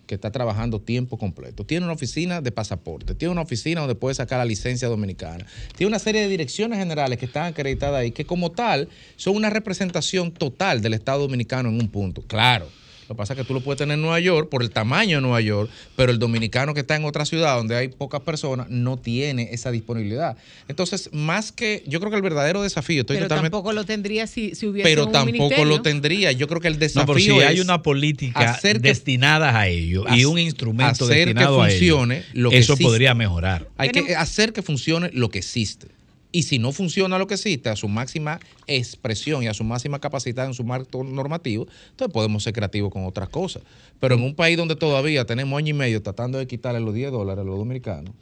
que 0.09 0.15
está 0.15 0.31
trabajando 0.31 0.81
tiempo 0.81 1.19
completo. 1.19 1.63
Tiene 1.67 1.85
una 1.85 1.93
oficina 1.93 2.41
de 2.41 2.51
pasaporte, 2.51 3.13
tiene 3.13 3.31
una 3.31 3.43
oficina 3.43 3.81
donde 3.81 3.93
puedes 3.93 4.17
sacar 4.17 4.39
la 4.39 4.45
licencia 4.45 4.87
dominicana. 4.87 5.45
Tiene 5.77 5.89
una 5.89 5.99
serie 5.99 6.21
de 6.21 6.27
direcciones 6.27 6.79
generales 6.79 7.19
que 7.19 7.25
están 7.25 7.45
acreditadas 7.45 8.01
ahí, 8.01 8.09
que 8.09 8.25
como 8.25 8.51
tal 8.51 8.89
son 9.17 9.35
una 9.35 9.51
representación 9.51 10.31
total 10.31 10.81
del 10.81 10.95
Estado 10.95 11.19
dominicano 11.19 11.69
en 11.69 11.75
un 11.79 11.89
punto. 11.89 12.23
Claro. 12.23 12.67
Lo 13.09 13.15
que 13.15 13.17
pasa 13.17 13.33
es 13.33 13.37
que 13.39 13.43
tú 13.43 13.55
lo 13.55 13.61
puedes 13.61 13.79
tener 13.79 13.95
en 13.95 14.01
Nueva 14.01 14.19
York 14.19 14.49
por 14.49 14.61
el 14.61 14.69
tamaño 14.69 15.17
de 15.17 15.21
Nueva 15.23 15.41
York, 15.41 15.67
pero 15.95 16.11
el 16.11 16.19
dominicano 16.19 16.75
que 16.75 16.81
está 16.81 16.95
en 16.95 17.05
otra 17.05 17.25
ciudad 17.25 17.57
donde 17.57 17.75
hay 17.75 17.87
pocas 17.87 18.21
personas 18.21 18.69
no 18.69 18.97
tiene 18.97 19.49
esa 19.51 19.71
disponibilidad. 19.71 20.37
Entonces, 20.67 21.09
más 21.11 21.51
que, 21.51 21.83
yo 21.87 21.99
creo 21.99 22.11
que 22.11 22.17
el 22.17 22.21
verdadero 22.21 22.61
desafío, 22.61 23.01
estoy 23.01 23.15
Pero 23.17 23.25
totalmente 23.25 23.49
tampoco 23.55 23.73
lo 23.73 23.83
tendría 23.83 24.27
si, 24.27 24.53
si 24.53 24.67
hubiese 24.67 24.87
pero 24.87 25.07
un 25.07 25.11
tampoco 25.11 25.31
ministerio. 25.33 25.65
lo 25.65 25.81
tendría. 25.81 26.31
Yo 26.33 26.47
creo 26.47 26.61
que 26.61 26.67
el 26.67 26.75
No, 26.75 26.79
desafío 26.81 27.13
pero 27.15 27.19
si 27.19 27.39
es 27.39 27.47
hay 27.47 27.59
una 27.61 27.81
política 27.81 28.39
hacer 28.51 28.79
que- 28.79 28.89
destinada 28.89 29.59
a 29.59 29.67
ello 29.67 30.05
y 30.15 30.25
un 30.25 30.37
instrumento 30.37 31.05
hacer 31.05 31.07
que 31.07 31.25
destinado 31.33 31.63
a 31.63 31.69
ello, 31.71 31.97
funcione 31.97 32.23
lo 32.33 32.51
que 32.51 32.59
eso 32.59 32.73
existe. 32.73 32.83
podría 32.91 33.15
mejorar. 33.15 33.67
Hay 33.77 33.89
que 33.89 34.15
hacer 34.15 34.53
que 34.53 34.61
funcione 34.61 35.09
lo 35.13 35.29
que 35.29 35.39
existe. 35.39 35.87
Y 36.31 36.43
si 36.43 36.59
no 36.59 36.71
funciona 36.71 37.17
lo 37.17 37.25
que 37.25 37.33
existe 37.33 37.69
a 37.69 37.75
su 37.75 37.87
máxima 37.87 38.39
expresión 38.67 39.41
y 39.41 39.47
a 39.47 39.53
su 39.53 39.63
máxima 39.63 39.99
capacidad 39.99 40.45
en 40.45 40.53
su 40.53 40.63
marco 40.63 41.03
normativo, 41.03 41.67
entonces 41.89 42.13
podemos 42.13 42.43
ser 42.43 42.53
creativos 42.53 42.91
con 42.91 43.05
otras 43.05 43.29
cosas. 43.29 43.63
Pero 43.99 44.15
en 44.15 44.21
un 44.21 44.35
país 44.35 44.55
donde 44.55 44.75
todavía 44.75 45.25
tenemos 45.25 45.57
año 45.57 45.69
y 45.69 45.73
medio 45.73 46.01
tratando 46.03 46.37
de 46.37 46.45
quitarle 46.45 46.79
los 46.81 46.93
10 46.93 47.11
dólares 47.11 47.41
a 47.41 47.45
los 47.45 47.57
dominicanos 47.57 48.13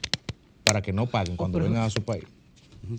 para 0.64 0.80
que 0.80 0.92
no 0.92 1.06
paguen 1.06 1.36
cuando 1.36 1.58
pero- 1.58 1.68
vengan 1.70 1.84
a 1.84 1.90
su 1.90 2.02
país. 2.02 2.24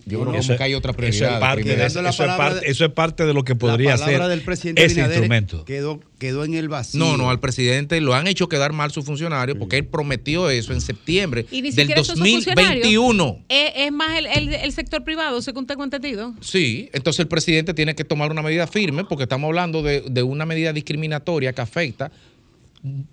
Yo 0.06 0.24
creo 0.26 0.58
que 0.58 0.64
hay 0.64 0.74
otra 0.76 0.92
eso 0.92 0.98
prioridad. 0.98 1.34
es 1.36 1.40
parte, 1.40 1.62
primero. 1.64 1.82
de, 1.82 1.88
eso, 1.88 2.00
es 2.08 2.16
parte, 2.18 2.70
eso 2.72 2.86
es 2.86 2.92
parte 2.92 3.26
de 3.26 3.34
lo 3.34 3.44
que 3.44 3.56
podría 3.56 3.92
la 3.92 3.98
palabra 3.98 4.20
ser 4.26 4.30
del 4.30 4.42
presidente 4.42 4.86
ese 4.86 5.00
instrumento. 5.02 5.66
Quedó, 5.66 6.00
quedó 6.18 6.44
en 6.44 6.54
el 6.54 6.70
vacío. 6.70 7.00
No, 7.00 7.18
no, 7.18 7.30
al 7.30 7.40
presidente 7.40 8.00
lo 8.02 8.14
han 8.14 8.28
hecho 8.28 8.48
quedar 8.50 8.74
mal 8.74 8.92
sus 8.92 9.06
funcionarios 9.06 9.58
porque 9.58 9.78
él 9.78 9.86
prometió 9.86 10.50
eso 10.50 10.74
en 10.74 10.82
septiembre 10.82 11.46
Y 11.52 11.62
ni 11.62 11.72
del 11.72 11.74
siquiera 11.88 12.02
esos 12.02 12.18
son 12.18 12.28
funcionarios. 12.28 12.84
2021. 12.84 13.46
Es, 13.50 13.72
es 13.76 13.92
más 13.92 14.18
el, 14.18 14.26
el- 14.26 14.54
el 14.54 14.72
sector 14.74 15.04
privado, 15.04 15.42
según 15.42 15.66
tengo 15.66 15.84
entendido. 15.84 16.34
Sí, 16.42 16.90
entonces 16.94 17.20
el 17.22 17.28
presidente 17.28 17.74
tiene 17.74 17.96
que 17.96 18.04
tomar 18.04 18.32
una 18.32 18.42
medida 18.42 18.68
firme 18.68 19.04
porque 19.06 19.24
estamos 19.24 19.48
hablando 19.48 19.82
de, 19.82 20.02
de 20.10 20.24
una 20.24 20.46
medida 20.46 20.74
discriminatoria 20.74 21.54
que 21.54 21.62
afecta 21.62 22.12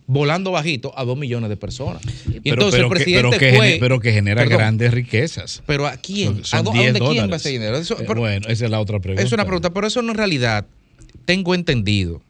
volando 0.06 0.52
bajito 0.52 0.92
a 0.96 1.04
dos 1.04 1.16
millones 1.18 1.48
de 1.50 1.56
personas. 1.56 2.02
Y 2.04 2.40
Pero- 2.40 2.54
entonces 2.54 2.74
pero 2.74 2.86
el 2.86 2.88
que- 2.90 2.94
presidente 2.94 3.28
pero 3.30 3.38
que 3.40 3.56
fue, 3.56 3.66
gene- 3.68 3.80
pero 3.80 4.00
que 4.00 4.12
genera 4.12 4.42
Perdón, 4.42 4.58
grandes 4.58 4.92
riquezas. 4.94 5.62
Pero 5.66 5.86
¿a 5.86 5.96
quién? 5.96 6.44
Son 6.44 6.60
¿A 6.60 6.62
dó- 6.62 6.70
a 6.70 6.74
10 6.74 6.92
dónde 6.94 7.14
quién 7.14 7.30
va 7.32 7.36
ese 7.36 7.48
dinero? 7.50 7.76
Eso- 7.76 7.94
Eh, 8.00 8.04
pero- 8.06 8.20
bueno, 8.20 8.46
esa 8.48 8.64
es 8.64 8.70
la 8.70 8.80
otra 8.80 9.00
pregunta. 9.00 9.22
Es 9.22 9.32
una 9.32 9.44
pregunta, 9.44 9.70
pero 9.70 9.86
eso 9.86 10.02
no 10.02 10.12
en 10.12 10.18
realidad 10.18 10.66
tengo 11.24 11.54
entendido 11.54 12.22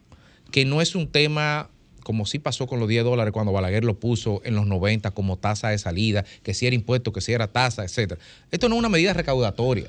que 0.51 0.65
no 0.65 0.81
es 0.81 0.95
un 0.95 1.07
tema 1.07 1.69
como 2.03 2.25
sí 2.25 2.39
pasó 2.39 2.67
con 2.67 2.79
los 2.79 2.87
10 2.87 3.03
dólares 3.03 3.33
cuando 3.33 3.51
Balaguer 3.51 3.83
lo 3.83 3.99
puso 3.99 4.41
en 4.45 4.55
los 4.55 4.65
90 4.65 5.11
como 5.11 5.35
tasa 5.37 5.69
de 5.69 5.77
salida, 5.77 6.23
que 6.41 6.53
si 6.53 6.65
era 6.65 6.73
impuesto, 6.73 7.11
que 7.11 7.19
si 7.19 7.33
era 7.33 7.47
tasa, 7.47 7.83
etcétera. 7.83 8.19
Esto 8.49 8.69
no 8.69 8.75
es 8.75 8.79
una 8.79 8.87
medida 8.89 9.11
recaudatoria. 9.11 9.87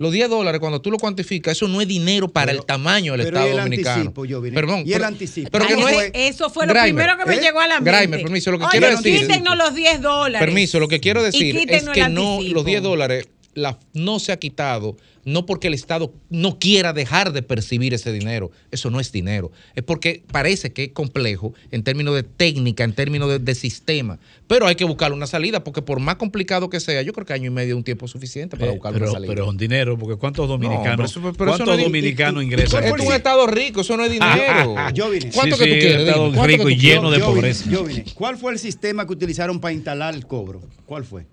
Los 0.00 0.12
10 0.12 0.30
dólares, 0.30 0.60
cuando 0.60 0.80
tú 0.80 0.90
lo 0.90 0.96
cuantificas, 0.96 1.52
eso 1.52 1.68
no 1.68 1.78
es 1.82 1.86
dinero 1.86 2.26
para 2.26 2.52
el 2.52 2.64
tamaño 2.64 3.12
del 3.12 3.20
pero 3.26 3.36
Estado 3.36 3.46
¿y 3.46 3.50
el 3.50 3.56
dominicano. 3.58 3.96
anticipo, 4.00 4.24
Jovine? 4.26 4.54
Perdón, 4.54 4.78
¿Y 4.78 4.80
el 4.80 4.86
pero- 4.94 5.06
anticipo? 5.06 5.50
Pero 5.52 5.66
que 5.66 5.74
Ay, 5.74 5.80
no 5.80 5.88
es, 5.90 6.10
eso 6.14 6.48
fue 6.48 6.66
lo 6.66 6.72
Grimer, 6.72 6.84
primero 6.94 7.18
que 7.18 7.26
me 7.26 7.34
¿eh? 7.36 7.40
llegó 7.42 7.60
a 7.60 7.66
la 7.68 7.80
mente. 7.82 7.98
Grimer, 7.98 8.22
permiso, 8.22 8.50
lo 8.50 8.58
que 8.58 8.64
Oye, 8.64 8.78
quiero 8.78 8.96
decir. 8.96 9.20
quítenos 9.20 9.58
los 9.58 9.74
10 9.74 10.00
dólares. 10.00 10.46
Permiso, 10.46 10.80
lo 10.80 10.88
que 10.88 11.00
quiero 11.00 11.22
decir 11.22 11.54
es 11.68 11.84
que 11.90 12.08
no, 12.08 12.40
los 12.42 12.64
10 12.64 12.82
dólares 12.82 13.28
la- 13.52 13.78
no 13.92 14.18
se 14.20 14.32
ha 14.32 14.38
quitado, 14.38 14.96
no 15.24 15.46
porque 15.46 15.68
el 15.68 15.74
Estado 15.74 16.12
no 16.30 16.58
quiera 16.58 16.92
dejar 16.92 17.32
de 17.32 17.42
percibir 17.42 17.94
ese 17.94 18.12
dinero. 18.12 18.50
Eso 18.70 18.90
no 18.90 19.00
es 19.00 19.12
dinero. 19.12 19.50
Es 19.74 19.82
porque 19.84 20.22
parece 20.32 20.72
que 20.72 20.84
es 20.84 20.92
complejo 20.92 21.54
en 21.70 21.82
términos 21.82 22.14
de 22.14 22.22
técnica, 22.22 22.84
en 22.84 22.92
términos 22.94 23.28
de, 23.28 23.38
de 23.38 23.54
sistema. 23.54 24.18
Pero 24.46 24.66
hay 24.66 24.74
que 24.74 24.84
buscar 24.84 25.12
una 25.12 25.26
salida, 25.26 25.62
porque 25.62 25.82
por 25.82 26.00
más 26.00 26.16
complicado 26.16 26.68
que 26.70 26.80
sea, 26.80 27.02
yo 27.02 27.12
creo 27.12 27.26
que 27.26 27.32
año 27.32 27.46
y 27.46 27.50
medio 27.50 27.74
es 27.74 27.76
un 27.76 27.84
tiempo 27.84 28.08
suficiente 28.08 28.56
para 28.56 28.70
Eh, 28.72 28.74
buscar 28.74 28.92
pero, 28.92 29.04
una 29.06 29.12
salida. 29.12 29.28
pero 29.32 29.44
es 29.44 29.48
un 29.50 29.56
dinero, 29.56 29.96
porque 29.98 30.16
¿cuántos 30.16 30.46
No, 30.48 30.52
dominicanos, 30.54 31.12
pero 31.14 31.32
pero 31.34 31.50
¿cuántos 31.52 31.66
no 31.76 31.76
dominicanos 31.82 32.42
ingresan? 32.42 32.84
Es 32.84 32.92
un 32.92 33.12
Estado 33.12 33.46
rico, 33.46 33.82
eso 33.82 33.96
no 33.96 34.04
es 34.04 34.10
dinero. 34.10 34.74
Jovine. 34.96 35.30
¿Cuánto 35.32 35.56
Sí, 35.56 35.64
que 35.64 35.68
tú 35.70 35.74
sí, 35.74 35.80
quieres? 35.80 36.00
Estado 36.08 36.24
Dime, 36.24 36.36
¿cuánto 36.36 36.56
rico 36.56 36.70
y 36.70 36.76
lleno 36.76 37.10
de 37.10 37.16
quieres? 37.18 37.34
pobreza. 37.62 37.70
Jovine, 37.76 38.04
¿cuál 38.14 38.36
fue 38.38 38.52
el 38.52 38.58
sistema 38.58 39.06
que 39.06 39.12
utilizaron 39.12 39.60
para 39.60 39.72
instalar 39.74 40.14
el 40.14 40.26
cobro? 40.26 40.60
¿Cuál 40.86 41.04
fue? 41.04 41.26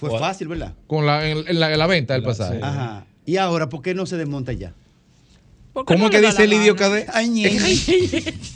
Fue 0.00 0.18
fácil, 0.18 0.48
¿verdad? 0.48 0.74
Con 0.86 1.06
la, 1.06 1.28
en, 1.28 1.46
en 1.46 1.60
la, 1.60 1.72
en 1.72 1.78
la 1.78 1.86
venta 1.86 2.14
del 2.14 2.22
pasaje. 2.22 2.58
Ajá. 2.62 3.04
¿Y 3.26 3.36
ahora 3.36 3.68
por 3.68 3.82
qué 3.82 3.94
no 3.94 4.06
se 4.06 4.16
desmonta 4.16 4.52
ya? 4.52 4.72
¿Cómo 5.72 6.06
es 6.06 6.10
que 6.10 6.20
dice 6.20 6.44
el 6.44 6.52
idioma 6.52 6.78
Cadé? 6.78 7.06
Ay, 7.12 7.28
ñe. 7.28 7.46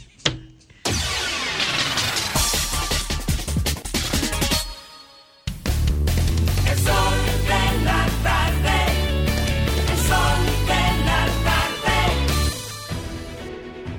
El 6.70 6.78
sol 6.78 7.18
de 7.46 7.84
la 7.84 8.06
tarde. 8.22 8.78
El 9.92 9.98
sol 9.98 10.40
de 10.66 10.82
la 11.04 11.22
tarde. 11.44 11.98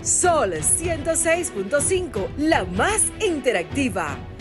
Sol 0.03 0.51
106.5, 0.53 2.27
la 2.37 2.63
más 2.65 3.01
interactiva. 3.25 4.17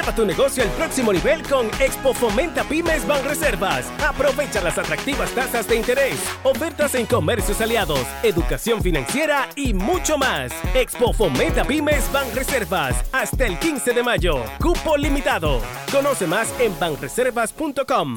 Lleva 0.00 0.14
tu 0.14 0.24
negocio 0.24 0.62
al 0.62 0.70
próximo 0.70 1.12
nivel 1.12 1.42
con 1.42 1.66
Expo 1.78 2.14
Fomenta 2.14 2.64
Pymes 2.64 3.06
Banreservas. 3.06 3.84
Aprovecha 4.02 4.62
las 4.62 4.78
atractivas 4.78 5.30
tasas 5.32 5.68
de 5.68 5.76
interés, 5.76 6.18
ofertas 6.42 6.94
en 6.94 7.04
comercios 7.04 7.60
aliados, 7.60 8.00
educación 8.22 8.80
financiera 8.80 9.50
y 9.56 9.74
mucho 9.74 10.16
más. 10.16 10.52
Expo 10.74 11.12
Fomenta 11.12 11.64
Pymes 11.64 12.10
Banreservas 12.10 13.04
hasta 13.12 13.44
el 13.44 13.58
15 13.58 13.92
de 13.92 14.02
mayo. 14.02 14.42
Cupo 14.58 14.96
limitado. 14.96 15.60
Conoce 15.92 16.26
más 16.26 16.48
en 16.58 16.72
banreservas.com. 16.80 18.16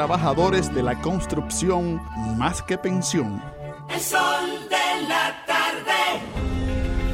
trabajadores 0.01 0.73
de 0.73 0.81
la 0.81 0.99
construcción 0.99 2.01
más 2.35 2.63
que 2.63 2.75
pensión. 2.75 3.39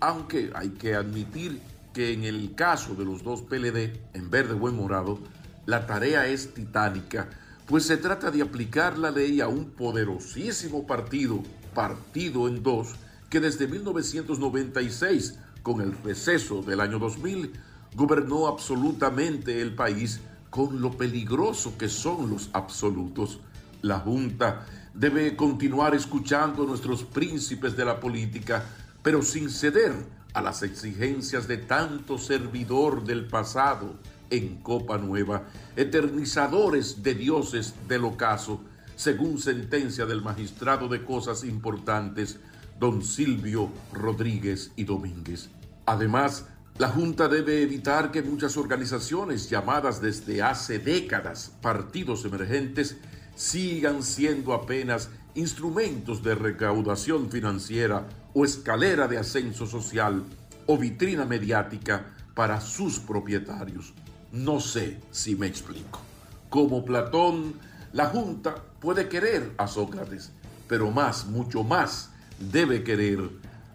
Aunque 0.00 0.50
hay 0.54 0.70
que 0.70 0.94
admitir 0.94 1.62
que 1.94 2.12
en 2.12 2.24
el 2.24 2.54
caso 2.54 2.94
de 2.94 3.06
los 3.06 3.22
dos 3.22 3.40
PLD, 3.40 3.98
en 4.12 4.30
verde 4.30 4.52
o 4.52 4.68
en 4.68 4.76
morado, 4.76 5.18
la 5.64 5.86
tarea 5.86 6.26
es 6.26 6.52
titánica, 6.52 7.30
pues 7.66 7.86
se 7.86 7.96
trata 7.96 8.30
de 8.30 8.42
aplicar 8.42 8.98
la 8.98 9.10
ley 9.10 9.40
a 9.40 9.48
un 9.48 9.70
poderosísimo 9.70 10.86
partido, 10.86 11.42
partido 11.74 12.48
en 12.48 12.62
dos, 12.62 12.96
que 13.30 13.40
desde 13.40 13.66
1996, 13.66 15.38
con 15.62 15.80
el 15.80 15.96
receso 16.02 16.62
del 16.62 16.80
año 16.80 16.98
2000, 16.98 17.52
gobernó 17.94 18.46
absolutamente 18.46 19.60
el 19.60 19.74
país 19.74 20.20
con 20.50 20.80
lo 20.80 20.90
peligroso 20.92 21.76
que 21.78 21.88
son 21.88 22.30
los 22.30 22.50
absolutos. 22.52 23.40
La 23.80 24.00
Junta 24.00 24.66
debe 24.94 25.36
continuar 25.36 25.94
escuchando 25.94 26.64
a 26.64 26.66
nuestros 26.66 27.04
príncipes 27.04 27.76
de 27.76 27.84
la 27.84 28.00
política, 28.00 28.64
pero 29.02 29.22
sin 29.22 29.50
ceder 29.50 29.92
a 30.34 30.42
las 30.42 30.62
exigencias 30.62 31.48
de 31.48 31.58
tanto 31.58 32.18
servidor 32.18 33.04
del 33.04 33.26
pasado, 33.26 33.94
en 34.30 34.56
copa 34.62 34.96
nueva, 34.96 35.44
eternizadores 35.76 37.02
de 37.02 37.14
dioses 37.14 37.74
del 37.86 38.04
ocaso, 38.04 38.60
según 38.96 39.38
sentencia 39.38 40.06
del 40.06 40.22
magistrado 40.22 40.88
de 40.88 41.04
cosas 41.04 41.44
importantes, 41.44 42.38
don 42.82 43.04
Silvio 43.04 43.70
Rodríguez 43.92 44.72
y 44.74 44.82
Domínguez. 44.82 45.50
Además, 45.86 46.46
la 46.78 46.88
Junta 46.88 47.28
debe 47.28 47.62
evitar 47.62 48.10
que 48.10 48.22
muchas 48.22 48.56
organizaciones 48.56 49.48
llamadas 49.48 50.02
desde 50.02 50.42
hace 50.42 50.80
décadas 50.80 51.52
partidos 51.62 52.24
emergentes 52.24 52.96
sigan 53.36 54.02
siendo 54.02 54.52
apenas 54.52 55.10
instrumentos 55.36 56.24
de 56.24 56.34
recaudación 56.34 57.30
financiera 57.30 58.08
o 58.34 58.44
escalera 58.44 59.06
de 59.06 59.18
ascenso 59.18 59.68
social 59.68 60.24
o 60.66 60.76
vitrina 60.76 61.24
mediática 61.24 62.06
para 62.34 62.60
sus 62.60 62.98
propietarios. 62.98 63.94
No 64.32 64.58
sé 64.58 64.98
si 65.12 65.36
me 65.36 65.46
explico. 65.46 66.00
Como 66.48 66.84
Platón, 66.84 67.54
la 67.92 68.06
Junta 68.06 68.56
puede 68.80 69.08
querer 69.08 69.52
a 69.56 69.68
Sócrates, 69.68 70.32
pero 70.66 70.90
más, 70.90 71.26
mucho 71.26 71.62
más, 71.62 72.11
debe 72.50 72.82
querer 72.82 73.20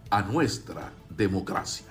a 0.10 0.22
nuestra 0.22 0.92
democracia. 1.10 1.86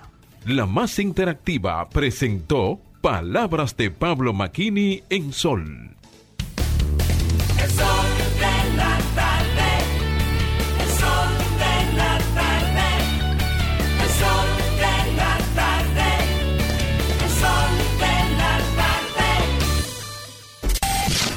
La 0.45 0.65
más 0.65 0.99
interactiva 0.99 1.87
presentó 1.89 2.79
Palabras 3.01 3.75
de 3.77 3.91
Pablo 3.91 4.33
Maquini 4.33 5.03
en 5.09 5.33
Sol. 5.33 5.95
El 7.61 7.69
sol 7.69 8.05
de 8.39 8.75
la 8.77 8.97
tarde. 9.15 9.69
El 10.79 10.89
sol 10.89 11.29
de 11.59 11.93
la 11.97 12.17
tarde. 12.35 12.87
El 14.03 14.09
sol 14.09 14.47
de 14.77 15.13
la 15.15 15.37
tarde. 15.55 16.09
El 17.23 17.29
sol 17.29 17.71
de 17.99 18.15
la 18.37 18.57
tarde. 18.75 19.29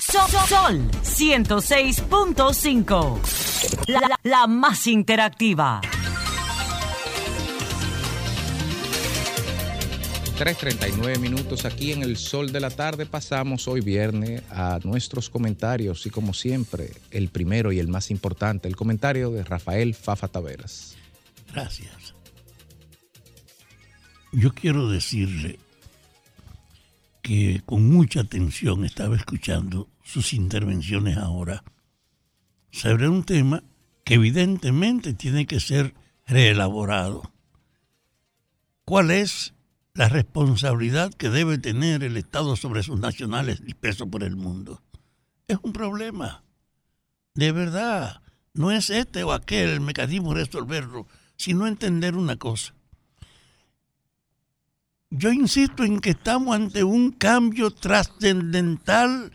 Sol, 0.01 0.31
Sol 0.49 0.77
106.5. 1.03 3.50
La, 3.87 4.01
la- 4.01 4.17
la 4.23 4.47
más 4.47 4.87
interactiva. 4.87 5.81
3.39 10.39 11.19
minutos 11.19 11.67
aquí 11.67 11.93
en 11.93 12.03
el 12.03 12.17
sol 12.17 12.51
de 12.51 12.61
la 12.61 12.71
tarde. 12.71 13.05
Pasamos 13.05 13.69
hoy 13.69 13.83
viernes 13.83 14.43
a 14.51 14.79
nuestros 14.85 15.29
comentarios 15.29 16.07
y 16.07 16.11
como 16.11 16.33
siempre, 16.33 16.93
el 17.11 17.29
primero 17.29 17.73
y 17.73 17.79
el 17.79 17.89
más 17.89 18.11
importante, 18.11 18.67
el 18.67 18.75
comentario 18.77 19.31
de 19.31 19.45
Rafael 19.45 19.95
Fafa 19.95 20.29
Taveras. 20.29 20.97
Gracias. 21.53 22.15
Yo 24.33 24.55
quiero 24.55 24.89
decirle 24.89 25.59
que 27.21 27.61
con 27.67 27.87
mucha 27.91 28.21
atención 28.21 28.87
estaba 28.87 29.17
escuchando 29.17 29.89
sus 30.05 30.33
intervenciones 30.33 31.19
ahora 31.19 31.63
sobre 32.71 33.09
un 33.09 33.25
tema 33.25 33.63
que 34.05 34.15
evidentemente 34.15 35.15
tiene 35.15 35.47
que 35.47 35.61
ser 35.61 35.95
reelaborado. 36.27 37.33
¿Cuál 38.85 39.11
es 39.11 39.55
la 39.95 40.09
responsabilidad 40.09 41.13
que 41.15 41.31
debe 41.31 41.59
tener 41.59 42.03
el 42.03 42.17
Estado 42.17 42.57
sobre 42.57 42.83
sus 42.83 42.99
nacionales 42.99 43.65
dispersos 43.65 44.09
por 44.09 44.23
el 44.23 44.37
mundo? 44.37 44.83
Es 45.47 45.59
un 45.63 45.73
problema. 45.73 46.43
De 47.35 47.53
verdad, 47.53 48.23
no 48.55 48.71
es 48.71 48.91
este 48.91 49.23
o 49.25 49.33
aquel 49.33 49.71
el 49.71 49.81
mecanismo 49.81 50.35
de 50.35 50.45
resolverlo, 50.45 51.07
sino 51.37 51.67
entender 51.67 52.17
una 52.17 52.37
cosa. 52.37 52.75
Yo 55.11 55.33
insisto 55.33 55.83
en 55.85 56.01
que 56.01 56.11
estamos 56.11 56.55
ante 56.55 56.85
un 56.85 57.11
cambio 57.11 57.71
trascendental 57.73 59.33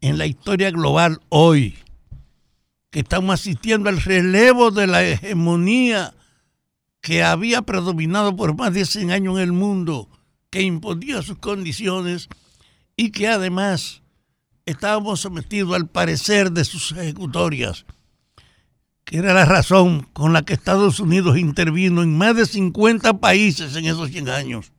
en 0.00 0.18
la 0.18 0.26
historia 0.26 0.70
global 0.70 1.20
hoy, 1.28 1.76
que 2.90 3.00
estamos 3.00 3.40
asistiendo 3.40 3.88
al 3.88 4.00
relevo 4.00 4.70
de 4.70 4.86
la 4.86 5.04
hegemonía 5.04 6.14
que 7.00 7.22
había 7.22 7.62
predominado 7.62 8.34
por 8.34 8.56
más 8.56 8.72
de 8.74 8.84
100 8.84 9.10
años 9.10 9.36
en 9.36 9.42
el 9.42 9.52
mundo, 9.52 10.08
que 10.50 10.62
imponía 10.62 11.22
sus 11.22 11.38
condiciones 11.38 12.28
y 12.96 13.10
que 13.10 13.28
además 13.28 14.02
estábamos 14.66 15.20
sometidos 15.20 15.74
al 15.74 15.88
parecer 15.88 16.52
de 16.52 16.64
sus 16.64 16.92
ejecutorias, 16.92 17.86
que 19.04 19.18
era 19.18 19.32
la 19.32 19.44
razón 19.44 20.06
con 20.12 20.32
la 20.32 20.42
que 20.42 20.54
Estados 20.54 21.00
Unidos 21.00 21.38
intervino 21.38 22.02
en 22.02 22.16
más 22.16 22.36
de 22.36 22.46
50 22.46 23.20
países 23.20 23.76
en 23.76 23.86
esos 23.86 24.10
100 24.10 24.28
años, 24.28 24.72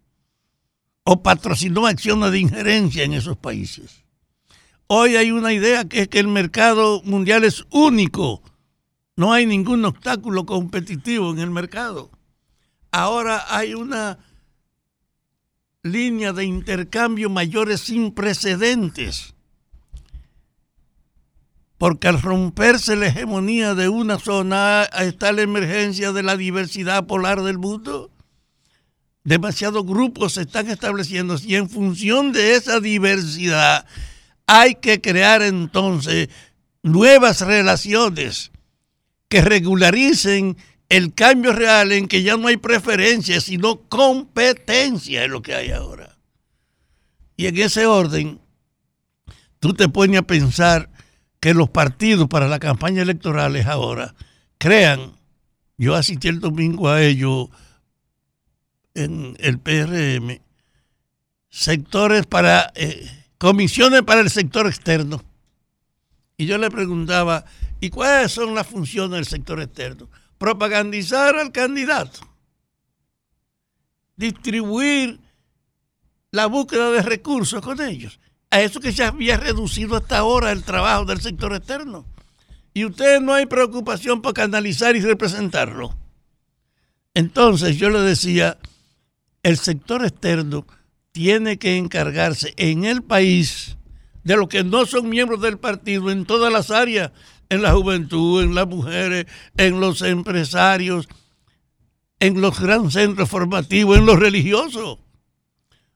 o 1.03 1.24
patrocinó 1.24 1.88
acciones 1.88 2.32
de 2.32 2.39
injerencia 2.39 3.03
en 3.03 3.14
esos 3.14 3.38
países. 3.38 4.03
Hoy 4.92 5.18
hay 5.18 5.30
una 5.30 5.54
idea 5.54 5.86
que 5.86 6.02
es 6.02 6.08
que 6.08 6.18
el 6.18 6.28
mercado 6.28 7.04
mundial 7.06 7.44
es 7.44 7.64
único, 7.70 8.42
no 9.16 9.32
hay 9.32 9.46
ningún 9.46 9.86
obstáculo 9.86 10.48
competitivo 10.48 11.30
en 11.30 11.38
el 11.38 11.52
mercado. 11.52 12.10
Ahora 12.90 13.46
hay 13.50 13.76
una 13.76 14.18
línea 15.84 16.34
de 16.34 16.46
intercambio 16.46 17.30
mayores 17.30 17.82
sin 17.82 18.12
precedentes. 18.12 19.36
Porque 21.78 22.08
al 22.08 22.20
romperse 22.20 22.96
la 22.96 23.10
hegemonía 23.10 23.76
de 23.76 23.90
una 23.90 24.18
zona 24.18 24.86
está 24.86 25.32
la 25.34 25.44
emergencia 25.44 26.14
de 26.14 26.24
la 26.24 26.36
diversidad 26.36 27.06
polar 27.06 27.44
del 27.44 27.60
mundo. 27.60 28.10
Demasiados 29.24 29.86
grupos 29.86 30.34
se 30.34 30.42
están 30.42 30.68
estableciendo 30.68 31.36
y 31.46 31.58
en 31.58 31.70
función 31.70 32.32
de 32.32 32.56
esa 32.56 32.80
diversidad 32.80 33.86
hay 34.52 34.74
que 34.74 35.00
crear 35.00 35.43
entonces 35.43 36.28
nuevas 36.82 37.41
relaciones 37.41 38.52
que 39.28 39.41
regularicen 39.41 40.58
el 40.89 41.14
cambio 41.14 41.54
real 41.54 41.91
en 41.91 42.08
que 42.08 42.24
ya 42.24 42.36
no 42.36 42.47
hay 42.47 42.58
preferencia, 42.58 43.41
sino 43.41 43.82
competencia 43.82 45.24
es 45.24 45.30
lo 45.30 45.43
que 45.43 45.54
hay 45.54 45.70
ahora. 45.70 46.18
Y 47.38 47.45
en 47.45 47.60
ese 47.60 47.86
orden, 47.86 48.41
tú 49.60 49.76
te 49.76 49.88
pones 49.88 50.18
a 50.18 50.24
pensar 50.24 50.89
que 51.39 51.54
los 51.54 51.70
partidos 51.70 52.28
para 52.28 52.47
la 52.47 52.58
campaña 52.58 53.04
electorales 53.04 53.68
ahora 53.68 54.16
crean, 54.58 55.14
yo 55.78 55.93
asistí 55.93 56.28
el 56.28 56.39
domingo 56.39 56.89
a 56.89 57.04
ello 57.04 57.52
en 58.95 59.38
el 59.39 59.60
PRM, 59.60 60.41
sectores 61.50 62.26
para, 62.26 62.74
eh, 62.74 63.18
comisiones 63.40 64.04
para 64.04 64.22
el 64.22 64.30
sector 64.30 64.68
externo. 64.68 65.24
Y 66.38 66.46
yo 66.46 66.60
le 66.60 66.70
preguntaba, 66.70 67.46
¿y 67.80 67.90
cuáles 67.90 68.32
son 68.32 68.54
las 68.54 68.68
funciones 68.68 69.12
del 69.12 69.26
sector 69.26 69.60
externo? 69.60 70.10
Propagandizar 70.38 71.36
al 71.36 71.52
candidato, 71.52 72.20
distribuir 74.16 75.20
la 76.32 76.46
búsqueda 76.46 76.92
de 76.92 77.02
recursos 77.02 77.62
con 77.62 77.82
ellos. 77.82 78.20
A 78.52 78.62
eso 78.62 78.80
que 78.80 78.92
se 78.92 79.04
había 79.04 79.38
reducido 79.38 79.96
hasta 79.96 80.20
ahora 80.20 80.52
el 80.52 80.64
trabajo 80.64 81.06
del 81.06 81.22
sector 81.22 81.54
externo. 81.54 82.06
Y 82.74 82.86
ustedes 82.86 83.22
no 83.22 83.34
hay 83.34 83.46
preocupación 83.46 84.22
por 84.22 84.34
canalizar 84.34 84.96
y 84.96 85.02
representarlo. 85.02 85.96
Entonces 87.14 87.78
yo 87.78 87.90
le 87.90 88.00
decía, 88.00 88.58
el 89.44 89.58
sector 89.58 90.06
externo 90.06 90.66
tiene 91.20 91.59
que 91.59 91.76
encargarse 91.76 92.53
en 92.55 92.86
el 92.86 93.03
país 93.03 93.76
de 94.24 94.38
los 94.38 94.47
que 94.47 94.63
no 94.63 94.86
son 94.86 95.09
miembros 95.09 95.41
del 95.41 95.57
partido 95.57 96.11
en 96.11 96.24
todas 96.24 96.49
las 96.49 96.72
áreas, 96.72 97.11
en 97.49 97.61
la 97.61 97.74
juventud, 97.74 98.41
en 98.41 98.55
las 98.55 98.65
mujeres, 98.65 99.26
en 99.57 99.82
los 99.82 100.01
empresarios, 100.01 101.09
en 102.22 102.39
los 102.39 102.57
grandes 102.57 102.93
centros 102.93 103.28
formativos, 103.28 103.97
en 103.97 104.05
los 104.05 104.17
religiosos. 104.17 104.99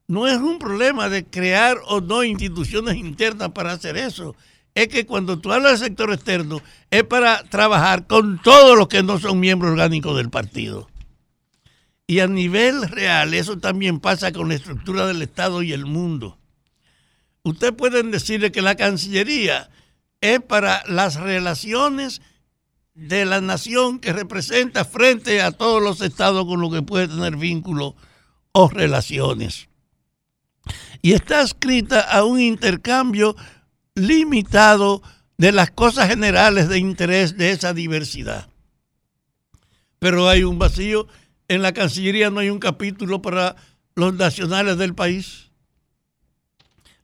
No 0.10 0.28
es 0.28 0.40
un 0.40 0.60
problema 0.60 1.08
de 1.08 1.24
crear 1.24 1.78
o 1.86 2.02
no 2.02 2.26
instituciones 2.26 2.98
internas 2.98 3.52
para 3.52 3.72
hacer 3.72 3.96
eso. 3.96 4.36
Es 4.76 4.90
que 4.90 5.06
cuando 5.06 5.40
tú 5.40 5.54
hablas 5.54 5.80
del 5.80 5.88
sector 5.88 6.12
externo, 6.12 6.62
es 6.92 7.06
para 7.06 7.44
trabajar 7.44 8.08
con 8.08 8.42
todos 8.42 8.78
los 8.78 8.90
que 8.90 9.04
no 9.04 9.18
son 9.20 9.40
miembros 9.40 9.72
orgánicos 9.72 10.18
del 10.18 10.30
partido. 10.30 10.90
Y 12.06 12.20
a 12.20 12.28
nivel 12.28 12.88
real, 12.90 13.34
eso 13.34 13.58
también 13.58 14.00
pasa 14.00 14.32
con 14.32 14.50
la 14.50 14.56
estructura 14.56 15.08
del 15.08 15.22
Estado 15.22 15.64
y 15.64 15.72
el 15.72 15.86
mundo. 15.86 16.38
Ustedes 17.44 17.74
pueden 17.74 18.12
decirle 18.12 18.52
que 18.52 18.62
la 18.62 18.76
Cancillería 18.76 19.70
es 20.22 20.42
para 20.42 20.84
las 20.88 21.16
relaciones 21.16 22.22
de 22.94 23.26
la 23.26 23.42
nación 23.42 24.00
que 24.00 24.14
representa 24.14 24.86
frente 24.86 25.42
a 25.42 25.52
todos 25.52 25.82
los 25.82 26.02
estados 26.02 26.46
con 26.46 26.62
los 26.62 26.74
que 26.74 26.82
puede 26.82 27.08
tener 27.08 27.36
vínculos 27.36 27.96
o 28.52 28.70
relaciones. 28.70 29.68
Y 31.02 31.14
está 31.14 31.42
escrita 31.42 32.00
a 32.00 32.24
un 32.24 32.40
intercambio 32.40 33.36
limitado 33.96 35.02
de 35.38 35.52
las 35.52 35.72
cosas 35.72 36.08
generales 36.08 36.70
de 36.70 36.78
interés 36.80 37.38
de 37.38 37.52
esa 37.52 37.74
diversidad. 37.74 38.48
Pero 40.00 40.30
hay 40.30 40.44
un 40.44 40.60
vacío. 40.60 41.08
En 41.48 41.62
la 41.62 41.74
Cancillería 41.74 42.30
no 42.30 42.40
hay 42.40 42.50
un 42.50 42.60
capítulo 42.60 43.22
para 43.22 43.56
los 43.96 44.14
nacionales 44.14 44.78
del 44.78 44.96
país. 44.96 45.52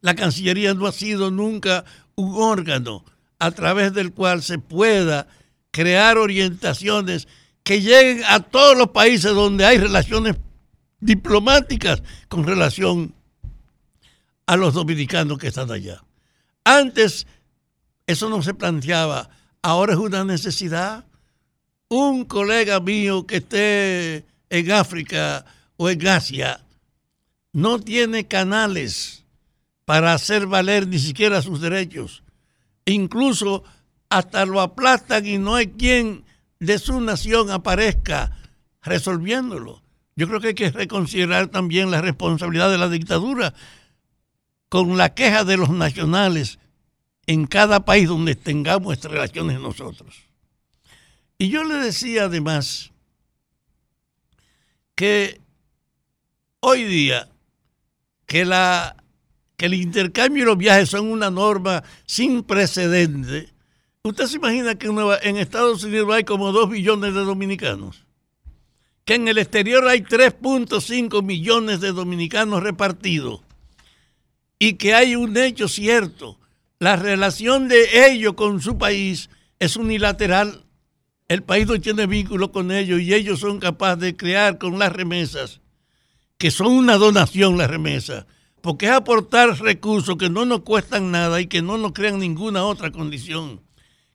La 0.02 0.16
Cancillería 0.16 0.74
no 0.74 0.88
ha 0.88 0.92
sido 0.92 1.30
nunca 1.30 1.86
un 2.16 2.36
órgano 2.42 3.04
a 3.38 3.52
través 3.52 3.94
del 3.94 4.14
cual 4.14 4.42
se 4.42 4.60
pueda 4.60 5.28
crear 5.72 6.18
orientaciones 6.18 7.28
que 7.64 7.82
lleguen 7.82 8.24
a 8.26 8.40
todos 8.40 8.78
los 8.78 8.90
países 8.90 9.34
donde 9.34 9.66
hay 9.66 9.78
relaciones 9.78 10.36
diplomáticas 11.00 12.02
con 12.28 12.46
relación 12.46 13.14
a 14.46 14.56
los 14.58 14.74
dominicanos 14.74 15.38
que 15.38 15.48
están 15.48 15.72
allá. 15.72 16.04
Antes 16.64 17.28
eso 18.08 18.30
no 18.30 18.42
se 18.42 18.54
planteaba, 18.54 19.30
ahora 19.62 19.94
es 19.94 20.00
una 20.00 20.24
necesidad. 20.26 21.06
Un 21.90 22.26
colega 22.26 22.80
mío 22.80 23.26
que 23.26 23.38
esté 23.38 24.26
en 24.50 24.72
África 24.72 25.44
o 25.76 25.90
en 25.90 26.08
Asia 26.08 26.62
no 27.52 27.80
tiene 27.80 28.28
canales 28.28 29.26
para 29.86 30.14
hacer 30.14 30.46
valer 30.46 30.88
ni 30.88 31.00
siquiera 31.00 31.42
sus 31.42 31.62
derechos. 31.62 32.22
Incluso 32.86 33.64
hasta 34.08 34.46
lo 34.46 34.62
aplastan 34.62 35.26
y 35.26 35.40
no 35.40 35.56
hay 35.56 35.68
quien 35.68 36.26
de 36.60 36.78
su 36.78 37.02
nación 37.02 37.50
aparezca 37.50 38.38
resolviéndolo. 38.84 39.82
Yo 40.16 40.28
creo 40.28 40.40
que 40.42 40.50
hay 40.50 40.54
que 40.54 40.70
reconsiderar 40.70 41.48
también 41.48 41.90
la 41.90 42.02
responsabilidad 42.02 42.70
de 42.70 42.78
la 42.78 42.90
dictadura 42.90 43.56
con 44.70 44.96
la 44.96 45.16
queja 45.16 45.44
de 45.44 45.58
los 45.58 45.72
nacionales 45.72 46.60
en 47.26 47.48
cada 47.48 47.84
país 47.84 48.08
donde 48.08 48.36
tengamos 48.36 49.04
relaciones 49.04 49.60
nosotros. 49.60 50.29
Y 51.42 51.50
yo 51.50 51.64
le 51.64 51.76
decía 51.76 52.26
además 52.26 52.92
que 54.94 55.40
hoy 56.60 56.84
día 56.84 57.30
que, 58.26 58.44
la, 58.44 59.02
que 59.56 59.68
el 59.68 59.74
intercambio 59.76 60.44
y 60.44 60.46
los 60.46 60.58
viajes 60.58 60.90
son 60.90 61.08
una 61.10 61.32
norma 61.32 61.82
sin 62.06 62.44
precedente, 62.44 63.54
usted 64.04 64.26
se 64.26 64.36
imagina 64.36 64.76
que 64.76 64.88
en 64.88 65.38
Estados 65.38 65.86
Unidos 65.86 66.14
hay 66.14 66.26
como 66.26 66.52
2 66.52 66.72
billones 66.72 67.14
de 67.14 67.22
dominicanos, 67.22 68.06
que 69.06 69.16
en 69.16 69.30
el 69.30 69.38
exterior 69.38 69.88
hay 69.88 70.02
3.5 70.02 71.24
millones 71.24 71.80
de 71.80 71.94
dominicanos 71.94 72.62
repartidos 72.62 73.40
y 74.60 74.74
que 74.74 74.94
hay 74.94 75.16
un 75.16 75.38
hecho 75.38 75.70
cierto, 75.70 76.38
la 76.80 76.98
relación 76.98 77.70
de 77.70 78.12
ellos 78.12 78.34
con 78.34 78.60
su 78.62 78.78
país 78.78 79.30
es 79.58 79.78
unilateral. 79.78 80.66
El 81.30 81.44
país 81.44 81.68
no 81.68 81.80
tiene 81.80 82.08
vínculo 82.08 82.52
con 82.52 82.72
ellos 82.72 83.00
y 83.02 83.14
ellos 83.14 83.40
son 83.40 83.60
capaces 83.60 84.00
de 84.00 84.18
crear 84.18 84.58
con 84.58 84.80
las 84.80 84.92
remesas, 84.92 85.62
que 86.40 86.50
son 86.50 86.72
una 86.72 86.98
donación 86.98 87.56
las 87.56 87.70
remesas, 87.70 88.26
porque 88.62 88.88
es 88.88 88.92
aportar 88.94 89.62
recursos 89.62 90.18
que 90.18 90.32
no 90.32 90.46
nos 90.46 90.62
cuestan 90.62 91.12
nada 91.12 91.40
y 91.40 91.46
que 91.46 91.62
no 91.62 91.78
nos 91.78 91.94
crean 91.94 92.18
ninguna 92.18 92.64
otra 92.64 92.92
condición. 92.92 93.62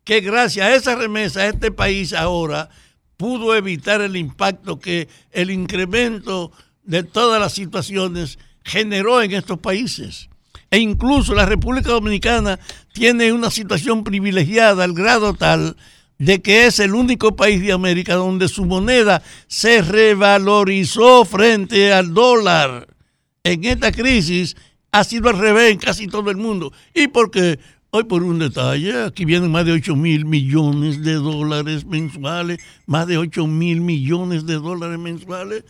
Que 0.03 0.23
gracias 0.23 0.67
a 0.67 0.75
esa 0.75 0.97
remesa 0.97 1.47
este 1.47 1.71
país 1.71 2.13
ahora 2.13 2.69
pudo 3.17 3.55
evitar 3.55 4.01
el 4.01 4.17
impacto 4.17 4.81
que 4.81 5.09
el 5.31 5.53
incremento 5.53 6.51
de 6.83 7.05
todas 7.05 7.41
las 7.41 7.53
situaciones 7.53 8.41
generó 8.65 9.23
en 9.23 9.31
estos 9.35 9.61
países. 9.61 10.29
E 10.69 10.79
incluso 10.79 11.33
la 11.37 11.47
República 11.47 11.91
Dominicana 11.91 12.59
tiene 12.93 13.33
una 13.33 13.53
situación 13.53 14.03
privilegiada 14.03 14.83
al 14.83 14.95
grado 14.95 15.35
tal 15.35 15.77
de 16.19 16.41
que 16.41 16.67
es 16.67 16.79
el 16.81 16.95
único 16.95 17.35
país 17.37 17.61
de 17.61 17.73
América 17.73 18.15
donde 18.15 18.49
su 18.49 18.65
moneda 18.65 19.23
se 19.47 19.83
revalorizó 19.83 21.25
frente 21.25 21.93
al 21.93 22.15
dólar. 22.15 22.89
En 23.43 23.65
esta 23.65 23.93
crisis 23.93 24.57
ha 24.93 25.05
sido 25.05 25.29
al 25.29 25.39
revés 25.39 25.73
en 25.73 25.79
casi 25.79 26.07
todo 26.07 26.31
el 26.31 26.37
mundo. 26.37 26.73
¿Y 26.95 27.09
por 27.09 27.31
qué? 27.31 27.59
Hoy 27.91 28.05
por 28.05 28.25
un 28.25 28.41
detalle, 28.41 29.05
aquí 29.05 29.25
vienen 29.25 29.53
más 29.53 29.65
de 29.65 29.73
8 29.73 29.95
mil 29.95 30.25
millones 30.25 31.03
de 31.03 31.15
dólares 31.15 31.85
mensuales, 31.85 32.59
más 32.87 33.07
de 33.07 33.19
8 33.19 33.47
mil 33.47 33.81
millones 33.81 34.47
de 34.47 34.55
dólares 34.55 34.99
mensuales, 34.99 35.63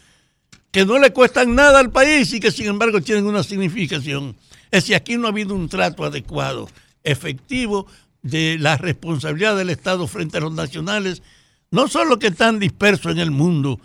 que 0.70 0.86
no 0.86 0.98
le 0.98 1.12
cuestan 1.12 1.54
nada 1.54 1.80
al 1.80 1.90
país 1.90 2.32
y 2.32 2.40
que 2.40 2.50
sin 2.50 2.66
embargo 2.66 3.02
tienen 3.02 3.26
una 3.26 3.42
significación. 3.42 4.36
Es 4.70 4.84
si 4.84 4.94
aquí 4.94 5.18
no 5.18 5.26
ha 5.26 5.30
habido 5.30 5.54
un 5.54 5.68
trato 5.68 6.02
adecuado, 6.02 6.68
efectivo, 7.02 7.86
de 8.24 8.56
la 8.58 8.76
responsabilidad 8.76 9.56
del 9.56 9.70
Estado 9.70 10.08
frente 10.08 10.38
a 10.38 10.40
los 10.40 10.52
nacionales, 10.52 11.22
no 11.70 11.86
solo 11.88 12.18
que 12.18 12.28
están 12.28 12.58
dispersos 12.58 13.12
en 13.12 13.18
el 13.18 13.30
mundo, 13.30 13.78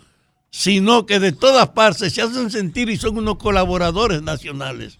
sino 0.50 1.06
que 1.06 1.20
de 1.20 1.30
todas 1.30 1.68
partes 1.68 2.14
se 2.14 2.22
hacen 2.22 2.50
sentir 2.50 2.88
y 2.88 2.96
son 2.96 3.18
unos 3.18 3.36
colaboradores 3.36 4.22
nacionales. 4.22 4.98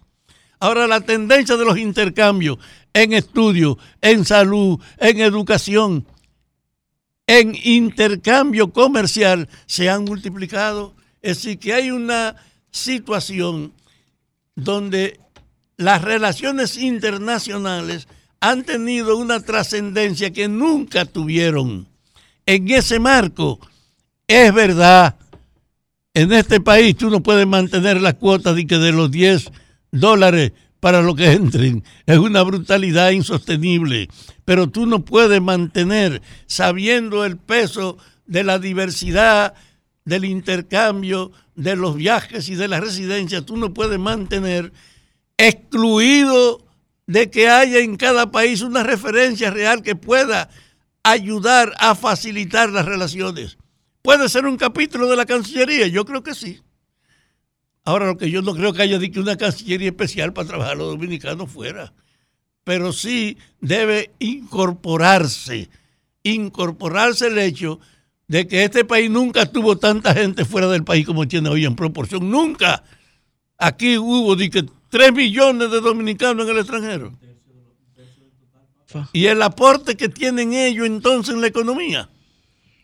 Ahora 0.60 0.86
la 0.86 1.00
tendencia 1.00 1.56
de 1.56 1.64
los 1.64 1.78
intercambios 1.78 2.58
en 2.92 3.14
estudio, 3.14 3.78
en 4.02 4.26
salud, 4.26 4.78
en 4.98 5.20
educación, 5.20 6.06
en 7.26 7.56
intercambio 7.64 8.72
comercial 8.72 9.48
se 9.64 9.88
han 9.88 10.04
multiplicado. 10.04 10.94
Es 11.22 11.38
decir, 11.38 11.58
que 11.58 11.72
hay 11.72 11.90
una 11.90 12.36
situación 12.70 13.72
donde 14.54 15.18
las 15.78 16.02
relaciones 16.02 16.76
internacionales 16.76 18.06
han 18.40 18.64
tenido 18.64 19.16
una 19.16 19.40
trascendencia 19.40 20.32
que 20.32 20.48
nunca 20.48 21.04
tuvieron. 21.04 21.86
En 22.46 22.70
ese 22.70 22.98
marco, 22.98 23.60
es 24.26 24.52
verdad, 24.52 25.16
en 26.14 26.32
este 26.32 26.60
país 26.60 26.96
tú 26.96 27.10
no 27.10 27.22
puedes 27.22 27.46
mantener 27.46 28.00
la 28.00 28.14
cuota 28.14 28.54
de, 28.54 28.66
que 28.66 28.78
de 28.78 28.92
los 28.92 29.10
10 29.10 29.50
dólares 29.92 30.52
para 30.80 31.02
lo 31.02 31.14
que 31.14 31.32
entren. 31.32 31.84
Es 32.06 32.18
una 32.18 32.42
brutalidad 32.42 33.10
insostenible. 33.10 34.08
Pero 34.44 34.68
tú 34.68 34.86
no 34.86 35.04
puedes 35.04 35.40
mantener, 35.40 36.22
sabiendo 36.46 37.24
el 37.24 37.36
peso 37.36 37.98
de 38.26 38.42
la 38.42 38.58
diversidad, 38.58 39.54
del 40.04 40.24
intercambio, 40.24 41.30
de 41.54 41.76
los 41.76 41.94
viajes 41.94 42.48
y 42.48 42.54
de 42.54 42.68
la 42.68 42.80
residencia, 42.80 43.42
tú 43.42 43.56
no 43.56 43.74
puedes 43.74 43.98
mantener 43.98 44.72
excluido 45.36 46.64
de 47.10 47.28
que 47.28 47.48
haya 47.48 47.80
en 47.80 47.96
cada 47.96 48.30
país 48.30 48.62
una 48.62 48.84
referencia 48.84 49.50
real 49.50 49.82
que 49.82 49.96
pueda 49.96 50.48
ayudar 51.02 51.74
a 51.80 51.96
facilitar 51.96 52.70
las 52.70 52.86
relaciones. 52.86 53.58
¿Puede 54.00 54.28
ser 54.28 54.46
un 54.46 54.56
capítulo 54.56 55.08
de 55.08 55.16
la 55.16 55.26
Cancillería? 55.26 55.88
Yo 55.88 56.04
creo 56.04 56.22
que 56.22 56.36
sí. 56.36 56.60
Ahora, 57.82 58.06
lo 58.06 58.16
que 58.16 58.30
yo 58.30 58.42
no 58.42 58.54
creo 58.54 58.72
que 58.72 58.82
haya 58.82 59.00
dicho 59.00 59.20
una 59.20 59.36
Cancillería 59.36 59.88
especial 59.88 60.32
para 60.32 60.46
trabajar 60.46 60.74
a 60.74 60.76
los 60.76 60.86
dominicanos 60.86 61.50
fuera, 61.50 61.92
pero 62.62 62.92
sí 62.92 63.36
debe 63.60 64.12
incorporarse, 64.20 65.68
incorporarse 66.22 67.26
el 67.26 67.38
hecho 67.38 67.80
de 68.28 68.46
que 68.46 68.62
este 68.62 68.84
país 68.84 69.10
nunca 69.10 69.46
tuvo 69.46 69.76
tanta 69.78 70.14
gente 70.14 70.44
fuera 70.44 70.68
del 70.68 70.84
país 70.84 71.04
como 71.04 71.26
tiene 71.26 71.48
hoy 71.48 71.64
en 71.64 71.74
proporción. 71.74 72.30
Nunca. 72.30 72.84
Aquí 73.58 73.98
hubo 73.98 74.36
3 74.90 75.12
millones 75.12 75.70
de 75.70 75.80
dominicanos 75.80 76.46
en 76.46 76.52
el 76.52 76.58
extranjero. 76.58 77.12
Y 79.12 79.26
el 79.26 79.40
aporte 79.42 79.96
que 79.96 80.08
tienen 80.08 80.52
ellos 80.52 80.86
entonces 80.86 81.34
en 81.34 81.40
la 81.40 81.46
economía. 81.46 82.08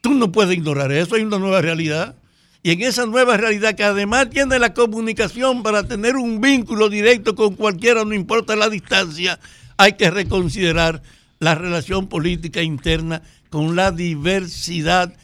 Tú 0.03 0.15
no 0.15 0.31
puedes 0.31 0.57
ignorar 0.57 0.93
eso, 0.93 1.17
hay 1.17 1.23
una 1.23 1.39
nueva 1.39 1.61
realidad. 1.61 2.17
Y 2.63 2.71
en 2.71 2.83
esa 2.83 3.07
nueva 3.07 3.37
realidad 3.37 3.75
que 3.75 3.85
además 3.85 4.31
tiene 4.31 4.59
la 4.59 4.73
comunicación 4.73 5.63
para 5.63 5.87
tener 5.87 6.17
un 6.17 6.41
vínculo 6.41 6.89
directo 6.89 7.35
con 7.35 7.55
cualquiera, 7.55 8.05
no 8.05 8.15
importa 8.15 8.57
la 8.57 8.69
distancia, 8.69 9.39
hay 9.77 9.93
que 9.93 10.11
reconsiderar 10.11 11.03
la 11.39 11.55
relación 11.55 12.09
política 12.09 12.63
interna 12.63 13.23
con 13.51 13.77
la 13.77 13.93
diversidad 13.93 15.15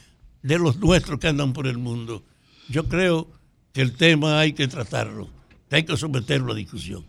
de 0.42 0.58
los 0.58 0.78
nuestros 0.78 1.18
que 1.18 1.28
andan 1.28 1.52
por 1.52 1.66
el 1.66 1.78
mundo. 1.78 2.22
Yo 2.68 2.88
creo 2.88 3.28
que 3.72 3.82
el 3.82 3.96
tema 3.96 4.38
hay 4.38 4.52
que 4.52 4.68
tratarlo, 4.68 5.28
hay 5.76 5.84
que 5.84 5.96
someterlo 5.96 6.52
a 6.52 6.54
discusión. 6.54 7.06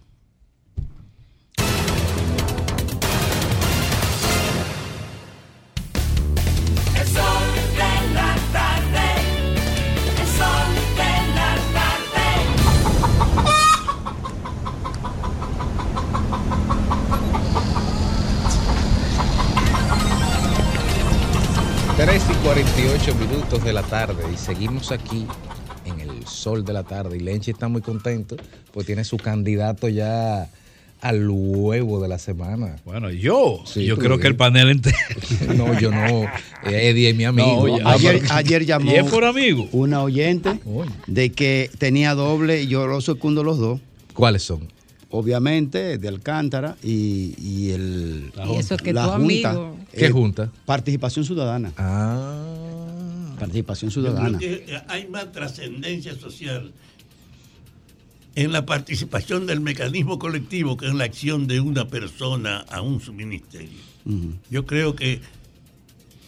El 6.95 7.07
sol 7.07 7.43
de 7.75 8.13
la 8.13 8.35
tarde. 8.53 9.07
El 10.21 10.27
sol 10.27 10.69
de 10.95 11.11
la 11.35 11.51
tarde. 11.73 12.29
3 21.97 22.23
y 22.29 22.33
48 22.45 23.15
minutos 23.15 23.63
de 23.63 23.73
la 23.73 23.83
tarde 23.83 24.23
y 24.33 24.37
seguimos 24.37 24.91
aquí 24.93 25.27
el 26.23 26.27
sol 26.29 26.63
de 26.65 26.73
la 26.73 26.83
tarde 26.83 27.17
y 27.17 27.19
Lenchi 27.19 27.51
está 27.51 27.67
muy 27.67 27.81
contento 27.81 28.35
pues 28.71 28.85
tiene 28.85 29.03
su 29.03 29.17
candidato 29.17 29.87
ya 29.89 30.49
al 31.01 31.27
huevo 31.29 32.01
de 32.01 32.07
la 32.07 32.17
semana. 32.17 32.77
Bueno, 32.85 33.11
yo, 33.11 33.61
Sí, 33.65 33.83
yo 33.83 33.97
creo 33.97 34.19
que 34.19 34.27
el 34.27 34.37
panel 34.37 34.69
entero. 34.69 34.95
No, 35.57 35.77
yo 35.77 35.91
no. 35.91 36.23
Eh, 36.63 36.89
Eddie 36.89 37.09
es 37.09 37.15
mi 37.15 37.25
amigo. 37.25 37.47
No, 37.67 37.73
oye, 37.73 37.81
Ayer, 37.85 38.21
Ah, 38.29 38.37
ayer 38.37 38.65
llamó 38.65 38.89
¿Y 38.89 38.95
es 38.95 39.03
por 39.11 39.25
amigo? 39.25 39.67
una 39.73 40.01
oyente 40.01 40.61
de 41.07 41.29
que 41.33 41.69
tenía 41.77 42.15
doble 42.15 42.63
y 42.63 42.67
yo 42.67 42.87
lo 42.87 43.01
secundo 43.01 43.43
los 43.43 43.57
dos. 43.59 43.81
¿Cuáles 44.13 44.43
son? 44.43 44.71
obviamente, 45.15 45.99
de 45.99 46.07
Alcántara 46.07 46.75
y, 46.81 47.35
y 47.37 47.69
el, 47.69 48.31
Y 48.51 48.55
eso 48.55 48.77
que 48.77 48.93
la 48.93 49.03
tu 49.03 49.09
Junta. 49.11 49.49
amigo. 49.51 49.77
¿Qué 49.95 50.09
junta? 50.09 50.49
Participación 50.65 51.23
Ciudadana. 51.23 51.71
Ah. 51.77 52.52
Participación 53.45 53.91
Ciudadana. 53.91 54.37
que 54.37 54.81
hay 54.87 55.07
más 55.07 55.31
trascendencia 55.31 56.15
social 56.15 56.71
en 58.35 58.51
la 58.51 58.65
participación 58.65 59.45
del 59.45 59.59
mecanismo 59.59 60.17
colectivo 60.17 60.75
que 60.77 60.87
en 60.87 60.97
la 60.97 61.03
acción 61.03 61.47
de 61.47 61.59
una 61.59 61.87
persona 61.87 62.59
a 62.69 62.81
un 62.81 62.99
subministerio. 62.99 63.79
Ujú. 64.05 64.33
Yo 64.49 64.65
creo 64.65 64.95
que 64.95 65.21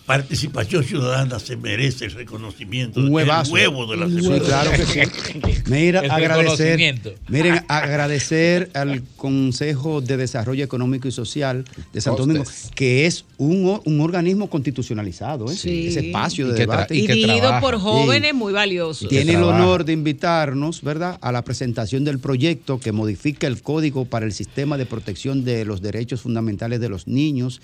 participación 0.06 0.84
ciudadana 0.84 1.40
se 1.40 1.58
merece 1.58 2.06
el 2.06 2.12
reconocimiento. 2.12 3.00
Un 3.00 3.10
huevazo. 3.10 3.58
El 3.58 3.70
huevo 3.70 3.88
de 3.88 3.98
la 3.98 4.08
Sí, 4.08 4.22
semana. 4.22 4.44
claro 4.44 4.72
que 4.72 4.86
sí. 4.86 5.62
Mira, 5.68 6.00
El 6.04 6.12
agradecer, 6.12 7.00
miren, 7.28 7.62
agradecer 7.68 8.70
al 8.76 9.02
Consejo 9.18 10.02
de 10.02 10.18
Desarrollo 10.18 10.64
Económico 10.64 11.08
y 11.08 11.12
Social 11.12 11.66
de 11.92 12.02
Santo. 12.02 12.22
Domingo, 12.26 12.44
que 12.76 13.06
es 13.08 13.26
un, 13.38 13.82
un 13.84 14.00
organismo 14.02 14.50
constitucionalizado, 14.50 15.52
¿eh? 15.52 15.56
Sí. 15.56 15.88
ese 15.88 16.08
espacio 16.08 16.48
Y 16.48 16.52
de 16.52 16.56
que 16.56 16.64
tra- 16.68 16.70
debate. 16.72 16.96
Y 16.96 17.08
dirigido 17.08 17.60
por 17.60 17.76
Sí. 17.76 17.82
jóvenes 17.82 18.34
muy 18.36 18.54
valiosos. 18.54 19.10
Tiene 19.10 19.34
el 19.34 19.44
honor 19.44 19.86
de 19.86 19.94
invitarnos, 19.94 20.82
¿verdad?, 20.84 21.18
a 21.22 21.32
la 21.32 21.44
presentación 21.44 22.04
del 22.04 22.20
proyecto 22.20 22.80
que 22.80 22.92
modifica 22.92 23.48
el 23.48 23.62
código 23.62 24.06
para 24.06 24.26
el 24.26 24.34
sistema 24.34 24.78
de 24.78 24.86
protección 24.86 25.44
de 25.44 25.66
los 25.66 25.82
derechos 25.82 26.22
fundamentales 26.22 26.80
de 26.80 26.90
los 26.90 27.08
niños, 27.08 27.62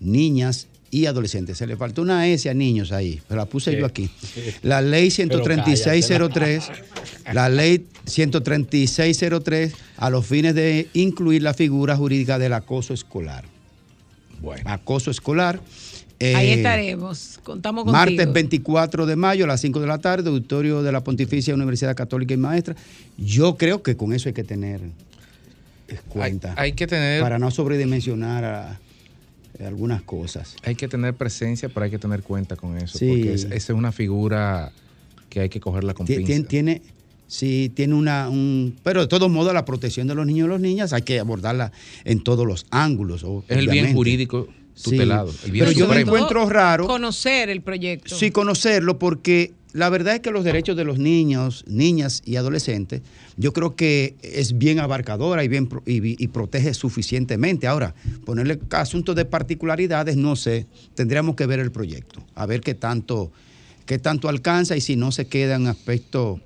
niñas 0.00 0.66
y 0.94 1.06
adolescentes. 1.06 1.58
Se 1.58 1.66
le 1.66 1.76
faltó 1.76 2.02
una 2.02 2.28
S 2.28 2.48
a 2.48 2.54
niños 2.54 2.92
ahí, 2.92 3.20
pero 3.26 3.38
la 3.40 3.46
puse 3.46 3.76
yo 3.76 3.84
aquí. 3.84 4.08
La 4.62 4.80
ley 4.80 5.10
Pero 5.10 5.42
13603, 5.42 6.70
la 7.32 7.48
ley 7.48 7.84
13603, 8.04 9.74
a 9.96 10.10
los 10.10 10.24
fines 10.24 10.54
de 10.54 10.88
incluir 10.92 11.42
la 11.42 11.52
figura 11.52 11.96
jurídica 11.96 12.38
del 12.38 12.52
acoso 12.52 12.94
escolar. 12.94 13.44
Bueno. 14.40 14.62
Acoso 14.66 15.10
escolar. 15.10 15.60
Ahí 16.20 16.50
eh, 16.50 16.54
estaremos. 16.54 17.40
Contamos 17.42 17.86
contigo. 17.86 17.98
Martes 17.98 18.32
24 18.32 19.04
de 19.04 19.16
mayo 19.16 19.46
a 19.46 19.48
las 19.48 19.60
5 19.62 19.80
de 19.80 19.86
la 19.88 19.98
tarde, 19.98 20.30
auditorio 20.30 20.84
de 20.84 20.92
la 20.92 21.02
Pontificia 21.02 21.54
Universidad 21.54 21.96
Católica 21.96 22.34
y 22.34 22.36
Maestra. 22.36 22.76
Yo 23.18 23.56
creo 23.56 23.82
que 23.82 23.96
con 23.96 24.12
eso 24.12 24.28
hay 24.28 24.32
que 24.32 24.44
tener 24.44 24.80
cuenta. 26.08 26.54
hay 26.56 26.74
que 26.74 26.86
tener- 26.86 27.20
Para 27.20 27.40
no 27.40 27.50
sobredimensionar 27.50 28.44
a- 28.44 28.80
algunas 29.60 30.02
cosas. 30.02 30.56
Hay 30.64 30.74
que 30.74 30.88
tener 30.88 31.14
presencia, 31.14 31.68
pero 31.68 31.84
hay 31.84 31.90
que 31.90 31.98
tener 31.98 32.22
cuenta 32.22 32.56
con 32.56 32.76
eso. 32.78 32.98
Sí. 32.98 33.06
Porque 33.08 33.34
es- 33.34 33.44
esa 33.44 33.54
es 33.54 33.70
una 33.70 33.92
figura 33.92 34.72
que 35.28 35.40
hay 35.40 35.48
que 35.48 35.60
cogerla 35.60 35.94
con 35.94 36.06
Ti- 36.06 36.16
pinzas. 36.16 36.26
Tiene, 36.28 36.44
tiene, 36.48 36.82
sí, 37.28 37.70
tiene 37.74 37.94
una. 37.94 38.28
Un, 38.28 38.76
pero 38.82 39.00
de 39.02 39.06
todos 39.06 39.30
modos, 39.30 39.52
la 39.54 39.64
protección 39.64 40.06
de 40.06 40.14
los 40.14 40.26
niños 40.26 40.46
y 40.46 40.50
las 40.50 40.60
niñas 40.60 40.92
hay 40.92 41.02
que 41.02 41.18
abordarla 41.20 41.72
en 42.04 42.22
todos 42.22 42.46
los 42.46 42.66
ángulos. 42.70 43.22
Es 43.22 43.56
el 43.56 43.58
bien 43.58 43.70
obviamente. 43.70 43.94
jurídico 43.94 44.48
Sí. 44.74 44.90
tutelado. 44.90 45.32
El 45.44 45.52
bien 45.52 45.66
Pero 45.66 45.78
yo 45.78 45.88
me 45.88 46.00
encuentro 46.00 46.48
raro. 46.48 46.86
Conocer 46.86 47.48
el 47.48 47.60
proyecto. 47.62 48.14
Sí, 48.16 48.30
conocerlo, 48.32 48.98
porque 48.98 49.52
la 49.74 49.90
verdad 49.90 50.14
es 50.14 50.20
que 50.20 50.30
los 50.30 50.44
derechos 50.44 50.76
de 50.76 50.84
los 50.84 50.98
niños, 50.98 51.64
niñas 51.66 52.22
y 52.24 52.36
adolescentes, 52.36 53.02
yo 53.36 53.52
creo 53.52 53.74
que 53.74 54.14
es 54.22 54.56
bien 54.56 54.78
abarcadora 54.78 55.42
y, 55.42 55.48
bien, 55.48 55.66
pro- 55.66 55.82
y, 55.84 56.22
y 56.22 56.28
protege 56.28 56.72
suficientemente. 56.74 57.66
Ahora, 57.66 57.92
ponerle 58.24 58.60
asuntos 58.70 59.16
de 59.16 59.24
particularidades, 59.24 60.16
no 60.16 60.36
sé, 60.36 60.66
tendríamos 60.94 61.34
que 61.34 61.44
ver 61.46 61.58
el 61.58 61.72
proyecto, 61.72 62.22
a 62.36 62.46
ver 62.46 62.60
qué 62.60 62.74
tanto, 62.74 63.32
qué 63.84 63.98
tanto 63.98 64.28
alcanza 64.28 64.76
y 64.76 64.80
si 64.80 64.94
no 64.94 65.10
se 65.10 65.26
queda 65.26 65.56
en 65.56 65.66
aspectos, 65.66 66.40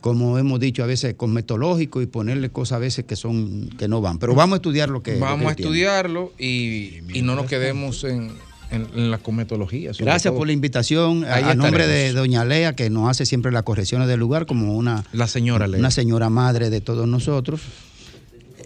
como 0.00 0.38
hemos 0.38 0.60
dicho 0.60 0.84
a 0.84 0.86
veces, 0.86 1.14
cosmetológicos 1.14 2.02
y 2.04 2.06
ponerle 2.06 2.50
cosas 2.50 2.76
a 2.76 2.78
veces 2.78 3.04
que 3.04 3.16
son 3.16 3.68
que 3.78 3.88
no 3.88 4.00
van. 4.00 4.18
Pero 4.20 4.34
vamos 4.36 4.54
a 4.54 4.56
estudiar 4.58 4.88
lo 4.90 5.02
que... 5.02 5.10
lo 5.12 5.16
que 5.18 5.20
Vamos 5.24 5.48
a 5.48 5.50
estudiarlo 5.50 6.32
y, 6.38 7.00
y 7.12 7.22
no 7.22 7.34
nos 7.34 7.46
quedemos 7.46 8.04
en, 8.04 8.30
en- 8.70 8.88
en 8.94 9.10
la 9.10 9.18
cometología. 9.18 9.92
Gracias 9.98 10.30
todo. 10.30 10.38
por 10.38 10.46
la 10.46 10.52
invitación. 10.52 11.24
A, 11.24 11.34
Ahí 11.36 11.44
a 11.44 11.54
nombre 11.54 11.86
de 11.86 12.12
doña 12.12 12.44
Lea, 12.44 12.74
que 12.74 12.90
nos 12.90 13.08
hace 13.10 13.26
siempre 13.26 13.52
las 13.52 13.62
correcciones 13.64 14.08
del 14.08 14.20
lugar, 14.20 14.46
como 14.46 14.74
una, 14.76 15.04
La 15.12 15.26
señora 15.26 15.66
Lea. 15.66 15.78
una 15.80 15.90
señora 15.90 16.30
madre 16.30 16.70
de 16.70 16.80
todos 16.80 17.06
nosotros, 17.08 17.60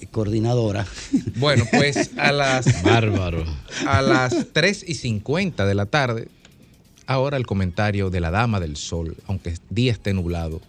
eh, 0.00 0.07
coordinadora. 0.11 0.86
Bueno, 1.36 1.64
pues 1.72 2.11
a 2.18 2.32
las. 2.32 2.82
Bárbaro. 2.82 3.44
A 3.86 4.02
las 4.02 4.34
3 4.52 4.84
y 4.86 4.94
50 4.94 5.64
de 5.66 5.74
la 5.74 5.86
tarde, 5.86 6.28
ahora 7.07 7.36
el 7.36 7.46
comentario 7.46 8.11
de 8.11 8.20
la 8.20 8.30
Dama 8.30 8.61
del 8.61 8.76
Sol, 8.76 9.16
aunque 9.26 9.50
el 9.50 9.59
día 9.70 9.92
esté 9.92 10.12
nublado, 10.14 10.61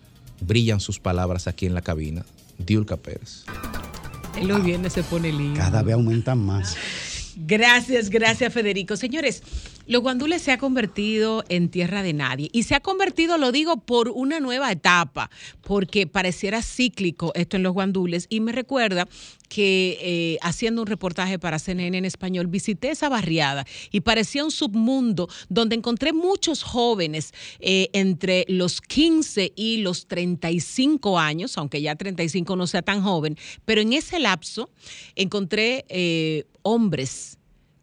brillan 0.41 0.79
sus 0.79 0.99
palabras 0.99 1.47
aquí 1.47 1.65
en 1.65 1.73
la 1.73 1.81
cabina. 1.81 2.25
Diulca 2.57 2.95
Pérez. 2.97 3.43
Él 4.37 4.47
los 4.49 4.63
viernes 4.63 4.93
se 4.93 5.03
pone 5.03 5.31
lindo. 5.31 5.59
Cada 5.59 5.81
vez 5.81 5.93
aumentan 5.95 6.39
más. 6.39 6.75
Gracias, 7.35 8.09
gracias 8.09 8.53
Federico. 8.53 8.95
Señores, 8.97 9.43
los 9.87 10.01
guandules 10.01 10.41
se 10.41 10.51
ha 10.51 10.57
convertido 10.57 11.43
en 11.49 11.69
tierra 11.69 12.03
de 12.03 12.13
nadie. 12.13 12.49
Y 12.51 12.63
se 12.63 12.75
ha 12.75 12.79
convertido, 12.79 13.37
lo 13.37 13.51
digo, 13.51 13.77
por 13.77 14.09
una 14.09 14.39
nueva 14.39 14.71
etapa, 14.71 15.29
porque 15.61 16.07
pareciera 16.07 16.61
cíclico 16.61 17.31
esto 17.35 17.57
en 17.57 17.63
los 17.63 17.73
guandules. 17.73 18.25
Y 18.29 18.39
me 18.39 18.51
recuerda 18.51 19.07
que 19.47 19.97
eh, 20.01 20.37
haciendo 20.41 20.81
un 20.81 20.87
reportaje 20.87 21.39
para 21.39 21.59
CNN 21.59 21.97
en 21.97 22.05
español 22.05 22.47
visité 22.47 22.89
esa 22.89 23.09
barriada 23.09 23.65
y 23.91 24.01
parecía 24.01 24.43
un 24.43 24.51
submundo 24.51 25.29
donde 25.49 25.75
encontré 25.75 26.13
muchos 26.13 26.63
jóvenes 26.63 27.33
eh, 27.59 27.89
entre 27.93 28.45
los 28.47 28.81
15 28.81 29.53
y 29.55 29.77
los 29.77 30.07
35 30.07 31.19
años, 31.19 31.57
aunque 31.57 31.81
ya 31.81 31.95
35 31.95 32.55
no 32.55 32.67
sea 32.67 32.81
tan 32.81 33.01
joven, 33.03 33.37
pero 33.65 33.81
en 33.81 33.93
ese 33.93 34.19
lapso 34.19 34.69
encontré 35.15 35.85
eh, 35.89 36.45
hombres 36.63 37.37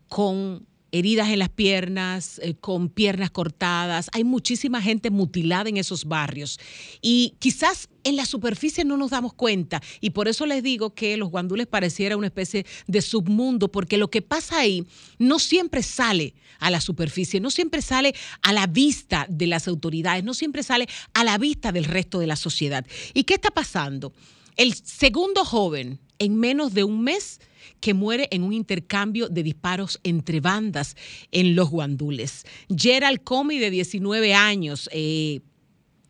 con 0.08 0.66
heridas 0.92 1.30
en 1.30 1.38
las 1.38 1.48
piernas, 1.48 2.38
eh, 2.42 2.54
con 2.54 2.88
piernas 2.88 3.30
cortadas. 3.30 4.08
Hay 4.12 4.24
muchísima 4.24 4.80
gente 4.80 5.10
mutilada 5.10 5.68
en 5.68 5.78
esos 5.78 6.04
barrios. 6.04 6.60
Y 7.00 7.34
quizás 7.38 7.88
en 8.04 8.16
la 8.16 8.26
superficie 8.26 8.84
no 8.84 8.96
nos 8.96 9.10
damos 9.10 9.32
cuenta. 9.32 9.82
Y 10.00 10.10
por 10.10 10.28
eso 10.28 10.46
les 10.46 10.62
digo 10.62 10.94
que 10.94 11.16
los 11.16 11.30
guandules 11.30 11.66
pareciera 11.66 12.16
una 12.16 12.26
especie 12.26 12.66
de 12.86 13.02
submundo, 13.02 13.72
porque 13.72 13.96
lo 13.96 14.10
que 14.10 14.22
pasa 14.22 14.60
ahí 14.60 14.86
no 15.18 15.38
siempre 15.38 15.82
sale 15.82 16.34
a 16.58 16.70
la 16.70 16.80
superficie, 16.80 17.40
no 17.40 17.50
siempre 17.50 17.82
sale 17.82 18.14
a 18.42 18.52
la 18.52 18.66
vista 18.66 19.26
de 19.28 19.46
las 19.46 19.66
autoridades, 19.66 20.22
no 20.22 20.34
siempre 20.34 20.62
sale 20.62 20.86
a 21.14 21.24
la 21.24 21.38
vista 21.38 21.72
del 21.72 21.84
resto 21.84 22.18
de 22.20 22.26
la 22.26 22.36
sociedad. 22.36 22.86
¿Y 23.14 23.24
qué 23.24 23.34
está 23.34 23.50
pasando? 23.50 24.12
El 24.56 24.74
segundo 24.74 25.44
joven, 25.44 26.00
en 26.18 26.36
menos 26.36 26.74
de 26.74 26.84
un 26.84 27.02
mes, 27.02 27.40
que 27.80 27.94
muere 27.94 28.28
en 28.30 28.44
un 28.44 28.52
intercambio 28.52 29.28
de 29.28 29.42
disparos 29.42 29.98
entre 30.04 30.40
bandas 30.40 30.96
en 31.32 31.56
los 31.56 31.70
guandules. 31.70 32.44
Gerald 32.74 33.22
Comey, 33.24 33.58
de 33.58 33.70
19 33.70 34.34
años, 34.34 34.88
eh, 34.92 35.40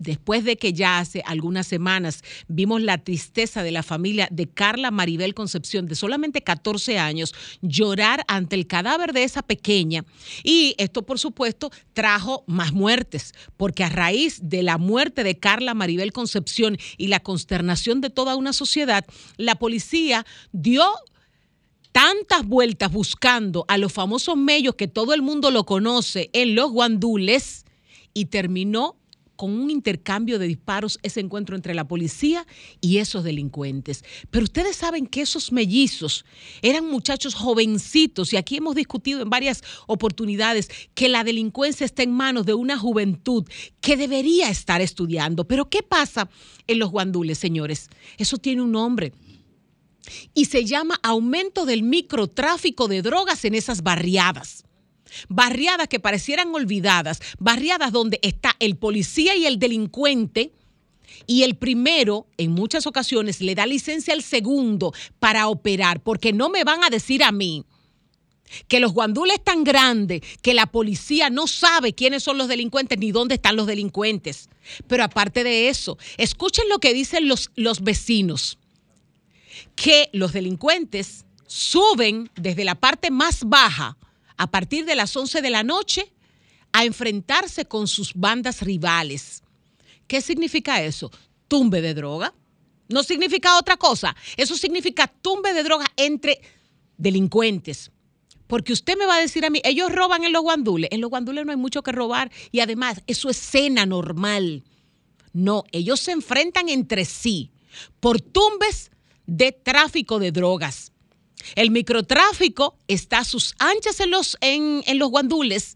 después 0.02 0.44
de 0.44 0.56
que 0.56 0.72
ya 0.72 0.98
hace 0.98 1.22
algunas 1.26 1.66
semanas 1.66 2.22
vimos 2.48 2.82
la 2.82 2.98
tristeza 2.98 3.62
de 3.62 3.70
la 3.70 3.82
familia 3.82 4.28
de 4.30 4.48
Carla 4.48 4.90
Maribel 4.90 5.34
Concepción, 5.34 5.86
de 5.86 5.94
solamente 5.94 6.42
14 6.42 6.98
años, 6.98 7.34
llorar 7.62 8.24
ante 8.28 8.56
el 8.56 8.66
cadáver 8.66 9.12
de 9.12 9.24
esa 9.24 9.42
pequeña. 9.42 10.04
Y 10.42 10.74
esto, 10.78 11.02
por 11.02 11.18
supuesto, 11.18 11.70
trajo 11.92 12.44
más 12.46 12.72
muertes, 12.72 13.32
porque 13.56 13.84
a 13.84 13.88
raíz 13.88 14.40
de 14.42 14.62
la 14.62 14.78
muerte 14.78 15.24
de 15.24 15.38
Carla 15.38 15.74
Maribel 15.74 16.12
Concepción 16.12 16.76
y 16.96 17.08
la 17.08 17.20
consternación 17.20 18.00
de 18.00 18.10
toda 18.10 18.36
una 18.36 18.52
sociedad, 18.52 19.04
la 19.36 19.54
policía 19.56 20.26
dio 20.52 20.84
tantas 21.92 22.46
vueltas 22.46 22.90
buscando 22.90 23.64
a 23.68 23.78
los 23.78 23.92
famosos 23.92 24.36
mellos 24.36 24.74
que 24.74 24.88
todo 24.88 25.14
el 25.14 25.22
mundo 25.22 25.50
lo 25.50 25.64
conoce 25.64 26.30
en 26.32 26.54
los 26.54 26.70
guandules 26.72 27.64
y 28.14 28.26
terminó 28.26 28.96
con 29.42 29.58
un 29.58 29.70
intercambio 29.70 30.38
de 30.38 30.46
disparos 30.46 31.00
ese 31.02 31.18
encuentro 31.18 31.56
entre 31.56 31.74
la 31.74 31.88
policía 31.88 32.46
y 32.80 32.98
esos 32.98 33.24
delincuentes. 33.24 34.04
Pero 34.30 34.44
ustedes 34.44 34.76
saben 34.76 35.04
que 35.04 35.20
esos 35.20 35.50
mellizos 35.50 36.24
eran 36.62 36.86
muchachos 36.86 37.34
jovencitos 37.34 38.32
y 38.32 38.36
aquí 38.36 38.58
hemos 38.58 38.76
discutido 38.76 39.20
en 39.20 39.30
varias 39.30 39.64
oportunidades 39.88 40.68
que 40.94 41.08
la 41.08 41.24
delincuencia 41.24 41.84
está 41.84 42.04
en 42.04 42.12
manos 42.12 42.46
de 42.46 42.54
una 42.54 42.78
juventud 42.78 43.44
que 43.80 43.96
debería 43.96 44.48
estar 44.48 44.80
estudiando. 44.80 45.44
Pero 45.48 45.68
¿qué 45.68 45.82
pasa 45.82 46.30
en 46.68 46.78
los 46.78 46.92
guandules, 46.92 47.36
señores? 47.36 47.88
Eso 48.18 48.38
tiene 48.38 48.62
un 48.62 48.70
nombre 48.70 49.12
y 50.34 50.44
se 50.44 50.64
llama 50.64 51.00
aumento 51.02 51.66
del 51.66 51.82
microtráfico 51.82 52.86
de 52.86 53.02
drogas 53.02 53.44
en 53.44 53.56
esas 53.56 53.82
barriadas. 53.82 54.62
Barriadas 55.28 55.88
que 55.88 56.00
parecieran 56.00 56.54
olvidadas, 56.54 57.20
barriadas 57.38 57.92
donde 57.92 58.18
está 58.22 58.56
el 58.58 58.76
policía 58.76 59.36
y 59.36 59.46
el 59.46 59.58
delincuente 59.58 60.52
y 61.26 61.42
el 61.42 61.56
primero 61.56 62.26
en 62.38 62.52
muchas 62.52 62.86
ocasiones 62.86 63.40
le 63.40 63.54
da 63.54 63.66
licencia 63.66 64.14
al 64.14 64.22
segundo 64.22 64.92
para 65.18 65.48
operar, 65.48 66.02
porque 66.02 66.32
no 66.32 66.48
me 66.48 66.64
van 66.64 66.84
a 66.84 66.90
decir 66.90 67.22
a 67.22 67.32
mí 67.32 67.64
que 68.68 68.80
los 68.80 68.92
guandules 68.92 69.38
es 69.38 69.44
tan 69.44 69.64
grande 69.64 70.22
que 70.42 70.54
la 70.54 70.66
policía 70.66 71.30
no 71.30 71.46
sabe 71.46 71.94
quiénes 71.94 72.22
son 72.22 72.38
los 72.38 72.48
delincuentes 72.48 72.98
ni 72.98 73.10
dónde 73.10 73.36
están 73.36 73.56
los 73.56 73.66
delincuentes. 73.66 74.48
Pero 74.86 75.04
aparte 75.04 75.42
de 75.42 75.68
eso, 75.68 75.98
escuchen 76.18 76.68
lo 76.68 76.78
que 76.78 76.92
dicen 76.92 77.28
los, 77.28 77.50
los 77.56 77.82
vecinos 77.82 78.58
que 79.74 80.10
los 80.12 80.32
delincuentes 80.32 81.24
suben 81.46 82.30
desde 82.36 82.64
la 82.64 82.74
parte 82.74 83.10
más 83.10 83.44
baja 83.44 83.96
a 84.36 84.50
partir 84.50 84.84
de 84.84 84.96
las 84.96 85.16
11 85.16 85.42
de 85.42 85.50
la 85.50 85.62
noche 85.62 86.12
a 86.72 86.84
enfrentarse 86.84 87.66
con 87.66 87.86
sus 87.86 88.14
bandas 88.14 88.62
rivales. 88.62 89.42
¿Qué 90.06 90.20
significa 90.20 90.82
eso? 90.82 91.10
Tumbe 91.48 91.80
de 91.80 91.94
droga. 91.94 92.34
No 92.88 93.02
significa 93.02 93.58
otra 93.58 93.76
cosa. 93.76 94.14
Eso 94.36 94.56
significa 94.56 95.06
tumbe 95.06 95.52
de 95.52 95.62
droga 95.62 95.86
entre 95.96 96.40
delincuentes. 96.96 97.90
Porque 98.46 98.72
usted 98.72 98.98
me 98.98 99.06
va 99.06 99.16
a 99.16 99.20
decir 99.20 99.46
a 99.46 99.50
mí, 99.50 99.60
ellos 99.64 99.90
roban 99.90 100.24
en 100.24 100.32
los 100.32 100.42
guandules. 100.42 100.90
En 100.92 101.00
los 101.00 101.10
guandules 101.10 101.46
no 101.46 101.52
hay 101.52 101.56
mucho 101.56 101.82
que 101.82 101.92
robar 101.92 102.30
y 102.50 102.60
además 102.60 103.02
eso 103.06 103.30
es 103.30 103.36
cena 103.38 103.86
normal. 103.86 104.64
No, 105.32 105.64
ellos 105.72 106.00
se 106.00 106.12
enfrentan 106.12 106.68
entre 106.68 107.04
sí 107.06 107.50
por 108.00 108.20
tumbes 108.20 108.90
de 109.26 109.52
tráfico 109.52 110.18
de 110.18 110.32
drogas. 110.32 110.91
El 111.54 111.70
microtráfico 111.70 112.76
está 112.88 113.18
a 113.18 113.24
sus 113.24 113.54
anchas 113.58 114.00
en 114.00 114.10
los, 114.10 114.36
en, 114.40 114.82
en 114.86 114.98
los 114.98 115.10
guandules. 115.10 115.74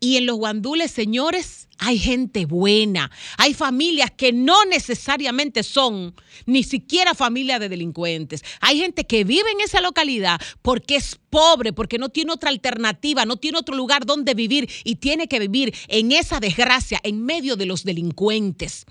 Y 0.00 0.16
en 0.16 0.26
los 0.26 0.36
guandules, 0.36 0.90
señores, 0.90 1.68
hay 1.78 1.98
gente 1.98 2.44
buena. 2.44 3.10
Hay 3.36 3.54
familias 3.54 4.10
que 4.10 4.32
no 4.32 4.64
necesariamente 4.64 5.62
son 5.62 6.14
ni 6.44 6.64
siquiera 6.64 7.14
familia 7.14 7.58
de 7.58 7.68
delincuentes. 7.68 8.42
Hay 8.60 8.80
gente 8.80 9.06
que 9.06 9.24
vive 9.24 9.50
en 9.50 9.60
esa 9.60 9.80
localidad 9.80 10.40
porque 10.62 10.96
es 10.96 11.18
pobre, 11.30 11.72
porque 11.72 11.98
no 11.98 12.08
tiene 12.08 12.32
otra 12.32 12.50
alternativa, 12.50 13.24
no 13.24 13.36
tiene 13.36 13.58
otro 13.58 13.76
lugar 13.76 14.04
donde 14.04 14.34
vivir 14.34 14.68
y 14.84 14.96
tiene 14.96 15.28
que 15.28 15.38
vivir 15.38 15.74
en 15.86 16.12
esa 16.12 16.40
desgracia, 16.40 17.00
en 17.02 17.24
medio 17.24 17.56
de 17.56 17.66
los 17.66 17.84
delincuentes. 17.84 18.84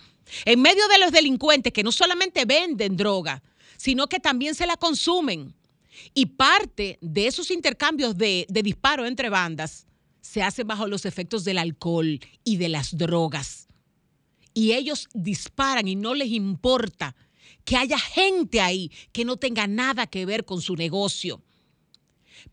En 0.46 0.62
medio 0.62 0.88
de 0.88 1.00
los 1.00 1.12
delincuentes 1.12 1.74
que 1.74 1.84
no 1.84 1.92
solamente 1.92 2.46
venden 2.46 2.98
droga, 2.98 3.44
sino 3.78 4.08
que 4.08 4.20
también 4.20 4.56
se 4.56 4.68
la 4.68 4.78
consumen. 4.78 5.54
Y 6.14 6.28
parte 6.28 6.98
de 7.02 7.28
esos 7.28 7.52
intercambios 7.52 8.18
de, 8.18 8.46
de 8.50 8.64
disparos 8.64 9.08
entre 9.08 9.30
bandas 9.30 9.88
se 10.22 10.44
hace 10.44 10.64
bajo 10.64 10.88
los 10.88 11.06
efectos 11.06 11.44
del 11.44 11.58
alcohol 11.58 12.20
y 12.44 12.58
de 12.58 12.70
las 12.70 12.98
drogas. 12.98 13.68
Y 14.54 14.74
ellos 14.74 15.08
disparan 15.14 15.88
y 15.88 15.96
no 15.96 16.16
les 16.16 16.30
importa 16.30 17.16
que 17.64 17.78
haya 17.78 18.00
gente 18.00 18.62
ahí 18.62 18.92
que 19.12 19.26
no 19.26 19.38
tenga 19.38 19.68
nada 19.68 20.08
que 20.08 20.26
ver 20.26 20.46
con 20.46 20.62
su 20.62 20.76
negocio. 20.76 21.42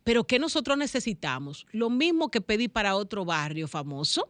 Pero 0.02 0.26
¿qué 0.26 0.38
nosotros 0.38 0.76
necesitamos? 0.76 1.66
Lo 1.72 1.90
mismo 1.90 2.30
que 2.30 2.40
pedí 2.40 2.68
para 2.68 2.96
otro 2.96 3.24
barrio 3.24 3.68
famoso. 3.68 4.28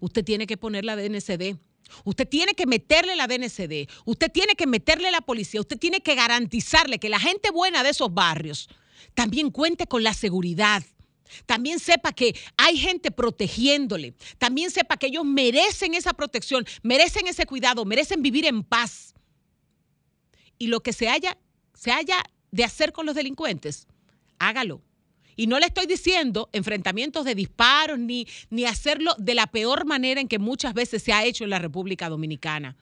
Usted 0.00 0.24
tiene 0.24 0.46
que 0.46 0.56
poner 0.56 0.84
la 0.84 0.96
DNCD. 0.96 1.58
Usted 2.04 2.28
tiene 2.28 2.54
que 2.54 2.66
meterle 2.66 3.16
la 3.16 3.26
DNCD. 3.26 3.88
Usted 4.04 4.30
tiene 4.32 4.54
que 4.54 4.66
meterle 4.66 5.10
la 5.10 5.20
policía. 5.20 5.60
Usted 5.60 5.78
tiene 5.78 6.00
que 6.00 6.14
garantizarle 6.14 6.98
que 6.98 7.08
la 7.08 7.20
gente 7.20 7.50
buena 7.50 7.82
de 7.82 7.90
esos 7.90 8.12
barrios 8.12 8.68
también 9.14 9.50
cuente 9.50 9.86
con 9.86 10.02
la 10.02 10.14
seguridad. 10.14 10.82
También 11.46 11.78
sepa 11.78 12.12
que 12.12 12.36
hay 12.56 12.76
gente 12.76 13.10
protegiéndole. 13.10 14.14
También 14.38 14.70
sepa 14.70 14.96
que 14.96 15.06
ellos 15.06 15.24
merecen 15.24 15.94
esa 15.94 16.14
protección, 16.14 16.66
merecen 16.82 17.26
ese 17.26 17.46
cuidado, 17.46 17.84
merecen 17.84 18.22
vivir 18.22 18.46
en 18.46 18.62
paz. 18.62 19.14
Y 20.58 20.68
lo 20.68 20.80
que 20.80 20.92
se 20.92 21.08
haya, 21.08 21.36
se 21.74 21.90
haya 21.90 22.22
de 22.50 22.64
hacer 22.64 22.92
con 22.92 23.06
los 23.06 23.14
delincuentes, 23.14 23.88
hágalo. 24.38 24.80
Y 25.36 25.46
no 25.46 25.58
le 25.58 25.66
estoy 25.66 25.86
diciendo 25.86 26.48
enfrentamientos 26.52 27.24
de 27.24 27.34
disparos 27.34 27.98
ni, 27.98 28.26
ni 28.50 28.64
hacerlo 28.64 29.14
de 29.18 29.34
la 29.34 29.46
peor 29.46 29.84
manera 29.86 30.20
en 30.20 30.28
que 30.28 30.38
muchas 30.38 30.74
veces 30.74 31.02
se 31.02 31.12
ha 31.12 31.24
hecho 31.24 31.44
en 31.44 31.50
la 31.50 31.58
República 31.58 32.08
Dominicana. 32.08 32.76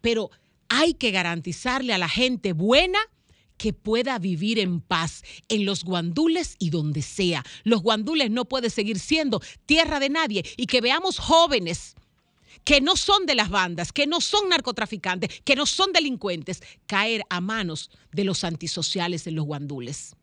Pero 0.00 0.30
hay 0.68 0.94
que 0.94 1.10
garantizarle 1.10 1.92
a 1.92 1.98
la 1.98 2.08
gente 2.08 2.52
buena 2.52 2.98
que 3.56 3.72
pueda 3.72 4.18
vivir 4.18 4.58
en 4.58 4.80
paz 4.80 5.22
en 5.48 5.64
los 5.64 5.84
guandules 5.84 6.56
y 6.58 6.70
donde 6.70 7.02
sea. 7.02 7.44
Los 7.64 7.82
guandules 7.82 8.30
no 8.30 8.46
puede 8.46 8.70
seguir 8.70 8.98
siendo 8.98 9.42
tierra 9.66 10.00
de 10.00 10.08
nadie 10.08 10.44
y 10.56 10.66
que 10.66 10.80
veamos 10.80 11.18
jóvenes 11.18 11.96
que 12.64 12.80
no 12.80 12.96
son 12.96 13.26
de 13.26 13.34
las 13.34 13.50
bandas, 13.50 13.92
que 13.92 14.06
no 14.06 14.20
son 14.20 14.48
narcotraficantes, 14.48 15.42
que 15.44 15.56
no 15.56 15.66
son 15.66 15.92
delincuentes, 15.92 16.62
caer 16.86 17.22
a 17.30 17.40
manos 17.40 17.90
de 18.12 18.24
los 18.24 18.44
antisociales 18.44 19.26
en 19.26 19.36
los 19.36 19.44
guandules. 19.44 20.14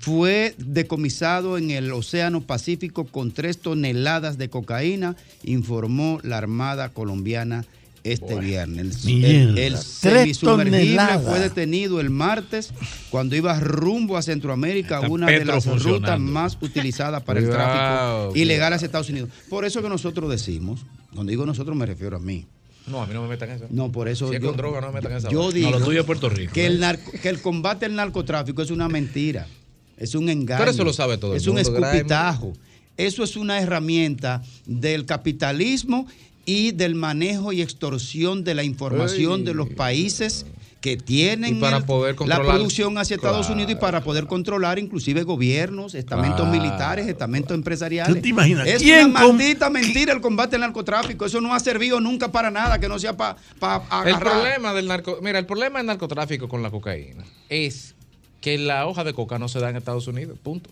Fue 0.00 0.54
decomisado 0.56 1.58
en 1.58 1.70
el 1.70 1.92
Océano 1.92 2.40
Pacífico 2.40 3.04
con 3.04 3.32
3 3.32 3.58
toneladas 3.58 4.38
de 4.38 4.48
cocaína, 4.48 5.14
informó 5.44 6.18
la 6.22 6.38
Armada 6.38 6.88
colombiana 6.88 7.64
este 8.02 8.34
viernes. 8.40 9.04
El, 9.04 9.24
el- 9.26 9.58
el 9.58 9.74
tres 10.00 10.38
fue 10.38 11.38
detenido 11.38 12.00
el 12.00 12.08
martes 12.08 12.72
cuando 13.10 13.36
iba 13.36 13.60
rumbo 13.60 14.16
a 14.16 14.22
Centroamérica, 14.22 15.00
una 15.00 15.26
de 15.26 15.44
las 15.44 15.66
rutas 15.66 16.18
más 16.18 16.56
utilizadas 16.62 17.22
para 17.22 17.40
el 17.40 17.50
tráfico 17.50 18.32
ilegal 18.36 18.72
hacia 18.72 18.86
Estados 18.86 19.10
Unidos. 19.10 19.28
Por 19.50 19.66
eso 19.66 19.82
que 19.82 19.90
nosotros 19.90 20.30
decimos, 20.30 20.80
cuando 21.14 21.28
digo 21.30 21.44
nosotros 21.44 21.76
me 21.76 21.84
refiero 21.84 22.16
a 22.16 22.20
mí, 22.20 22.46
No, 22.86 23.02
a 23.02 23.06
mí 23.06 23.12
no 23.12 23.20
me 23.22 23.28
metan 23.28 23.50
eso. 23.50 23.66
no, 23.68 23.92
por 23.92 24.08
eso 24.08 24.30
Si 24.30 24.36
es 24.36 24.40
yo, 24.40 24.48
con 24.48 24.56
droga, 24.56 24.80
no 24.80 24.86
me 24.86 24.94
metan 24.94 25.12
esa 25.12 25.28
yo 25.28 25.52
digo 25.52 25.70
No, 25.70 25.78
lo 25.78 25.84
tuyo 25.84 26.00
es 26.00 26.06
Puerto 26.06 26.30
Rico. 26.30 26.54
que, 26.54 26.64
el 26.64 26.80
narco- 26.80 27.12
que 27.20 27.28
el 27.28 27.42
combate 27.42 27.84
al 27.84 27.94
narcotráfico 27.96 28.62
es 28.62 28.70
una 28.70 28.88
mentira, 28.88 29.46
es 30.00 30.14
un 30.16 30.28
engaño. 30.28 30.58
Pero 30.58 30.70
eso 30.72 30.82
lo 30.84 30.92
sabe 30.92 31.16
todo 31.18 31.32
el 31.32 31.36
Es 31.36 31.46
un 31.46 31.54
mundo, 31.54 31.70
escupitajo. 31.70 32.52
Eso 32.96 33.22
es 33.22 33.36
una 33.36 33.60
herramienta 33.60 34.42
del 34.66 35.06
capitalismo 35.06 36.06
y 36.44 36.72
del 36.72 36.94
manejo 36.96 37.52
y 37.52 37.62
extorsión 37.62 38.42
de 38.44 38.54
la 38.54 38.64
información 38.64 39.40
Ey. 39.40 39.46
de 39.46 39.54
los 39.54 39.68
países 39.70 40.46
que 40.80 40.96
tienen 40.96 41.58
Y 41.58 41.60
para 41.60 41.76
el- 41.78 41.84
poder 41.84 42.16
la 42.26 42.40
producción 42.40 42.96
hacia 42.96 43.14
Estados 43.16 43.46
Claro. 43.46 43.54
Unidos 43.54 43.72
y 43.72 43.74
para 43.76 44.02
poder 44.02 44.26
controlar 44.26 44.78
inclusive 44.78 45.22
gobiernos, 45.24 45.94
estamentos 45.94 46.40
Claro. 46.48 46.52
militares, 46.62 47.06
estamentos 47.06 47.54
empresariales. 47.54 48.14
¿Tú 48.16 48.20
te 48.22 48.28
imaginas? 48.30 48.66
Es 48.66 48.82
¿Quién 48.82 49.10
una 49.10 49.20
maldita 49.28 49.68
mentira 49.68 50.14
el 50.14 50.22
combate 50.22 50.56
al 50.56 50.62
narcotráfico. 50.62 51.26
Eso 51.26 51.40
no 51.42 51.54
ha 51.54 51.60
servido 51.60 52.00
nunca 52.00 52.32
para 52.32 52.50
nada 52.50 52.78
que 52.80 52.88
no 52.88 52.98
sea 52.98 53.14
para 53.14 53.36
El 53.62 54.14
agarrar. 54.14 54.20
problema 54.20 54.72
del 54.72 54.86
narco, 54.88 55.18
mira, 55.22 55.38
el 55.38 55.44
problema 55.46 55.78
del 55.80 55.86
narcotráfico 55.86 56.48
con 56.48 56.62
la 56.62 56.70
cocaína 56.70 57.24
es 57.50 57.94
que 58.40 58.58
la 58.58 58.86
hoja 58.86 59.04
de 59.04 59.12
coca 59.12 59.38
no 59.38 59.48
se 59.48 59.60
da 59.60 59.70
en 59.70 59.76
Estados 59.76 60.06
Unidos, 60.06 60.38
punto. 60.42 60.70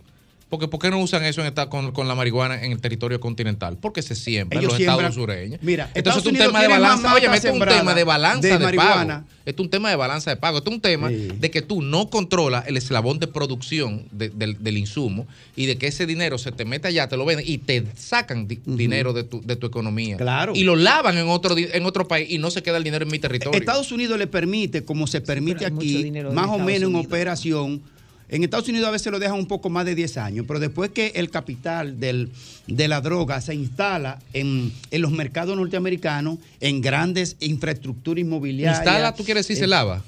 Porque 0.48 0.66
¿por 0.66 0.80
qué 0.80 0.88
no 0.90 0.98
usan 0.98 1.24
eso 1.24 1.42
en 1.42 1.46
esta- 1.48 1.68
con, 1.68 1.92
con 1.92 2.08
la 2.08 2.14
marihuana 2.14 2.62
en 2.64 2.72
el 2.72 2.80
territorio 2.80 3.20
continental? 3.20 3.76
Porque 3.80 4.00
se 4.00 4.14
siembra 4.14 4.58
en 4.58 4.64
los 4.66 4.74
siembran- 4.78 4.94
estados 4.96 5.14
sureños. 5.14 5.60
Mira, 5.62 5.90
entonces 5.94 5.98
Estados 5.98 6.18
es 6.20 6.24
un 6.26 6.30
Unidos 6.30 6.46
tema 6.48 6.62
de 6.62 6.68
balanza. 6.68 7.14
Oye, 7.14 7.26
es 7.26 7.44
un 7.44 7.58
tema 7.60 7.94
de 7.94 8.04
balanza 8.04 8.48
de 8.48 8.58
de, 8.58 8.64
marihuana. 8.64 9.14
pago. 9.24 9.28
Esto 9.44 9.62
es 9.62 9.64
un 9.66 9.70
tema 9.70 9.90
de 9.90 9.96
balanza 9.96 10.30
de 10.30 10.36
pago. 10.36 10.58
Esto 10.58 10.70
es 10.70 10.76
un 10.76 10.80
tema 10.82 11.10
de 11.10 11.50
que 11.50 11.60
tú 11.62 11.82
no 11.82 12.08
controlas 12.10 12.66
el 12.66 12.76
eslabón 12.78 13.18
de 13.18 13.26
producción 13.26 14.04
de- 14.10 14.30
del, 14.30 14.62
del 14.62 14.78
insumo 14.78 15.26
y 15.56 15.66
de 15.66 15.76
que 15.76 15.86
ese 15.86 16.06
dinero 16.06 16.38
se 16.38 16.50
te 16.52 16.64
mete 16.64 16.88
allá, 16.88 17.08
te 17.08 17.16
lo 17.18 17.24
venden 17.26 17.44
y 17.48 17.58
te 17.58 17.84
sacan 17.96 18.48
di- 18.48 18.60
dinero 18.64 19.12
de 19.12 19.24
tu, 19.24 19.42
de 19.42 19.56
tu 19.56 19.66
economía. 19.66 20.16
Claro. 20.16 20.52
Y 20.54 20.64
lo 20.64 20.76
lavan 20.76 21.18
en 21.18 21.28
otro, 21.28 21.56
en 21.58 21.84
otro 21.84 22.08
país 22.08 22.28
y 22.30 22.38
no 22.38 22.50
se 22.50 22.62
queda 22.62 22.78
el 22.78 22.84
dinero 22.84 23.04
en 23.04 23.10
mi 23.10 23.18
territorio. 23.18 23.58
Estados 23.58 23.92
Unidos 23.92 24.18
le 24.18 24.26
permite, 24.26 24.82
como 24.84 25.06
se 25.06 25.20
permite 25.20 25.66
aquí, 25.66 26.10
más 26.32 26.46
o 26.48 26.58
menos 26.58 26.82
en 26.82 26.86
Unidos. 26.88 27.06
operación, 27.06 27.82
En 28.30 28.44
Estados 28.44 28.68
Unidos 28.68 28.86
a 28.86 28.90
veces 28.90 29.10
lo 29.10 29.18
dejan 29.18 29.38
un 29.38 29.46
poco 29.46 29.70
más 29.70 29.84
de 29.86 29.94
10 29.94 30.18
años, 30.18 30.44
pero 30.46 30.60
después 30.60 30.90
que 30.90 31.12
el 31.16 31.30
capital 31.30 31.98
del- 31.98 32.30
de 32.66 32.86
la 32.88 33.00
droga 33.00 33.40
se 33.40 33.54
instala 33.54 34.18
en, 34.34 34.72
en 34.90 35.02
los 35.02 35.10
mercados 35.12 35.56
norteamericanos, 35.56 36.38
en 36.60 36.80
grandes 36.82 37.36
infraestructuras 37.40 38.20
inmobiliarias. 38.20 38.78
Instala, 38.80 39.14
tú 39.14 39.24
quieres 39.24 39.46
decir 39.46 39.56
se 39.58 39.64
eh, 39.64 39.68
lava. 39.68 40.02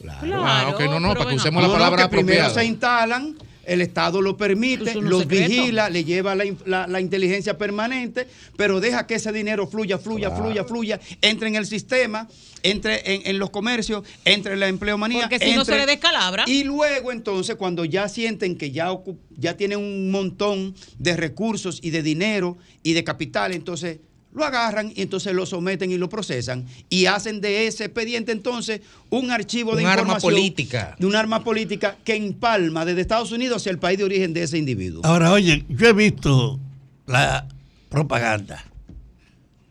Claro. 0.00 0.42
Ah, 0.44 0.70
ok, 0.74 0.80
no, 0.86 0.98
no, 1.00 1.14
para 1.14 1.28
que 1.30 1.36
usemos 1.36 1.62
la 1.62 1.68
no, 1.68 1.74
palabra 1.74 2.04
que 2.04 2.08
primero 2.08 2.48
se 2.50 2.64
instalan, 2.64 3.36
el 3.64 3.80
Estado 3.80 4.20
lo 4.20 4.36
permite, 4.36 4.94
no 4.94 5.00
los 5.02 5.22
secreto. 5.22 5.48
vigila, 5.48 5.88
le 5.90 6.04
lleva 6.04 6.34
la, 6.34 6.44
in- 6.44 6.58
la- 6.66 6.86
la 6.86 7.00
inteligencia 7.00 7.56
permanente, 7.58 8.26
pero 8.56 8.80
deja 8.80 9.06
que 9.06 9.14
ese 9.14 9.32
dinero 9.32 9.66
fluya, 9.66 9.98
fluya, 9.98 10.28
Claro. 10.28 10.44
fluya, 10.44 10.64
fluya, 10.64 11.00
entre 11.20 11.48
en 11.48 11.54
el 11.56 11.66
sistema, 11.66 12.28
entre 12.62 13.14
en, 13.14 13.22
en 13.26 13.38
los 13.38 13.50
comercios, 13.50 14.04
entre 14.24 14.54
en 14.54 14.60
la 14.60 14.68
empleomanía. 14.68 15.28
Porque 15.28 15.38
si 15.38 15.54
no 15.54 15.64
se 15.64 15.76
le 15.76 15.86
descalabra. 15.86 16.44
Y 16.46 16.64
luego 16.64 17.12
entonces 17.12 17.56
cuando 17.56 17.84
ya 17.84 18.08
sienten 18.08 18.56
que 18.56 18.70
ya, 18.70 18.90
ya 19.36 19.56
tienen 19.56 19.78
un 19.78 20.10
montón 20.10 20.74
de 20.98 21.16
recursos 21.16 21.78
y 21.82 21.90
de 21.90 22.02
dinero 22.02 22.56
y 22.82 22.92
de 22.94 23.04
capital, 23.04 23.52
entonces 23.52 23.98
lo 24.34 24.44
agarran 24.44 24.92
y 24.96 25.02
entonces 25.02 25.34
lo 25.34 25.44
someten 25.44 25.90
y 25.92 25.98
lo 25.98 26.08
procesan 26.08 26.64
y 26.88 27.06
hacen 27.06 27.40
de 27.40 27.66
ese 27.66 27.84
expediente 27.84 28.32
entonces 28.32 28.80
un 29.10 29.30
archivo 29.30 29.76
de 29.76 29.82
Un 29.82 29.88
arma 29.90 30.02
información 30.02 30.32
política. 30.34 30.96
de 30.98 31.06
un 31.06 31.14
arma 31.16 31.44
política 31.44 31.98
que 32.04 32.14
empalma 32.16 32.84
desde 32.86 33.02
Estados 33.02 33.30
Unidos 33.32 33.58
hacia 33.58 33.70
el 33.70 33.78
país 33.78 33.98
de 33.98 34.04
origen 34.04 34.32
de 34.32 34.42
ese 34.44 34.56
individuo. 34.58 35.02
Ahora, 35.04 35.32
oye, 35.32 35.64
yo 35.68 35.88
he 35.88 35.92
visto 35.92 36.58
la 37.06 37.46
propaganda. 37.90 38.64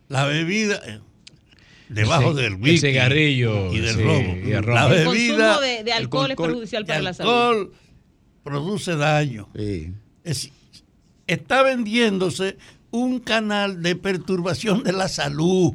La 0.08 0.26
bebida 0.26 0.80
eh, 0.86 1.00
debajo 1.88 2.30
El 2.30 2.36
del 2.36 2.44
el 2.44 2.54
whisky 2.56 2.78
cigarrillo, 2.88 3.72
y 3.72 3.80
del 3.80 3.96
sí, 3.96 4.02
romo. 4.02 4.36
y 4.44 4.52
el 4.52 4.62
romo. 4.62 4.74
La 4.78 4.86
El 4.86 5.08
bebida 5.08 5.46
consumo 5.46 5.60
de- 5.60 5.84
de 5.84 5.92
alcohol 5.92 6.30
es 6.30 6.36
perjudicial 6.36 6.84
para 6.86 6.98
el 6.98 7.04
la 7.04 7.14
salud. 7.14 7.30
alcohol 7.32 7.72
produce 8.44 8.94
daño. 8.96 9.48
Es- 10.24 10.50
está 11.26 11.62
vendiéndose 11.62 12.56
un 12.92 13.18
canal 13.18 13.82
de 13.82 13.96
perturbación 13.96 14.84
de 14.84 14.92
la 14.92 15.08
salud. 15.08 15.74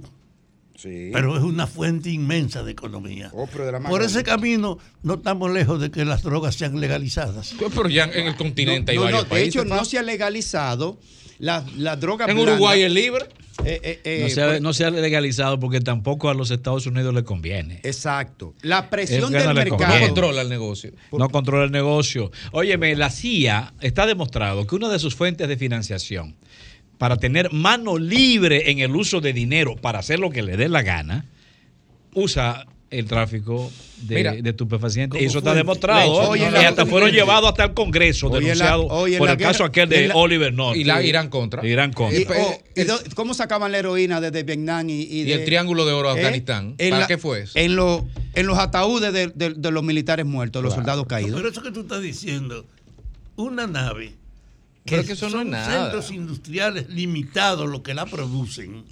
Pero 0.81 1.35
es 1.35 1.41
una 1.43 1.65
fuente 1.65 2.11
inmensa 2.11 2.61
de 2.63 2.71
economía. 2.71 3.31
Oh, 3.33 3.47
Por 3.89 4.03
ese 4.03 4.23
camino 4.23 4.77
no 5.01 5.15
estamos 5.15 5.51
lejos 5.51 5.81
de 5.81 5.89
que 5.89 6.05
las 6.05 6.21
drogas 6.21 6.53
sean 6.55 6.79
legalizadas. 6.79 7.55
Pero 7.59 7.89
ya 7.89 8.03
en 8.05 8.27
el 8.27 8.35
continente 8.35 8.91
hay 8.91 8.97
No, 8.97 9.01
no, 9.05 9.05
varios 9.05 9.23
de 9.23 9.29
países. 9.29 9.55
hecho, 9.55 9.65
no 9.65 9.83
se 9.85 9.97
ha 9.97 10.03
legalizado 10.03 10.99
la, 11.39 11.65
la 11.77 11.95
droga 11.95 12.25
En 12.25 12.35
blanda. 12.35 12.53
Uruguay 12.53 12.83
es 12.83 12.91
libre. 12.91 13.25
Eh, 13.65 13.79
eh, 13.83 14.01
eh, 14.03 14.19
no, 14.21 14.29
se 14.29 14.41
ha, 14.43 14.47
por- 14.51 14.61
no 14.61 14.71
se 14.73 14.85
ha 14.85 14.91
legalizado 14.91 15.59
porque 15.59 15.81
tampoco 15.81 16.29
a 16.29 16.35
los 16.35 16.51
Estados 16.51 16.85
Unidos 16.85 17.11
le 17.15 17.23
conviene. 17.23 17.81
Exacto. 17.83 18.53
La 18.61 18.79
Es 18.81 18.85
presión 18.85 19.31
del 19.33 19.45
no 19.45 19.53
mercado. 19.55 19.77
conviene. 19.77 20.05
Controla 20.05 20.41
el 20.43 20.49
negocio. 20.49 20.91
No 21.11 21.27
controla 21.29 21.65
el 21.65 21.71
negocio. 21.71 22.31
Óyeme, 22.51 22.95
la 22.95 23.09
CIA 23.09 23.73
está 23.81 24.05
demostrado 24.05 24.67
que 24.67 24.75
una 24.75 24.89
de 24.89 24.99
sus 24.99 25.15
fuentes 25.15 25.47
de 25.47 25.57
financiación 25.57 26.35
para 26.97 27.17
tener 27.17 27.51
mano 27.53 27.97
libre 27.97 28.71
en 28.71 28.79
el 28.79 28.95
uso 28.95 29.21
de 29.21 29.33
dinero 29.33 29.75
para 29.75 29.99
hacer 29.99 30.19
lo 30.19 30.29
que 30.29 30.41
le 30.41 30.57
dé 30.57 30.67
la 30.69 30.81
gana, 30.81 31.25
usa 32.13 32.65
el 32.89 33.05
tráfico 33.05 33.69
de, 34.03 34.15
Mira, 34.15 34.31
de 34.33 34.49
estupefacientes. 34.49 35.21
Eso 35.21 35.39
está 35.39 35.53
demostrado. 35.53 36.33
La- 36.35 36.61
y 36.61 36.65
hasta 36.65 36.85
fueron 36.85 37.11
llevados 37.11 37.49
hasta 37.49 37.65
el 37.65 37.73
Congreso, 37.73 38.29
denunciados 38.29 38.85
por 39.17 39.29
el 39.29 39.37
caso 39.37 39.65
aquel 39.65 39.89
de 39.89 40.07
la- 40.07 40.15
Oliver 40.15 40.53
North. 40.53 40.77
Y 40.77 40.85
la 40.85 41.01
Irán 41.03 41.29
contra. 41.29 41.65
Irán 41.67 41.91
contra. 41.91 42.17
Y, 42.17 42.25
oh, 42.41 42.57
¿y 42.77 42.83
do- 42.85 42.99
¿Cómo 43.13 43.33
sacaban 43.33 43.73
la 43.73 43.79
heroína 43.79 44.21
desde 44.21 44.43
Vietnam 44.43 44.89
y, 44.89 45.01
y, 45.01 45.19
Y 45.21 45.23
de- 45.25 45.33
el 45.33 45.45
Triángulo 45.45 45.85
de 45.85 45.91
Oro 45.91 46.13
de 46.13 46.21
¿Eh? 46.21 46.23
Afganistán. 46.25 46.75
¿Para 46.77 46.99
la- 46.99 47.07
qué 47.07 47.17
fue 47.17 47.41
eso? 47.41 47.59
En, 47.59 47.75
los- 47.75 48.03
en 48.35 48.47
los 48.47 48.57
ataúdes 48.57 49.11
de, 49.11 49.27
de- 49.27 49.53
de 49.55 49.71
los 49.71 49.83
militares 49.83 50.25
muertos, 50.25 50.63
los 50.63 50.73
soldados 50.73 51.05
caídos. 51.07 51.35
Pero 51.35 51.49
eso 51.49 51.61
que 51.61 51.71
tú 51.71 51.81
estás 51.81 52.01
diciendo, 52.01 52.65
una 53.35 53.67
nave 53.67 54.13
Pero 54.95 55.05
que 55.05 55.13
eso 55.13 55.25
no 55.25 55.31
son 55.31 55.41
es 55.47 55.51
nada. 55.51 55.81
centros 55.83 56.11
industriales 56.11 56.89
limitados 56.89 57.67
los 57.69 57.81
que 57.81 57.93
la 57.93 58.05
producen, 58.05 58.83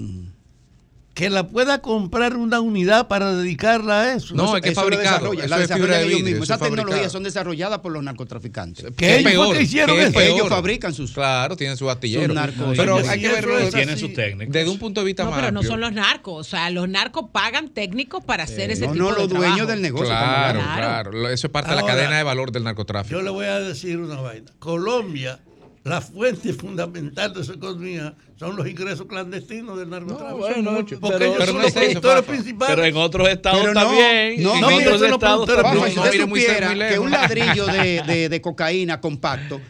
que 1.13 1.29
la 1.29 1.47
pueda 1.47 1.79
comprar 1.81 2.35
una 2.35 2.59
unidad 2.59 3.07
para 3.07 3.33
dedicarla 3.33 4.01
a 4.01 4.13
eso. 4.15 4.35
No, 4.35 4.53
hay 4.53 4.59
que 4.61 4.73
fabricarlo. 4.73 5.31
desarrollan, 5.31 5.45
Eso 5.45 5.49
la 5.49 5.55
es 5.55 5.61
desarrollan 5.69 5.91
de 5.91 5.99
ellos 5.99 6.09
vidrio, 6.17 6.25
mismos. 6.25 6.43
Esas 6.49 6.55
es 6.55 6.59
fabricado. 6.59 6.75
tecnologías 6.87 7.11
son 7.13 7.23
desarrolladas 7.23 7.79
por 7.79 7.91
los 7.93 8.03
narcotraficantes. 8.03 8.85
¿Qué 8.97 9.19
ellos 9.19 9.45
fue 9.45 9.55
que 9.57 9.63
hicieron 9.63 9.95
que 9.95 10.01
es 10.01 10.09
eso? 10.09 10.19
peor. 10.19 10.35
Ellos 10.35 10.49
fabrican 10.49 10.93
sus. 10.93 11.13
Claro, 11.13 11.55
tienen 11.55 11.77
sus 11.77 11.87
astilleros. 11.89 12.25
Sus 12.25 12.35
narcos. 12.35 12.73
Pero 12.75 13.01
Sí, 13.01 13.07
hay 13.07 13.19
que 13.21 13.25
eso 13.27 13.35
verlo 13.35 13.57
es 13.59 13.73
Tienen 13.73 13.97
sus 13.97 14.13
técnicos. 14.13 14.51
desde 14.53 14.69
un 14.69 14.77
punto 14.77 14.99
de 14.99 15.05
vista 15.05 15.23
No, 15.23 15.29
más 15.31 15.39
pero 15.39 15.51
no 15.53 15.63
son 15.63 15.79
los 15.79 15.93
narcos. 15.93 16.47
O 16.47 16.49
sea, 16.49 16.69
los 16.69 16.89
narcos 16.89 17.29
pagan 17.31 17.69
técnicos 17.69 18.21
para 18.25 18.43
hacer 18.43 18.71
ese 18.71 18.85
No, 18.85 18.91
tipo 18.91 19.03
no, 19.05 19.11
de 19.13 19.19
los 19.21 19.29
dueños 19.29 19.45
trabajo. 19.55 19.71
del 19.71 19.81
negocio. 19.81 20.07
Claro, 20.07 20.59
claro, 20.59 21.29
Eso 21.29 21.47
es 21.47 21.53
parte 21.53 21.69
de 21.69 21.77
la 21.77 21.85
cadena 21.85 22.17
de 22.17 22.23
valor 22.23 22.51
del 22.51 22.65
narcotráfico. 22.65 23.17
Yo 23.17 23.23
le 23.23 23.29
voy 23.29 23.45
a 23.45 23.61
decir 23.61 23.97
una 23.99 24.19
vaina. 24.19 24.51
Colombia, 24.59 25.39
la 25.85 26.01
fuente 26.01 26.51
fundamental 26.51 27.31
de 27.33 27.43
su 27.43 27.53
economía 27.53 28.15
son 28.37 28.55
los 28.55 28.67
ingresos 28.67 29.05
clandestinos 29.07 29.77
del 29.77 29.89
narcotráfico. 29.89 30.37
bueno, 30.39 30.71
Porque 30.73 30.97
pero- 30.97 31.15
ellos 31.25 31.35
pero 31.37 31.45
son 31.45 31.55
no 31.55 31.61
los 31.61 31.69
es 31.69 31.75
eso, 31.75 31.85
productores 32.01 32.19
Fafa. 32.25 32.31
principales. 32.31 32.75
Pero 32.75 32.85
en 32.87 32.97
otros 32.97 33.29
estados 33.29 33.59
Pero 33.61 33.73
no, 33.75 33.81
también. 33.81 34.43
no, 34.43 34.55
en 34.55 34.61
no, 34.61 34.67
mire, 34.69 34.87
otros 34.87 35.01
estados 35.11 35.45
también. 35.47 35.89
si 35.91 35.95
no 35.95 36.01
usted 36.03 36.27
muy 36.27 36.41
supiera 36.41 36.69
muy 36.75 36.79
que 36.89 36.99
un 36.99 37.11
ladrillo 37.11 37.65
de, 37.67 38.01
de- 38.07 38.29
de 38.29 38.41
cocaína 38.41 38.99
compacto, 38.99 39.61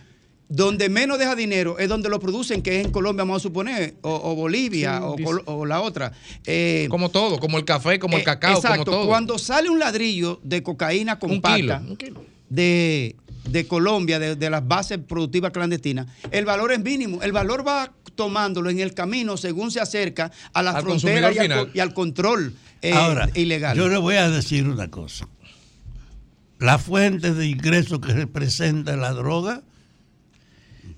donde 0.48 0.88
menos 0.90 1.20
deja 1.20 1.36
dinero 1.36 1.80
es 1.80 1.90
donde 1.90 2.08
lo 2.08 2.20
producen, 2.20 2.62
que 2.62 2.80
es 2.80 2.86
en 2.86 2.92
Colombia, 2.94 3.24
vamos 3.24 3.42
a 3.42 3.44
suponer, 3.44 3.96
o, 4.02 4.14
o 4.32 4.36
Bolivia, 4.36 5.02
o, 5.04 5.66
la 5.66 5.82
otra. 5.82 6.14
Eh, 6.46 6.88
Como 6.90 7.10
todo, 7.10 7.40
como 7.40 7.58
el 7.58 7.66
café, 7.66 8.00
como 8.00 8.16
el 8.16 8.22
eh, 8.22 8.26
cacao, 8.26 8.56
exacto, 8.56 8.86
como 8.86 8.98
todo. 9.00 9.08
cuando 9.08 9.38
sale 9.38 9.70
un 9.70 9.80
ladrillo 9.80 10.40
de 10.44 10.64
cocaína 10.64 11.20
compacta 11.20 11.80
kilo, 11.80 11.90
un 11.90 11.96
kilo. 11.98 12.24
De, 12.48 13.16
de 13.50 13.68
Colombia, 13.68 14.20
de, 14.20 14.36
de 14.36 14.50
las 14.50 14.68
bases 14.68 15.00
productivas 15.00 15.52
clandestinas, 15.52 16.08
el 16.32 16.46
valor 16.46 16.72
es 16.72 16.80
mínimo. 16.80 17.22
El 17.22 17.32
valor 17.32 17.68
va 17.68 17.92
tomándolo 18.16 18.70
en 18.70 18.80
el 18.80 18.94
camino 18.94 19.38
según 19.38 19.72
se 19.72 19.80
acerca 19.80 20.32
a 20.54 20.64
la 20.64 20.72
Al 20.72 20.84
frontera 20.84 21.32
y 21.32 21.80
al, 21.80 21.90
y 21.90 21.94
control 21.94 22.54
eh, 22.82 22.94
Ahora, 22.94 23.30
ilegal. 23.34 23.78
yo 23.78 23.90
le 23.90 23.98
voy 23.98 24.16
a 24.16 24.30
decir 24.30 24.68
una 24.68 24.90
cosa. 24.90 25.28
La 26.60 26.78
fuente 26.78 27.34
de 27.34 27.48
ingresos 27.48 28.00
que 28.00 28.14
representa 28.14 28.96
la 28.96 29.12
droga 29.12 29.62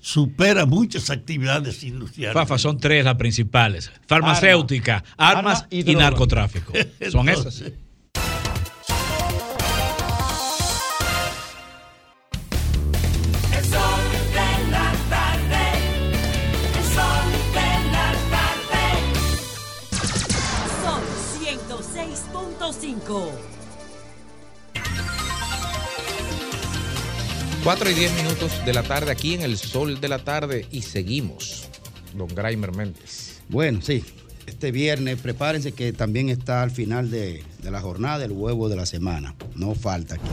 supera 0.00 0.66
muchas 0.66 1.10
actividades 1.10 1.82
industriales. 1.82 2.34
Fafa, 2.34 2.58
son 2.58 2.78
tres 2.78 3.04
las 3.04 3.16
principales. 3.16 3.90
Farmacéutica, 4.06 5.02
Arma. 5.16 5.40
armas 5.40 5.62
Arma 5.62 5.68
y 5.70 5.94
narcotráfico. 5.96 6.72
Son 7.10 7.28
esas. 7.28 7.60
Entonces, 7.60 7.72
El 7.72 7.74
106.5. 23.08 23.30
4 27.64 27.90
y 27.90 27.94
10 27.94 28.12
minutos 28.22 28.52
de 28.64 28.72
la 28.72 28.82
tarde 28.82 29.10
aquí 29.10 29.34
en 29.34 29.42
el 29.42 29.58
sol 29.58 30.00
de 30.00 30.08
la 30.08 30.18
tarde 30.20 30.66
y 30.70 30.82
seguimos. 30.82 31.68
Don 32.14 32.28
Graimer 32.28 32.72
Méndez. 32.74 33.40
Bueno, 33.48 33.80
sí. 33.82 34.04
Este 34.46 34.70
viernes, 34.72 35.18
prepárense 35.20 35.72
que 35.72 35.92
también 35.92 36.30
está 36.30 36.62
al 36.62 36.70
final 36.70 37.10
de, 37.10 37.44
de 37.62 37.70
la 37.70 37.82
jornada 37.82 38.24
el 38.24 38.32
huevo 38.32 38.70
de 38.70 38.76
la 38.76 38.86
semana. 38.86 39.34
No 39.54 39.74
falta 39.74 40.14
aquí. 40.14 40.30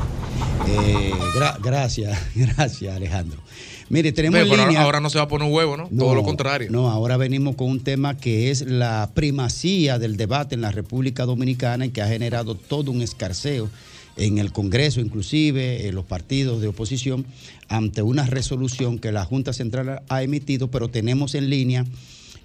Eh, 0.70 1.12
gra- 1.36 1.58
gracias, 1.62 2.18
gracias 2.36 2.96
Alejandro. 2.96 3.42
Mire, 3.90 4.12
tenemos 4.12 4.40
pero 4.40 4.52
ahora, 4.54 4.66
línea- 4.68 4.82
ahora 4.82 5.00
no 5.00 5.10
se 5.10 5.18
va 5.20 5.26
a 5.26 5.28
poner 5.28 5.48
un 5.48 5.54
huevo, 5.54 5.78
¿no? 5.78 5.88
Todo 5.96 6.16
lo 6.16 6.24
contrario. 6.24 6.70
No, 6.72 6.90
ahora 6.90 7.18
venimos 7.18 7.56
con 7.56 7.70
un 7.70 7.80
tema 7.82 8.18
que 8.18 8.50
es 8.50 8.62
la 8.62 9.12
primacía 9.14 10.00
del 10.00 10.18
debate 10.18 10.56
en 10.56 10.62
la 10.62 10.72
República 10.72 11.26
Dominicana 11.26 11.86
y 11.86 11.90
que 11.90 12.02
ha 12.02 12.08
generado 12.08 12.56
todo 12.56 12.92
un 12.92 13.02
escarceo 13.04 13.70
en 14.18 14.38
el 14.40 14.52
Congreso, 14.52 15.02
inclusive 15.02 15.88
en 15.88 15.94
los 15.96 16.06
partidos 16.06 16.62
de 16.62 16.68
oposición, 16.70 17.26
ante 17.68 18.02
una 18.02 18.26
resolución 18.26 18.98
que 18.98 19.12
la 19.12 19.26
Junta 19.26 19.54
Central 19.54 20.02
ha 20.08 20.24
emitido, 20.24 20.72
pero 20.72 20.88
tenemos 20.90 21.36
en 21.36 21.50
línea 21.50 21.86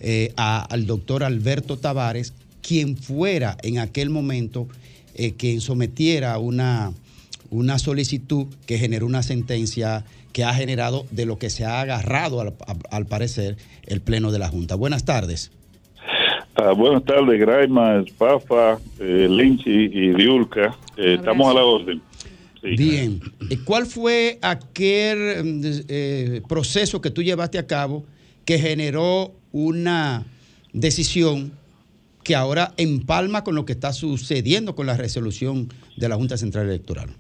eh, 0.01 0.33
a- 0.37 0.63
al 0.63 0.87
doctor 0.87 1.23
Alberto 1.25 1.77
Tavares, 1.79 2.33
quien 2.63 2.97
fuera 2.97 3.57
en 3.63 3.79
aquel 3.79 4.11
momento 4.11 4.67
eh, 5.15 5.33
quien 5.37 5.61
sometiera 5.61 6.39
una, 6.39 6.93
una 7.51 7.79
solicitud 7.79 8.47
que 8.67 8.79
generó 8.79 9.07
una 9.07 9.23
sentencia 9.23 10.05
que 10.33 10.45
ha 10.45 10.55
generado 10.55 11.07
de 11.11 11.27
lo 11.27 11.39
que 11.39 11.51
se 11.51 11.65
ha 11.65 11.81
agarrado 11.81 12.41
al, 12.41 12.55
al 12.91 13.07
parecer 13.07 13.57
el 13.87 14.01
Pleno 14.01 14.33
de 14.33 14.39
la 14.39 14.49
Junta. 14.49 14.75
Buenas 14.75 15.05
tardes. 15.05 15.51
Ah, 16.63 16.73
buenas 16.73 17.05
tardes, 17.05 17.41
Graima, 17.41 18.05
Pafa, 18.19 18.79
eh, 18.99 19.29
Linchi 19.31 19.71
y 19.71 20.13
Diulca. 20.15 20.77
Eh, 20.97 21.15
estamos 21.19 21.49
a 21.49 21.55
la 21.55 21.65
orden. 21.65 22.03
Sí. 22.61 22.77
Bien. 22.77 23.21
¿Y 23.49 23.57
¿Cuál 23.59 23.87
fue 23.87 24.39
aquel 24.43 25.43
mm, 25.43 25.61
eh, 25.89 26.43
proceso 26.49 27.01
que 27.01 27.11
tú 27.11 27.23
llevaste 27.23 27.59
a 27.59 27.67
cabo 27.67 28.05
que 28.45 28.59
generó 28.59 29.33
una 29.53 30.27
decisión 30.73 31.53
que 32.23 32.35
ahora 32.37 32.75
empalma 32.77 33.43
con 33.43 33.55
lo 33.55 33.65
que 33.65 33.73
está 33.73 33.93
sucediendo 33.93 34.75
con 34.75 34.87
la 34.87 34.97
resolución 34.97 35.69
de 35.97 36.09
la 36.09 36.17
Junta 36.17 36.37
Central 36.37 36.69
Electoral? 36.69 37.11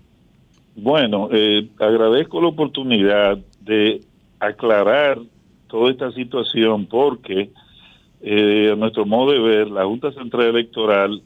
Bueno, 0.82 1.28
eh, 1.30 1.68
agradezco 1.78 2.40
la 2.40 2.48
oportunidad 2.48 3.36
de 3.60 4.00
aclarar 4.38 5.18
toda 5.68 5.90
esta 5.90 6.10
situación 6.12 6.86
porque, 6.86 7.50
eh, 8.22 8.70
a 8.72 8.76
nuestro 8.76 9.04
modo 9.04 9.32
de 9.32 9.40
ver, 9.40 9.70
la 9.70 9.84
Junta 9.84 10.10
Central 10.12 10.46
Electoral 10.46 11.20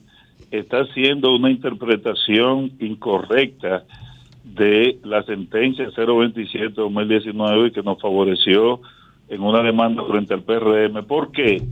está 0.51 0.81
haciendo 0.81 1.33
una 1.33 1.49
interpretación 1.49 2.73
incorrecta 2.81 3.85
de 4.43 4.99
la 5.05 5.23
sentencia 5.23 5.89
027-2019 5.91 7.71
que 7.71 7.81
nos 7.81 8.01
favoreció 8.01 8.81
en 9.29 9.41
una 9.41 9.63
demanda 9.63 10.03
frente 10.03 10.33
al 10.33 10.43
PRM. 10.43 11.01
¿Por 11.07 11.31
qué? 11.31 11.63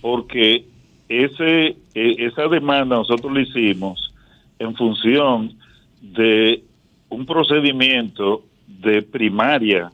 Porque 0.00 0.64
ese, 1.08 1.66
eh, 1.94 2.16
esa 2.18 2.48
demanda 2.48 2.96
nosotros 2.96 3.32
la 3.32 3.42
hicimos 3.42 4.12
en 4.58 4.74
función 4.74 5.52
de 6.00 6.64
un 7.12 7.26
procedimiento 7.26 8.42
de 8.66 9.02
primaria 9.02 9.92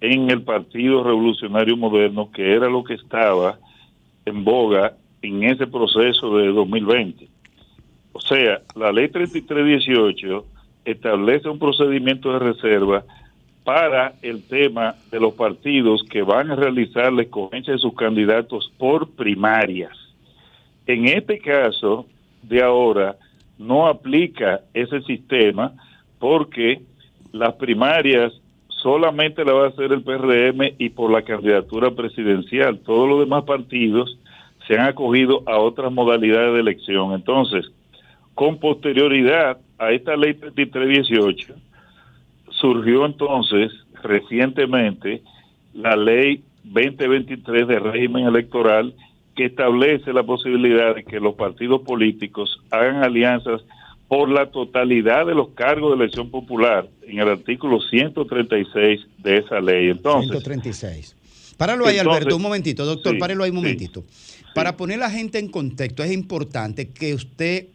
en 0.00 0.30
el 0.30 0.42
Partido 0.42 1.02
Revolucionario 1.02 1.76
Moderno, 1.76 2.30
que 2.30 2.52
era 2.52 2.68
lo 2.68 2.84
que 2.84 2.94
estaba 2.94 3.58
en 4.26 4.44
boga 4.44 4.92
en 5.22 5.42
ese 5.42 5.66
proceso 5.66 6.36
de 6.36 6.48
2020. 6.48 7.26
O 8.12 8.20
sea, 8.20 8.60
la 8.76 8.92
ley 8.92 9.08
3318 9.08 10.44
establece 10.84 11.48
un 11.48 11.58
procedimiento 11.58 12.32
de 12.34 12.38
reserva 12.38 13.04
para 13.64 14.12
el 14.20 14.42
tema 14.46 14.96
de 15.10 15.20
los 15.20 15.32
partidos 15.32 16.04
que 16.10 16.22
van 16.22 16.50
a 16.50 16.56
realizar 16.56 17.10
la 17.10 17.22
escogencia 17.22 17.72
de 17.72 17.78
sus 17.78 17.94
candidatos 17.94 18.70
por 18.76 19.12
primarias. 19.12 19.96
En 20.86 21.06
este 21.06 21.38
caso 21.38 22.06
de 22.42 22.62
ahora 22.62 23.16
no 23.56 23.86
aplica 23.86 24.60
ese 24.74 25.00
sistema 25.02 25.72
porque 26.24 26.80
las 27.32 27.52
primarias 27.56 28.32
solamente 28.68 29.44
la 29.44 29.52
va 29.52 29.66
a 29.66 29.68
hacer 29.68 29.92
el 29.92 30.02
PRM 30.02 30.72
y 30.78 30.88
por 30.88 31.10
la 31.10 31.20
candidatura 31.20 31.90
presidencial. 31.90 32.78
Todos 32.78 33.06
los 33.06 33.20
demás 33.20 33.44
partidos 33.44 34.18
se 34.66 34.78
han 34.78 34.86
acogido 34.86 35.42
a 35.44 35.58
otras 35.58 35.92
modalidades 35.92 36.54
de 36.54 36.60
elección. 36.60 37.12
Entonces, 37.12 37.70
con 38.34 38.58
posterioridad 38.58 39.58
a 39.76 39.92
esta 39.92 40.16
ley 40.16 40.32
3318, 40.32 41.56
surgió 42.52 43.04
entonces 43.04 43.70
recientemente 44.02 45.20
la 45.74 45.94
ley 45.94 46.42
2023 46.62 47.68
de 47.68 47.78
régimen 47.80 48.26
electoral 48.26 48.94
que 49.36 49.44
establece 49.44 50.10
la 50.14 50.22
posibilidad 50.22 50.94
de 50.94 51.04
que 51.04 51.20
los 51.20 51.34
partidos 51.34 51.82
políticos 51.82 52.62
hagan 52.70 53.04
alianzas 53.04 53.60
por 54.08 54.28
la 54.28 54.50
totalidad 54.50 55.26
de 55.26 55.34
los 55.34 55.50
cargos 55.50 55.90
de 55.96 56.04
elección 56.04 56.30
popular 56.30 56.88
en 57.06 57.18
el 57.20 57.28
artículo 57.28 57.80
136 57.80 59.00
de 59.18 59.38
esa 59.38 59.60
ley. 59.60 59.88
Entonces, 59.90 60.30
136. 60.30 61.16
Páralo 61.56 61.86
ahí, 61.86 61.96
Entonces- 61.98 62.16
Alberto, 62.20 62.36
un 62.36 62.42
momentito, 62.42 62.84
doctor, 62.84 63.14
Sí, 63.14 63.18
páralo 63.18 63.44
ahí 63.44 63.50
un 63.50 63.56
sí. 63.56 63.62
momentito. 63.62 64.04
Para 64.54 64.76
poner 64.76 64.96
a 64.98 65.06
la 65.06 65.10
gente 65.10 65.38
en 65.38 65.48
contexto, 65.48 66.02
es 66.04 66.12
importante 66.12 66.88
que 66.90 67.14
usted 67.14 67.66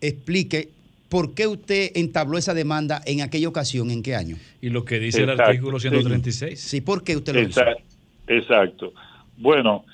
explique 0.00 0.68
por 1.08 1.34
qué 1.34 1.46
usted 1.46 1.90
entabló 1.94 2.36
esa 2.38 2.52
demanda 2.54 3.00
en 3.06 3.22
aquella 3.22 3.48
ocasión, 3.48 3.90
en 3.90 4.02
qué 4.02 4.14
año. 4.14 4.36
Y 4.60 4.68
lo 4.68 4.84
que 4.84 4.98
dice 5.00 5.22
el 5.22 5.30
artículo 5.30 5.80
sí. 5.80 5.88
136. 5.88 6.60
Sí, 6.60 6.80
¿por 6.80 7.02
qué 7.02 7.16
usted 7.16 7.34
lo 7.34 7.40
hizo? 7.40 7.60
Exacto. 7.60 7.82
Exacto. 8.28 8.92
Bueno, 9.38 9.84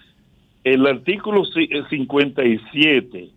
el 0.65 0.85
artículo 0.87 1.43
ci- 1.45 1.69
eh, 1.71 1.85
57 1.89 3.31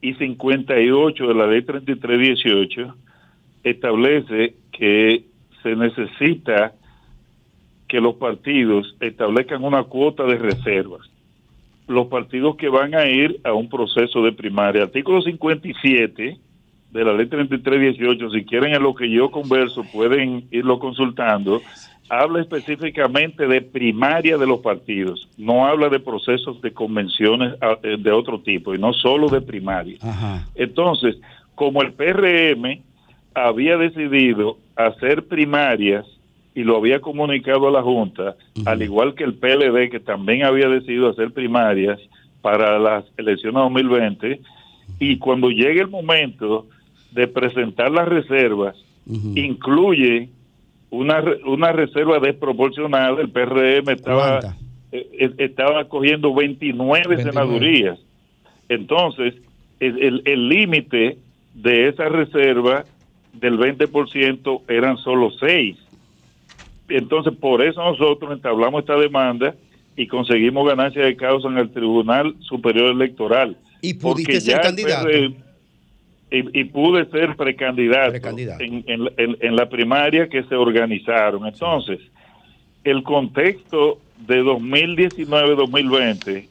y 0.00 0.14
58 0.14 1.26
de 1.26 1.34
la 1.34 1.46
ley 1.46 1.62
3318 1.62 2.94
establece 3.64 4.54
que 4.72 5.24
se 5.62 5.74
necesita 5.76 6.72
que 7.88 8.00
los 8.00 8.14
partidos 8.14 8.96
establezcan 9.00 9.64
una 9.64 9.84
cuota 9.84 10.24
de 10.24 10.36
reservas. 10.36 11.08
Los 11.86 12.08
partidos 12.08 12.56
que 12.56 12.68
van 12.68 12.94
a 12.94 13.06
ir 13.06 13.40
a 13.44 13.54
un 13.54 13.68
proceso 13.68 14.22
de 14.22 14.32
primaria. 14.32 14.84
Artículo 14.84 15.22
57 15.22 16.38
de 16.90 17.04
la 17.04 17.12
ley 17.14 17.26
3318, 17.26 18.30
si 18.30 18.44
quieren 18.44 18.74
en 18.74 18.82
lo 18.82 18.94
que 18.94 19.10
yo 19.10 19.30
converso, 19.30 19.84
pueden 19.92 20.44
irlo 20.50 20.78
consultando, 20.78 21.60
habla 22.08 22.40
específicamente 22.40 23.46
de 23.46 23.60
primaria 23.60 24.38
de 24.38 24.46
los 24.46 24.60
partidos, 24.60 25.28
no 25.36 25.66
habla 25.66 25.88
de 25.88 26.00
procesos 26.00 26.60
de 26.62 26.72
convenciones 26.72 27.54
ah, 27.60 27.78
eh, 27.82 27.96
de 27.98 28.10
otro 28.10 28.40
tipo, 28.40 28.74
y 28.74 28.78
no 28.78 28.92
solo 28.92 29.28
de 29.28 29.40
primaria. 29.40 29.98
Entonces, 30.54 31.16
como 31.54 31.82
el 31.82 31.92
PRM 31.92 32.82
había 33.34 33.76
decidido 33.76 34.58
hacer 34.76 35.26
primarias 35.26 36.06
y 36.54 36.64
lo 36.64 36.76
había 36.76 37.00
comunicado 37.00 37.68
a 37.68 37.70
la 37.70 37.82
Junta, 37.82 38.36
al 38.64 38.82
igual 38.82 39.14
que 39.14 39.24
el 39.24 39.34
PLD, 39.34 39.90
que 39.90 40.00
también 40.00 40.44
había 40.44 40.68
decidido 40.68 41.10
hacer 41.10 41.32
primarias 41.32 42.00
para 42.42 42.78
las 42.78 43.04
elecciones 43.16 43.62
2020, 43.62 44.40
y 44.98 45.18
cuando 45.18 45.50
llegue 45.50 45.80
el 45.80 45.88
momento 45.88 46.66
de 47.12 47.28
presentar 47.28 47.90
las 47.90 48.08
reservas, 48.08 48.76
incluye 49.06 50.30
una, 50.90 51.20
re- 51.20 51.40
una 51.44 51.72
reserva 51.72 52.18
desproporcionada, 52.18 53.20
el 53.20 53.30
PRM 53.30 53.88
estaba, 53.90 54.38
eh, 54.92 55.08
eh, 55.20 55.30
estaba 55.38 55.84
cogiendo 55.86 56.34
29, 56.34 57.08
29. 57.16 57.30
senadurías. 57.32 57.98
Entonces, 58.68 59.34
el 59.80 60.02
el- 60.02 60.22
el 60.24 60.48
límite 60.48 61.18
de 61.54 61.88
esa 61.88 62.08
reserva 62.08 62.84
del 63.32 63.58
20% 63.58 64.62
eran 64.68 64.96
solo 64.98 65.30
6. 65.38 65.76
Entonces, 66.88 67.34
por 67.38 67.62
eso 67.62 67.82
nosotros 67.82 68.32
entablamos 68.32 68.80
esta 68.80 68.96
demanda 68.96 69.54
y 69.96 70.06
conseguimos 70.06 70.66
ganancia 70.66 71.04
de 71.04 71.16
causa 71.16 71.48
en 71.48 71.58
el 71.58 71.70
Tribunal 71.70 72.34
Superior 72.40 72.90
Electoral. 72.92 73.56
Y 73.82 73.94
pudiste 73.94 74.40
ser 74.40 74.60
candidato. 74.62 75.06
PRM 75.08 75.47
y, 76.30 76.60
y 76.60 76.64
pude 76.64 77.06
ser 77.06 77.36
precandidato, 77.36 78.14
En, 78.60 78.84
en 78.86 79.08
en 79.16 79.56
la 79.56 79.66
primaria 79.68 80.28
que 80.28 80.42
se 80.44 80.54
organizaron. 80.54 81.46
Entonces, 81.46 81.98
el 82.84 83.02
contexto 83.02 83.98
de 84.26 84.42
2019-2020, 84.42 86.48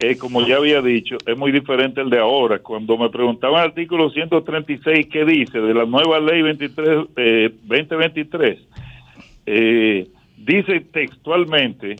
eh, 0.00 0.16
como 0.16 0.46
ya 0.46 0.56
había 0.56 0.80
dicho, 0.80 1.18
es 1.26 1.36
muy 1.36 1.52
diferente 1.52 2.00
al 2.00 2.08
de 2.10 2.18
ahora. 2.18 2.60
Cuando 2.60 2.96
me 2.96 3.10
preguntaban 3.10 3.62
el 3.62 3.70
artículo 3.70 4.10
136, 4.10 5.08
¿qué 5.10 5.24
dice 5.24 5.58
de 5.58 5.74
la 5.74 5.84
nueva 5.84 6.20
ley 6.20 6.42
23, 6.42 7.06
eh, 7.16 7.52
2023? 7.64 8.60
Eh, 9.46 10.06
dice 10.36 10.80
textualmente 10.92 11.96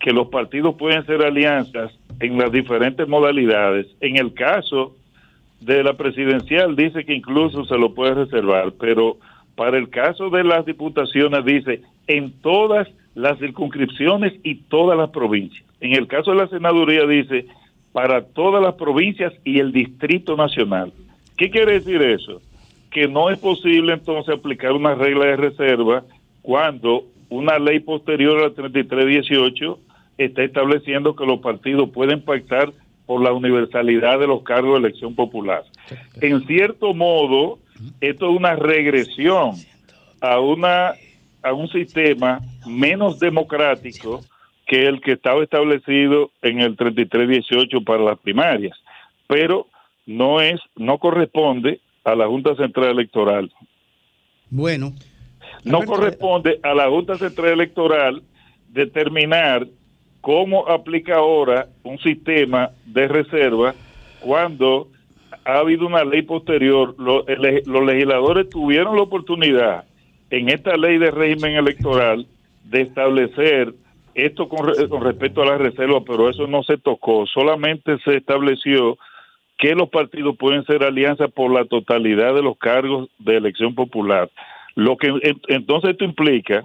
que 0.00 0.12
los 0.12 0.26
partidos 0.28 0.74
pueden 0.76 1.06
ser 1.06 1.22
alianzas 1.22 1.92
en 2.18 2.36
las 2.38 2.50
diferentes 2.50 3.06
modalidades. 3.06 3.86
En 4.00 4.16
el 4.16 4.34
caso 4.34 4.96
de 5.60 5.82
la 5.84 5.94
presidencial 5.94 6.74
dice 6.74 7.04
que 7.04 7.14
incluso 7.14 7.64
se 7.64 7.76
lo 7.76 7.94
puede 7.94 8.14
reservar, 8.14 8.72
pero 8.78 9.18
para 9.54 9.76
el 9.78 9.90
caso 9.90 10.30
de 10.30 10.42
las 10.42 10.64
diputaciones 10.64 11.44
dice 11.44 11.82
en 12.06 12.32
todas 12.40 12.88
las 13.14 13.38
circunscripciones 13.38 14.34
y 14.42 14.56
todas 14.56 14.96
las 14.96 15.10
provincias. 15.10 15.64
En 15.80 15.92
el 15.92 16.06
caso 16.06 16.30
de 16.30 16.38
la 16.38 16.48
senaduría 16.48 17.06
dice 17.06 17.46
para 17.92 18.24
todas 18.24 18.62
las 18.62 18.74
provincias 18.74 19.32
y 19.44 19.58
el 19.58 19.72
Distrito 19.72 20.36
Nacional. 20.36 20.92
¿Qué 21.36 21.50
quiere 21.50 21.72
decir 21.72 22.00
eso? 22.02 22.40
Que 22.90 23.08
no 23.08 23.30
es 23.30 23.38
posible 23.38 23.94
entonces 23.94 24.34
aplicar 24.34 24.72
una 24.72 24.94
regla 24.94 25.26
de 25.26 25.36
reserva 25.36 26.04
cuando 26.42 27.04
una 27.28 27.58
ley 27.58 27.80
posterior 27.80 28.38
a 28.38 28.48
la 28.48 28.54
3318 28.54 29.78
está 30.18 30.42
estableciendo 30.42 31.16
que 31.16 31.26
los 31.26 31.40
partidos 31.40 31.90
pueden 31.90 32.22
pactar 32.22 32.72
por 33.10 33.24
la 33.24 33.32
universalidad 33.32 34.20
de 34.20 34.28
los 34.28 34.44
cargos 34.44 34.74
de 34.80 34.86
elección 34.86 35.16
popular. 35.16 35.64
En 36.20 36.46
cierto 36.46 36.94
modo, 36.94 37.58
esto 38.00 38.30
es 38.30 38.36
una 38.36 38.54
regresión 38.54 39.56
a 40.20 40.38
una 40.38 40.92
a 41.42 41.52
un 41.52 41.68
sistema 41.70 42.38
menos 42.68 43.18
democrático 43.18 44.20
que 44.64 44.86
el 44.86 45.00
que 45.00 45.10
estaba 45.14 45.42
establecido 45.42 46.30
en 46.40 46.60
el 46.60 46.76
3318 46.76 47.82
para 47.82 48.04
las 48.04 48.18
primarias, 48.20 48.78
pero 49.26 49.66
no 50.06 50.40
es 50.40 50.60
no 50.76 50.98
corresponde 50.98 51.80
a 52.04 52.14
la 52.14 52.28
Junta 52.28 52.54
Central 52.54 52.90
Electoral. 52.90 53.52
Bueno, 54.50 54.94
No 55.64 55.82
corresponde 55.82 56.60
a 56.62 56.74
la 56.74 56.88
Junta 56.88 57.16
Central 57.16 57.54
Electoral 57.54 58.22
determinar 58.68 59.66
cómo 60.20 60.68
aplica 60.68 61.16
ahora 61.16 61.66
un 61.82 61.98
sistema 61.98 62.70
de 62.86 63.08
reserva 63.08 63.74
cuando 64.20 64.88
ha 65.44 65.58
habido 65.58 65.86
una 65.86 66.04
ley 66.04 66.22
posterior. 66.22 66.94
Los 66.98 67.84
legisladores 67.86 68.48
tuvieron 68.50 68.96
la 68.96 69.02
oportunidad 69.02 69.84
en 70.30 70.48
esta 70.48 70.76
ley 70.76 70.98
de 70.98 71.10
régimen 71.10 71.56
electoral 71.56 72.26
de 72.64 72.82
establecer 72.82 73.74
esto 74.14 74.48
con, 74.48 74.72
con 74.88 75.02
respecto 75.02 75.42
a 75.42 75.46
la 75.46 75.58
reserva, 75.58 76.00
pero 76.04 76.28
eso 76.28 76.46
no 76.46 76.62
se 76.62 76.76
tocó. 76.78 77.26
Solamente 77.26 77.96
se 78.04 78.16
estableció 78.16 78.98
que 79.56 79.74
los 79.74 79.88
partidos 79.88 80.36
pueden 80.36 80.64
ser 80.64 80.84
alianzas 80.84 81.30
por 81.32 81.52
la 81.52 81.64
totalidad 81.64 82.34
de 82.34 82.42
los 82.42 82.56
cargos 82.58 83.08
de 83.18 83.36
elección 83.36 83.74
popular. 83.74 84.30
Lo 84.74 84.96
que 84.96 85.08
en- 85.08 85.40
entonces 85.48 85.90
esto 85.90 86.04
implica 86.04 86.62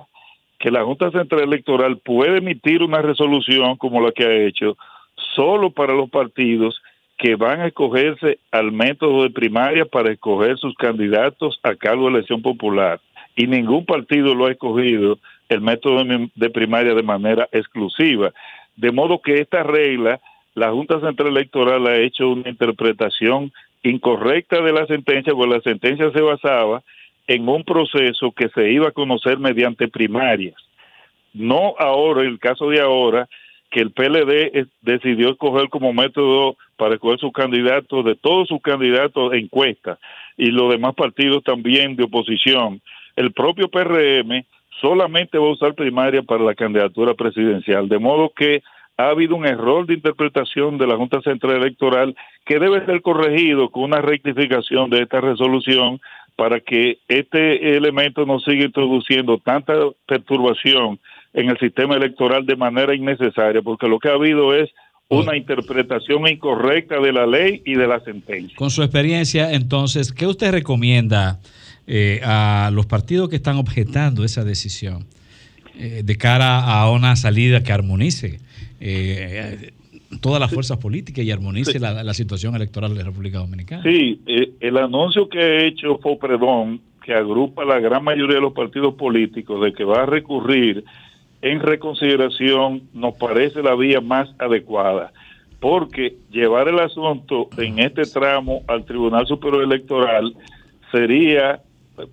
que 0.66 0.72
la 0.72 0.84
Junta 0.84 1.12
Central 1.12 1.44
Electoral 1.44 2.00
puede 2.00 2.40
emitir 2.40 2.82
una 2.82 3.00
resolución 3.00 3.76
como 3.76 4.02
la 4.02 4.12
que 4.12 4.26
ha 4.26 4.34
hecho 4.48 4.76
solo 5.36 5.70
para 5.70 5.94
los 5.94 6.10
partidos 6.10 6.82
que 7.20 7.36
van 7.36 7.62
a 7.62 7.68
escogerse 7.68 8.40
al 8.50 8.72
método 8.72 9.22
de 9.22 9.30
primaria 9.30 9.86
para 9.86 10.12
escoger 10.12 10.58
sus 10.58 10.74
candidatos 10.74 11.60
a 11.62 11.76
cargo 11.76 12.06
de 12.06 12.16
elección 12.16 12.42
popular. 12.42 13.00
Y 13.36 13.46
ningún 13.46 13.86
partido 13.86 14.34
lo 14.34 14.48
ha 14.48 14.54
escogido 14.54 15.20
el 15.50 15.62
método 15.62 16.04
de 16.34 16.50
primaria 16.50 16.96
de 16.96 17.04
manera 17.04 17.48
exclusiva. 17.52 18.34
De 18.76 18.92
modo 18.92 19.22
que 19.22 19.42
esta 19.42 19.62
regla, 19.62 20.20
la 20.56 20.72
Junta 20.72 21.00
Central 21.00 21.28
Electoral 21.28 21.86
ha 21.86 21.98
hecho 21.98 22.30
una 22.30 22.50
interpretación 22.50 23.52
incorrecta 23.84 24.64
de 24.64 24.74
la 24.74 24.88
sentencia, 24.88 25.32
porque 25.36 25.58
la 25.58 25.62
sentencia 25.62 26.10
se 26.10 26.22
basaba 26.22 26.82
en 27.27 27.47
un 27.47 27.64
proceso 27.64 28.31
que 28.31 28.49
se 28.49 28.72
iba 28.72 28.89
a 28.89 28.91
conocer 28.91 29.39
mediante 29.39 29.88
primarias. 29.88 30.56
No 31.34 31.76
ahora, 31.80 32.22
en 32.22 32.27
el 32.27 32.39
caso 32.39 32.69
de 32.69 32.81
ahora, 32.81 33.27
que 33.72 33.81
el 33.81 33.91
PLD 33.91 34.68
decidió 34.81 35.31
escoger 35.31 35.69
como 35.69 35.91
método 35.91 36.56
para 36.77 36.95
escoger 36.95 37.19
sus 37.19 37.34
candidatos, 37.34 38.06
de 38.06 38.15
todos 38.15 38.47
sus 38.47 38.61
candidatos 38.61 39.31
de 39.31 39.39
encuesta, 39.39 39.97
y 40.38 40.47
los 40.52 40.72
demás 40.72 40.95
partidos 40.95 41.43
también 41.43 41.95
de 41.95 42.03
oposición. 42.03 42.81
El 43.15 43.31
propio 43.34 43.69
PRM 43.69 44.45
solamente 44.81 45.38
va 45.38 45.47
a 45.47 45.52
usar 45.52 45.73
primaria 45.73 46.22
para 46.22 46.43
la 46.43 46.56
candidatura 46.56 47.14
presidencial, 47.14 47.89
de 47.89 47.99
modo 47.99 48.31
que 48.35 48.61
ha 48.97 49.10
habido 49.10 49.35
un 49.35 49.45
error 49.45 49.85
de 49.85 49.95
interpretación 49.95 50.77
de 50.77 50.88
la 50.88 50.95
Junta 50.95 51.22
Central 51.22 51.57
Electoral 51.57 52.15
que 52.45 52.60
debe 52.60 52.85
ser 52.85 53.02
corregido 53.02 53.69
con 53.69 53.84
una 53.84 54.02
rectificación 54.02 54.89
de 54.89 55.02
esta 55.02 55.19
resolución 55.19 55.99
para 56.36 56.60
que 56.60 56.99
este 57.07 57.76
elemento 57.78 58.26
no 58.26 58.40
siga 58.40 58.66
introduciendo 58.66 59.38
tanta 59.38 59.74
perturbación 60.07 60.99
en 61.34 61.49
el 61.49 61.57
sistema 61.60 61.95
electoral 61.95 62.45
de 62.45 62.56
manera 62.56 62.95
innecesaria, 62.95 63.62
porque 63.62 63.88
lo 63.88 63.99
que 63.99 64.10
ha 64.10 64.14
habido 64.14 64.53
es 64.56 64.70
una 65.07 65.38
interpretación 65.38 66.28
incorrecta 66.28 66.99
de 66.99 67.14
la 67.14 67.28
ley 67.28 67.62
y 67.66 67.76
de 67.76 67.88
la 67.88 67.99
sentencia. 67.99 68.56
Con 68.57 68.72
su 68.72 68.82
experiencia, 68.82 69.53
entonces, 69.53 70.12
¿qué 70.12 70.26
usted 70.26 70.52
recomienda 70.52 71.40
eh, 71.88 72.22
a 72.24 72.72
los 72.74 72.88
partidos 72.88 73.30
que 73.30 73.36
están 73.36 73.57
objetando 73.57 74.24
esa 74.24 74.44
decisión 74.44 75.06
eh, 75.78 76.02
de 76.03 76.16
cara 76.18 76.60
a 76.60 76.90
una 76.90 77.16
salida 77.16 77.62
que 77.62 77.72
armonice 77.72 78.40
eh, 78.80 79.72
todas 80.22 80.40
las 80.40 80.52
fuerzas 80.54 80.78
políticas 80.78 81.24
y 81.26 81.32
armonice 81.32 81.74
Sí. 81.74 81.80
la, 81.80 82.04
la 82.04 82.14
situación 82.14 82.56
electoral 82.56 82.92
de 82.94 83.00
la 83.00 83.06
República 83.06 83.40
Dominicana? 83.40 83.84
Sí, 83.84 84.22
eh, 84.26 84.52
el 84.60 84.78
anuncio 84.78 85.28
que 85.30 85.40
ha 85.40 85.64
hecho 85.66 85.98
Fopredón, 85.98 86.82
que 87.04 87.14
agrupa 87.14 87.64
a 87.64 87.66
la 87.66 87.80
gran 87.80 88.04
mayoría 88.04 88.36
de 88.36 88.42
los 88.42 88.54
partidos 88.54 88.96
políticos, 88.96 89.62
de 89.62 89.74
que 89.74 89.84
va 89.84 90.04
a 90.04 90.06
recurrir 90.06 90.84
en 91.42 91.60
reconsideración, 91.60 92.84
nos 92.94 93.14
parece 93.16 93.62
la 93.62 93.76
vía 93.76 94.02
más 94.02 94.30
adecuada, 94.40 95.12
porque 95.60 96.16
llevar 96.32 96.68
el 96.68 96.80
asunto 96.80 97.50
en 97.58 97.80
este 97.80 98.04
tramo 98.04 98.62
al 98.68 98.86
Tribunal 98.86 99.28
Superior 99.28 99.64
Electoral 99.64 100.34
sería 100.92 101.62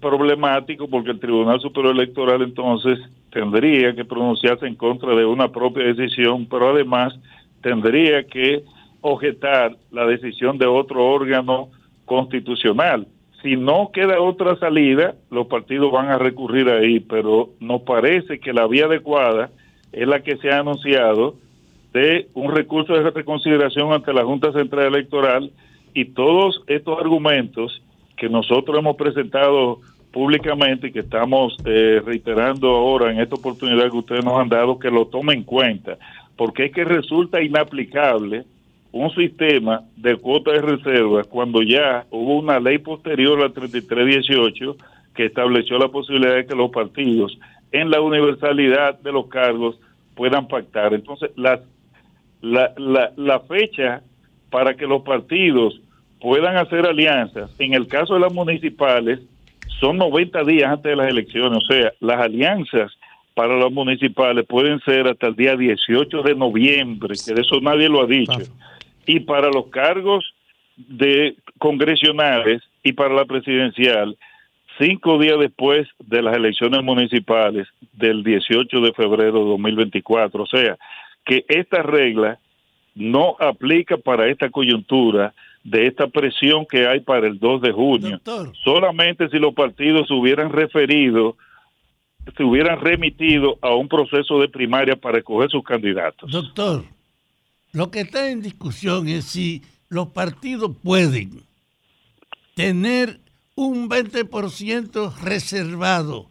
problemático 0.01 0.87
porque 0.89 1.11
el 1.11 1.21
Tribunal 1.21 1.61
Superior 1.61 1.95
Electoral 1.95 2.43
entonces 2.43 2.99
tendría 3.31 3.95
que 3.95 4.05
pronunciarse 4.05 4.67
en 4.67 4.75
contra 4.77 5.15
de 5.15 5.25
una 5.25 5.49
propia 5.51 5.85
decisión, 5.85 6.47
pero 6.47 6.71
además 6.71 7.15
tendría 7.63 8.25
que 8.25 8.63
objetar 9.01 9.77
la 9.91 10.07
decisión 10.07 10.59
de 10.59 10.67
otro 10.67 11.05
órgano 11.07 11.69
constitucional. 12.05 13.07
Si 13.43 13.57
no 13.57 13.91
queda 13.93 14.21
otra 14.21 14.57
salida, 14.57 15.15
los 15.31 15.47
partidos 15.49 15.91
van 15.91 16.09
a 16.09 16.19
recurrir 16.19 16.69
ahí, 16.69 17.01
pero 17.01 17.51
nos 17.59 17.83
parece 17.83 18.39
que 18.39 18.53
la 18.53 18.67
vía 18.67 18.85
adecuada 18.85 19.51
es 19.91 20.07
la 20.07 20.21
que 20.21 20.37
se 20.37 20.51
ha 20.51 20.61
anunciado 20.61 21.35
de 21.93 22.29
un 22.35 22.55
recurso 22.55 22.95
de 22.95 23.11
reconsideración 23.11 23.93
ante 23.93 24.13
la 24.13 24.25
Junta 24.25 24.53
Central 24.53 24.95
Electoral 24.95 25.51
y 25.93 26.07
todos 26.07 26.63
estos 26.67 26.99
argumentos 26.99 27.83
que 28.17 28.29
nosotros 28.29 28.79
hemos 28.79 28.97
presentado 28.97 29.81
públicamente 30.13 30.89
y 30.89 30.93
que 30.93 31.01
estamos 31.01 31.57
eh, 31.65 32.01
reiterando 32.05 32.69
ahora 32.69 33.11
en 33.11 33.21
esta 33.21 33.35
oportunidad 33.35 33.91
que 33.91 33.97
ustedes 33.97 34.25
nos 34.25 34.39
han 34.39 34.49
dado, 34.49 34.79
que 34.79 34.91
lo 34.91 35.07
tomen 35.07 35.39
en 35.39 35.45
cuenta, 35.45 35.99
porque 36.37 36.67
es 36.67 36.73
que 36.73 36.85
resulta 36.85 37.43
inaplicable 37.43 38.45
un 38.93 39.11
sistema 39.15 39.83
de 39.97 40.17
cuota 40.17 40.53
de 40.53 40.61
reserva 40.61 41.25
cuando 41.25 41.63
ya 41.63 42.05
hubo 42.11 42.39
una 42.39 42.61
ley 42.61 42.79
posterior 42.79 43.43
al 43.43 43.53
3318 43.53 44.77
que 45.15 45.27
estableció 45.27 45.79
la 45.79 45.89
posibilidad 45.89 46.35
de 46.35 46.47
que 46.47 46.55
los 46.55 46.71
partidos 46.71 47.39
en 47.71 47.91
la 47.91 48.01
universalidad 48.01 48.99
de 49.01 49.13
los 49.13 49.29
cargos 49.29 49.79
puedan 50.15 50.47
pactar. 50.47 50.93
Entonces, 50.93 51.31
las 51.37 51.61
la, 52.43 52.73
la, 52.77 53.13
la 53.17 53.41
fecha 53.41 54.03
para 54.51 54.75
que 54.75 54.87
los 54.87 55.03
partidos 55.03 55.81
puedan 56.21 56.57
hacer 56.57 56.87
alianzas, 56.87 57.51
en 57.59 57.73
el 57.73 57.87
caso 57.87 58.15
de 58.15 58.21
las 58.21 58.33
municipales, 58.33 59.21
son 59.81 59.97
90 59.97 60.45
días 60.45 60.71
antes 60.71 60.91
de 60.91 60.97
las 60.97 61.09
elecciones. 61.09 61.59
O 61.59 61.67
sea, 61.67 61.93
las 62.01 62.21
alianzas 62.21 62.93
para 63.35 63.57
las 63.57 63.73
municipales 63.73 64.45
pueden 64.47 64.81
ser 64.81 65.07
hasta 65.07 65.29
el 65.29 65.37
día 65.37 65.57
18 65.57 66.23
de 66.23 66.35
noviembre, 66.35 67.15
que 67.25 67.35
de 67.35 67.41
eso 67.41 67.61
nadie 67.61 67.89
lo 67.89 68.03
ha 68.03 68.07
dicho. 68.07 68.41
Y 69.07 69.21
para 69.21 69.49
los 69.49 69.67
cargos 69.69 70.35
de 70.77 71.37
congresionales 71.59 72.63
y 72.83 72.93
para 72.93 73.15
la 73.15 73.25
presidencial, 73.25 74.17
cinco 74.79 75.19
días 75.19 75.39
después 75.39 75.89
de 75.99 76.23
las 76.23 76.37
elecciones 76.37 76.83
municipales 76.83 77.69
del 77.93 78.23
18 78.23 78.81
de 78.81 78.93
febrero 78.93 79.45
de 79.45 79.51
2024. 79.51 80.43
O 80.43 80.47
sea, 80.47 80.77
que 81.25 81.45
esta 81.49 81.83
regla 81.83 82.39
no 82.95 83.37
aplica 83.39 83.97
para 83.97 84.29
esta 84.29 84.51
coyuntura 84.51 85.33
de 85.65 85.87
esta 85.87 86.09
presión 86.09 86.67
que 86.67 86.87
hay 86.87 87.01
para 87.01 87.27
el 87.27 87.39
2 87.39 87.63
de 87.63 87.73
junio. 87.73 88.21
Solamente 88.65 89.29
si 89.29 89.39
los 89.39 89.55
partidos 89.55 90.09
se 90.09 90.15
hubieran 90.15 90.51
referido, 90.51 91.37
se 92.37 92.45
hubieran 92.45 92.81
remitido 92.81 93.59
a 93.63 93.75
un 93.75 93.89
proceso 93.89 94.41
de 94.41 94.49
primaria 94.49 94.97
para 94.97 95.19
escoger 95.19 95.51
sus 95.51 95.65
candidatos. 95.65 96.31
Doctor, 96.31 96.85
lo 97.73 97.91
que 97.91 98.01
está 98.01 98.31
en 98.31 98.43
discusión 98.43 99.09
es 99.09 99.25
si 99.25 99.63
los 99.89 100.09
partidos 100.09 100.73
pueden 100.83 101.43
tener 102.55 103.21
un 103.55 103.89
20% 103.89 105.15
reservado. 105.19 106.29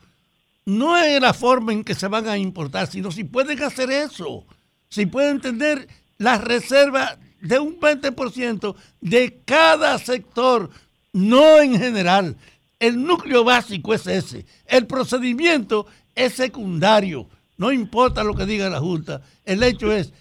No 0.66 0.98
es 0.98 1.22
la 1.22 1.34
forma 1.34 1.74
en 1.74 1.84
que 1.84 1.96
se 1.96 2.08
van 2.08 2.28
a 2.28 2.38
importar, 2.38 2.88
sino 2.88 3.12
si 3.12 3.24
pueden 3.24 3.62
hacer 3.64 3.92
eso. 3.92 4.46
Si 4.90 5.06
pueden 5.06 5.42
tener 5.42 5.88
la 6.18 6.38
reserva 6.38 7.18
de 7.42 7.60
un 7.60 7.80
20% 7.80 8.76
de 9.02 9.42
cada 9.46 9.98
sector, 9.98 10.70
no 11.14 11.60
en 11.60 11.78
general. 11.78 12.36
El 12.82 13.04
núcleo 13.04 13.44
básico 13.44 13.94
es 13.94 14.08
ese. 14.08 14.44
El 14.66 14.88
procedimiento 14.88 15.86
es 16.16 16.34
secundario. 16.34 17.30
No 17.56 17.72
importa 17.72 18.24
lo 18.24 18.34
que 18.34 18.48
diga 18.48 18.72
la 18.72 18.80
Junta. 18.80 19.22
El 19.46 19.62
hecho 19.62 19.92
es, 19.92 20.12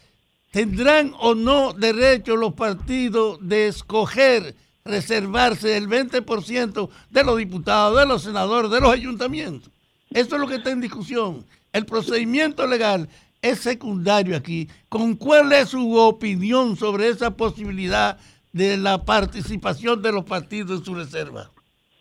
¿tendrán 0.51 1.15
o 1.19 1.35
no 1.35 1.73
derecho 1.73 2.37
los 2.37 2.53
partidos 2.53 3.39
de 3.41 3.69
escoger, 3.69 4.55
reservarse 4.85 5.74
el 5.78 5.89
20% 5.89 6.91
de 7.09 7.24
los 7.24 7.39
diputados, 7.39 7.99
de 7.99 8.05
los 8.05 8.24
senadores, 8.24 8.70
de 8.70 8.81
los 8.82 8.93
ayuntamientos? 8.93 9.70
Eso 10.11 10.35
es 10.35 10.41
lo 10.43 10.47
que 10.47 10.57
está 10.57 10.70
en 10.70 10.82
discusión. 10.82 11.47
El 11.73 11.87
procedimiento 11.87 12.66
legal 12.66 13.09
es 13.41 13.61
secundario 13.61 14.37
aquí. 14.37 14.69
¿Con 14.91 15.15
cuál 15.15 15.51
es 15.55 15.70
su 15.70 15.97
opinión 15.97 16.77
sobre 16.77 17.09
esa 17.09 17.31
posibilidad 17.31 18.19
de 18.53 18.77
la 18.77 19.03
participación 19.07 20.03
de 20.03 20.12
los 20.12 20.27
partidos 20.27 20.81
en 20.81 20.85
su 20.85 20.95
reserva? 20.95 21.51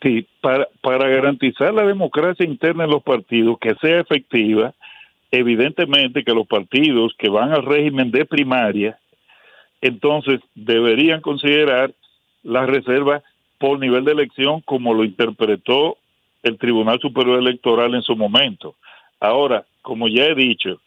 Sí, 0.01 0.25
para, 0.39 0.67
garantizar 0.81 1.73
la 1.73 1.85
democracia 1.85 2.45
interna 2.45 2.85
en 2.85 2.91
los 2.91 3.03
partidos, 3.03 3.57
que 3.59 3.75
sea 3.75 3.99
efectiva, 3.99 4.73
evidentemente 5.29 6.23
que 6.23 6.33
los 6.33 6.47
partidos 6.47 7.13
que 7.17 7.29
van 7.29 7.51
al 7.51 7.65
régimen 7.65 8.09
de 8.11 8.25
primaria, 8.25 8.97
entonces 9.81 10.39
deberían 10.55 11.21
considerar 11.21 11.91
la 12.43 12.65
reserva 12.65 13.21
por 13.57 13.77
nivel 13.77 14.05
de 14.05 14.13
elección 14.13 14.61
como 14.61 14.93
lo 14.93 15.03
interpretó 15.03 15.97
el 16.43 16.57
Tribunal 16.57 16.99
Superior 17.01 17.39
Electoral 17.39 17.93
en 17.93 18.01
su 18.01 18.15
momento. 18.15 18.75
Ahora, 19.19 19.65
como 19.81 20.07
ya 20.07 20.27
he 20.27 20.35
dicho, 20.35 20.79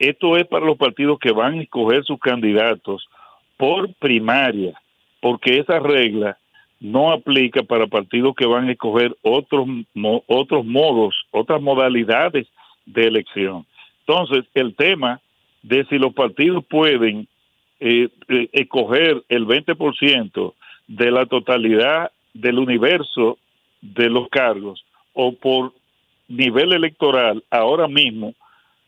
esto 0.00 0.36
es 0.36 0.46
para 0.46 0.66
los 0.66 0.76
partidos 0.76 1.20
que 1.20 1.30
van 1.30 1.54
a 1.54 1.62
escoger 1.62 2.04
sus 2.04 2.18
candidatos 2.18 3.08
por 3.56 3.94
primaria, 3.94 4.80
porque 5.20 5.58
esa 5.58 5.78
regla 5.78 6.36
no 6.80 7.10
aplica 7.12 7.62
para 7.62 7.86
partidos 7.86 8.34
que 8.36 8.46
van 8.46 8.68
a 8.68 8.72
escoger 8.72 9.16
otros 9.22 9.66
mo- 9.94 10.22
otros 10.26 10.64
modos, 10.64 11.14
otras 11.30 11.60
modalidades 11.60 12.46
de 12.84 13.06
elección. 13.06 13.66
Entonces, 14.06 14.44
el 14.54 14.74
tema 14.74 15.20
de 15.62 15.84
si 15.86 15.98
los 15.98 16.12
partidos 16.14 16.64
pueden 16.66 17.26
eh, 17.80 18.08
eh, 18.28 18.48
escoger 18.52 19.22
el 19.28 19.46
20% 19.46 20.54
de 20.86 21.10
la 21.10 21.26
totalidad 21.26 22.10
del 22.32 22.58
universo 22.58 23.38
de 23.80 24.08
los 24.08 24.28
cargos 24.28 24.84
o 25.14 25.32
por 25.32 25.72
nivel 26.28 26.72
electoral 26.72 27.42
ahora 27.50 27.88
mismo 27.88 28.34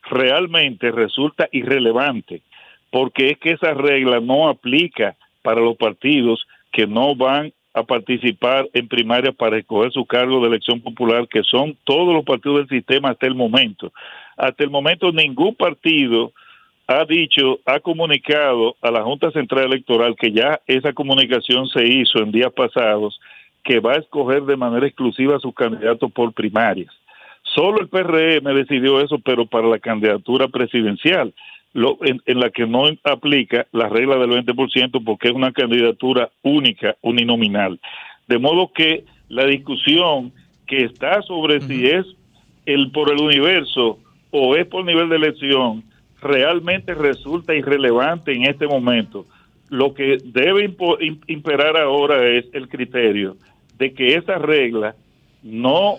realmente 0.03 0.91
resulta 0.91 1.49
irrelevante 1.53 2.43
porque 2.91 3.31
es 3.31 3.39
que 3.39 3.51
esa 3.53 3.75
regla 3.75 4.21
no 4.21 4.49
aplica 4.49 5.17
para 5.43 5.61
los 5.61 5.77
partidos 5.77 6.47
que 6.73 6.87
no 6.87 7.15
van 7.15 7.53
a 7.79 7.85
participar 7.85 8.69
en 8.73 8.89
primaria 8.89 9.33
para 9.33 9.59
escoger 9.59 9.93
su 9.93 10.05
cargo 10.05 10.41
de 10.41 10.49
elección 10.49 10.81
popular, 10.81 11.27
que 11.29 11.43
son 11.43 11.77
todos 11.85 12.15
los 12.15 12.25
partidos 12.25 12.59
del 12.59 12.79
sistema 12.79 13.11
hasta 13.11 13.27
el 13.27 13.35
momento. 13.35 13.93
Hasta 14.37 14.65
el 14.65 14.71
momento 14.71 15.13
ningún 15.13 15.55
partido 15.55 16.33
ha 16.87 17.05
dicho, 17.05 17.61
ha 17.67 17.81
comunicado 17.81 18.75
a 18.81 18.91
la 18.91 19.03
Junta 19.03 19.31
Central 19.31 19.67
Electoral 19.67 20.17
que 20.19 20.33
ya 20.33 20.61
esa 20.67 20.93
comunicación 20.93 21.69
se 21.69 21.87
hizo 21.87 22.19
en 22.21 22.33
días 22.33 22.53
pasados, 22.53 23.21
que 23.63 23.81
va 23.81 23.93
a 23.93 23.99
escoger 23.99 24.43
de 24.45 24.57
manera 24.57 24.87
exclusiva 24.87 25.37
a 25.37 25.41
sus 25.41 25.55
candidatos 25.55 26.11
por 26.11 26.33
primarias. 26.33 26.91
Solo 27.43 27.81
el 27.81 27.89
PRM 27.89 28.55
decidió 28.55 29.01
eso, 29.01 29.19
pero 29.19 29.45
para 29.45 29.69
la 29.69 29.79
candidatura 29.79 30.49
presidencial, 30.49 31.35
lo, 31.73 31.99
en, 32.03 32.21
en 32.27 32.41
la 32.41 32.51
que 32.51 32.67
no 32.67 32.85
aplica 33.05 33.67
la 33.73 33.89
regla 33.89 34.17
del 34.17 34.31
20% 34.31 35.03
porque 35.05 35.29
es 35.29 35.35
una 35.35 35.53
candidatura 35.53 36.31
única, 36.43 36.97
uninominal. 37.03 37.79
De 38.27 38.39
modo 38.39 38.73
que 38.73 39.05
la 39.29 39.45
discusión 39.45 40.33
que 40.67 40.85
está 40.85 41.23
sobre 41.23 41.61
si 41.63 41.87
es 41.87 42.07
el 42.67 42.91
por 42.91 43.11
el 43.11 43.21
universo 43.21 43.99
o 44.31 44.57
es 44.57 44.67
por 44.67 44.85
nivel 44.85 45.09
de 45.09 45.17
elección 45.17 45.83
realmente 46.21 46.95
resulta 46.95 47.55
irrelevante 47.55 48.33
en 48.33 48.45
este 48.45 48.67
momento. 48.67 49.27
Lo 49.71 49.95
que 49.95 50.19
debe 50.25 50.75
imperar 51.27 51.77
ahora 51.77 52.27
es 52.27 52.47
el 52.53 52.69
criterio 52.69 53.37
de 53.79 53.93
que 53.95 54.17
esa 54.17 54.39
regla 54.39 54.95
no 55.43 55.97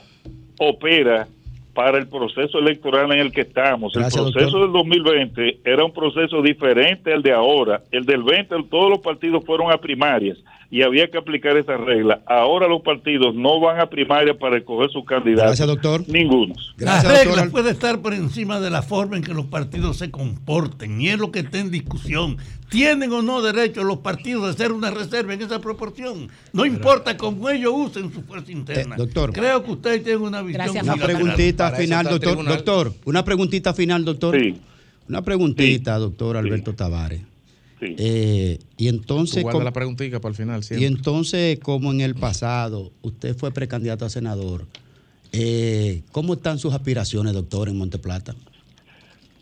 opera 0.60 1.28
para 1.74 1.98
el 1.98 2.08
proceso 2.08 2.60
electoral 2.60 3.12
en 3.12 3.20
el 3.20 3.32
que 3.32 3.42
estamos. 3.42 3.94
Gracias, 3.94 4.26
el 4.26 4.34
proceso 4.34 4.60
doctor. 4.60 4.84
del 4.84 5.04
2020 5.04 5.60
era 5.64 5.86
un 5.86 5.94
proceso 5.94 6.42
diferente 6.42 7.14
al 7.14 7.22
de 7.22 7.32
ahora. 7.32 7.84
El 7.92 8.06
del 8.06 8.24
20 8.24 8.56
todos 8.70 8.90
los 8.90 9.00
partidos 9.00 9.44
fueron 9.46 9.72
a 9.72 9.78
primarias 9.78 10.38
y 10.72 10.84
había 10.84 11.10
que 11.10 11.18
aplicar 11.18 11.58
esa 11.58 11.78
regla. 11.78 12.22
Ahora 12.28 12.68
los 12.68 12.82
partidos 12.82 13.34
no 13.34 13.60
van 13.60 13.80
a 13.80 13.90
primarias 13.90 14.38
para 14.38 14.58
escoger 14.58 14.92
sus 14.92 15.04
candidatos. 15.04 15.46
Gracias, 15.46 15.68
doctor. 15.68 16.04
Ninguno. 16.08 16.54
La 16.78 17.02
regla 17.02 17.48
puede 17.50 17.72
estar 17.72 18.02
por 18.02 18.14
encima 18.14 18.60
de 18.60 18.70
la 18.70 18.84
forma 18.84 19.18
en 19.18 19.24
que 19.24 19.34
los 19.34 19.46
partidos 19.46 19.98
se 19.98 20.12
comporten 20.12 21.02
y 21.02 21.10
es 21.10 21.18
lo 21.18 21.32
que 21.32 21.40
está 21.40 21.58
en 21.60 21.72
discusión. 21.72 22.38
¿Tienen 22.70 23.12
o 23.12 23.24
no 23.24 23.42
derecho 23.42 23.84
los 23.84 23.98
partidos 24.00 24.46
a 24.46 24.50
hacer 24.50 24.72
una 24.72 24.92
reserva 24.92 25.34
en 25.34 25.42
esa 25.42 25.60
proporción? 25.60 26.30
No 26.54 26.66
importa 26.66 27.18
cómo 27.18 27.50
ellos 27.50 27.74
usen 27.76 28.14
su 28.14 28.22
fuerza 28.22 28.52
interna. 28.52 28.94
Eh, 28.94 29.00
doctor. 29.00 29.34
Creo 29.34 29.64
que 29.64 29.72
usted 29.72 30.04
tiene 30.04 30.18
una 30.20 30.44
visión 30.44 30.62
Una 30.70 30.82
unilateral. 30.82 31.16
preguntita 31.16 31.72
final, 31.72 32.06
doctor. 32.06 32.46
Doctor, 32.46 32.94
una 33.06 33.26
preguntita 33.26 33.74
final, 33.74 34.06
doctor. 34.06 34.38
Una 35.08 35.24
preguntita, 35.24 35.98
doctor 35.98 36.38
Alberto 36.38 36.76
Tavares. 36.76 37.22
Eh, 37.82 38.60
y 38.78 38.88
entonces, 38.88 39.42
guarda 39.44 39.54
¿cómo- 39.60 39.64
la 39.66 39.72
preguntita 39.72 40.20
para 40.20 40.32
el 40.32 40.36
final 40.36 40.62
y 40.78 40.86
entonces, 40.86 41.60
como 41.60 41.92
en 41.92 42.02
el 42.02 42.16
pasado, 42.16 42.92
usted 43.02 43.36
fue 43.36 43.52
precandidato 43.52 44.06
a 44.06 44.10
senador, 44.10 44.66
eh, 45.32 46.02
¿cómo 46.12 46.34
están 46.34 46.58
sus 46.60 46.74
aspiraciones, 46.74 47.34
doctor, 47.34 47.70
en 47.70 47.78
Monteplata? 47.78 48.36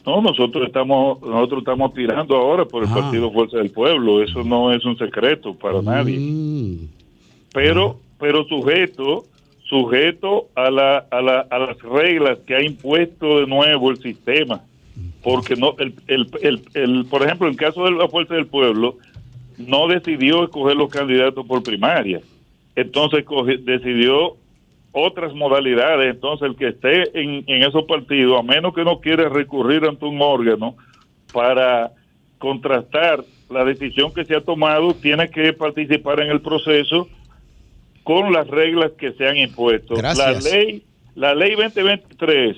No, 0.06 0.22
nosotros 0.22 0.66
estamos 0.68 1.20
nosotros 1.22 1.60
estamos 1.60 1.94
tirando 1.94 2.36
ahora 2.38 2.64
por 2.66 2.84
el 2.84 2.90
Ah. 2.90 2.96
Partido 2.96 3.30
Fuerza 3.32 3.58
del 3.58 3.72
Pueblo. 3.72 4.24
Eso 4.24 4.42
no 4.44 4.72
es 4.72 4.86
un 4.86 4.98
secreto 4.98 5.54
para 5.54 5.82
nadie. 5.82 6.18
Mm. 6.18 6.88
Pero 7.54 8.00
pero 8.20 8.46
sujeto 8.48 9.26
sujeto 9.70 10.48
a, 10.56 10.72
la, 10.72 11.00
a, 11.12 11.22
la, 11.22 11.42
a 11.42 11.60
las 11.60 11.78
reglas 11.82 12.40
que 12.48 12.56
ha 12.56 12.64
impuesto 12.64 13.40
de 13.42 13.48
nuevo 13.48 13.92
el 13.92 14.02
sistema. 14.02 14.62
Porque 15.30 15.56
no 15.56 15.76
el, 15.80 15.94
el, 16.08 16.28
el, 16.42 16.62
el- 16.74 17.06
por 17.06 17.24
ejemplo, 17.24 17.48
en 17.48 17.54
el 17.54 17.60
caso 17.60 17.84
de 17.86 17.92
la 17.92 18.08
Fuerza 18.08 18.34
del 18.36 18.48
Pueblo 18.48 18.98
no 19.58 19.88
decidió 19.88 20.44
escoger 20.44 20.76
los 20.78 20.90
candidatos 20.90 21.46
por 21.46 21.64
primaria. 21.64 22.22
Entonces 22.76 23.26
coge- 23.26 23.58
decidió 23.58 24.38
otras 24.92 25.34
modalidades. 25.34 26.14
Entonces, 26.16 26.48
el 26.50 26.56
que 26.56 26.68
esté 26.70 27.20
en, 27.20 27.44
en 27.48 27.64
esos 27.64 27.84
partidos, 27.86 28.40
a 28.40 28.44
menos 28.44 28.74
que 28.74 28.84
no 28.84 29.00
quiera 29.02 29.28
recurrir 29.30 29.84
ante 29.84 30.06
un 30.06 30.22
órgano 30.22 30.76
para 31.34 31.92
contrastar 32.38 33.24
la 33.50 33.64
decisión 33.66 34.14
que 34.14 34.26
se 34.26 34.36
ha 34.36 34.42
tomado, 34.42 34.94
tiene 34.94 35.30
que 35.30 35.54
participar 35.54 36.20
en 36.22 36.30
el 36.32 36.42
proceso 36.42 37.08
con 38.04 38.32
las 38.32 38.48
reglas 38.48 38.92
que 38.98 39.12
se 39.14 39.28
han 39.28 39.38
impuesto. 39.38 39.96
Gracias. 39.96 40.44
La 40.44 40.50
ley, 40.52 40.84
la 41.16 41.36
ley 41.36 41.56
2023, 41.56 42.58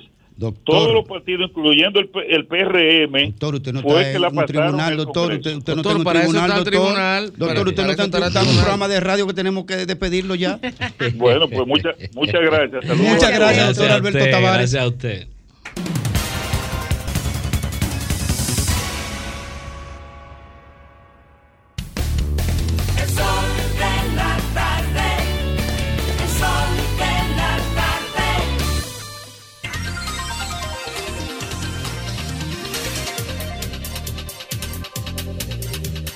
todos 0.64 0.92
los 0.94 1.06
partidos, 1.06 1.50
incluyendo 1.50 2.00
el, 2.00 2.10
el 2.28 2.46
PRM, 2.46 3.34
Doctor, 3.38 3.54
no 3.72 3.82
fue 3.82 4.00
está 4.00 4.10
que 4.10 4.16
en 4.16 4.22
la 4.22 4.28
un 4.28 4.46
tribunal, 4.46 4.92
en 4.92 4.96
doctor. 4.98 5.32
Usted, 5.32 5.56
usted 5.56 5.74
no 5.76 5.82
Doctor, 5.82 5.82
está 5.82 5.90
en 5.92 5.98
un 5.98 6.04
para 6.04 6.20
eso 6.20 6.30
tribunal, 6.30 6.50
doctor. 6.56 6.72
tribunal, 6.72 7.24
Doctor, 7.26 7.48
para- 7.48 7.60
usted 7.68 7.82
no 7.82 7.88
para 7.88 7.90
está 7.92 8.04
en 8.04 8.10
eso 8.10 8.26
está 8.28 8.40
el 8.40 8.46
un 8.48 8.54
programa 8.56 8.88
de 8.88 9.00
radio 9.00 9.26
que 9.26 9.34
tenemos 9.34 9.64
que 9.64 9.76
despedirlo 9.86 10.34
ya. 10.34 10.58
Bueno, 11.14 11.48
pues 11.48 11.66
muchas 11.66 11.94
muchas 12.14 12.40
gracias. 12.40 12.84
Saludos. 12.86 13.12
Muchas 13.12 13.30
gracias, 13.34 13.66
doctor 13.76 13.90
Alberto 13.92 14.18
usted, 14.18 14.30
Tavares. 14.30 14.72
Gracias 14.72 14.82
a 14.82 14.88
usted. 14.88 15.28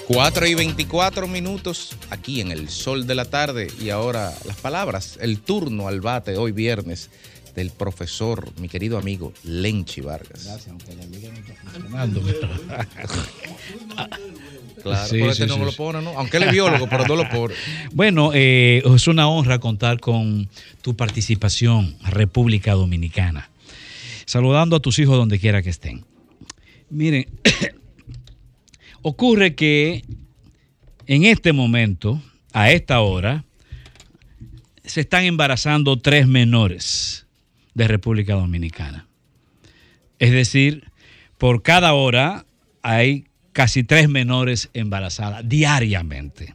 4 0.09 0.47
y 0.47 0.55
24 0.55 1.27
minutos 1.27 1.97
aquí 2.11 2.41
en 2.41 2.51
el 2.51 2.69
sol 2.69 3.07
de 3.07 3.15
la 3.15 3.25
tarde. 3.25 3.69
Y 3.81 3.91
ahora 3.91 4.35
las 4.45 4.57
palabras, 4.57 5.19
el 5.21 5.41
turno 5.41 5.89
al 5.89 6.01
bate 6.01 6.37
hoy 6.37 6.53
viernes 6.53 7.11
del 7.55 7.71
profesor, 7.71 8.53
mi 8.61 8.69
querido 8.69 8.99
amigo 8.99 9.33
Lenchi 9.45 10.01
Vargas. 10.01 10.45
Gracias, 10.45 10.69
aunque 10.69 10.95
la 10.95 11.07
liga 11.07 11.31
no 11.31 11.39
está 11.39 11.55
funcionando. 11.55 12.23
Claro, 14.83 15.09
Sí, 15.09 15.19
sí, 15.19 15.23
este 15.23 15.47
no 15.47 15.55
sí, 15.55 15.61
me 15.61 15.67
lo 15.67 15.73
pone, 15.73 16.03
¿no? 16.03 16.11
Aunque 16.19 16.37
él 16.37 16.43
es 16.43 16.53
biólogo, 16.53 16.87
pero 16.89 17.07
no 17.07 17.17
lo 17.17 17.29
pone. 17.31 17.55
Bueno, 17.93 18.33
eh, 18.35 18.83
es 18.85 19.09
una 19.09 19.29
honra 19.29 19.59
contar 19.59 19.99
con 20.01 20.51
tu 20.83 20.95
participación, 20.95 21.97
República 22.03 22.73
Dominicana. 22.73 23.49
Saludando 24.27 24.77
a 24.77 24.81
tus 24.81 24.99
hijos 24.99 25.17
donde 25.17 25.39
quiera 25.39 25.63
que 25.63 25.71
estén. 25.71 26.05
Miren, 26.91 27.27
ocurre 29.05 29.55
que 29.55 30.03
en 31.07 31.25
este 31.25 31.53
momento, 31.53 32.23
a 32.55 32.71
esta 32.71 33.01
hora, 33.01 33.45
se 34.83 35.03
están 35.03 35.25
embarazando 35.25 35.99
tres 35.99 36.27
menores 36.27 37.27
de 37.75 37.87
República 37.87 38.35
Dominicana. 38.35 39.07
Es 40.19 40.33
decir, 40.33 40.85
por 41.37 41.63
cada 41.63 41.93
hora 41.93 42.47
hay 42.83 43.27
casi 43.53 43.85
tres 43.85 44.09
menores 44.09 44.71
embarazadas 44.73 45.47
diariamente. 45.47 46.55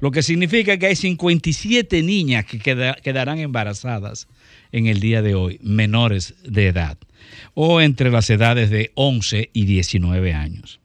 Lo 0.00 0.12
que 0.12 0.22
significa 0.22 0.76
que 0.78 0.86
hay 0.86 0.96
57 0.96 2.02
niñas 2.02 2.44
que 2.44 2.60
queda- 2.60 2.94
quedarán 3.02 3.38
embarazadas 3.38 4.28
en 4.70 4.86
el 4.86 5.00
día 5.00 5.22
de 5.22 5.34
hoy, 5.34 5.58
menores 5.60 6.34
de 6.44 6.68
edad, 6.68 6.98
o 7.54 7.80
entre 7.80 8.10
las 8.12 8.30
edades 8.30 8.70
de 8.70 8.92
11 8.94 9.50
y 9.52 9.64
19 9.64 10.34
años. 10.34 10.78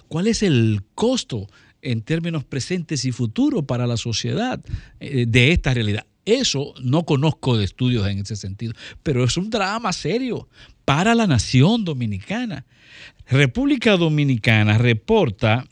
¿Cuál 0.08 0.26
es 0.26 0.42
el 0.42 0.82
costo 0.96 1.48
en 1.84 2.02
términos 2.02 2.44
presentes 2.44 3.06
y 3.06 3.12
futuros 3.12 3.66
para 3.66 3.86
la 3.86 3.98
sociedad 3.98 4.60
eh, 5.00 5.26
de 5.28 5.52
esta 5.52 5.76
realidad? 5.76 6.08
Eso 6.26 6.74
no 6.82 7.06
conozco 7.06 7.56
de 7.56 7.66
estudios 7.66 8.08
en 8.08 8.18
ese 8.18 8.38
sentido, 8.38 8.74
pero 9.04 9.24
es 9.24 9.38
un 9.38 9.52
drama 9.52 9.94
serio 9.94 10.50
para 10.86 11.14
la 11.14 11.28
nación 11.28 11.86
dominicana. 11.86 12.66
República 13.28 13.96
Dominicana 13.96 14.80
reporta 14.80 15.68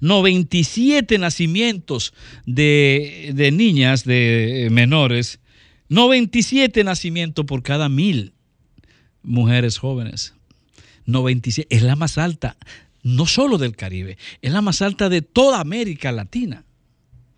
97 0.00 1.18
nacimientos 1.18 2.14
de, 2.46 3.32
de 3.34 3.52
niñas, 3.52 4.04
de 4.04 4.68
menores, 4.70 5.40
97 5.88 6.84
nacimientos 6.84 7.44
por 7.44 7.62
cada 7.62 7.88
mil 7.88 8.32
mujeres 9.22 9.78
jóvenes. 9.78 10.34
97, 11.06 11.74
es 11.74 11.82
la 11.82 11.96
más 11.96 12.18
alta, 12.18 12.56
no 13.02 13.26
solo 13.26 13.58
del 13.58 13.76
Caribe, 13.76 14.18
es 14.40 14.52
la 14.52 14.62
más 14.62 14.82
alta 14.82 15.08
de 15.08 15.22
toda 15.22 15.60
América 15.60 16.12
Latina. 16.12 16.64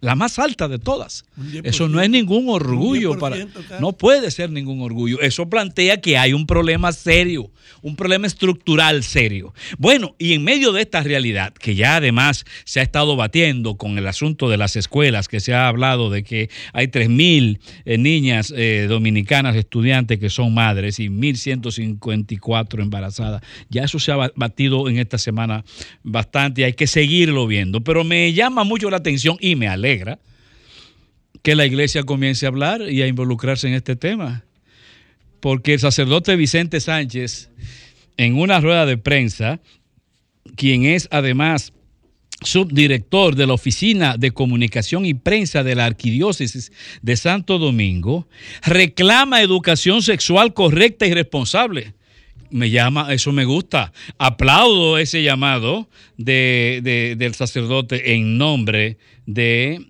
La 0.04 0.14
más 0.14 0.38
alta 0.38 0.68
de 0.68 0.78
todas. 0.78 1.24
Eso 1.62 1.88
no 1.88 1.98
es 1.98 2.10
ningún 2.10 2.50
orgullo 2.50 3.18
para. 3.18 3.38
No 3.80 3.92
puede 3.92 4.30
ser 4.30 4.50
ningún 4.50 4.82
orgullo. 4.82 5.18
Eso 5.22 5.48
plantea 5.48 6.02
que 6.02 6.18
hay 6.18 6.34
un 6.34 6.46
problema 6.46 6.92
serio, 6.92 7.50
un 7.80 7.96
problema 7.96 8.26
estructural 8.26 9.02
serio. 9.02 9.54
Bueno, 9.78 10.14
y 10.18 10.34
en 10.34 10.44
medio 10.44 10.72
de 10.72 10.82
esta 10.82 11.02
realidad, 11.02 11.54
que 11.54 11.74
ya 11.74 11.96
además 11.96 12.44
se 12.66 12.80
ha 12.80 12.82
estado 12.82 13.16
batiendo 13.16 13.78
con 13.78 13.96
el 13.96 14.06
asunto 14.06 14.50
de 14.50 14.58
las 14.58 14.76
escuelas, 14.76 15.26
que 15.26 15.40
se 15.40 15.54
ha 15.54 15.68
hablado 15.68 16.10
de 16.10 16.22
que 16.22 16.50
hay 16.74 16.88
3.000 16.88 17.58
eh, 17.86 17.96
niñas 17.96 18.52
eh, 18.54 18.84
dominicanas 18.86 19.56
estudiantes 19.56 20.18
que 20.18 20.28
son 20.28 20.52
madres 20.52 21.00
y 21.00 21.08
1.154 21.08 22.82
embarazadas. 22.82 23.40
Ya 23.70 23.84
eso 23.84 23.98
se 23.98 24.12
ha 24.12 24.30
batido 24.36 24.86
en 24.90 24.98
esta 24.98 25.16
semana 25.16 25.64
bastante 26.02 26.60
y 26.60 26.64
hay 26.64 26.74
que 26.74 26.86
seguirlo 26.86 27.46
viendo. 27.46 27.80
Pero 27.80 28.04
me 28.04 28.34
llama 28.34 28.64
mucho 28.64 28.90
la 28.90 28.98
atención 28.98 29.38
y 29.40 29.56
me 29.56 29.66
alegra 29.66 29.93
que 31.42 31.54
la 31.54 31.66
iglesia 31.66 32.04
comience 32.04 32.46
a 32.46 32.48
hablar 32.48 32.90
y 32.90 33.02
a 33.02 33.06
involucrarse 33.06 33.68
en 33.68 33.74
este 33.74 33.96
tema. 33.96 34.44
Porque 35.40 35.74
el 35.74 35.80
sacerdote 35.80 36.36
Vicente 36.36 36.80
Sánchez, 36.80 37.50
en 38.16 38.38
una 38.38 38.60
rueda 38.60 38.86
de 38.86 38.96
prensa, 38.96 39.60
quien 40.56 40.86
es 40.86 41.08
además 41.10 41.72
subdirector 42.42 43.36
de 43.36 43.46
la 43.46 43.54
Oficina 43.54 44.16
de 44.16 44.30
Comunicación 44.30 45.06
y 45.06 45.14
Prensa 45.14 45.62
de 45.62 45.74
la 45.74 45.86
Arquidiócesis 45.86 46.72
de 47.02 47.16
Santo 47.16 47.58
Domingo, 47.58 48.26
reclama 48.62 49.42
educación 49.42 50.02
sexual 50.02 50.54
correcta 50.54 51.06
y 51.06 51.14
responsable. 51.14 51.94
Me 52.54 52.70
llama, 52.70 53.12
eso 53.12 53.32
me 53.32 53.44
gusta. 53.44 53.92
Aplaudo 54.16 54.96
ese 54.96 55.24
llamado 55.24 55.88
de, 56.16 56.78
de, 56.84 57.16
del 57.16 57.34
sacerdote 57.34 58.14
en 58.14 58.38
nombre 58.38 58.96
de 59.26 59.84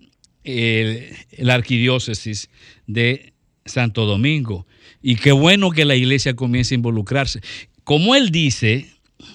la 1.37 1.53
arquidiócesis 1.53 2.49
de 2.87 3.33
Santo 3.65 4.07
Domingo. 4.07 4.65
Y 4.99 5.17
qué 5.17 5.31
bueno 5.31 5.69
que 5.69 5.85
la 5.85 5.95
iglesia 5.95 6.35
comience 6.35 6.73
a 6.73 6.77
involucrarse. 6.77 7.39
Como 7.83 8.15
él 8.15 8.31
dice, 8.31 8.89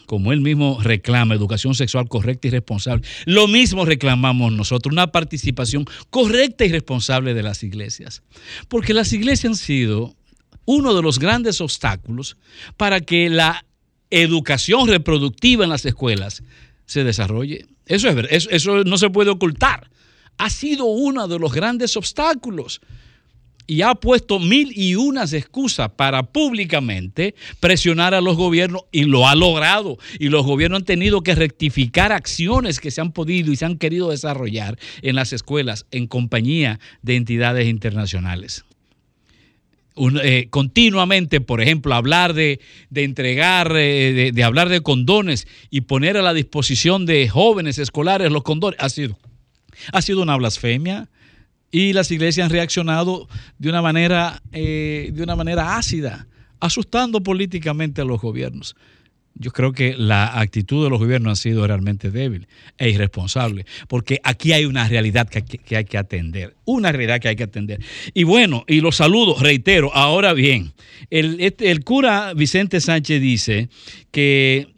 como 0.06 0.32
él 0.32 0.40
mismo 0.40 0.80
reclama 0.82 1.36
educación 1.36 1.76
sexual 1.76 2.08
correcta 2.08 2.48
y 2.48 2.50
responsable, 2.50 3.06
lo 3.26 3.46
mismo 3.46 3.84
reclamamos 3.84 4.52
nosotros, 4.52 4.92
una 4.92 5.12
participación 5.12 5.84
correcta 6.10 6.64
y 6.64 6.72
responsable 6.72 7.32
de 7.34 7.44
las 7.44 7.62
iglesias. 7.62 8.24
Porque 8.66 8.92
las 8.92 9.12
iglesias 9.12 9.52
han 9.52 9.56
sido 9.56 10.16
uno 10.70 10.94
de 10.94 11.02
los 11.02 11.18
grandes 11.18 11.60
obstáculos 11.60 12.36
para 12.76 13.00
que 13.00 13.28
la 13.30 13.64
educación 14.10 14.88
reproductiva 14.88 15.64
en 15.64 15.70
las 15.70 15.84
escuelas 15.84 16.42
se 16.86 17.04
desarrolle. 17.04 17.66
Eso, 17.86 18.08
es, 18.08 18.48
eso 18.50 18.84
no 18.84 18.98
se 18.98 19.10
puede 19.10 19.30
ocultar 19.30 19.90
ha 20.40 20.48
sido 20.48 20.86
uno 20.86 21.28
de 21.28 21.38
los 21.38 21.52
grandes 21.52 21.96
obstáculos 21.98 22.80
y 23.66 23.82
ha 23.82 23.94
puesto 23.94 24.38
mil 24.38 24.72
y 24.74 24.94
unas 24.94 25.34
excusas 25.34 25.90
para 25.90 26.22
públicamente 26.24 27.34
presionar 27.60 28.14
a 28.14 28.22
los 28.22 28.36
gobiernos 28.36 28.82
y 28.90 29.04
lo 29.04 29.28
ha 29.28 29.34
logrado. 29.34 29.98
Y 30.18 30.28
los 30.28 30.44
gobiernos 30.44 30.78
han 30.78 30.86
tenido 30.86 31.22
que 31.22 31.34
rectificar 31.34 32.10
acciones 32.10 32.80
que 32.80 32.90
se 32.90 33.02
han 33.02 33.12
podido 33.12 33.52
y 33.52 33.56
se 33.56 33.66
han 33.66 33.76
querido 33.76 34.10
desarrollar 34.10 34.78
en 35.02 35.14
las 35.14 35.32
escuelas 35.32 35.86
en 35.90 36.06
compañía 36.06 36.80
de 37.02 37.16
entidades 37.16 37.68
internacionales. 37.68 38.64
Eh, 39.96 40.46
continuamente, 40.50 41.40
por 41.40 41.60
ejemplo, 41.60 41.94
hablar 41.94 42.32
de, 42.32 42.60
entregar, 42.94 43.72
eh, 43.76 44.30
de 44.32 44.44
hablar 44.44 44.68
de 44.68 44.80
condones 44.80 45.46
y 45.68 45.82
poner 45.82 46.16
a 46.16 46.22
la 46.22 46.32
disposición 46.32 47.06
de 47.06 47.28
jóvenes 47.28 47.78
escolares 47.78 48.30
los 48.30 48.42
condones, 48.42 48.78
ha 48.80 48.88
sido 48.88 49.18
ha 49.92 50.02
sido 50.02 50.22
una 50.22 50.36
blasfemia 50.36 51.08
y 51.70 51.92
las 51.92 52.10
iglesias 52.10 52.46
han 52.46 52.50
reaccionado 52.50 53.28
de 53.58 53.68
una 53.68 53.82
manera, 53.82 54.42
eh, 54.52 55.10
de 55.12 55.22
una 55.22 55.36
manera 55.36 55.76
ácida, 55.76 56.26
asustando 56.58 57.22
políticamente 57.22 58.00
a 58.00 58.04
los 58.04 58.20
gobiernos. 58.20 58.76
Yo 59.34 59.52
creo 59.52 59.72
que 59.72 59.94
la 59.96 60.38
actitud 60.38 60.84
de 60.84 60.90
los 60.90 60.98
gobiernos 60.98 61.38
ha 61.38 61.42
sido 61.42 61.66
realmente 61.66 62.10
débil 62.10 62.46
e 62.76 62.90
irresponsable, 62.90 63.64
porque 63.88 64.20
aquí 64.22 64.52
hay 64.52 64.66
una 64.66 64.86
realidad 64.88 65.28
que, 65.28 65.76
hay 65.76 65.84
que 65.84 65.98
atender, 65.98 66.54
una 66.64 66.92
realidad 66.92 67.20
que 67.20 67.28
hay 67.28 67.36
que 67.36 67.44
atender. 67.44 67.80
Y 68.12 68.24
bueno, 68.24 68.64
y 68.66 68.80
los 68.80 68.96
saludo, 68.96 69.36
reitero, 69.40 69.94
ahora 69.94 70.34
bien, 70.34 70.72
el, 71.10 71.40
este, 71.40 71.70
el 71.70 71.84
cura 71.84 72.34
Vicente 72.34 72.80
Sánchez 72.80 73.20
dice 73.20 73.68
que 74.10 74.68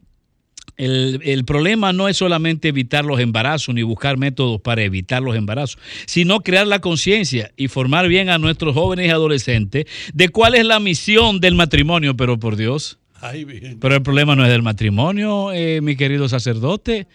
el, 0.77 1.45
problema 1.45 1.93
no 1.93 2.09
es 2.09 2.17
solamente 2.17 2.69
evitar 2.69 3.05
los 3.05 3.21
embarazos 3.21 3.75
ni 3.75 3.83
buscar 3.83 4.17
métodos 4.17 4.61
para 4.61 4.83
evitar 4.83 5.23
los 5.23 5.37
embarazos, 5.37 5.79
sino 6.07 6.41
crear 6.41 6.67
la 6.67 6.81
conciencia 6.81 7.53
y 7.57 7.69
formar 7.69 8.09
bien 8.09 8.29
a 8.29 8.39
nuestros 8.39 8.75
jóvenes 8.75 9.07
y 9.07 9.11
adolescentes 9.11 9.85
de 10.13 10.29
cuál 10.31 10.55
es 10.55 10.65
la 10.65 10.81
misión 10.81 11.41
del 11.41 11.55
matrimonio, 11.55 12.17
pero 12.17 12.39
por 12.39 12.57
Dios. 12.57 12.99
Pero 13.81 13.95
el 13.95 14.03
problema 14.03 14.35
no 14.35 14.45
es 14.45 14.51
del 14.51 14.63
matrimonio, 14.63 15.53
eh, 15.53 15.81
mi 15.81 15.97
querido 15.97 16.29
sacerdote. 16.29 17.07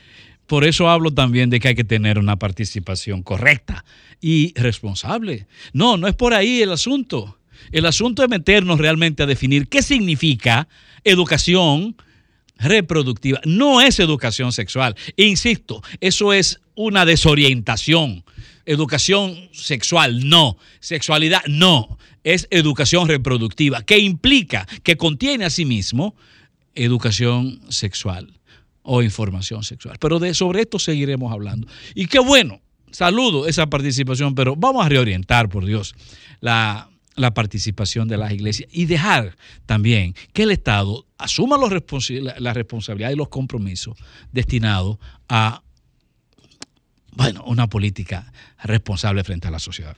Por 0.45 0.63
eso 0.63 0.89
hablo 0.89 1.11
también 1.11 1.49
de 1.49 1.59
que 1.59 1.67
hay 1.67 1.75
que 1.75 1.83
tener 1.83 2.17
una 2.17 2.37
participación 2.37 3.21
correcta 3.21 3.83
y 4.21 4.53
responsable. 4.55 5.47
No, 5.73 5.97
no 5.97 6.07
es 6.07 6.15
por 6.15 6.33
ahí 6.33 6.61
el 6.61 6.71
asunto. 6.71 7.37
El 7.71 7.85
asunto 7.85 8.23
es 8.23 8.29
meternos 8.29 8.79
realmente 8.79 9.23
a 9.23 9.25
definir 9.25 9.67
qué 9.67 9.81
significa 9.81 10.69
educación, 11.03 11.97
reproductiva. 12.57 13.41
No 13.43 13.81
es 13.81 13.99
educación 13.99 14.53
sexual. 14.53 14.95
Insisto, 15.17 15.83
eso 15.99 16.31
es 16.31 16.61
una 16.75 17.05
desorientación. 17.05 18.23
Educación 18.65 19.49
sexual, 19.51 20.27
no. 20.27 20.57
Sexualidad, 20.79 21.43
no. 21.47 21.97
Es 22.27 22.47
educación 22.51 23.07
reproductiva, 23.07 23.83
que 23.83 23.99
implica, 23.99 24.67
que 24.83 24.97
contiene 24.97 25.45
a 25.45 25.49
sí 25.49 25.63
mismo 25.63 26.13
educación 26.75 27.61
sexual 27.69 28.39
o 28.83 29.01
información 29.01 29.63
sexual. 29.63 29.97
Pero 29.99 30.19
sobre 30.33 30.61
esto 30.61 30.77
seguiremos 30.77 31.31
hablando. 31.31 31.67
Y 31.95 32.07
qué 32.07 32.19
bueno, 32.19 32.59
saludo 32.91 33.47
esa 33.47 33.67
participación, 33.67 34.35
pero 34.35 34.55
vamos 34.57 34.85
a 34.85 34.89
reorientar, 34.89 35.47
por 35.47 35.65
Dios, 35.65 35.95
la 36.41 36.89
la 37.17 37.33
participación 37.33 38.07
de 38.07 38.17
las 38.17 38.31
iglesias 38.31 38.69
y 38.71 38.85
dejar 38.85 39.35
también 39.65 40.13
que 40.33 40.43
el 40.43 40.51
Estado 40.51 41.05
asuma 41.17 41.57
los 41.57 41.71
la 42.39 42.53
responsabilidad 42.53 43.09
y 43.09 43.15
los 43.15 43.27
compromisos 43.27 43.97
destinados 44.31 44.97
a 45.27 45.63
bueno, 47.11 47.43
una 47.45 47.67
política 47.67 48.31
responsable 48.63 49.23
frente 49.23 49.47
a 49.47 49.51
la 49.51 49.57
sociedad. 49.57 49.97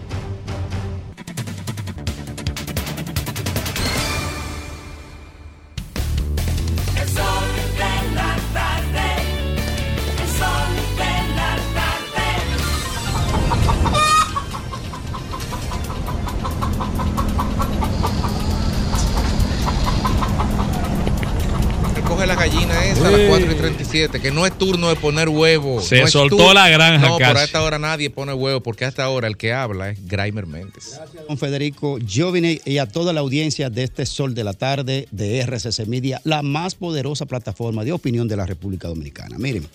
A 23.03 23.11
las 23.11 23.21
4 23.27 23.51
y 23.51 23.55
37, 23.55 24.19
que 24.21 24.31
no 24.31 24.45
es 24.45 24.57
turno 24.57 24.89
de 24.89 24.95
poner 24.95 25.29
huevo. 25.29 25.81
Se 25.81 26.01
no 26.01 26.07
soltó 26.07 26.53
la 26.53 26.69
granja 26.69 27.07
No, 27.07 27.17
casi. 27.17 27.31
por 27.31 27.41
a 27.41 27.43
esta 27.43 27.61
hora 27.63 27.79
nadie 27.79 28.09
pone 28.09 28.33
huevo, 28.33 28.61
porque 28.61 28.85
hasta 28.85 29.03
ahora 29.03 29.27
el 29.27 29.37
que 29.37 29.53
habla 29.53 29.89
es 29.89 30.07
Graimer 30.07 30.45
Méndez. 30.45 30.99
Don 31.27 31.37
Federico 31.37 31.97
Giovine 32.05 32.61
y 32.63 32.77
a 32.77 32.85
toda 32.85 33.13
la 33.13 33.21
audiencia 33.21 33.69
de 33.69 33.83
este 33.83 34.05
Sol 34.05 34.33
de 34.35 34.43
la 34.43 34.53
Tarde 34.53 35.07
de 35.11 35.39
RCC 35.41 35.87
Media, 35.87 36.21
la 36.23 36.41
más 36.43 36.75
poderosa 36.75 37.25
plataforma 37.25 37.83
de 37.83 37.91
opinión 37.91 38.27
de 38.27 38.37
la 38.37 38.45
República 38.45 38.87
Dominicana. 38.87 39.37
Miren, 39.39 39.67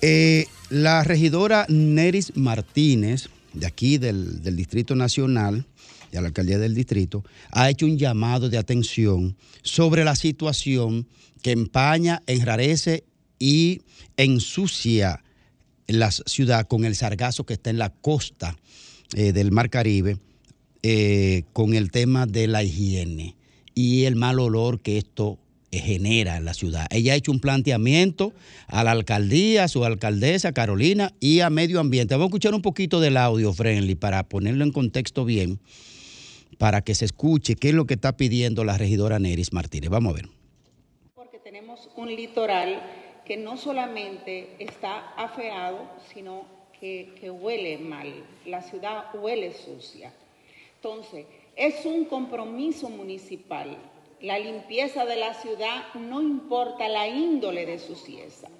eh, 0.00 0.46
la 0.70 1.04
regidora 1.04 1.66
Neris 1.68 2.36
Martínez, 2.36 3.28
de 3.52 3.66
aquí 3.66 3.98
del, 3.98 4.42
del 4.42 4.56
Distrito 4.56 4.94
Nacional, 4.94 5.64
de 6.12 6.20
la 6.20 6.28
alcaldía 6.28 6.58
del 6.58 6.74
distrito, 6.74 7.22
ha 7.50 7.68
hecho 7.68 7.84
un 7.86 7.98
llamado 7.98 8.48
de 8.48 8.56
atención 8.58 9.36
sobre 9.62 10.04
la 10.04 10.16
situación 10.16 11.06
que 11.38 11.52
empaña, 11.52 12.22
enrarece 12.26 13.04
y 13.38 13.82
ensucia 14.16 15.22
la 15.86 16.10
ciudad 16.10 16.66
con 16.66 16.84
el 16.84 16.94
sargazo 16.94 17.44
que 17.44 17.54
está 17.54 17.70
en 17.70 17.78
la 17.78 17.90
costa 17.90 18.56
eh, 19.16 19.32
del 19.32 19.52
Mar 19.52 19.70
Caribe, 19.70 20.18
eh, 20.82 21.44
con 21.52 21.74
el 21.74 21.90
tema 21.90 22.26
de 22.26 22.46
la 22.46 22.62
higiene 22.62 23.36
y 23.74 24.04
el 24.04 24.16
mal 24.16 24.38
olor 24.38 24.80
que 24.80 24.98
esto 24.98 25.38
genera 25.70 26.36
en 26.36 26.44
la 26.44 26.54
ciudad. 26.54 26.86
Ella 26.90 27.12
ha 27.12 27.16
hecho 27.16 27.32
un 27.32 27.40
planteamiento 27.40 28.32
a 28.66 28.84
la 28.84 28.92
alcaldía, 28.92 29.64
a 29.64 29.68
su 29.68 29.84
alcaldesa 29.84 30.52
Carolina 30.52 31.14
y 31.20 31.40
a 31.40 31.50
medio 31.50 31.80
ambiente. 31.80 32.14
Vamos 32.14 32.26
a 32.26 32.28
escuchar 32.28 32.54
un 32.54 32.62
poquito 32.62 33.00
del 33.00 33.16
audio, 33.16 33.52
Friendly, 33.52 33.94
para 33.94 34.28
ponerlo 34.28 34.64
en 34.64 34.72
contexto 34.72 35.24
bien, 35.24 35.60
para 36.58 36.82
que 36.82 36.94
se 36.94 37.04
escuche 37.04 37.54
qué 37.54 37.68
es 37.68 37.74
lo 37.74 37.86
que 37.86 37.94
está 37.94 38.16
pidiendo 38.16 38.64
la 38.64 38.78
regidora 38.78 39.18
Neris 39.18 39.52
Martínez. 39.52 39.90
Vamos 39.90 40.12
a 40.12 40.16
ver. 40.16 40.37
Tenemos 41.48 41.88
un 41.96 42.14
litoral 42.14 42.78
que 43.24 43.38
no 43.38 43.56
solamente 43.56 44.50
está 44.58 45.14
afeado, 45.16 45.78
sino 46.12 46.44
que, 46.78 47.30
huele 47.30 47.78
mal. 47.78 48.12
La 48.44 48.60
ciudad 48.60 49.06
huele 49.14 49.54
sucia. 49.54 50.12
Entonces, 50.74 51.24
es 51.56 51.86
un 51.86 52.04
compromiso 52.04 52.90
municipal. 52.90 53.78
La 54.20 54.38
limpieza 54.38 55.06
de 55.06 55.16
la 55.16 55.32
ciudad 55.32 55.94
no 55.94 56.20
importa 56.20 56.86
la 56.86 57.08
índole 57.08 57.64
de 57.64 57.78
suciedad. 57.78 58.50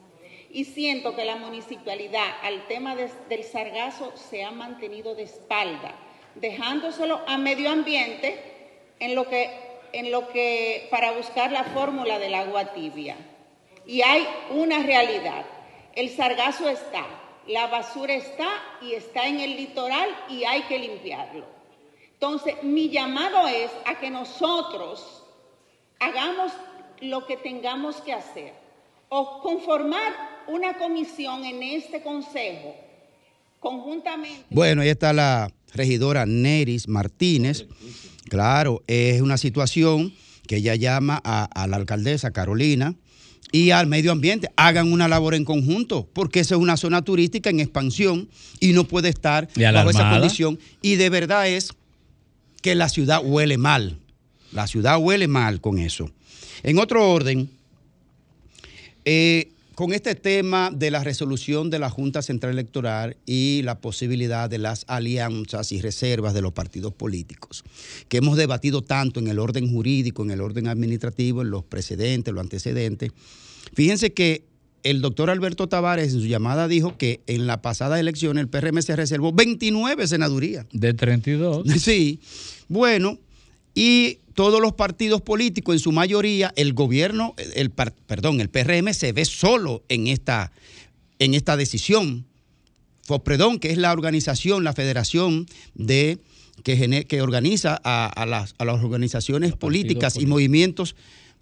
Y 0.51 0.65
siento 0.65 1.15
que 1.15 1.27
la 1.27 1.37
municipalidad 1.37 2.39
al 2.43 2.67
tema 2.69 2.97
de- 2.97 3.11
del 3.29 3.45
sargazo 3.45 4.13
se 4.17 4.45
ha 4.45 4.51
mantenido 4.51 5.15
de 5.15 5.25
espalda, 5.25 5.95
dejándoselo 6.37 7.21
a 7.27 7.37
medio 7.37 7.69
ambiente 7.69 8.39
en 8.99 9.15
lo 9.15 9.29
que, 9.29 9.68
en 9.93 10.11
lo 10.11 10.29
que 10.29 10.89
para 10.91 11.13
buscar 11.13 11.53
la 11.53 11.65
fórmula 11.65 12.19
del 12.19 12.35
agua 12.35 12.73
tibia. 12.73 13.17
Y 13.87 14.03
hay 14.03 14.27
una 14.51 14.81
realidad. 14.81 15.45
El 15.95 16.11
sargazo 16.11 16.69
está, 16.69 17.07
la 17.47 17.67
basura 17.67 18.15
está 18.15 18.49
y 18.83 18.93
está 18.93 19.27
en 19.27 19.41
el 19.41 19.57
litoral 19.57 20.09
y 20.29 20.45
hay 20.45 20.63
que 20.63 20.79
limpiarlo. 20.79 21.47
Entonces, 22.13 22.63
mi 22.63 22.91
llamado 22.91 23.47
es 23.49 23.71
a 23.87 23.99
que 23.99 24.11
nosotros 24.11 25.25
hagamos 26.01 26.53
lo 27.01 27.27
que 27.27 27.37
tengamos 27.37 28.01
que 28.01 28.13
hacer 28.13 28.53
o 29.09 29.41
conformar 29.41 30.13
una 30.49 30.77
comisión 30.79 31.45
en 31.45 31.63
este 31.63 32.03
consejo 32.03 32.75
conjuntamente. 33.61 34.45
Bueno, 34.51 34.83
ahí 34.83 34.89
está 34.89 35.13
la 35.13 35.51
regidora 35.75 36.27
Neris 36.27 36.89
Martínez. 36.89 37.67
Claro, 38.29 38.83
es 38.87 39.21
una 39.21 39.39
situación 39.39 40.13
que 40.47 40.57
ella 40.57 40.75
llama 40.75 41.21
a, 41.25 41.45
a 41.45 41.67
la 41.67 41.77
alcaldesa 41.77 42.33
Carolina 42.33 42.95
y 43.53 43.71
al 43.71 43.87
medio 43.87 44.13
ambiente. 44.13 44.51
Hagan 44.57 44.93
una 44.93 45.09
labor 45.09 45.35
en 45.35 45.45
conjunto, 45.45 46.09
porque 46.13 46.41
esa 46.41 46.55
es 46.55 46.61
una 46.61 46.77
zona 46.77 47.03
turística 47.03 47.51
en 47.51 47.61
expansión 47.61 48.29
y 48.61 48.73
no 48.73 48.85
puede 48.85 49.09
estar 49.09 49.49
bajo 49.73 49.91
esa 49.91 50.11
condición. 50.11 50.59
Y 50.83 50.97
de 50.97 51.11
verdad 51.11 51.49
es 51.49 51.73
que 52.63 52.75
la 52.75 52.89
ciudad 52.89 53.21
huele 53.25 53.59
mal. 53.59 53.99
La 54.53 54.67
ciudad 54.67 54.99
huele 54.99 55.29
mal 55.29 55.61
con 55.61 55.79
eso. 55.79 56.11
En 56.63 56.79
otro 56.79 57.11
orden, 57.11 57.51
eh, 59.05 59.51
con 59.79 59.93
este 59.93 60.17
tema 60.17 60.73
de 60.75 60.91
la 60.91 61.05
resolución 61.05 61.71
de 61.71 61.79
la 61.79 61.89
Junta 61.89 62.21
Central 62.21 62.53
Electoral 62.53 63.17
y 63.27 63.63
la 63.63 63.81
posibilidad 63.81 64.51
de 64.51 64.59
las 64.59 64.85
alianzas 64.89 65.71
y 65.71 65.81
reservas 65.81 66.35
de 66.35 66.43
los 66.43 66.53
partidos 66.53 66.93
políticos, 66.93 67.63
que 68.09 68.17
hemos 68.17 68.37
debatido 68.37 68.83
tanto 68.83 69.21
en 69.21 69.29
el 69.29 69.39
orden 69.39 69.73
jurídico, 69.73 70.25
en 70.25 70.33
el 70.33 70.41
orden 70.41 70.67
administrativo, 70.67 71.43
en 71.43 71.51
los 71.51 71.63
precedentes, 71.63 72.35
los 72.35 72.41
antecedentes, 72.41 73.13
fíjense 73.73 74.13
que 74.13 74.43
el 74.83 75.01
doctor 75.01 75.31
Alberto 75.31 75.69
Tavares 75.69 76.13
en 76.13 76.23
su 76.23 76.27
llamada 76.27 76.67
dijo 76.67 76.97
que 76.97 77.21
en 77.29 77.47
la 77.47 77.63
pasada 77.63 78.01
elección 78.01 78.37
el 78.39 78.49
PRM 78.49 78.83
se 78.83 78.97
reservó 78.97 79.33
29 79.33 80.09
senadurías. 80.09 80.67
De 80.73 80.93
32. 80.93 81.65
Sí, 81.79 82.19
bueno, 82.67 83.21
y 83.79 84.19
todos 84.35 84.61
los 84.61 84.73
partidos 84.73 85.23
políticos, 85.23 85.77
en 85.77 85.79
su 85.79 85.93
mayoría, 85.93 86.53
el 86.57 86.73
gobierno, 86.73 87.37
el, 87.55 87.71
perdón, 87.71 88.41
el 88.41 88.51
PRM 88.51 88.93
se 88.93 89.13
ve 89.13 89.25
solo 89.25 89.85
en 89.89 90.09
esta, 90.09 90.51
en 91.21 91.33
esta 91.33 91.57
decisión. 91.57 92.27
FOPREDON, 93.05 93.61
que 93.61 93.71
es 93.71 93.79
la 93.79 93.93
organización, 93.93 94.65
la 94.65 94.73
federación 94.73 95.47
de, 95.75 96.19
que, 96.65 97.07
que 97.07 97.23
organiza 97.23 97.81
a, 97.85 98.07
a 98.07 98.27
las, 98.27 98.57
a 98.59 98.65
las 98.65 98.83
organizaciones 98.83 99.55
políticas 99.55 100.17
y 100.17 100.27
movimientos 100.27 100.97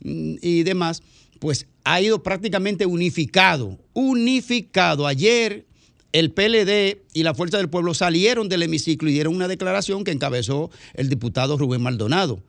mm, 0.04 0.34
y 0.42 0.62
demás, 0.62 1.02
pues 1.38 1.66
ha 1.84 2.02
ido 2.02 2.22
prácticamente 2.22 2.84
unificado, 2.84 3.78
unificado. 3.94 5.06
Ayer 5.06 5.65
el 6.18 6.30
PLD 6.30 7.02
y 7.12 7.24
la 7.24 7.34
Fuerza 7.34 7.58
del 7.58 7.68
Pueblo 7.68 7.92
salieron 7.92 8.48
del 8.48 8.62
hemiciclo 8.62 9.10
y 9.10 9.12
dieron 9.12 9.34
una 9.34 9.48
declaración 9.48 10.02
que 10.02 10.12
encabezó 10.12 10.70
el 10.94 11.10
diputado 11.10 11.58
Rubén 11.58 11.82
Maldonado, 11.82 12.42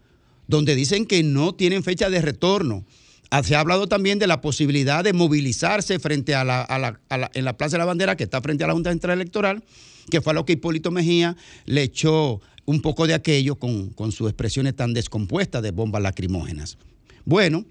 donde 0.48 0.74
dicen 0.74 1.06
que 1.06 1.22
no 1.22 1.54
tienen 1.54 1.84
fecha 1.84 2.10
de 2.10 2.22
retorno. 2.22 2.86
Ah, 3.30 3.44
Se 3.44 3.58
ha 3.58 3.60
hablado 3.60 3.88
también 3.88 4.20
de 4.20 4.28
la 4.28 4.40
posibilidad 4.40 5.04
de 5.04 5.12
movilizarse 5.12 6.00
frente 6.00 6.34
a 6.34 6.46
la, 6.46 6.98
en 7.34 7.44
la 7.44 7.58
Plaza 7.58 7.74
de 7.74 7.80
la 7.80 7.86
Bandera, 7.86 8.16
que 8.16 8.24
está 8.24 8.42
frente 8.42 8.64
a 8.64 8.68
la 8.68 8.74
Junta 8.74 8.92
Central 8.92 9.20
Electoral, 9.20 9.62
que 10.10 10.22
fue 10.22 10.32
a 10.32 10.36
lo 10.36 10.46
que 10.46 10.54
Hipólito 10.54 10.90
Mejía 10.90 11.36
le 11.66 11.84
echó 11.84 12.40
un 12.64 12.82
poco 12.82 13.06
de 13.06 13.16
aquello 13.16 13.58
con, 13.58 13.90
con 13.90 14.14
sus 14.14 14.30
expresiones 14.30 14.78
tan 14.78 14.94
descompuestas 14.94 15.62
de 15.62 15.72
bombas 15.72 16.02
lacrimógenas. 16.02 16.78
Bueno, 17.26 17.66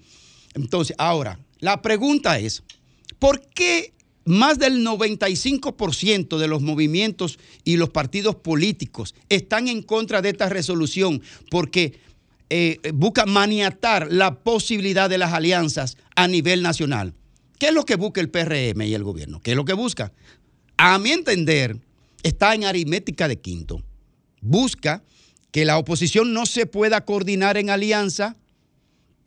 entonces, 0.53 0.95
ahora, 0.99 1.39
la 1.59 1.81
pregunta 1.81 2.37
es, 2.37 2.61
¿por 3.17 3.41
qué 3.55 3.93
más 4.27 4.59
del 4.59 4.85
95% 4.85 6.37
de 6.37 6.47
los 6.47 6.61
movimientos 6.61 7.39
y 7.63 7.77
los 7.77 7.89
partidos 7.89 8.35
políticos 8.35 9.15
están 9.29 9.67
en 9.67 9.81
contra 9.81 10.21
de 10.21 10.29
esta 10.29 10.49
resolución? 10.49 11.21
Porque 11.49 11.99
eh, 12.49 12.79
busca 12.93 13.25
maniatar 13.25 14.07
la 14.11 14.35
posibilidad 14.39 15.09
de 15.09 15.17
las 15.17 15.33
alianzas 15.33 15.97
a 16.15 16.27
nivel 16.27 16.61
nacional. 16.61 17.13
¿Qué 17.59 17.67
es 17.67 17.73
lo 17.73 17.85
que 17.85 17.95
busca 17.95 18.21
el 18.21 18.29
PRM 18.29 18.81
y 18.83 18.93
el 18.93 19.03
gobierno? 19.03 19.41
¿Qué 19.41 19.51
es 19.51 19.57
lo 19.57 19.65
que 19.65 19.73
busca? 19.73 20.13
A 20.77 20.99
mi 20.99 21.11
entender, 21.11 21.77
está 22.23 22.53
en 22.53 22.63
aritmética 22.63 23.27
de 23.27 23.39
quinto. 23.39 23.81
Busca 24.41 25.03
que 25.51 25.65
la 25.65 25.77
oposición 25.77 26.33
no 26.33 26.45
se 26.45 26.67
pueda 26.67 27.03
coordinar 27.03 27.57
en 27.57 27.69
alianza 27.69 28.37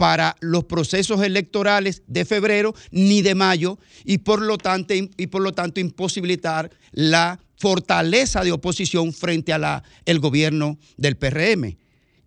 para 0.01 0.35
los 0.41 0.65
procesos 0.65 1.23
electorales 1.23 2.03
de 2.07 2.25
febrero 2.25 2.75
ni 2.91 3.21
de 3.21 3.35
mayo 3.35 3.79
y 4.03 4.17
por 4.17 4.41
lo 4.41 4.57
tanto, 4.57 4.95
y 4.95 5.27
por 5.27 5.43
lo 5.43 5.53
tanto 5.53 5.79
imposibilitar 5.79 6.71
la 6.93 7.39
fortaleza 7.59 8.43
de 8.43 8.51
oposición 8.51 9.13
frente 9.13 9.53
al 9.53 9.83
gobierno 10.19 10.79
del 10.97 11.19
PRM. 11.19 11.77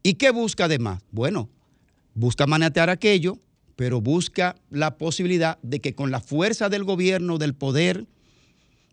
¿Y 0.03 0.13
qué 0.13 0.29
busca 0.29 0.65
además? 0.65 1.01
Bueno, 1.09 1.49
busca 2.13 2.45
manetear 2.45 2.91
aquello, 2.91 3.39
pero 3.75 4.01
busca 4.01 4.55
la 4.69 4.95
posibilidad 4.99 5.57
de 5.63 5.81
que 5.81 5.95
con 5.95 6.11
la 6.11 6.19
fuerza 6.19 6.69
del 6.69 6.83
gobierno, 6.83 7.39
del 7.39 7.55
poder, 7.55 8.05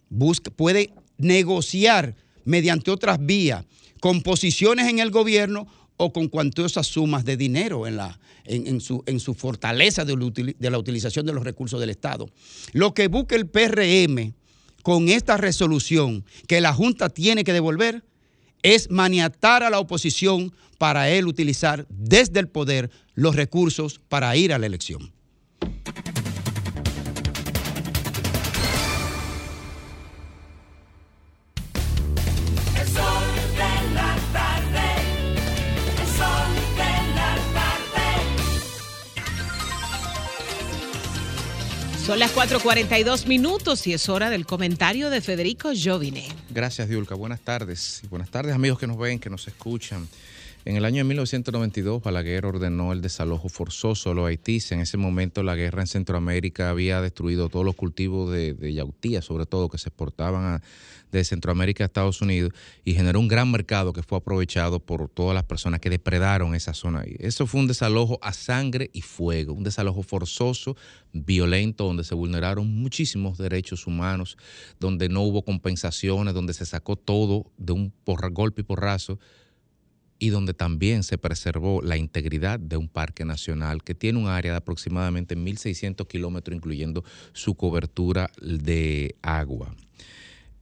busca, 0.08 0.50
puede 0.50 0.94
negociar 1.18 2.16
mediante 2.46 2.90
otras 2.90 3.18
vías, 3.20 3.66
con 4.00 4.22
posiciones 4.22 4.88
en 4.88 5.00
el 5.00 5.10
gobierno 5.10 5.66
o 6.02 6.14
con 6.14 6.28
cuantiosas 6.28 6.86
sumas 6.86 7.26
de 7.26 7.36
dinero 7.36 7.86
en, 7.86 7.96
la, 7.96 8.18
en, 8.46 8.80
su, 8.80 9.02
en 9.04 9.20
su 9.20 9.34
fortaleza 9.34 10.06
de, 10.06 10.54
de 10.58 10.70
la 10.70 10.78
utilización 10.78 11.26
de 11.26 11.34
los 11.34 11.44
recursos 11.44 11.78
del 11.78 11.90
Estado. 11.90 12.30
Lo 12.72 12.94
que 12.94 13.08
busca 13.08 13.36
el 13.36 13.46
PRM 13.46 14.32
con 14.82 15.10
esta 15.10 15.36
resolución 15.36 16.24
que 16.48 16.62
la 16.62 16.72
Junta 16.72 17.10
tiene 17.10 17.44
que 17.44 17.52
devolver 17.52 18.02
es 18.62 18.90
maniatar 18.90 19.62
a 19.62 19.68
la 19.68 19.78
oposición 19.78 20.54
para 20.78 21.10
él 21.10 21.26
utilizar 21.26 21.86
desde 21.90 22.40
el 22.40 22.48
poder 22.48 22.90
los 23.14 23.36
recursos 23.36 24.00
para 24.08 24.34
ir 24.36 24.54
a 24.54 24.58
la 24.58 24.64
elección. 24.64 25.12
Son 42.10 42.18
las 42.18 42.34
4:42 42.34 43.26
minutos 43.26 43.86
y 43.86 43.92
es 43.92 44.08
hora 44.08 44.30
del 44.30 44.44
comentario 44.44 45.10
de 45.10 45.20
Federico 45.20 45.70
Jovine. 45.80 46.26
Gracias, 46.50 46.88
Diulca. 46.88 47.14
Buenas 47.14 47.38
tardes. 47.38 48.00
Y 48.02 48.08
buenas 48.08 48.28
tardes, 48.28 48.52
amigos 48.52 48.80
que 48.80 48.88
nos 48.88 48.98
ven, 48.98 49.20
que 49.20 49.30
nos 49.30 49.46
escuchan. 49.46 50.08
En 50.66 50.76
el 50.76 50.84
año 50.84 50.98
de 50.98 51.04
1992, 51.04 52.02
Balaguer 52.02 52.44
ordenó 52.44 52.92
el 52.92 53.00
desalojo 53.00 53.48
forzoso 53.48 54.10
a 54.10 54.14
los 54.14 54.26
haitises. 54.28 54.72
En 54.72 54.80
ese 54.80 54.98
momento, 54.98 55.42
la 55.42 55.56
guerra 55.56 55.80
en 55.80 55.86
Centroamérica 55.86 56.68
había 56.68 57.00
destruido 57.00 57.48
todos 57.48 57.64
los 57.64 57.74
cultivos 57.74 58.30
de, 58.30 58.52
de 58.52 58.74
yautía, 58.74 59.22
sobre 59.22 59.46
todo, 59.46 59.70
que 59.70 59.78
se 59.78 59.88
exportaban 59.88 60.62
de 61.10 61.24
Centroamérica 61.24 61.84
a 61.84 61.86
Estados 61.86 62.20
Unidos 62.20 62.52
y 62.84 62.92
generó 62.92 63.20
un 63.20 63.26
gran 63.26 63.50
mercado 63.50 63.94
que 63.94 64.02
fue 64.02 64.18
aprovechado 64.18 64.80
por 64.80 65.08
todas 65.08 65.34
las 65.34 65.44
personas 65.44 65.80
que 65.80 65.88
depredaron 65.88 66.54
esa 66.54 66.74
zona. 66.74 67.04
Eso 67.18 67.46
fue 67.46 67.60
un 67.60 67.66
desalojo 67.66 68.18
a 68.22 68.32
sangre 68.34 68.90
y 68.92 69.00
fuego, 69.00 69.54
un 69.54 69.64
desalojo 69.64 70.02
forzoso, 70.02 70.76
violento, 71.12 71.84
donde 71.84 72.04
se 72.04 72.14
vulneraron 72.14 72.68
muchísimos 72.68 73.38
derechos 73.38 73.86
humanos, 73.86 74.36
donde 74.78 75.08
no 75.08 75.22
hubo 75.22 75.42
compensaciones, 75.42 76.34
donde 76.34 76.52
se 76.52 76.66
sacó 76.66 76.96
todo 76.96 77.50
de 77.56 77.72
un 77.72 77.92
porra- 78.04 78.30
golpe 78.32 78.60
y 78.60 78.64
porrazo 78.64 79.18
y 80.20 80.28
donde 80.28 80.54
también 80.54 81.02
se 81.02 81.18
preservó 81.18 81.80
la 81.82 81.96
integridad 81.96 82.60
de 82.60 82.76
un 82.76 82.88
parque 82.88 83.24
nacional 83.24 83.82
que 83.82 83.94
tiene 83.94 84.18
un 84.18 84.28
área 84.28 84.52
de 84.52 84.58
aproximadamente 84.58 85.36
1.600 85.36 86.06
kilómetros, 86.06 86.54
incluyendo 86.54 87.02
su 87.32 87.54
cobertura 87.54 88.30
de 88.40 89.16
agua. 89.22 89.74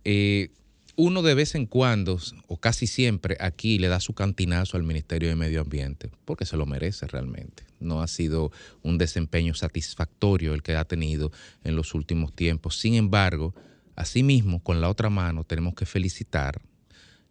Eh, 0.05 0.51
uno 0.95 1.23
de 1.23 1.35
vez 1.35 1.57
en 1.57 1.67
cuando, 1.67 2.19
o 2.47 2.57
casi 2.57 2.87
siempre, 2.87 3.37
aquí 3.41 3.79
le 3.79 3.89
da 3.89 3.99
su 3.99 4.15
cantinazo 4.15 4.77
al 4.77 4.85
Ministerio 4.85 5.29
de 5.29 5.37
Medio 5.37 5.61
Ambiente, 5.61 6.11
porque 6.25 6.47
se 6.47 6.57
lo 6.57 6.65
merece 6.65 7.07
realmente. 7.09 7.65
No 7.81 8.01
ha 8.01 8.07
sido 8.07 8.53
un 8.83 8.97
desempeño 8.97 9.55
satisfactorio 9.55 10.55
el 10.55 10.63
que 10.63 10.77
ha 10.77 10.85
tenido 10.85 11.33
en 11.65 11.75
los 11.75 11.95
últimos 11.95 12.33
tiempos. 12.33 12.79
Sin 12.79 12.95
embargo, 12.95 13.55
asimismo, 13.97 14.63
con 14.63 14.81
la 14.81 14.89
otra 14.89 15.11
mano, 15.11 15.43
tenemos 15.43 15.75
que 15.75 15.85
felicitar 15.85 16.61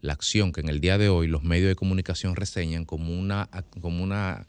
la 0.08 0.14
acción 0.14 0.52
que 0.52 0.62
en 0.62 0.70
el 0.70 0.80
día 0.80 0.98
de 0.98 1.10
hoy 1.10 1.28
los 1.28 1.44
medios 1.44 1.68
de 1.68 1.76
comunicación 1.76 2.36
reseñan 2.36 2.86
como 2.86 3.14
una, 3.14 3.50
como 3.82 4.04
una 4.04 4.48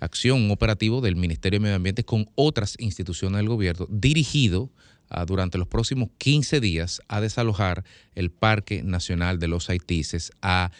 acción, 0.00 0.42
un 0.42 0.50
operativo 0.50 1.00
del 1.00 1.16
Ministerio 1.16 1.58
de 1.58 1.62
Medio 1.64 1.76
Ambiente 1.76 2.04
con 2.04 2.30
otras 2.34 2.76
instituciones 2.78 3.38
del 3.38 3.48
gobierno 3.48 3.86
dirigido 3.90 4.70
a, 5.08 5.24
durante 5.24 5.58
los 5.58 5.66
próximos 5.66 6.10
15 6.18 6.60
días 6.60 7.00
a 7.08 7.20
desalojar 7.20 7.84
el 8.14 8.30
Parque 8.30 8.82
Nacional 8.82 9.38
de 9.38 9.48
los 9.48 9.70
Haitises, 9.70 10.30
a 10.42 10.70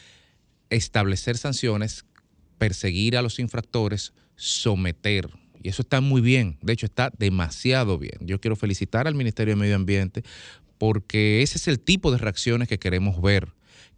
establecer 0.71 1.39
sanciones, 1.39 2.05
perseguir 2.59 3.17
a 3.17 3.23
los 3.23 3.39
infractores, 3.39 4.13
someter. 4.37 5.31
Y 5.63 5.71
eso 5.71 5.83
está 5.83 6.01
muy 6.01 6.21
bien, 6.21 6.59
de 6.61 6.75
hecho 6.75 6.87
está 6.87 7.11
demasiado 7.19 7.99
bien. 7.99 8.19
Yo 8.21 8.41
quiero 8.41 8.55
felicitar 8.55 9.09
al 9.09 9.15
Ministerio 9.15 9.55
de 9.55 9.61
Medio 9.61 9.77
Ambiente 9.77 10.23
porque 10.77 11.43
ese 11.43 11.59
es 11.59 11.67
el 11.67 11.81
tipo 11.81 12.13
de 12.13 12.19
reacciones 12.19 12.69
que 12.69 12.79
queremos 12.79 13.21
ver, 13.21 13.49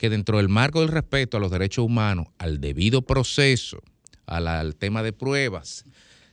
que 0.01 0.09
dentro 0.09 0.39
del 0.39 0.49
marco 0.49 0.81
del 0.81 0.89
respeto 0.89 1.37
a 1.37 1.41
los 1.41 1.51
derechos 1.51 1.85
humanos, 1.85 2.29
al 2.39 2.59
debido 2.59 3.03
proceso, 3.03 3.83
al 4.25 4.75
tema 4.77 5.03
de 5.03 5.13
pruebas, 5.13 5.85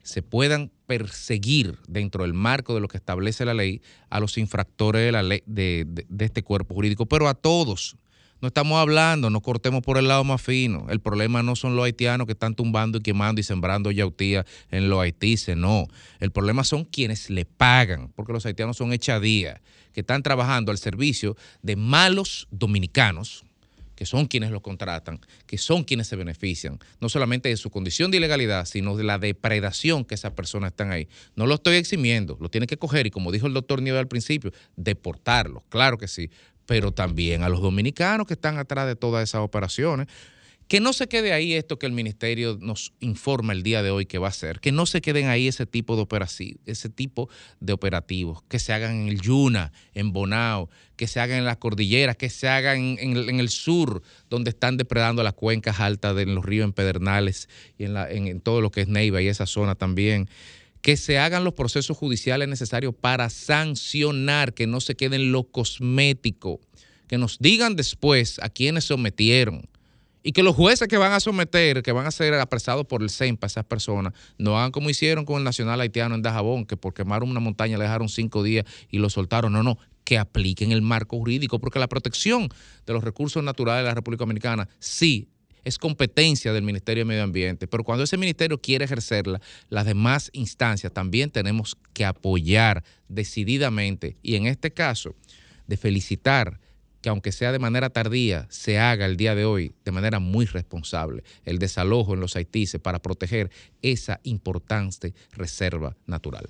se 0.03 0.21
puedan 0.21 0.71
perseguir 0.85 1.77
dentro 1.85 2.23
del 2.23 2.33
marco 2.33 2.73
de 2.73 2.79
lo 2.79 2.87
que 2.87 2.95
establece 2.95 3.43
la 3.43 3.53
ley 3.53 3.81
a 4.09 4.21
los 4.21 4.37
infractores 4.37 5.01
de, 5.01 5.11
la 5.11 5.21
ley, 5.21 5.43
de 5.45 5.85
este 6.19 6.43
cuerpo 6.43 6.75
jurídico, 6.75 7.07
pero 7.07 7.27
a 7.27 7.33
todos. 7.33 7.97
No 8.39 8.47
estamos 8.47 8.79
hablando, 8.79 9.29
no 9.29 9.41
cortemos 9.41 9.81
por 9.81 9.97
el 9.97 10.07
lado 10.07 10.23
más 10.23 10.41
fino. 10.41 10.85
El 10.89 11.01
problema 11.01 11.43
no 11.43 11.57
son 11.57 11.75
los 11.75 11.83
haitianos 11.83 12.25
que 12.25 12.33
están 12.33 12.55
tumbando 12.55 12.99
y 12.99 13.01
quemando 13.01 13.41
y 13.41 13.43
sembrando 13.43 13.91
yautía 13.91 14.45
en 14.71 14.89
los 14.89 15.01
haitises, 15.01 15.57
no. 15.57 15.87
El 16.21 16.31
problema 16.31 16.63
son 16.63 16.85
quienes 16.85 17.29
le 17.29 17.43
pagan, 17.43 18.13
porque 18.15 18.31
los 18.31 18.45
haitianos 18.45 18.77
son 18.77 18.93
echadías, 18.93 19.59
que 19.91 20.01
están 20.01 20.23
trabajando 20.23 20.71
al 20.71 20.77
servicio 20.77 21.35
de 21.63 21.75
malos 21.75 22.47
dominicanos, 22.49 23.43
que 23.97 24.05
son 24.05 24.27
quienes 24.27 24.51
los 24.51 24.61
contratan, 24.61 25.19
que 25.47 25.57
son 25.57 25.83
quienes 25.83 26.07
se 26.07 26.15
benefician, 26.15 26.79
no 27.01 27.09
solamente 27.09 27.49
de 27.49 27.57
su 27.57 27.71
condición 27.71 28.11
de 28.11 28.17
ilegalidad, 28.17 28.65
sino 28.65 28.95
de 28.95 29.03
la 29.03 29.17
depredación 29.17 30.05
que 30.05 30.15
esas 30.15 30.33
personas 30.33 30.71
están 30.71 30.91
ahí. 30.91 31.09
No 31.35 31.47
lo 31.47 31.55
estoy 31.55 31.75
eximiendo, 31.77 32.37
lo 32.39 32.49
tiene 32.49 32.67
que 32.67 32.77
coger 32.77 33.07
y 33.07 33.11
como 33.11 33.31
dijo 33.31 33.47
el 33.47 33.53
doctor 33.53 33.81
Nieves 33.81 33.99
al 33.99 34.07
principio, 34.07 34.53
deportarlos, 34.75 35.63
claro 35.69 35.97
que 35.97 36.07
sí, 36.07 36.29
pero 36.67 36.91
también 36.91 37.41
a 37.41 37.49
los 37.49 37.59
dominicanos 37.59 38.27
que 38.27 38.35
están 38.35 38.59
atrás 38.59 38.85
de 38.85 38.95
todas 38.95 39.27
esas 39.27 39.41
operaciones. 39.41 40.07
Que 40.67 40.81
no 40.81 40.91
se 40.91 41.07
quede 41.07 41.31
ahí 41.31 41.53
esto 41.53 41.79
que 41.79 41.85
el 41.85 41.93
ministerio 41.93 42.57
nos 42.59 42.91
informa 42.99 43.53
el 43.53 43.63
día 43.63 43.81
de 43.83 43.89
hoy 43.89 44.05
que 44.05 44.17
va 44.17 44.27
a 44.27 44.31
hacer, 44.31 44.59
que 44.59 44.73
no 44.73 44.85
se 44.85 44.99
queden 44.99 45.27
ahí 45.27 45.47
ese 45.47 45.65
tipo 45.65 45.95
de 45.95 46.01
operaci- 46.01 46.57
ese 46.65 46.89
tipo 46.89 47.29
de 47.61 47.71
operativos, 47.71 48.43
que 48.49 48.59
se 48.59 48.73
hagan 48.73 49.03
en 49.03 49.07
el 49.07 49.21
Yuna, 49.21 49.71
en 49.93 50.11
Bonao, 50.11 50.69
que 50.97 51.07
se 51.07 51.21
hagan 51.21 51.37
en 51.39 51.45
las 51.45 51.55
cordilleras, 51.57 52.17
que 52.17 52.29
se 52.29 52.49
hagan 52.49 52.97
en, 52.99 53.39
el- 53.39 53.49
sur, 53.49 54.01
donde 54.29 54.49
están 54.49 54.75
depredando 54.75 55.23
las 55.23 55.33
cuencas 55.33 55.79
altas 55.79 56.15
de 56.17 56.25
los 56.25 56.43
ríos 56.43 56.65
en 56.65 56.73
Pedernales 56.73 57.47
y 57.77 57.85
en, 57.85 58.41
todo 58.41 58.59
lo 58.59 58.69
que 58.69 58.81
es 58.81 58.89
Neiva 58.89 59.21
y 59.21 59.27
esa 59.27 59.45
zona 59.45 59.75
también. 59.75 60.27
Que 60.81 60.97
se 60.97 61.17
hagan 61.17 61.45
los 61.45 61.53
procesos 61.53 61.95
judiciales 61.95 62.49
necesarios 62.49 62.93
para 62.93 63.29
sancionar, 63.29 64.53
que 64.53 64.67
no 64.67 64.81
se 64.81 64.95
queden 64.95 65.21
en 65.21 65.31
lo 65.31 65.43
cosmético, 65.45 66.59
que 67.07 67.17
nos 67.17 67.39
digan 67.39 67.77
después 67.77 68.37
a 68.43 68.49
quienes 68.49 68.83
sometieron 68.83 69.69
y 70.27 70.33
que 70.33 70.43
los 70.43 70.57
jueces 70.57 70.89
que 70.89 70.97
van 70.97 71.13
a 71.13 71.21
someter, 71.21 71.81
que 71.81 71.93
van 71.93 72.05
a 72.05 72.11
ser 72.11 72.33
apresados 72.33 72.85
por 72.85 73.01
el 73.01 73.09
CEMPA, 73.09 73.47
esas 73.47 73.63
personas, 73.63 74.11
no 74.37 74.59
hagan 74.59 74.71
como 74.71 74.89
hicieron 74.89 75.23
con 75.23 75.37
el 75.37 75.45
Nacional 75.45 75.79
Haitiano 75.79 76.15
en 76.15 76.21
Dajabón, 76.21 76.65
que 76.65 76.75
por 76.75 76.93
quemar 76.93 77.23
una 77.23 77.39
montaña 77.39 77.77
le 77.77 77.85
dejaron 77.85 78.09
cinco 78.09 78.43
días 78.43 78.65
y 78.89 78.97
lo 78.97 79.09
soltaron. 79.09 79.53
No, 79.53 79.63
no, 79.63 79.77
que 80.03 80.17
apliquen 80.17 80.73
el 80.73 80.81
marco 80.81 81.17
jurídico, 81.17 81.59
porque 81.59 81.79
la 81.79 81.87
protección 81.87 82.49
de 82.85 82.91
los 82.91 83.05
recursos 83.05 83.41
naturales 83.41 83.85
de 83.85 83.87
la 83.87 83.95
República 83.95 84.23
Dominicana 84.23 84.67
sí 84.79 85.29
es 85.63 85.77
competencia 85.77 86.51
del 86.51 86.63
Ministerio 86.65 87.05
de 87.05 87.05
Medio 87.05 87.23
Ambiente, 87.23 87.65
pero 87.65 87.85
cuando 87.85 88.03
ese 88.03 88.17
ministerio 88.17 88.59
quiere 88.59 88.83
ejercerla, 88.83 89.39
las 89.69 89.85
demás 89.85 90.29
instancias 90.33 90.91
también 90.91 91.31
tenemos 91.31 91.77
que 91.93 92.03
apoyar 92.03 92.83
decididamente 93.07 94.17
y 94.21 94.35
en 94.35 94.45
este 94.45 94.71
caso 94.71 95.15
de 95.67 95.77
felicitar 95.77 96.59
que 97.01 97.09
aunque 97.09 97.31
sea 97.31 97.51
de 97.51 97.59
manera 97.59 97.89
tardía, 97.89 98.47
se 98.49 98.79
haga 98.79 99.05
el 99.05 99.17
día 99.17 99.35
de 99.35 99.45
hoy 99.45 99.73
de 99.85 99.91
manera 99.91 100.19
muy 100.19 100.45
responsable 100.45 101.23
el 101.45 101.59
desalojo 101.59 102.13
en 102.13 102.19
los 102.19 102.35
haitises 102.35 102.81
para 102.81 102.99
proteger 102.99 103.51
esa 103.81 104.19
importante 104.23 105.13
reserva 105.31 105.95
natural. 106.05 106.49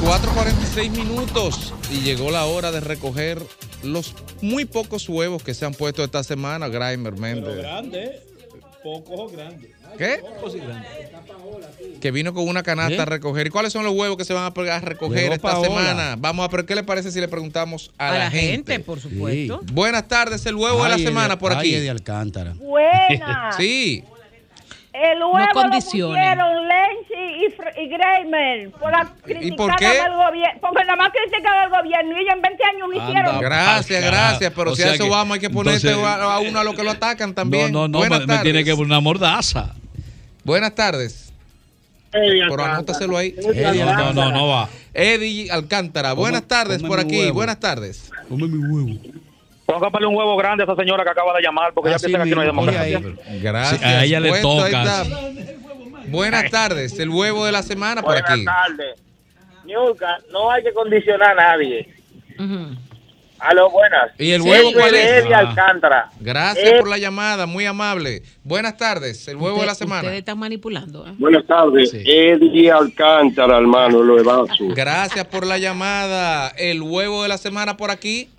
...4.46 0.03 0.91
minutos 0.91 1.75
y 1.91 2.01
llegó 2.01 2.31
la 2.31 2.47
hora 2.47 2.71
de 2.71 2.81
recoger 2.81 3.43
los 3.83 4.15
muy 4.41 4.65
pocos 4.65 5.09
huevos 5.09 5.43
que 5.43 5.55
se 5.55 5.67
han 5.67 5.75
puesto 5.75 6.03
esta 6.03 6.23
semana, 6.23 6.69
Grimer 6.69 7.19
Méndez. 7.19 7.57
grande. 7.57 8.23
Pocos 8.83 9.21
o 9.21 9.29
grandes. 9.29 9.78
¿Qué? 9.97 10.21
Que 12.01 12.11
vino 12.11 12.33
con 12.35 12.47
una 12.49 12.63
canasta 12.63 13.03
a 13.03 13.05
recoger. 13.07 13.47
¿Y 13.47 13.51
cuáles 13.51 13.73
son 13.73 13.85
los 13.85 13.93
huevos 13.95 14.17
que 14.17 14.25
se 14.25 14.33
van 14.33 14.45
a 14.45 14.49
a 14.77 14.81
recoger 14.81 15.23
Llegó 15.23 15.35
esta 15.35 15.51
Paola. 15.53 15.69
semana? 15.69 16.17
Vamos 16.19 16.45
a 16.49 16.55
ver 16.55 16.65
qué 16.67 16.75
le 16.75 16.83
parece 16.85 17.11
si 17.11 17.21
le 17.21 17.29
preguntamos 17.29 17.91
a, 17.99 18.17
la, 18.17 18.31
gente. 18.31 18.79
por 18.81 19.01
supuesto. 19.01 19.61
Buenas 19.73 20.07
tardes, 20.07 20.45
el 20.47 20.55
huevo 20.57 20.83
de 20.85 20.91
la 20.91 20.99
semana 20.99 21.35
Eddie- 21.35 21.39
por 21.39 21.53
ay, 21.53 21.59
aquí. 21.59 21.75
Eddie 21.75 21.91
Alcántara. 21.91 22.55
Buena. 22.55 23.51
Sí. 23.57 24.05
El 25.01 25.19
huevo 25.23 25.39
lo 25.39 25.47
condicione. 25.53 26.19
pusieron 26.21 26.69
y, 27.11 27.83
y 27.83 27.89
Greimer 27.89 28.71
por 28.73 28.91
la 28.91 29.05
por 29.05 29.23
criticar 29.23 29.77
qué? 29.79 29.87
al 30.01 30.15
gobierno. 30.17 30.61
Porque 30.61 30.85
nada 30.85 30.97
más 30.97 31.11
critican 31.11 31.53
al 31.55 31.71
gobierno 31.71 32.17
y 32.17 32.21
ellos 32.23 32.35
en 32.35 32.43
20 32.43 32.65
años 32.65 32.89
no 32.89 32.93
hicieron. 32.93 33.41
Gracias, 33.41 34.05
gracias. 34.05 34.53
Pero 34.55 34.73
O 34.73 34.77
si 34.77 34.83
a 34.83 34.95
eso 34.95 35.05
que- 35.05 35.11
vamos, 35.11 35.35
hay 35.35 35.41
que 35.41 35.51
ponerte 35.51 35.89
entonces- 35.91 36.21
a 36.23 36.39
uno 36.41 36.59
a 36.59 36.65
lo 36.65 36.75
que 36.75 36.83
lo 36.83 36.91
atacan 36.91 37.35
también. 37.35 37.73
No, 37.73 37.89
no, 37.89 38.09
no, 38.09 38.27
me, 38.27 38.39
tiene 38.39 38.65
que 38.65 38.73
poner 38.73 38.87
una 38.87 39.01
mordaza. 39.01 39.75
Buenas 40.45 40.75
tardes. 40.75 41.33
Pero 42.11 42.65
anótaselo 42.65 43.17
ahí. 43.17 43.35
Eddie 43.37 43.85
No, 43.85 43.95
no, 43.95 44.13
no, 44.13 44.31
no 44.33 44.49
va. 44.49 44.69
Eddie 44.95 45.51
Alcántara. 45.51 46.15
Buenas 46.15 46.45
tardes 46.45 46.83
por 46.83 46.99
aquí. 47.01 47.31
Buenas 47.31 47.61
tardes. 47.61 48.11
Come 48.29 48.47
mi 48.49 48.59
huevo. 48.59 48.99
Póngale 49.69 50.07
un 50.07 50.17
huevo 50.17 50.35
grande 50.39 50.63
a 50.63 50.65
esa 50.65 50.75
señora 50.77 51.05
que 51.05 51.11
acaba 51.11 51.35
de 51.37 51.43
llamar, 51.43 51.73
porque 51.75 51.91
ella 51.91 51.99
piensa 51.99 52.17
que 52.19 52.23
aquí 52.23 52.31
no 52.35 52.41
hay 52.41 52.47
democracia. 52.47 53.03
Gracias. 53.43 53.81
Sí, 53.81 53.85
a 53.87 54.05
ella 54.05 54.21
le 54.21 54.41
toca. 54.41 55.05
Buenas 56.07 56.51
tardes. 56.51 56.99
El 56.99 57.11
huevo 57.11 57.45
de 57.45 57.53
la 57.53 57.63
semana 57.63 58.01
por 58.03 58.13
Buenas 58.15 58.31
aquí. 58.31 58.45
tardes. 58.47 58.99
Niurka, 59.67 60.19
no 60.33 60.51
hay 60.51 60.63
que 60.63 60.73
condicionar 60.73 61.39
a 61.39 61.53
nadie. 61.53 61.87
A 63.41 63.53
lo 63.55 63.71
buenas. 63.71 64.11
¿Y 64.19 64.31
el 64.33 64.41
huevo 64.41 64.73
cuál 64.73 64.95
es? 64.95 65.07
Eddie 65.25 65.35
Ah. 65.35 65.39
Alcántara. 65.41 66.11
Gracias 66.19 66.71
Eh, 66.73 66.77
por 66.81 66.89
la 66.89 66.97
llamada, 66.99 67.45
muy 67.47 67.67
amable. 67.67 68.23
Buenas 68.43 68.77
tardes. 68.79 69.29
El 69.29 69.37
huevo 69.37 69.61
de 69.61 69.67
la 69.67 69.75
semana. 69.75 70.01
Ustedes 70.01 70.19
están 70.21 70.39
manipulando. 70.39 71.07
¿eh? 71.07 71.13
Buenas 71.19 71.47
tardes, 71.47 71.93
Eddie 71.95 72.73
Alcántara, 72.73 73.59
hermano, 73.59 74.03
lo 74.03 74.19
evaso. 74.19 74.65
Gracias 74.71 75.27
por 75.27 75.47
la 75.47 75.59
llamada. 75.59 76.49
El 76.57 76.81
huevo 76.83 77.23
de 77.23 77.29
la 77.29 77.37
semana 77.39 77.77
por 77.77 77.91
aquí. 77.91 78.31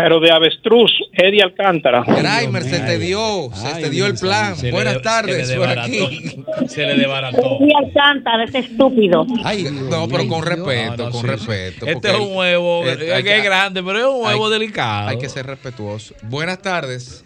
Pero 0.00 0.20
de 0.20 0.30
avestruz, 0.30 0.92
Eddie 1.12 1.42
Alcántara. 1.42 2.04
Grimer, 2.06 2.62
se 2.62 2.78
te 2.78 2.98
dio, 3.00 3.50
se 3.52 3.82
te 3.82 3.90
dio 3.90 4.06
el 4.06 4.14
plan. 4.14 4.54
Se 4.54 4.66
le- 4.66 4.70
Buenas 4.72 4.94
se 4.94 5.00
tardes 5.00 5.48
le 5.48 5.56
por 5.56 5.66
desbarató. 5.66 6.06
aquí. 6.06 6.44
Se 6.68 6.86
le 6.86 6.94
desbarató. 6.94 7.58
Y 7.60 7.84
Alcántara, 7.84 8.44
ese 8.44 8.58
estúpido. 8.60 9.24
no, 9.24 10.06
pero 10.08 10.28
con 10.28 10.44
respeto, 10.46 10.96
No, 10.98 11.04
no, 11.06 11.10
con 11.10 11.20
sí, 11.22 11.26
respeto. 11.26 11.84
sí. 11.86 11.90
Este 11.92 12.10
es 12.10 12.14
un 12.16 12.36
huevo, 12.36 12.84
es 12.86 13.10
hay 13.10 13.22
que 13.24 13.38
es 13.38 13.42
grande, 13.44 13.82
pero 13.82 13.98
es 13.98 14.04
un 14.04 14.24
huevo 14.24 14.46
hay- 14.46 14.52
delicado. 14.52 15.08
Hay 15.08 15.18
que 15.18 15.28
ser 15.28 15.46
respetuoso. 15.46 16.14
Buenas 16.22 16.62
tardes. 16.62 17.24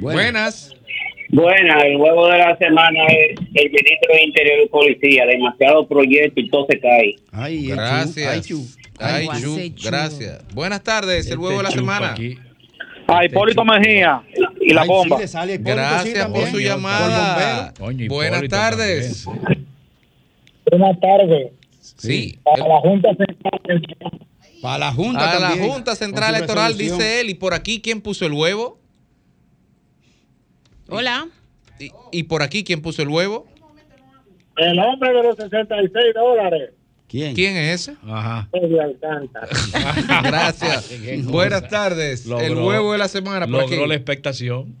Buenas. 0.00 0.74
Buena, 1.32 1.82
el 1.82 1.96
huevo 1.96 2.26
de 2.28 2.38
la 2.38 2.56
semana 2.56 3.04
es 3.08 3.38
el 3.54 3.70
ministro 3.70 4.14
de 4.14 4.22
Interior 4.24 4.58
y 4.64 4.68
Policía. 4.68 5.26
Demasiado 5.26 5.86
proyecto 5.86 6.40
y 6.40 6.48
todo 6.48 6.66
se 6.68 6.80
cae. 6.80 7.14
Ay, 7.30 7.66
Gracias. 7.68 8.46
Chu. 8.48 8.56
Ay, 8.66 8.79
Ay, 9.00 9.28
Chu, 9.40 9.56
gracias. 9.82 10.42
Buenas 10.54 10.82
tardes, 10.82 11.20
Este 11.20 11.32
el 11.32 11.38
huevo 11.38 11.56
de 11.58 11.62
la 11.64 11.70
semana. 11.70 12.14
A 13.06 13.24
Hipólito 13.24 13.64
Mejía 13.64 14.22
y 14.60 14.72
la 14.72 14.82
Ay, 14.82 14.88
bomba. 14.88 15.18
sí, 15.20 15.26
sale 15.28 15.56
sí, 15.56 15.62
Gracias 15.64 16.28
por 16.28 16.46
su 16.48 16.60
llamada. 16.60 17.74
Coño, 17.78 18.06
Buenas 18.08 18.42
tardes. 18.48 19.24
Buenas 20.70 21.00
tardes. 21.00 21.52
Sí. 21.80 22.38
Para 22.44 22.68
la 22.68 22.78
Junta 22.80 23.08
Central. 23.16 24.28
Para 24.62 24.78
la 24.78 24.92
Junta 24.92 25.30
A 25.30 25.40
la 25.40 25.48
también, 25.48 25.70
Junta 25.70 25.90
con 25.92 25.96
Central 25.96 26.34
Electoral, 26.34 26.76
dice 26.76 27.20
él. 27.20 27.30
Y 27.30 27.34
por 27.34 27.54
aquí, 27.54 27.80
¿quién 27.80 28.00
puso 28.00 28.26
el 28.26 28.32
huevo? 28.32 28.78
Hola. 30.88 31.28
Y, 31.78 31.90
y 32.12 32.22
por 32.24 32.42
aquí, 32.42 32.62
¿quién 32.62 32.82
puso 32.82 33.02
el 33.02 33.08
huevo? 33.08 33.46
El 34.56 34.78
hombre 34.78 35.12
de 35.12 35.22
los 35.22 35.36
66 35.36 36.14
dólares. 36.14 36.70
¿Quién? 37.10 37.34
¿Quién 37.34 37.56
es 37.56 37.88
ese? 37.88 37.96
Ajá. 38.08 38.48
Gracias. 40.22 40.90
Buenas 41.24 41.68
tardes. 41.68 42.24
el 42.26 42.54
huevo 42.56 42.92
de 42.92 42.98
la 42.98 43.08
semana 43.08 43.46
por 43.46 43.62
Logró 43.62 43.78
aquí. 43.80 43.88
la 43.88 43.94
expectación. 43.96 44.76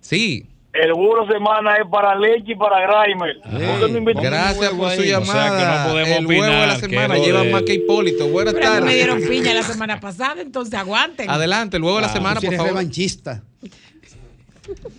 Sí. 0.00 0.46
El 0.72 0.92
huevo 0.92 1.24
de 1.26 1.32
semana 1.34 1.74
es 1.76 1.88
para 1.90 2.16
Leche 2.18 2.52
y 2.52 2.54
para 2.56 2.80
Grimer. 3.04 3.40
¿Por 3.42 3.58
qué 3.86 3.92
no 3.92 3.98
invitan 3.98 4.22
Gracias 4.24 4.70
por 4.70 4.90
su 4.92 5.00
ahí? 5.02 5.08
llamada. 5.08 5.84
no 5.84 5.90
podemos 5.90 6.18
el 6.18 6.26
huevo 6.26 6.44
de 6.44 6.66
la 6.66 6.76
semana 6.76 7.16
lleva 7.18 7.42
de- 7.42 7.50
más 7.52 7.62
que 7.62 7.74
Hipólito. 7.74 8.28
Buenas 8.28 8.54
Pero 8.54 8.68
a 8.68 8.80
mí 8.80 8.86
me 8.86 8.94
dieron 8.94 9.20
tardes. 9.20 9.30
piña 9.30 9.54
la 9.54 9.62
semana 9.72 10.00
pasada, 10.00 10.40
entonces 10.40 10.74
aguanten. 10.74 11.30
Adelante, 11.30 11.76
el 11.78 11.82
huevo 11.84 11.96
de 11.96 12.02
la 12.02 12.08
Ah, 12.08 12.12
semana, 12.12 12.40
por 12.40 12.50
favor. 12.54 12.66
revanchista. 12.68 13.42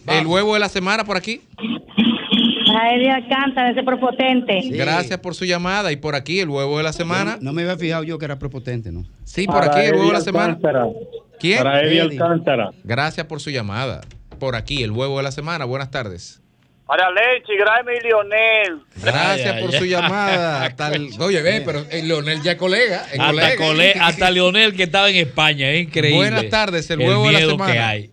El 0.07 0.27
huevo 0.27 0.53
de 0.53 0.59
la 0.59 0.69
semana 0.69 1.03
por 1.05 1.17
aquí. 1.17 1.41
A 2.77 2.93
Eddie 2.93 3.09
Alcántara, 3.11 3.71
ese 3.71 3.83
prepotente. 3.83 4.59
Gracias 4.71 5.19
por 5.19 5.33
su 5.35 5.45
llamada. 5.45 5.91
Y 5.91 5.95
por 5.97 6.15
aquí, 6.15 6.39
el 6.39 6.49
huevo 6.49 6.77
de 6.77 6.83
la 6.83 6.93
semana. 6.93 7.37
No 7.41 7.53
me 7.53 7.61
había 7.61 7.77
fijado 7.77 8.03
yo 8.03 8.17
que 8.17 8.25
era 8.25 8.37
prepotente, 8.39 8.91
¿no? 8.91 9.03
Sí, 9.23 9.45
por 9.47 9.63
aquí, 9.63 9.79
el 9.81 9.93
huevo 9.93 10.07
de 10.07 10.13
la 10.13 10.21
semana. 10.21 10.57
¿Quién? 11.39 11.59
Para 11.63 11.81
Eddie 11.83 12.01
Alcántara. 12.01 12.71
Gracias 12.83 13.25
por 13.27 13.39
su 13.39 13.49
llamada. 13.49 14.01
Por 14.39 14.55
aquí, 14.55 14.83
el 14.83 14.91
huevo 14.91 15.17
de 15.17 15.23
la 15.23 15.31
semana. 15.31 15.65
Buenas 15.65 15.91
tardes. 15.91 16.41
Para 16.85 17.09
Leche, 17.09 17.53
Grimer 17.55 17.95
y 17.99 18.07
Lionel. 18.07 18.81
Gracias 19.03 19.55
Ay, 19.55 19.61
por 19.63 19.71
ay, 19.71 19.77
su 19.79 19.83
ay. 19.85 19.89
llamada. 19.89 20.63
Hasta 20.65 20.93
el- 20.93 21.09
Oye, 21.19 21.41
ve, 21.41 21.61
pero 21.65 21.83
el 21.89 22.07
Leonel 22.07 22.41
ya 22.43 22.51
es 22.51 22.57
colega. 22.57 23.05
es 23.11 23.19
Hasta, 23.19 23.25
colega. 23.27 23.55
Cole- 23.57 23.93
hasta 23.99 24.29
Leonel 24.31 24.75
que 24.75 24.83
estaba 24.83 25.09
en 25.09 25.15
España, 25.15 25.71
es 25.71 25.83
increíble. 25.87 26.17
Buenas 26.17 26.47
tardes, 26.49 26.87
el 26.91 26.99
huevo 26.99 27.25
de 27.25 27.31
la 27.31 27.39
miedo 27.39 27.51
semana. 27.51 27.73
que 27.73 27.79
hay. 27.79 28.11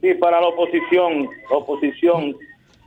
Sí, 0.00 0.14
para 0.20 0.40
la 0.40 0.46
oposición. 0.48 1.28
La 1.50 1.56
oposición. 1.56 2.36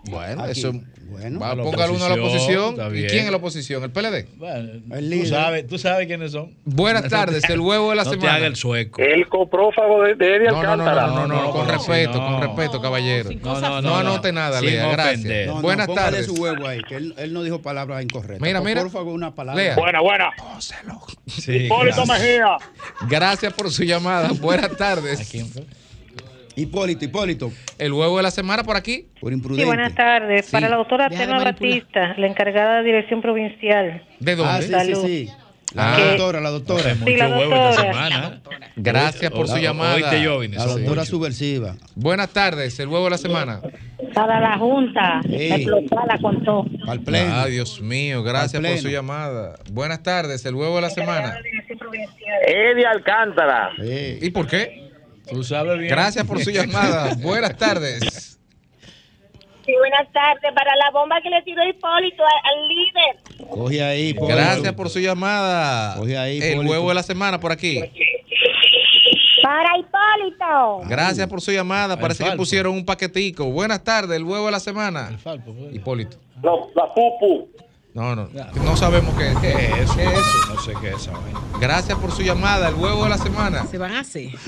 Bueno, 0.10 0.44
Aquí. 0.44 0.60
eso. 0.60 0.74
Bueno, 1.08 1.40
Va, 1.40 1.56
póngale 1.56 1.94
uno 1.94 2.04
a 2.06 2.10
la 2.10 2.16
oposición, 2.16 2.76
¿Y 2.94 3.04
quién 3.06 3.26
es 3.26 3.32
la 3.32 3.38
oposición? 3.38 3.84
¿El 3.84 3.92
PLD? 3.92 4.26
Bueno, 4.38 4.72
El 4.96 5.10
tú 5.22 5.26
sabes, 5.28 5.68
tú 5.68 5.78
sabes 5.78 6.08
quiénes 6.08 6.32
son. 6.32 6.54
Buenas 6.66 7.08
tardes, 7.10 7.48
el 7.50 7.60
huevo 7.62 7.92
de 7.92 7.96
la 7.96 8.04
no 8.04 8.10
te 8.10 8.16
semana. 8.18 8.36
haga 8.36 8.48
el 8.48 8.56
sueco. 8.56 9.02
El 9.02 9.28
coprófago 9.30 10.02
de, 10.04 10.16
de 10.16 10.36
Eddie 10.36 10.48
No, 10.48 10.62
no, 10.64 10.76
no, 10.76 10.84
Alcántara. 10.84 11.08
no, 11.08 11.16
no, 11.16 11.28
no, 11.28 11.42
No, 11.44 11.52
con 11.52 11.68
respeto, 11.70 12.14
con 12.20 12.42
respeto, 12.42 12.82
caballero. 12.82 13.30
No, 13.42 13.54
no, 13.54 13.62
No, 13.62 13.82
no, 13.82 13.90
no. 13.90 13.96
anote 13.98 14.34
nada, 14.34 14.60
Lea, 14.62 14.88
gracias. 14.92 15.16
ofender. 15.20 15.48
No, 15.48 15.56
no, 15.56 15.62
Buenas 15.62 15.88
tardes. 15.94 16.26
su 16.26 16.34
huevo 16.34 16.68
ahí, 16.68 16.82
que 16.82 16.96
él, 16.96 17.14
él 17.18 17.32
no 17.34 17.44
dijo 17.44 17.62
palabras 17.62 18.04
incorrectas. 18.04 18.42
Mira, 18.42 18.60
mira. 18.62 18.82
Porfa, 18.82 19.02
una 19.04 19.34
palabra. 19.34 19.62
Lea. 19.64 19.76
Buena, 19.76 20.02
buena. 20.02 20.32
Sí, 21.28 21.52
Hipólito 21.54 22.04
gracias. 22.06 22.20
Mejía. 22.20 22.58
Gracias 23.08 23.54
por 23.54 23.72
su 23.72 23.84
llamada. 23.84 24.30
Buenas 24.42 24.76
tardes. 24.76 25.30
quién 25.32 25.48
fue? 25.48 25.64
Hipólito, 26.56 27.04
Hipólito, 27.06 27.52
El 27.78 27.94
huevo 27.94 28.18
de 28.18 28.24
la 28.24 28.32
semana 28.32 28.64
por 28.64 28.78
aquí. 28.78 29.08
por 29.20 29.32
Sí, 29.32 29.36
imprudente. 29.36 29.66
buenas 29.66 29.94
tardes. 29.96 30.46
Sí. 30.46 30.52
Para 30.52 30.70
la 30.70 30.78
doctora 30.78 31.10
Deja 31.10 31.26
de. 31.28 31.44
Batista, 31.44 32.14
la 32.18 32.28
encargada 32.28 32.78
de 32.78 32.84
Dirección 32.84 33.22
Provincial. 33.22 34.04
¿De 34.20 34.36
dónde? 34.36 34.52
Ah, 34.54 34.62
sí, 34.62 34.68
sí, 34.68 34.72
Salud. 34.72 35.06
sí. 35.06 35.30
La 35.74 35.96
Ah. 35.96 36.00
doctora, 36.00 36.40
la 36.40 36.50
doctora. 36.52 36.96
Mucho 36.96 37.18
la 37.18 37.28
huevo 37.28 37.42
esta 37.54 37.66
doctora. 37.68 37.92
semana. 37.92 38.42
Gracias 38.78 39.32
por 39.32 39.48
su 39.50 39.58
llamada. 39.58 40.00
Jovine, 40.24 40.56
La 40.56 40.66
doctora 40.68 41.04
subversiva. 41.06 41.76
Buenas 41.96 42.30
tardes, 42.30 42.80
el 42.80 42.88
huevo 42.88 43.04
de 43.06 43.10
la 43.10 43.18
semana. 43.18 43.60
Para 44.14 44.40
la 44.40 44.58
Junta. 44.58 45.22
Sí. 45.24 45.52
Explotada 45.52 46.18
con 46.22 46.42
todo. 46.46 46.66
Al 46.88 47.02
pleno. 47.02 47.34
Ah, 47.36 47.48
Dios 47.48 47.82
mío, 47.82 48.24
gracias 48.24 48.62
por 48.64 48.78
su 48.78 48.88
llamada. 48.90 49.56
Buenas 49.72 50.02
tardes, 50.04 50.46
el 50.46 50.56
huevo 50.56 50.76
de 50.78 50.82
la 50.84 50.90
semana. 50.92 51.36
Eddie 52.48 52.86
Alcántara. 52.86 53.72
Sí. 53.82 54.20
¿Y 54.22 54.30
por 54.30 54.48
qué? 54.48 54.85
Tú 55.30 55.44
sabes 55.44 55.78
bien. 55.80 55.90
Gracias 55.90 56.26
por 56.26 56.40
su 56.44 56.52
llamada. 56.52 57.16
Buenas 57.22 57.56
tardes. 57.58 58.32
Sí, 59.66 59.74
buenas 59.80 60.12
tardes. 60.14 60.52
Para 60.54 60.76
la 60.76 60.92
bomba 60.92 61.16
que 61.24 61.30
le 61.32 61.42
tiró 61.42 61.68
Hipólito 61.68 62.24
al 62.24 62.68
líder. 62.68 63.48
Coge 63.50 63.84
ahí, 63.84 64.10
Hipólito. 64.10 64.38
Gracias 64.38 64.74
por 64.74 64.90
su 64.92 65.00
llamada. 65.00 65.96
Coge 65.98 66.18
ahí, 66.18 66.38
El 66.40 66.52
Hipólito. 66.52 66.72
huevo 66.72 66.90
de 66.90 66.96
la 66.96 67.04
semana 67.04 67.40
por 67.40 67.52
aquí. 67.52 67.82
Para 69.42 69.78
Hipólito. 69.78 70.82
Gracias 70.90 71.28
por 71.28 71.42
su 71.42 71.52
llamada. 71.52 71.98
Parece 72.00 72.24
que 72.24 72.32
pusieron 72.38 72.74
un 72.76 72.86
paquetico. 72.86 73.46
Buenas 73.46 73.84
tardes, 73.84 74.16
el 74.18 74.24
huevo 74.24 74.46
de 74.46 74.52
la 74.52 74.60
semana. 74.60 75.18
Hipólito. 75.72 76.18
La, 76.44 76.52
la 76.76 76.94
pupu. 76.94 77.50
No, 77.96 78.16
no. 78.16 78.28
No 78.64 78.76
sabemos 78.76 79.16
qué, 79.16 79.34
qué 79.42 79.54
¿Qué 79.56 79.82
es 79.82 79.90
eso? 79.90 79.96
¿Qué 79.96 80.04
es 80.04 80.12
eso? 80.20 80.54
No 80.54 80.60
sé 80.62 80.74
qué 80.82 80.88
es 80.90 80.96
esa 80.98 81.12
vaina. 81.12 81.40
Gracias 81.60 81.98
por 81.98 82.12
su 82.12 82.22
llamada, 82.22 82.68
el 82.68 82.76
huevo 82.76 83.06
de 83.06 83.10
la 83.10 83.18
semana. 83.18 83.66
Se 83.66 83.78
van 83.78 83.96
así. 83.96 84.34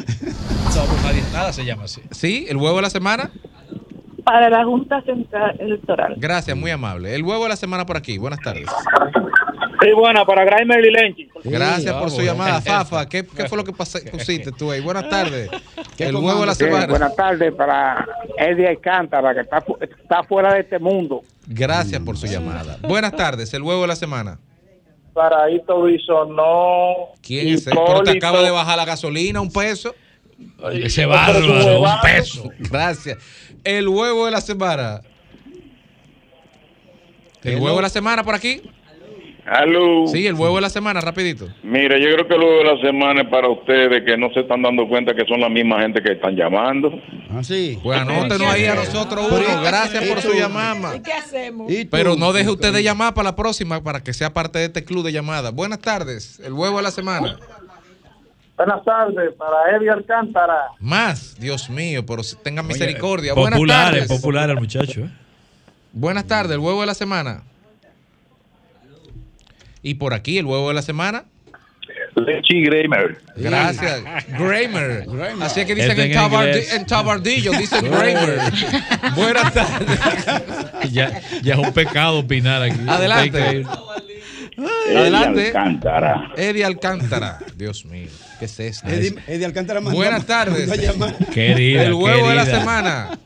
No, 0.76 0.84
pues 0.84 1.04
nadie- 1.06 1.24
nada 1.34 1.52
se 1.54 1.66
llama 1.66 1.86
así. 1.86 2.02
¿Sí? 2.12 2.46
¿El 2.50 2.58
huevo 2.58 2.76
de 2.76 2.82
la 2.84 2.90
semana? 2.92 3.32
Para 4.24 4.48
la 4.50 4.64
Junta 4.64 5.02
Central 5.02 5.56
Electoral. 5.60 6.16
Gracias, 6.18 6.56
muy 6.56 6.70
amable. 6.70 7.16
El 7.16 7.24
huevo 7.24 7.44
de 7.44 7.50
la 7.50 7.56
semana 7.56 7.86
por 7.88 7.98
aquí. 7.98 8.18
Buenas 8.20 8.42
tardes. 8.42 8.68
Sí, 9.82 9.92
buena, 9.94 10.26
para 10.26 10.44
Grimer 10.46 10.84
y 10.84 10.92
Lenchi. 10.92 11.30
Gracias 11.44 11.94
por 11.96 12.10
su 12.10 12.22
llamada, 12.22 12.62
Fafa. 12.66 13.08
¿Qué, 13.08 13.26
qué 13.26 13.48
fue 13.48 13.58
lo 13.58 13.64
que 13.64 13.74
pasa- 13.74 14.00
pusiste 14.12 14.52
tú 14.52 14.72
ahí? 14.72 14.82
Buenas 14.82 15.10
tardes. 15.10 15.50
El 15.98 16.16
huevo 16.16 16.42
de 16.42 16.46
la 16.48 16.56
Sí, 16.56 16.64
semana. 16.66 16.88
buenas 16.88 17.16
tardes 17.16 17.54
para 17.54 18.08
Eddie 18.38 18.68
Alcántara, 18.70 19.34
que 19.34 19.42
está, 19.42 19.62
fu- 19.62 19.78
está 19.82 20.24
fuera 20.24 20.54
de 20.54 20.62
este 20.62 20.80
mundo. 20.80 21.22
Gracias 21.46 22.02
por 22.02 22.18
su 22.18 22.26
llamada. 22.28 22.78
Buenas 22.82 23.16
tardes, 23.16 23.54
el 23.54 23.62
huevo 23.62 23.82
de 23.82 23.88
la 23.88 23.96
semana. 23.96 24.40
Para 25.14 25.50
Hito 25.50 25.84
Bisonó. 25.84 27.14
¿Quién 27.22 27.48
es 27.48 27.62
ese? 27.62 27.72
Pero 27.72 28.04
te 28.04 28.12
acaba 28.12 28.42
de 28.42 28.52
bajar 28.52 28.78
la 28.78 28.86
gasolina 28.86 29.42
un 29.42 29.52
peso. 29.52 29.94
Ese 30.72 31.06
bárbaro, 31.08 31.82
un 31.82 32.02
peso. 32.02 32.50
Gracias. 32.60 33.18
El 33.64 33.88
huevo 33.88 34.26
de 34.26 34.32
la 34.32 34.42
semana. 34.42 35.02
El 37.44 37.60
huevo 37.60 37.78
de 37.78 37.82
la 37.84 37.90
semana 37.90 38.24
por 38.24 38.36
aquí. 38.36 38.62
Aló. 39.50 40.08
Sí, 40.08 40.28
el 40.28 40.34
huevo 40.36 40.56
de 40.56 40.62
la 40.62 40.70
semana, 40.70 41.00
rapidito. 41.00 41.48
Mira, 41.64 41.98
yo 41.98 42.06
creo 42.14 42.28
que 42.28 42.38
lo 42.38 42.50
de 42.58 42.64
la 42.66 42.82
semana 42.82 43.22
es 43.22 43.30
para 43.30 43.48
ustedes 43.48 44.04
que 44.04 44.18
no 44.18 44.30
se 44.34 44.42
están 44.42 44.62
dando 44.62 44.88
cuenta 44.88 45.16
que 45.16 45.24
son 45.26 45.40
la 45.40 45.48
misma 45.48 45.80
gente 45.82 46.02
que 46.04 46.12
están 46.12 46.36
llamando. 46.36 46.92
Ah, 47.32 47.42
sí. 47.44 47.80
Pues 47.82 47.98
anótenos 48.00 48.42
ahí 48.42 48.66
a 48.66 48.76
nosotros 48.76 49.26
uno. 49.32 49.62
Gracias 49.64 50.04
por 50.06 50.22
su 50.22 50.34
llamada. 50.34 51.02
¿Qué 51.02 51.14
hacemos? 51.14 51.72
Pero 51.90 52.16
no 52.18 52.34
deje 52.34 52.50
usted 52.50 52.74
de 52.74 52.84
llamar 52.84 53.14
para 53.14 53.30
la 53.30 53.36
próxima 53.38 53.82
para 53.82 54.04
que 54.04 54.14
sea 54.14 54.34
parte 54.34 54.60
de 54.60 54.66
este 54.66 54.84
club 54.84 55.06
de 55.06 55.14
llamadas. 55.14 55.54
Buenas 55.54 55.80
tardes. 55.80 56.40
El 56.42 56.54
huevo 56.54 56.78
de 56.78 56.84
la 56.84 56.92
semana. 56.92 57.38
Buenas 58.58 58.84
tardes, 58.84 59.34
para 59.38 59.78
Eddie 59.78 59.92
Alcántara. 59.92 60.72
Más, 60.80 61.40
Dios 61.40 61.70
mío, 61.70 62.04
pero 62.06 62.24
tengan 62.44 62.66
misericordia. 62.66 63.34
Buenas 63.34 63.52
Popular, 63.60 63.92
tardes. 63.92 64.10
es 64.10 64.20
popular 64.20 64.50
el 64.50 64.56
muchacho. 64.58 65.02
¿eh? 65.02 65.10
Buenas 65.94 66.26
tardes, 66.26 66.54
el 66.54 66.60
huevo 66.60 66.82
de 66.82 66.88
la 66.88 66.96
semana. 66.96 67.44
Y 69.88 69.94
por 69.94 70.14
aquí, 70.14 70.38
el 70.38 70.46
huevo 70.46 70.68
de 70.68 70.74
la 70.74 70.82
semana. 70.82 71.24
Lechi 72.16 72.64
Kramer. 72.66 73.20
Gracias, 73.38 74.02
Kramer. 74.38 75.06
Así 75.42 75.62
es 75.62 75.66
que 75.66 75.76
dicen 75.76 75.92
Este 75.92 76.04
en, 76.06 76.12
en 76.12 76.18
tabardi- 76.18 76.74
en 76.76 76.86
tabardillo, 76.86 77.52
dicen 77.54 77.86
Kramer. 77.88 78.40
Buenas 79.16 79.54
tardes. 79.54 80.92
Ya, 80.92 81.22
ya 81.42 81.54
es 81.54 81.60
un 81.60 81.72
pecado 81.72 82.20
opinar 82.20 82.64
aquí. 82.64 82.80
Adelante. 82.88 83.64
Adelante. 84.94 85.48
Alcántara. 85.48 86.32
Eddie 86.36 86.66
Alcántara. 86.66 87.40
Dios 87.56 87.86
mío, 87.86 88.10
¿qué 88.40 88.46
es 88.46 88.60
esto? 88.60 88.90
Eddie, 88.90 89.16
Eddie 89.28 89.46
Alcántara 89.46 89.80
mandó- 89.80 89.96
Buenas 89.98 90.26
tardes. 90.26 90.70
Querida, 91.34 91.84
el 91.84 91.94
huevo 91.94 92.28
de 92.28 92.36
la 92.36 92.46
semana. 92.46 93.18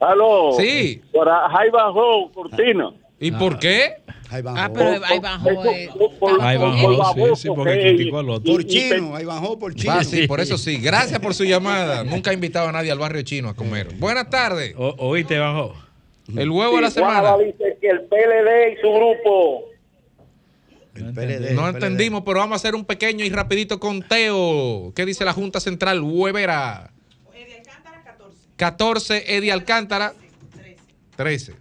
Aló. 0.00 0.50
Sí. 0.58 1.00
Para 1.14 1.48
Jaiba 1.48 1.90
Cortina. 2.34 2.90
¿Y 3.18 3.30
por 3.30 3.58
qué? 3.58 3.94
Ahí 4.36 4.42
Ah, 4.56 4.70
pero 4.72 5.04
ahí 5.04 5.18
bajó. 5.18 5.64
eh. 5.66 5.88
Ahí 6.40 6.56
bajó, 6.58 7.34
sí, 7.36 7.42
sí, 7.42 7.48
porque 7.54 7.80
criticó 7.80 8.18
al 8.18 8.30
otro. 8.30 8.52
Por 8.52 8.64
chino, 8.64 9.14
ahí 9.16 9.24
bajó 9.24 9.58
por 9.58 9.74
chino. 9.74 9.92
Ah, 9.92 10.04
sí, 10.04 10.26
por 10.26 10.40
eso 10.40 10.56
sí. 10.58 10.78
Gracias 10.78 11.18
por 11.20 11.34
su 11.34 11.44
llamada. 11.44 12.04
Nunca 12.04 12.30
he 12.30 12.34
invitado 12.34 12.68
a 12.68 12.72
nadie 12.72 12.90
al 12.90 12.98
barrio 12.98 13.22
chino 13.22 13.48
a 13.48 13.54
comer. 13.54 13.94
Buenas 13.94 14.28
tardes. 14.30 14.74
Oíste, 14.76 15.38
bajó. 15.38 15.74
El 16.36 16.50
huevo 16.50 16.76
de 16.76 16.82
la 16.82 16.90
semana. 16.90 17.36
Dice 17.38 17.78
que 17.80 17.88
el 17.88 18.00
PLD 18.02 18.72
y 18.72 18.80
su 18.80 18.92
grupo. 18.92 19.64
No 21.52 21.68
entendimos, 21.68 22.22
pero 22.24 22.38
vamos 22.38 22.54
a 22.54 22.56
hacer 22.56 22.74
un 22.74 22.84
pequeño 22.84 23.24
y 23.24 23.30
rapidito 23.30 23.78
conteo. 23.78 24.92
¿Qué 24.96 25.04
dice 25.04 25.24
la 25.24 25.32
Junta 25.32 25.60
Central? 25.60 26.00
Huevera. 26.02 26.90
14, 28.56 29.36
Eddie 29.36 29.52
Alcántara. 29.52 30.14
13. 31.16 31.54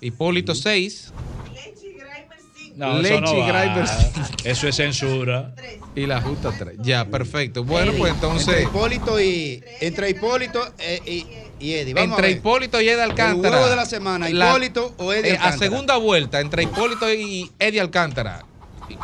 Hipólito 0.00 0.54
6. 0.54 1.12
No, 2.76 2.92
eso 2.94 3.02
Leche 3.02 3.20
no 3.20 3.34
y 3.34 3.40
va. 3.40 3.46
Grimer. 3.64 3.88
Eso 4.44 4.68
es 4.68 4.76
censura. 4.76 5.52
Y 5.94 6.06
la 6.06 6.22
Junta 6.22 6.50
3. 6.56 6.76
Ya, 6.80 7.04
perfecto. 7.04 7.62
Bueno, 7.64 7.92
pues 7.98 8.12
Entre 8.14 8.28
entonces, 8.28 8.62
Hipólito 8.62 9.20
y. 9.20 9.62
Entre 9.80 10.08
Hipólito 10.10 10.66
eh, 10.78 11.00
y, 11.04 11.26
y 11.64 11.74
Eddie. 11.74 11.92
Vamos 11.92 12.10
entre 12.10 12.26
a 12.26 12.28
ver. 12.28 12.36
Hipólito 12.38 12.80
y 12.80 12.88
Eddie 12.88 13.02
Alcántara. 13.02 13.48
El 13.48 13.54
huevo 13.60 13.68
de 13.70 13.76
la 13.76 13.84
semana, 13.84 14.28
La- 14.30 14.48
Hipólito 14.48 14.94
o 14.98 15.12
Eddie 15.12 15.32
eh, 15.32 15.36
a 15.36 15.44
Alcántara. 15.44 15.58
segunda 15.70 15.96
vuelta, 15.98 16.40
entre 16.40 16.62
Hipólito 16.62 17.12
y 17.12 17.50
Eddie 17.58 17.80
Alcántara. 17.80 18.44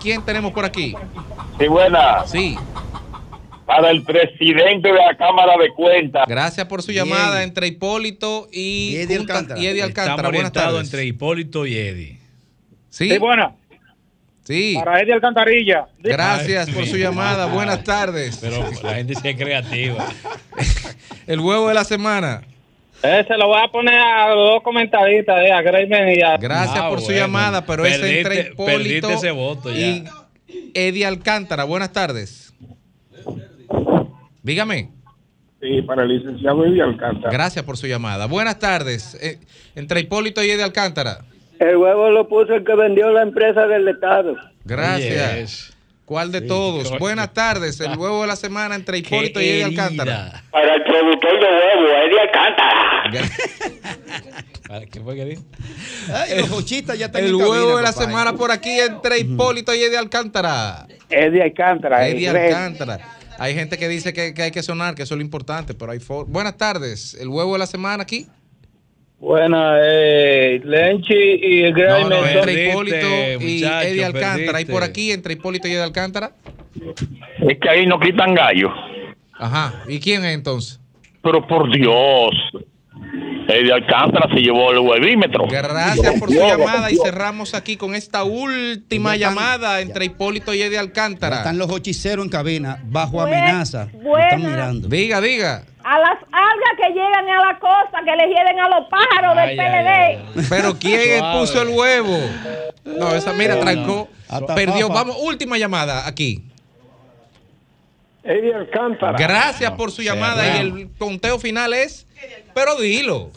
¿Quién 0.01 0.23
tenemos 0.25 0.53
por 0.53 0.65
aquí? 0.65 0.95
Sí, 1.59 1.67
buena. 1.69 2.27
Sí. 2.27 2.57
Para 3.67 3.91
el 3.91 4.03
presidente 4.05 4.89
de 4.89 4.95
la 4.95 5.17
Cámara 5.17 5.55
de 5.61 5.71
Cuentas. 5.75 6.25
Gracias 6.29 6.67
por 6.67 6.83
su 6.83 6.93
Bien. 6.93 7.05
llamada 7.05 7.43
entre 7.43 7.67
Hipólito 7.67 8.49
y, 8.53 8.91
Y 8.93 8.97
Eddie 8.99 9.17
Alcántara. 9.17 9.61
y 9.61 9.67
Eddie 9.67 9.83
Alcántara. 9.83 10.15
Estamos 10.17 10.33
Buenas 10.33 10.53
tardes. 10.53 10.85
entre 10.85 11.05
Hipólito 11.05 11.67
y 11.67 11.77
Eddie. 11.77 12.19
Sí, 12.91 13.11
Sí, 13.11 13.19
buena. 13.19 13.55
sí. 14.45 14.75
Para 14.79 15.01
Eddie 15.03 15.13
Alcantarilla. 15.15 15.87
Gracias 15.99 16.69
Ay, 16.69 16.75
por 16.75 16.87
su 16.87 16.97
llamada. 16.97 17.47
Buenas 17.47 17.83
tardes. 17.83 18.39
Pero 18.41 18.65
la 18.85 18.95
gente 18.95 19.15
sí 19.17 19.29
es 19.29 19.37
creativa. 19.37 20.07
El 21.27 21.41
huevo 21.41 21.67
de 21.69 21.75
la 21.75 21.85
semana. 21.85 22.43
Ese 23.03 23.37
lo 23.37 23.49
voy 23.49 23.61
a 23.63 23.69
poner 23.69 23.95
a 23.95 24.29
los 24.35 24.51
dos 24.53 24.63
comentaristas, 24.63 25.37
eh, 25.45 25.53
a 25.53 25.61
Grayman 25.61 26.09
y 26.15 26.23
a. 26.23 26.37
Gracias 26.39 26.79
Ah, 26.79 26.89
por 26.89 27.01
su 27.01 27.13
llamada, 27.13 27.67
pero 27.67 27.85
es 27.85 27.95
entre 27.95 28.23
Perdiste- 28.23 28.53
Hipólito 28.53 29.09
perdiste 29.09 29.13
ese 29.15 29.31
voto 29.33 29.71
ya. 29.73 29.77
y 29.87 30.05
Eddie 30.73 31.05
Alcántara. 31.05 31.65
Buenas 31.65 31.93
tardes. 31.93 32.46
Dígame. 34.47 34.91
Sí, 35.61 35.83
para 35.83 36.05
el 36.05 36.09
licenciado 36.11 36.65
Eddie 36.65 36.83
Alcántara. 36.83 37.33
Gracias 37.33 37.65
por 37.65 37.77
su 37.77 37.89
llamada. 37.89 38.27
Buenas 38.27 38.61
tardes. 38.61 39.19
Eh, 39.21 39.41
entre 39.75 39.99
Hipólito 40.01 40.41
y 40.45 40.51
Eddie 40.51 40.63
Alcántara. 40.63 41.25
El 41.59 41.77
huevo 41.79 42.11
lo 42.11 42.29
puso 42.29 42.55
el 42.55 42.65
que 42.65 42.77
vendió 42.77 43.11
la 43.11 43.23
empresa 43.23 43.67
del 43.67 43.89
Estado. 43.89 44.37
Gracias. 44.65 45.37
Yes. 45.41 45.77
¿Cuál 46.05 46.31
de 46.31 46.41
Sí, 46.43 46.47
todos? 46.47 46.97
Buenas 47.01 47.33
tardes. 47.35 47.81
El 47.81 47.99
huevo 47.99 48.21
de 48.21 48.29
la 48.29 48.37
semana 48.37 48.77
entre 48.77 48.99
Hipólito 48.99 49.41
y 49.41 49.49
Eddie 49.49 49.65
Alcántara. 49.65 50.45
Para 50.53 50.75
el 50.77 50.85
productor 50.85 51.33
de 51.41 51.47
huevo, 51.47 51.89
Eddie 52.07 52.21
Alcántara. 52.21 53.03
¿Qué 54.93 55.01
fue 55.01 55.17
que 55.17 55.25
dijo? 55.25 55.43
Ay, 56.15 56.39
los 56.41 56.53
hochistas 56.53 56.97
ya 56.97 57.07
están 57.07 57.23
El 57.25 57.31
en 57.31 57.35
huevo 57.37 57.51
cabina, 57.53 57.77
de 57.79 57.83
la 57.83 57.93
papá. 57.93 58.05
semana 58.05 58.33
por 58.35 58.53
aquí 58.53 58.79
entre 58.79 59.19
Hipólito 59.19 59.75
y 59.75 59.83
Eddie 59.83 59.97
Alcántara. 59.99 60.87
Eddie 61.11 61.43
Alcántara. 61.43 62.07
Eddie 62.07 62.29
Alcántara. 62.29 62.99
Hay 63.39 63.55
gente 63.55 63.79
que 63.79 63.89
dice 63.89 64.13
que, 64.13 64.35
que 64.35 64.43
hay 64.43 64.51
que 64.51 64.63
sonar, 64.63 64.95
que 64.95 65.03
eso 65.03 65.15
es 65.15 65.19
lo 65.19 65.25
importante, 65.25 65.75
pero 65.75 65.93
hay 65.93 66.01
for- 66.01 66.27
Buenas 66.27 66.57
tardes. 66.57 67.15
El 67.21 67.29
huevo 67.29 67.53
de 67.55 67.59
la 67.59 67.67
semana 67.67 68.03
aquí. 68.03 68.27
Buena, 69.19 69.79
eh, 69.83 70.61
Lenchi 70.63 71.15
y 71.15 71.63
el 71.65 71.73
No, 71.75 72.09
no, 72.11 72.17
entre 72.27 72.41
Perdiste, 72.41 72.69
Hipólito 72.71 72.97
y 73.41 73.55
muchacho, 73.61 73.89
Eddie 73.89 74.05
Alcántara. 74.05 74.43
Y 74.43 74.47
perdiste. 74.47 74.73
por 74.73 74.83
aquí, 74.83 75.13
entre 75.13 75.33
Hipólito 75.35 75.69
y 75.69 75.71
Eddie 75.73 75.83
Alcántara. 75.83 76.33
Es 77.49 77.59
que 77.59 77.69
ahí 77.69 77.87
no 77.87 77.99
quitan 77.99 78.35
gallo. 78.35 78.71
Ajá. 79.39 79.83
¿Y 79.89 80.01
quién 80.01 80.25
es 80.25 80.35
entonces? 80.35 80.81
Pero 81.23 81.47
por 81.47 81.73
Dios. 81.75 82.35
Eddie 83.49 83.73
Alcántara 83.73 84.29
se 84.35 84.41
llevó 84.41 84.73
el 84.73 84.79
huevímetro. 84.81 85.47
Gracias 85.49 86.19
por 86.19 86.29
su 86.31 86.35
llamada 86.35 86.91
y 86.91 86.97
cerramos 86.97 87.55
aquí 87.55 87.77
con 87.77 87.95
esta 87.95 88.25
última 88.25 89.15
están- 89.15 89.31
llamada 89.35 89.81
entre 89.81 90.07
Hipólito 90.07 90.53
y 90.53 90.63
Eddie 90.63 90.79
Alcántara. 90.79 91.37
Están 91.39 91.59
los 91.59 91.71
hechiceros 91.77 92.25
en 92.25 92.31
cabina, 92.31 92.81
bajo 92.85 93.21
amenaza. 93.21 93.89
Buena. 93.93 94.25
Están 94.29 94.51
mirando. 94.51 94.89
Diga, 94.89 95.21
diga. 95.21 95.63
A 95.85 95.99
las 96.01 96.19
algas 96.33 96.73
que 96.81 96.89
llegan 96.93 97.29
a 97.29 97.53
la 97.53 97.59
costa, 97.61 97.99
que 98.05 98.17
le 98.17 98.27
hieden 98.27 98.59
a 98.59 98.69
los 98.69 98.89
pájaros 98.91 99.37
del 99.37 99.49
Ay, 99.51 99.57
PLD. 99.57 99.89
ay. 100.41 100.47
Pero 100.51 100.77
¿quién 100.79 101.25
puso 101.33 101.63
el 101.63 101.69
huevo? 101.69 102.19
No, 102.85 103.15
esa, 103.15 103.33
mira, 103.33 103.61
trancó. 103.61 104.09
Hasta 104.29 104.55
Perdió. 104.57 104.89
papa. 104.89 105.05
Vamos, 105.05 105.17
última 105.23 105.57
llamada 105.59 106.09
aquí. 106.09 106.43
Eddie 108.25 108.53
Alcántara. 108.55 109.17
Gracias 109.17 109.71
por 109.73 109.93
su 109.93 110.03
llamada 110.03 110.57
y 110.57 110.61
el 110.61 110.89
conteo 110.99 111.39
final 111.39 111.73
es. 111.73 112.05
Pero 112.55 112.77
dilo. 112.81 113.31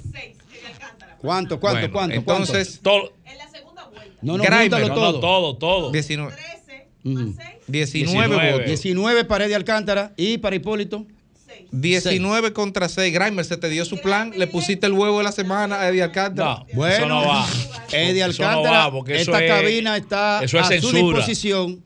¿Cuánto, 1.20 1.60
cuánto, 1.60 1.80
Bueno, 1.82 1.94
cuánto? 1.94 2.16
entonces, 2.16 2.80
Todo, 2.82 3.12
cuánto? 3.12 3.20
No, 4.22 4.38
no, 4.38 4.44
Grimer, 4.44 4.72
no, 4.88 4.94
todo. 4.94 5.12
no, 5.14 5.20
todo, 5.20 5.58
todo. 5.58 5.92
19, 5.92 6.34
Ujú. 7.04 7.36
19 7.68 8.28
19. 8.28 8.52
votos. 8.52 8.66
19 8.68 9.26
para 9.26 9.46
Eddie 9.46 9.56
Alcántara 9.56 10.14
y 10.18 10.38
para 10.38 10.56
Hipólito. 10.56 11.06
19 11.72 12.52
contra 12.54 12.90
6. 12.90 13.14
Grimer, 13.14 13.46
se 13.46 13.58
te 13.58 13.70
dio 13.70 13.86
su 13.86 13.98
plan. 14.02 14.32
Le 14.36 14.48
pusiste 14.48 14.88
el 14.88 14.94
huevo 14.94 15.20
de 15.20 15.24
la 15.26 15.32
semana 15.32 15.80
a 15.82 15.90
Eddie 15.90 16.04
Alcántara. 16.04 16.56
No, 16.60 16.66
Bueno, 16.74 16.96
eso 16.96 17.06
no 17.06 17.28
va. 17.28 17.48
Eddie 17.92 18.26
Eso 18.26 18.42
no 18.44 18.48
Alcántara, 18.50 18.88
va, 18.90 19.00
esta 19.14 19.44
es- 19.44 19.50
cabina 19.52 19.98
está 19.98 20.40
a 20.40 20.48
su 20.48 20.58
censura. 20.64 20.98
disposición. 21.00 21.84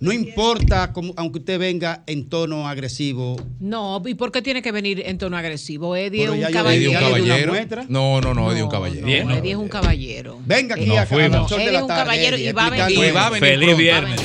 No 0.00 0.12
importa, 0.12 0.92
cómo- 0.92 1.12
aunque 1.16 1.38
usted 1.40 1.58
venga 1.58 2.02
en 2.06 2.28
tono 2.28 2.68
agresivo. 2.68 3.36
No, 3.60 4.02
¿y 4.06 4.14
por 4.14 4.30
qué 4.32 4.42
tiene 4.42 4.62
que 4.62 4.72
venir 4.72 5.02
en 5.06 5.18
tono 5.18 5.36
agresivo? 5.36 5.96
Eddie 5.96 6.24
es 6.24 6.30
un 6.30 6.36
dije 6.36 6.46
un 6.48 6.52
caballero. 6.52 6.90
algo. 6.98 7.00
una 7.16 7.18
caballero. 7.28 7.52
muestra? 7.52 7.84
No, 7.88 8.20
no, 8.20 8.34
no, 8.34 8.50
Eddie 8.52 8.62
un 8.62 8.68
No, 8.68 8.72
caballero. 8.72 9.06
no, 9.26 9.34
Eddie 9.36 9.50
es 9.52 9.56
un 9.56 9.68
caballero. 9.68 10.38
Venga 10.44 10.74
aquí 10.74 10.86
No, 10.86 10.96
a, 10.96 11.00
a 11.00 11.04
Eddie 11.04 11.76
es 11.76 11.82
un 11.82 11.88
caballero 11.88 12.36
Eddie, 12.36 12.48
y 12.48 12.52
va 12.52 12.66
a 12.66 12.70
venir. 12.70 12.98
Y 13.04 13.10
va 13.10 13.26
a 13.26 13.30
venir 13.30 13.48
Feliz 13.48 13.76
viernes. 13.76 14.20